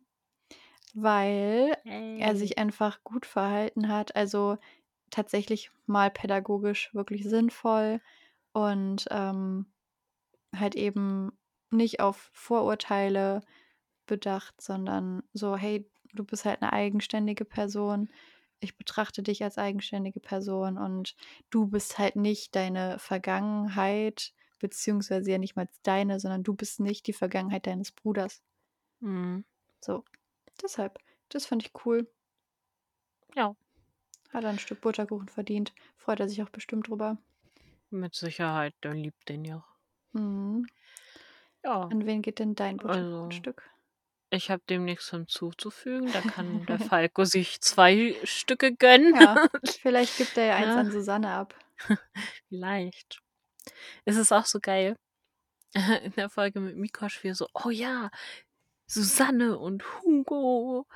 weil 0.96 1.78
er 2.18 2.36
Hey. 2.36 2.38
sich 2.38 2.60
einfach 2.60 3.04
gut 3.06 3.28
verhalten 3.28 3.90
hat. 3.90 4.16
Also 4.18 4.58
tatsächlich 5.12 5.72
mal 5.88 6.12
pädagogisch 6.12 6.94
wirklich 6.96 7.26
sinnvoll 7.26 8.02
und 8.54 9.08
ähm, 9.12 9.68
halt 10.56 10.76
eben 10.76 11.32
nicht 11.72 12.00
auf 12.00 12.30
Vorurteile 12.34 13.42
bedacht, 14.08 14.62
sondern 14.62 15.24
so, 15.34 15.58
hey, 15.58 15.90
du 16.14 16.24
bist 16.26 16.46
halt 16.46 16.62
eine 16.62 16.74
eigenständige 16.74 17.46
Person. 17.46 18.10
Ich 18.60 18.78
betrachte 18.78 19.24
dich 19.24 19.44
als 19.44 19.58
eigenständige 19.58 20.20
Person 20.22 20.78
und 20.78 21.16
du 21.50 21.68
bist 21.68 21.98
halt 22.00 22.16
nicht 22.16 22.56
deine 22.56 23.00
Vergangenheit, 23.00 24.34
beziehungsweise 24.60 25.32
ja 25.32 25.38
nicht 25.38 25.56
mal 25.56 25.70
deine, 25.84 26.20
sondern 26.20 26.44
du 26.44 26.56
bist 26.56 26.80
nicht 26.80 27.08
die 27.08 27.14
Vergangenheit 27.14 27.68
deines 27.68 27.92
Bruders. 27.92 28.44
Mhm. 29.02 29.46
So, 29.82 30.04
deshalb, 30.62 31.00
das 31.30 31.46
fand 31.46 31.64
ich 31.66 31.72
cool. 31.86 32.08
Ja, 33.36 33.56
Hat 34.32 34.44
er 34.44 34.50
ein 34.50 34.60
Stück 34.60 34.82
Butterkuchen 34.82 35.28
verdient. 35.30 35.74
Freut 35.98 36.20
er 36.20 36.30
sich 36.30 36.42
auch 36.44 36.50
bestimmt 36.50 36.88
drüber. 36.88 37.18
mit 37.90 38.16
Sicherheit, 38.16 38.74
der 38.84 38.94
liebt 38.94 39.30
den 39.30 39.46
ja. 39.46 39.66
Mhm. 40.14 40.66
Ja, 41.64 41.82
An 41.82 42.06
wen 42.06 42.22
geht 42.22 42.40
denn 42.40 42.56
dein 42.56 42.80
also 42.80 42.88
Butterkuchenstück? 42.88 43.70
ich 44.32 44.50
habe 44.52 44.62
dem 44.70 44.86
nichts 44.86 45.10
hinzuzufügen. 45.12 46.12
Da 46.12 46.22
kann 46.22 46.66
der 46.68 46.80
Falco 46.80 47.24
sich 47.26 47.62
zwei 47.62 48.16
Stücke 48.24 48.76
gönnen. 48.76 49.16
Ja, 49.16 49.48
vielleicht 49.82 50.18
gibt 50.18 50.38
er 50.38 50.46
ja 50.46 50.56
eins 50.58 50.68
Ja. 50.68 50.80
an 50.80 50.92
Susanne 50.92 51.30
ab. 51.32 51.56
Vielleicht. 52.50 53.22
Es 54.06 54.16
ist 54.18 54.32
auch 54.32 54.46
so 54.46 54.60
geil. 54.62 54.96
In 55.74 56.14
der 56.14 56.30
Folge 56.30 56.62
mit 56.62 56.78
Mikosch 56.78 57.24
wir 57.24 57.36
so, 57.36 57.48
oh 57.54 57.70
ja, 57.70 58.10
Susanne 58.88 59.58
und 59.58 59.84
Hugo. 60.02 60.88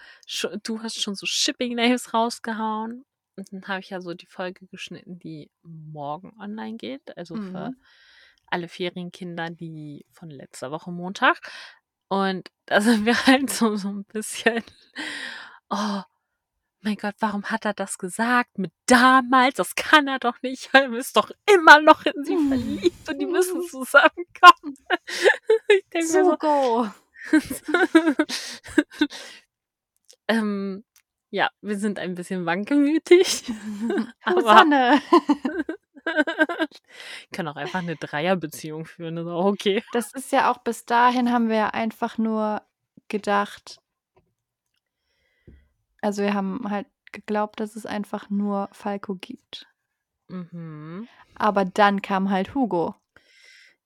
Du 0.64 0.82
hast 0.82 1.02
schon 1.02 1.16
so 1.16 1.26
Shipping 1.26 1.76
Names 1.76 2.14
rausgehauen. 2.14 3.06
Und 3.36 3.54
dann 3.54 3.68
habe 3.68 3.80
ich 3.80 3.90
ja 3.90 4.02
so 4.02 4.14
die 4.14 4.26
Folge 4.26 4.68
geschnitten, 4.68 5.18
die 5.20 5.50
morgen 5.64 6.34
online 6.40 6.78
geht. 6.78 7.18
Also 7.18 7.36
für 7.36 7.70
Mhm. 7.70 7.78
alle 8.48 8.68
Ferienkinder, 8.68 9.50
die 9.50 10.06
von 10.12 10.30
letzter 10.30 10.72
Woche 10.72 10.92
Montag. 10.92 11.40
Und 12.10 12.50
da 12.66 12.82
sind 12.82 13.06
wir 13.06 13.14
halt 13.28 13.50
so, 13.50 13.76
so 13.76 13.90
ein 13.90 14.04
bisschen, 14.06 14.64
oh 15.70 16.02
mein 16.82 16.96
Gott, 16.96 17.16
warum 17.20 17.44
hat 17.46 17.66
er 17.66 17.74
das 17.74 17.98
gesagt 17.98 18.58
mit 18.58 18.72
damals? 18.86 19.56
Das 19.56 19.76
kann 19.76 20.08
er 20.08 20.18
doch 20.20 20.42
nicht. 20.42 20.70
Er 20.74 20.92
ist 20.94 21.16
doch 21.18 21.30
immer 21.46 21.82
noch 21.82 22.06
in 22.06 22.24
sie 22.24 22.38
verliebt 22.48 23.10
und 23.10 23.20
die 23.20 23.26
müssen 23.26 23.62
zusammenkommen. 23.64 24.76
Ich 25.70 25.86
denke 25.94 26.08
so, 26.08 26.32
Sugo. 26.32 26.92
ähm, 30.28 30.84
ja, 31.32 31.50
wir 31.62 31.78
sind 31.78 32.00
ein 32.00 32.16
bisschen 32.16 32.46
wankelmütig. 32.46 33.44
Aber 34.24 34.42
Susanne. 34.42 35.02
können 37.32 37.48
auch 37.50 37.56
einfach 37.56 37.80
eine 37.80 37.96
Dreierbeziehung 37.96 38.86
führen, 38.86 39.18
ist 39.18 39.28
auch 39.28 39.46
okay. 39.46 39.84
Das 39.92 40.14
ist 40.14 40.32
ja 40.32 40.52
auch 40.52 40.58
bis 40.60 40.86
dahin 40.86 41.32
haben 41.32 41.50
wir 41.50 41.56
ja 41.56 41.70
einfach 41.70 42.18
nur 42.18 42.64
gedacht, 43.10 43.80
also 46.02 46.24
wir 46.24 46.34
haben 46.34 46.70
halt 46.70 46.88
geglaubt, 47.12 47.60
dass 47.60 47.76
es 47.76 47.86
einfach 47.86 48.30
nur 48.30 48.70
Falco 48.72 49.16
gibt. 49.16 49.68
Mhm. 50.28 51.08
Aber 51.36 51.66
dann 51.66 52.02
kam 52.02 52.30
halt 52.30 52.56
Hugo. 52.56 52.96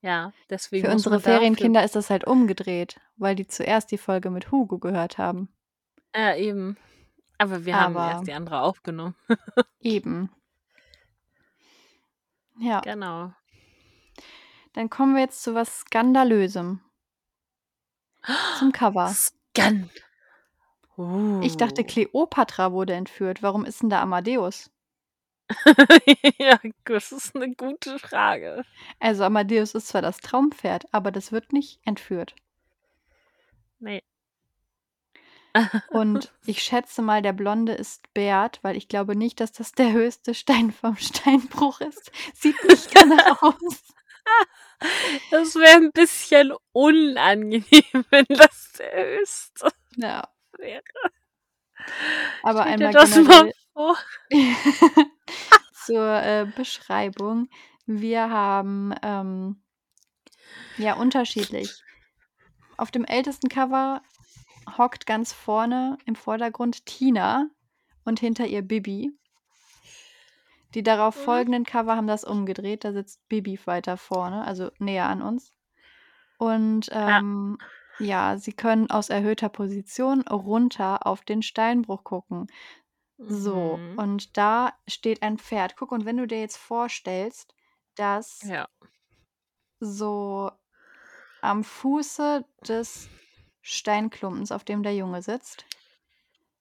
Ja, 0.04 0.34
deswegen 0.50 0.86
Für 0.86 0.92
unsere 0.92 1.16
man 1.16 1.22
dafür, 1.22 1.38
Ferienkinder 1.40 1.84
ist 1.84 1.96
das 1.96 2.10
halt 2.10 2.28
umgedreht, 2.28 3.00
weil 3.16 3.36
die 3.36 3.48
zuerst 3.48 3.90
die 3.90 3.98
Folge 3.98 4.30
mit 4.30 4.52
Hugo 4.52 4.78
gehört 4.78 5.18
haben. 5.18 5.48
ja 6.16 6.36
eben. 6.36 6.78
Aber 7.38 7.66
wir 7.66 7.80
haben 7.80 7.96
Aber 7.98 8.12
erst 8.12 8.28
die 8.28 8.34
andere 8.34 8.62
aufgenommen. 8.62 9.16
eben. 9.80 10.30
Ja, 12.60 12.82
Genau. 12.82 13.34
dann 14.74 14.90
kommen 14.90 15.16
wir 15.16 15.22
jetzt 15.22 15.42
zu 15.44 15.56
was 15.56 15.80
Skandalösem. 15.82 16.82
Zum 18.60 18.72
Cover. 18.72 19.08
Skan 19.10 19.90
Ich 21.42 21.58
dachte, 21.58 21.82
Uh. 21.82 21.86
Kleopatra 21.86 22.72
wurde 22.72 22.94
entführt. 22.94 23.42
Warum 23.42 23.66
ist 23.66 23.82
denn 23.82 23.90
da 23.90 24.02
Amadeus? 24.02 24.70
Ja, 26.40 26.60
das 26.86 27.12
ist 27.12 27.36
'ne 27.36 27.54
gute 27.56 28.00
Frage. 28.00 28.64
Also, 29.00 29.24
Amadeus 29.24 29.76
ist 29.76 29.88
zwar 29.88 30.02
das 30.02 30.18
Traumpferd, 30.20 30.86
aber 30.94 31.12
das 31.12 31.32
wird 31.32 31.54
nicht 31.54 31.80
entführt. 31.86 32.36
Ne. 33.82 34.02
Und 35.90 36.34
ich 36.46 36.64
schätze 36.64 37.02
mal, 37.02 37.22
der 37.22 37.34
Blonde 37.34 37.74
ist 37.74 38.12
Bert, 38.14 38.60
weil 38.64 38.76
ich 38.78 38.88
glaube 38.88 39.16
nicht, 39.16 39.40
dass 39.40 39.52
das 39.52 39.72
der 39.74 39.92
höchste 39.92 40.34
Stein 40.34 40.72
vom 40.72 40.96
Steinbruch 40.98 41.82
ist. 41.82 42.12
Sieht 42.34 42.64
nicht 42.64 42.90
danach 42.96 43.42
aus. 43.42 43.84
Das 45.32 45.56
wäre 45.56 45.78
'n 45.80 45.92
bisschen 45.94 46.54
unangenehm, 46.74 48.06
wenn 48.12 48.26
das 48.30 48.74
der 48.80 48.94
höchste 49.20 49.70
Ja. 49.98 50.28
wäre. 50.58 50.84
Aber 52.44 52.66
Stell 52.66 52.74
dir 52.76 52.90
einmal 52.90 52.92
das 52.92 53.16
mal 53.16 53.24
generell 53.26 53.54
vor. 53.74 53.98
Zur, 55.74 56.22
äh, 56.24 56.46
Beschreibung. 56.56 57.50
Wir 57.86 58.30
haben, 58.30 58.94
ähm 59.02 59.62
ja, 60.78 60.96
unterschiedlich. 60.96 61.84
Auf 62.78 62.90
dem 62.92 63.06
ältesten 63.06 63.50
Cover 63.50 64.02
hockt 64.78 65.06
ganz 65.06 65.34
vorne 65.34 65.98
im 66.06 66.16
Vordergrund 66.16 66.86
Tina 66.86 67.50
und 68.06 68.20
hinter 68.20 68.48
ihr 68.48 68.62
Bibi. 68.62 69.12
Die 70.74 70.84
darauf 70.84 71.16
Mhm. 71.16 71.22
folgenden 71.22 71.64
Cover 71.66 71.96
haben 71.96 72.08
das 72.08 72.24
umgedreht. 72.24 72.84
Da 72.84 72.94
sitzt 72.94 73.28
Bibi 73.30 73.60
weiter 73.66 73.98
vorne, 73.98 74.44
also 74.46 74.72
näher 74.80 75.08
an 75.08 75.22
uns. 75.22 75.52
Und, 76.38 76.88
Ja. 76.88 77.20
ähm, 77.20 77.58
ja, 78.00 78.38
sie 78.38 78.54
können 78.54 78.90
aus 78.90 79.10
erhöhter 79.10 79.50
Position 79.50 80.22
runter 80.24 81.06
auf 81.06 81.24
den 81.24 81.44
Steinbruch 81.44 82.04
gucken. 82.04 82.48
So, 83.18 83.78
Mhm. 83.78 84.00
und 84.00 84.38
da 84.38 84.74
steht 84.88 85.22
ein 85.22 85.38
Pferd. 85.38 85.76
Guck, 85.78 85.92
und 85.92 86.06
wenn 86.06 86.18
du 86.18 86.28
dir 86.28 86.40
jetzt 86.40 86.58
vorstellst, 86.58 87.54
dass 87.96 88.42
Ja. 88.44 88.68
so 89.80 90.52
am 91.42 91.64
Fuße 91.64 92.46
des 92.68 93.10
Steinklumpens, 93.62 94.52
auf 94.52 94.64
dem 94.64 94.84
der 94.84 94.96
Junge 94.96 95.22
sitzt, 95.22 95.66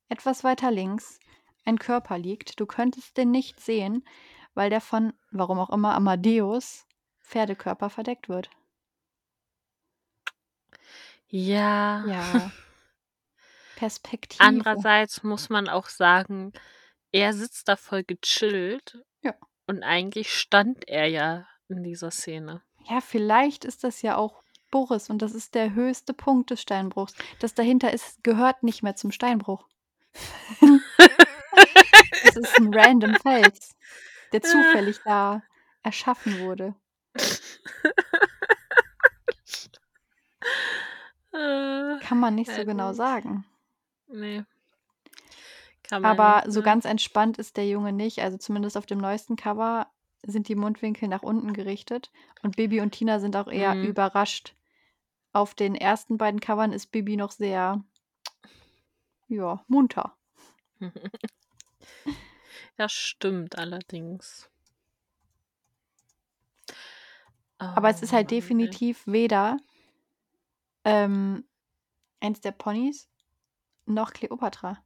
etwas 0.08 0.44
weiter 0.44 0.70
links 0.70 1.18
ein 1.64 1.78
Körper 1.78 2.18
liegt. 2.18 2.60
Du 2.60 2.66
könntest 2.66 3.16
den 3.16 3.30
nicht 3.30 3.60
sehen, 3.60 4.04
weil 4.54 4.68
der 4.70 4.80
von, 4.80 5.12
warum 5.30 5.58
auch 5.58 5.70
immer, 5.70 5.94
Amadeus 5.94 6.86
Pferdekörper 7.22 7.88
verdeckt 7.88 8.28
wird. 8.28 8.50
Ja. 11.28 12.04
Ja. 12.06 12.52
Perspektive. 13.76 14.42
Andererseits 14.42 15.22
muss 15.22 15.48
man 15.48 15.68
auch 15.68 15.88
sagen, 15.88 16.52
er 17.12 17.32
sitzt 17.32 17.68
da 17.68 17.76
voll 17.76 18.04
gechillt. 18.04 18.98
Ja. 19.22 19.34
Und 19.66 19.82
eigentlich 19.82 20.32
stand 20.32 20.88
er 20.88 21.06
ja 21.06 21.46
in 21.68 21.82
dieser 21.82 22.10
Szene. 22.10 22.62
Ja, 22.88 23.00
vielleicht 23.00 23.64
ist 23.64 23.84
das 23.84 24.02
ja 24.02 24.16
auch 24.16 24.42
Boris 24.70 25.10
und 25.10 25.22
das 25.22 25.34
ist 25.34 25.54
der 25.54 25.74
höchste 25.74 26.14
Punkt 26.14 26.50
des 26.50 26.62
Steinbruchs. 26.62 27.14
Das 27.38 27.54
dahinter 27.54 27.92
ist 27.92 28.24
gehört 28.24 28.62
nicht 28.62 28.82
mehr 28.82 28.96
zum 28.96 29.12
Steinbruch. 29.12 29.66
Das 32.24 32.36
ist 32.36 32.58
'n 32.58 32.72
random 32.72 33.14
Fels, 33.16 33.74
der 34.32 34.42
zufällig 34.42 34.98
da 35.04 35.42
erschaffen 35.82 36.38
wurde. 36.40 36.74
Kann 41.32 42.18
man 42.18 42.34
nicht 42.34 42.50
so 42.50 42.64
genau 42.64 42.92
sagen. 42.92 43.44
Ne. 44.12 44.44
Kann 45.82 46.02
man 46.02 46.16
Aber 46.16 46.42
nicht, 46.44 46.46
so 46.52 46.60
ne? 46.60 46.64
ganz 46.64 46.84
entspannt 46.84 47.38
ist 47.38 47.56
der 47.56 47.68
Junge 47.68 47.92
nicht. 47.92 48.20
Also, 48.20 48.38
zumindest 48.38 48.76
auf 48.76 48.86
dem 48.86 48.98
neuesten 48.98 49.36
Cover 49.36 49.86
sind 50.24 50.48
die 50.48 50.54
Mundwinkel 50.54 51.08
nach 51.08 51.22
unten 51.22 51.52
gerichtet 51.52 52.12
und 52.42 52.56
Bibi 52.56 52.80
und 52.80 52.92
Tina 52.92 53.18
sind 53.20 53.36
auch 53.36 53.48
eher 53.48 53.76
Mhm. 53.76 53.88
überrascht. 53.88 54.54
Auf 55.32 55.54
den 55.54 55.74
ersten 55.74 56.18
beiden 56.18 56.40
Covern 56.40 56.72
ist 56.72 56.92
Bibi 56.92 57.16
noch 57.16 57.32
sehr 57.32 57.82
ja, 59.28 59.64
munter. 59.66 60.16
Das 62.76 62.92
stimmt 62.92 63.56
allerdings. 63.56 64.50
Aber 67.74 67.88
es 67.88 68.00
Oh 68.00 68.04
ist 68.04 68.12
halt 68.12 68.28
ey. 68.30 68.38
definitiv 68.40 69.06
weder 69.06 69.56
ähm, 70.84 71.44
eins 72.20 72.40
der 72.40 72.52
Ponys 72.52 73.08
noch 73.86 74.12
Kleopatra. 74.12 74.82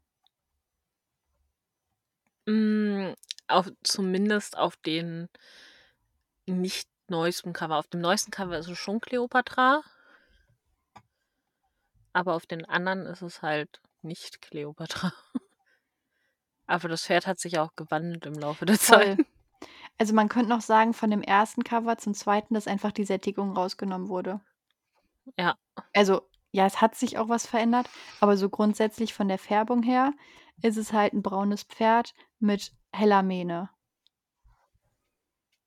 Hm, 2.49 3.15
auf 3.49 3.71
zumindest 3.83 4.57
auf 4.57 4.77
den 4.77 5.29
nicht 6.47 6.89
neuesten 7.09 7.53
Cover. 7.53 7.77
Auf 7.77 7.89
dem 7.89 8.01
neuesten 8.01 8.31
Cover 8.31 8.59
ist 8.59 8.69
es 8.69 8.79
schon 8.79 9.01
Kleopatra. 9.01 9.83
Aber 12.13 12.35
auf 12.35 12.47
den 12.47 12.65
anderen 12.65 13.07
ist 13.07 13.23
es 13.23 13.43
halt 13.43 13.81
nicht 14.03 14.41
Kleopatra. 14.41 15.13
Aber 16.67 16.89
das 16.89 17.05
Pferd 17.05 17.27
hat 17.27 17.39
sich 17.39 17.59
auch 17.59 17.77
gewandelt 17.77 18.27
im 18.27 18.35
Laufe 18.35 18.67
der 18.67 18.79
Zeit. 18.79 19.17
Voll. 19.17 19.27
Also, 19.99 20.13
man 20.13 20.29
könnte 20.29 20.51
noch 20.51 20.61
sagen, 20.61 20.93
von 20.93 21.11
dem 21.11 21.23
ersten 21.23 21.65
Cover 21.65 21.97
zum 21.97 22.13
zweiten, 22.13 22.53
dass 22.53 22.67
einfach 22.67 22.93
die 22.93 23.07
Sättigung 23.07 23.57
rausgenommen 23.57 24.09
wurde. 24.11 24.41
Ja. 25.39 25.57
Also, 25.95 26.29
ja, 26.57 26.67
es 26.67 26.81
hat 26.81 26.95
sich 26.97 27.19
auch 27.19 27.29
was 27.29 27.47
verändert, 27.47 27.89
aber 28.21 28.37
so 28.39 28.49
grundsätzlich 28.49 29.15
von 29.15 29.29
der 29.29 29.39
Färbung 29.39 29.83
her 29.83 30.13
ist 30.63 30.77
es 30.79 30.93
halt 30.95 31.13
'n 31.15 31.23
braunes 31.23 31.65
Pferd 31.65 32.15
mit 32.41 32.73
heller 32.93 33.23
Mähne. 33.23 33.69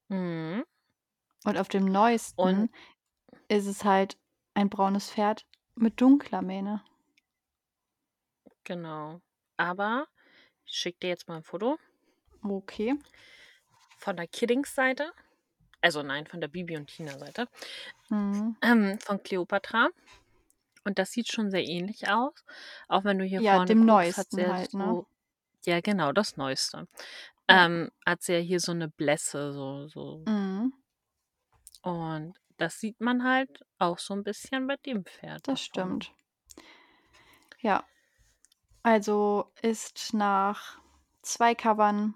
Mhm. 0.10 0.64
Und 1.46 1.58
auf 1.58 1.70
dem 1.70 1.86
neuesten 1.86 2.70
Und 2.70 2.70
ist 3.50 3.68
es 3.68 3.86
halt 3.86 4.18
ein 4.56 4.70
braunes 4.70 5.12
Pferd 5.12 5.48
mit 5.76 6.02
dunkler 6.02 6.42
Mähne. 6.42 6.84
Genau. 8.68 9.22
Aber 9.58 10.08
ich 10.66 10.74
schicke 10.76 11.00
dir 11.02 11.10
jetzt 11.10 11.28
mal 11.28 11.38
'n 11.38 11.44
Foto. 11.44 11.80
Okay. 12.46 12.94
Von 13.98 14.16
der 14.16 14.28
Kiddings-Seite. 14.28 15.12
Also 15.82 16.04
nein, 16.04 16.28
von 16.28 16.42
der 16.42 16.48
Bibi 16.50 16.78
und 16.78 16.88
Tina-Seite. 16.88 17.48
Mhm. 18.10 18.56
Ähm, 18.62 19.00
von 19.00 19.24
Kleopatra. 19.24 19.90
Und 20.86 21.00
das 21.00 21.12
sieht 21.12 21.32
schon 21.32 21.52
sehr 21.52 21.66
ähnlich 21.68 22.08
aus. 22.10 22.34
Auch 22.88 23.04
wenn 23.04 23.20
du 23.20 23.26
hier 23.26 23.42
Ja, 23.42 23.60
vorne 23.60 23.76
dem 23.76 23.86
guckst, 23.86 24.18
hat 24.18 24.32
sie 24.32 24.44
ja 24.44 24.54
halt, 24.54 24.74
ne? 24.74 24.98
so 24.98 25.08
ja 25.66 25.82
genau, 25.82 26.12
das 26.14 26.38
Neueste. 26.38 26.88
Ja. 27.50 27.66
Ähm, 27.68 27.92
hat 28.06 28.24
sie 28.24 28.34
ja 28.36 28.40
hier 28.40 28.60
so 28.62 28.74
'ne 28.74 28.90
Blässe, 28.90 29.54
so 29.54 29.88
so 29.90 30.28
Mhm. 30.28 30.80
Und 31.84 32.34
das 32.58 32.80
sieht 32.80 33.00
man 33.00 33.24
halt 33.24 33.66
auch 33.78 34.00
so 34.00 34.14
'n 34.14 34.24
bisschen 34.24 34.68
bei 34.68 34.76
dem 34.86 35.06
Pferd 35.06 35.44
da 35.48 35.58
Das 35.58 35.60
vorne. 35.60 36.02
stimmt. 36.02 36.14
Ja. 37.62 37.84
Also, 38.84 39.52
ist 39.62 40.14
nach 40.14 40.80
2 41.22 41.56
Covern 41.56 42.16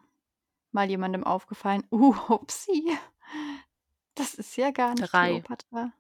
mal 0.72 0.90
jemandem 0.90 1.24
aufgefallen: 1.26 1.86
„Uh, 1.92 2.16
upsi, 2.30 2.98
das 4.16 4.36
ist 4.36 4.58
ja 4.58 4.72
gar 4.72 4.96
nicht 4.96 5.14
3. 5.14 5.18
Kleopatra.“ 5.18 5.94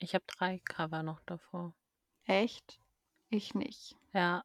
Ich 0.00 0.14
habe 0.16 0.24
3 0.26 0.58
Cover 0.58 1.04
noch 1.04 1.20
davor. 1.20 1.72
Echt? 2.26 2.78
Ich 3.28 3.54
nicht. 3.56 3.96
Ja. 4.12 4.44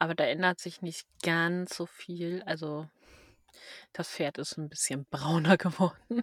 Aber 0.00 0.14
da 0.16 0.24
ändert 0.24 0.58
sich 0.60 0.82
nicht 0.82 1.06
ganz 1.22 1.76
so 1.76 1.86
viel. 1.86 2.42
Also, 2.44 2.88
das 3.92 4.08
Pferd 4.10 4.38
ist 4.38 4.58
'n 4.58 4.68
bisschen 4.68 5.06
brauner 5.10 5.56
geworden. 5.58 6.22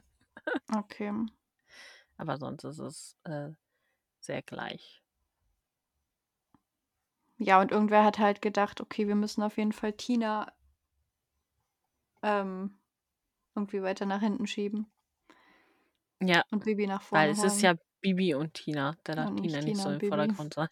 Okay. 0.76 1.11
Aber 2.18 2.38
sonst 2.38 2.64
ist 2.64 2.77
es, 2.80 3.15
äh, 3.23 3.49
sehr 4.22 4.41
gleich. 4.43 5.03
Ja, 7.39 7.59
und 7.59 7.72
irgendwer 7.72 8.03
hat 8.03 8.19
halt 8.19 8.43
gedacht: 8.43 8.80
„Okay, 8.80 9.07
wir 9.07 9.15
müssen 9.15 9.41
auf 9.41 9.57
jeden 9.57 9.72
Fall 9.72 9.93
Tina“ 9.93 10.51
ähm, 12.22 12.77
irgendwie 13.55 13.81
weiter 13.84 14.05
nach 14.07 14.22
hinten 14.22 14.47
schieben. 14.47 14.91
Ja, 16.22 16.44
Und 16.52 16.64
Bibi 16.65 16.88
nach 16.88 17.02
weil 17.11 17.30
vorne 17.30 17.31
es 17.34 17.44
ist 17.44 17.64
holen. 17.64 17.77
ja 17.77 17.84
Bibi 18.02 18.34
und 18.35 18.53
Tina. 18.53 18.95
Da 19.03 19.15
darf 19.15 19.30
Und 19.30 19.38
Tina 19.38 19.61
nicht 19.61 19.77
Tina 19.77 19.84
so 19.84 19.89
und 19.89 19.94
im 19.95 19.99
Bibi. 19.99 20.10
Vordergrund 20.10 20.53
sein. 20.53 20.68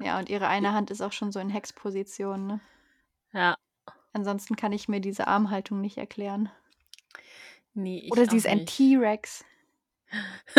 Ja, 0.00 0.18
und 0.18 0.28
ihre 0.28 0.48
eine 0.48 0.72
Hand 0.72 0.90
ist 0.90 1.00
auch 1.00 1.12
schon 1.12 1.32
so 1.32 1.40
in 1.40 1.50
Hexposition, 1.50 2.46
ne? 2.46 2.60
Ja. 3.32 3.56
Ansonsten 4.12 4.56
kann 4.56 4.72
ich 4.72 4.88
mir 4.88 5.00
diese 5.00 5.26
Armhaltung 5.26 5.80
nicht 5.80 5.98
erklären. 5.98 6.50
Ne, 7.74 8.02
ich 8.04 8.10
Oder 8.12 8.24
sie 8.24 8.30
auch 8.30 8.34
ist 8.36 8.46
ein 8.46 8.58
nicht. 8.58 8.76
T-Rex. 8.76 9.44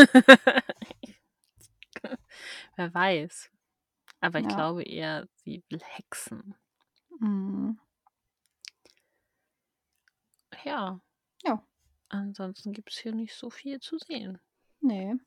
Wer 2.75 2.93
weiß. 2.93 3.49
Aber 4.21 4.39
ich 4.39 4.45
Ja. 4.45 4.55
glaube 4.55 4.83
eher, 4.83 5.27
sie 5.43 5.63
will 5.69 5.79
hexen. 5.83 6.55
Mhm. 7.19 7.79
Ja. 10.65 10.99
Ja. 11.45 11.63
ansonsten 12.11 12.73
gibt 12.73 12.91
es 12.91 12.97
hier 12.99 13.13
nicht 13.13 13.35
so 13.35 13.49
viel 13.49 13.79
zu 13.79 13.97
sehen. 13.99 14.39
Ne. 14.81 15.19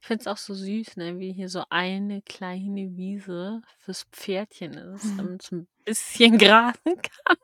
Ich 0.00 0.06
finde 0.06 0.22
es 0.22 0.26
auch 0.26 0.36
so 0.36 0.54
süß, 0.54 0.96
ne, 0.96 1.18
wie 1.18 1.32
hier 1.32 1.48
so 1.48 1.64
eine 1.70 2.22
kleine 2.22 2.96
Wiese 2.96 3.62
fürs 3.78 4.04
Pferdchen 4.12 4.74
ist, 4.74 5.18
damit 5.18 5.42
es 5.44 5.52
'n 5.52 5.66
bisschen 5.84 6.38
grasen 6.38 6.96
kann 7.02 7.36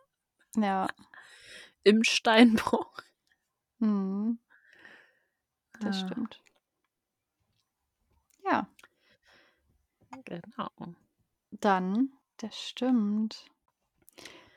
Ja. 0.64 0.88
im 1.84 2.04
Steinbruch. 2.04 2.92
Mhm. 3.80 4.38
Das 5.82 5.96
Ja. 5.96 6.00
stimmt. 6.00 6.40
Ja. 8.44 8.66
Genau. 10.26 10.94
Dann 11.52 12.10
das 12.38 12.56
stimmt. 12.58 13.50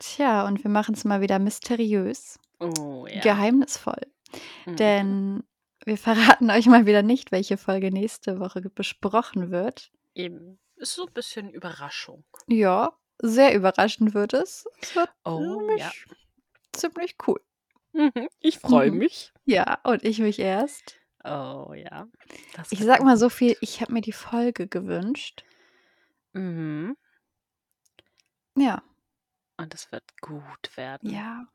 Tja, 0.05 0.45
und 0.45 0.61
wir 0.65 0.69
machen's 0.69 1.05
mal 1.05 1.21
wieder 1.21 1.39
mysteriös, 1.39 2.37
Oh 2.59 3.07
ja. 3.07 3.21
geheimnisvoll, 3.21 4.01
Mhm. 4.65 4.75
denn 4.75 5.43
wir 5.85 5.97
verraten 5.97 6.51
euch 6.51 6.65
mal 6.65 6.85
wieder 6.85 7.03
nicht, 7.03 7.31
welche 7.31 7.55
Folge 7.57 7.89
nächste 7.89 8.39
Woche 8.39 8.61
besprochen 8.61 9.49
wird. 9.49 9.91
Eben. 10.15 10.59
Ist 10.75 10.93
so 10.95 11.05
'n 11.05 11.13
bisschen 11.13 11.49
Überraschung. 11.51 12.25
Ja, 12.47 12.91
sehr 13.21 13.55
überraschend 13.55 14.13
wird 14.13 14.33
es. 14.33 14.65
Es 14.81 14.93
wird 14.95 15.09
Oh 15.23 15.69
ja. 15.77 15.89
ziemlich 15.89 16.17
ziemlich 16.73 17.15
cool. 17.27 17.39
Mhm. 17.93 18.27
Ich 18.41 18.59
freue 18.59 18.91
Mhm. 18.91 18.97
mich. 18.97 19.31
Ja, 19.45 19.79
und 19.83 20.03
ich 20.03 20.19
mich 20.19 20.39
erst. 20.39 20.95
Oh 21.23 21.73
ja. 21.75 22.07
Das 22.53 22.71
Ich 22.71 22.83
sage 22.83 23.03
mal 23.03 23.17
so 23.17 23.29
viel, 23.29 23.55
ich 23.61 23.79
habe 23.81 23.93
mir 23.93 24.01
die 24.01 24.11
Folge 24.11 24.67
gewünscht. 24.67 25.45
Mhm. 26.33 26.95
Ja. 28.57 28.83
Und 29.63 29.73
es 29.73 29.91
wird 29.91 30.03
gut 30.21 30.75
werden. 30.77 31.09
Ja. 31.09 31.45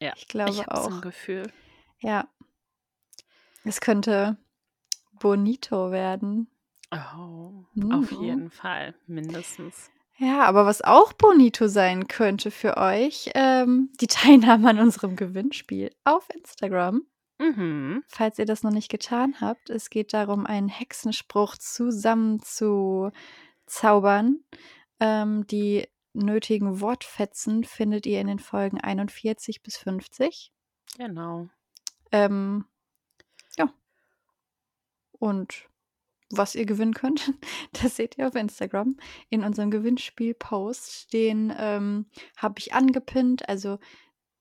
Ja, 0.00 0.12
Ich 0.16 0.22
ich 0.22 0.28
glaube 0.28 0.56
habe 0.56 0.80
so 0.80 0.88
'n 0.88 0.92
auch. 0.94 1.00
Gefühl. 1.00 1.52
Ja. 1.98 2.28
Es 3.64 3.80
könnte 3.80 4.36
bonito 5.20 5.90
werden. 5.90 6.48
Oh, 6.92 7.64
auf 7.92 8.10
Mhm. 8.10 8.22
jeden 8.22 8.50
Fall, 8.50 8.94
mindestens. 9.06 9.90
Ja, 10.16 10.42
aber 10.44 10.66
was 10.66 10.82
auch 10.82 11.12
bonito 11.12 11.68
sein 11.68 12.08
könnte 12.08 12.50
für 12.50 12.76
euch, 12.76 13.30
ähm, 13.34 13.90
die 14.00 14.06
Teilnahme 14.06 14.68
an 14.70 14.78
unserem 14.78 15.16
Gewinnspiel 15.16 15.94
auf 16.04 16.28
Instagram. 16.34 17.02
Mhm. 17.38 18.02
Falls 18.08 18.38
ihr 18.38 18.44
das 18.44 18.62
noch 18.62 18.70
nicht 18.72 18.90
getan 18.90 19.36
habt, 19.40 19.70
es 19.70 19.88
geht 19.88 20.12
darum, 20.12 20.44
einen 20.46 20.68
Hexenspruch 20.68 21.56
zusammen 21.56 22.40
zu 22.42 23.10
zaubern. 23.66 24.40
Ähm, 24.98 25.46
die 25.46 25.88
nötigen 26.12 26.80
Wortfetzen 26.80 27.64
findet 27.64 28.06
ihr 28.06 28.20
in 28.20 28.26
den 28.26 28.38
Folgen 28.38 28.80
41 28.80 29.62
bis 29.62 29.76
50. 29.76 30.52
Genau. 30.96 31.48
Ähm, 32.12 32.64
ja. 33.56 33.72
Und 35.12 35.68
was 36.30 36.54
ihr 36.54 36.64
gewinnen 36.64 36.94
könnt, 36.94 37.32
das 37.72 37.96
seht 37.96 38.18
ihr 38.18 38.28
auf 38.28 38.34
Instagram 38.34 38.96
in 39.28 39.44
unserem 39.44 39.70
Gewinnspiel-Post. 39.70 41.12
Den, 41.12 41.52
ähm, 41.56 42.06
habe 42.36 42.58
ich 42.58 42.72
angepinnt. 42.72 43.48
Also, 43.48 43.78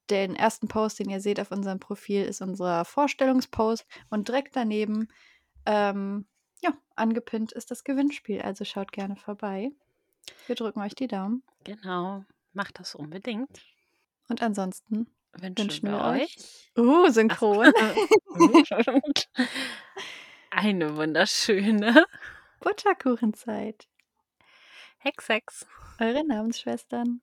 den 0.10 0.36
ersten 0.36 0.68
Post, 0.68 1.00
den 1.00 1.10
ihr 1.10 1.22
seht 1.22 1.40
auf 1.40 1.52
unserem 1.52 1.80
Profil, 1.80 2.24
ist 2.24 2.42
unser 2.42 2.84
Vorstellungspost 2.84 3.86
und 4.10 4.28
direkt 4.28 4.56
daneben, 4.56 5.08
ähm, 5.68 6.26
ja, 6.62 6.74
angepinnt 6.96 7.52
ist 7.52 7.70
das 7.70 7.84
Gewinnspiel. 7.84 8.42
Also, 8.42 8.66
schaut 8.66 8.92
gerne 8.92 9.16
vorbei. 9.16 9.72
Wir 10.48 10.56
drücken 10.56 10.82
euch 10.82 10.96
die 10.96 11.08
Daumen. 11.08 11.44
Genau. 11.64 12.26
Macht 12.54 12.80
das 12.80 12.96
unbedingt. 12.96 13.62
Und 14.28 14.42
ansonsten 14.42 15.08
Wünschen 15.34 15.58
wünschen 15.58 15.90
wir 15.90 15.98
wir 15.98 16.06
euch 16.06 16.72
uh, 16.78 17.10
synchron. 17.10 17.72
Eine 20.50 20.96
wunderschöne 20.96 22.06
Butterkuchenzeit. 22.60 23.88
Hex, 24.98 25.30
Hex. 25.30 25.68
Eure 26.00 26.26
Namensschwestern. 26.26 27.22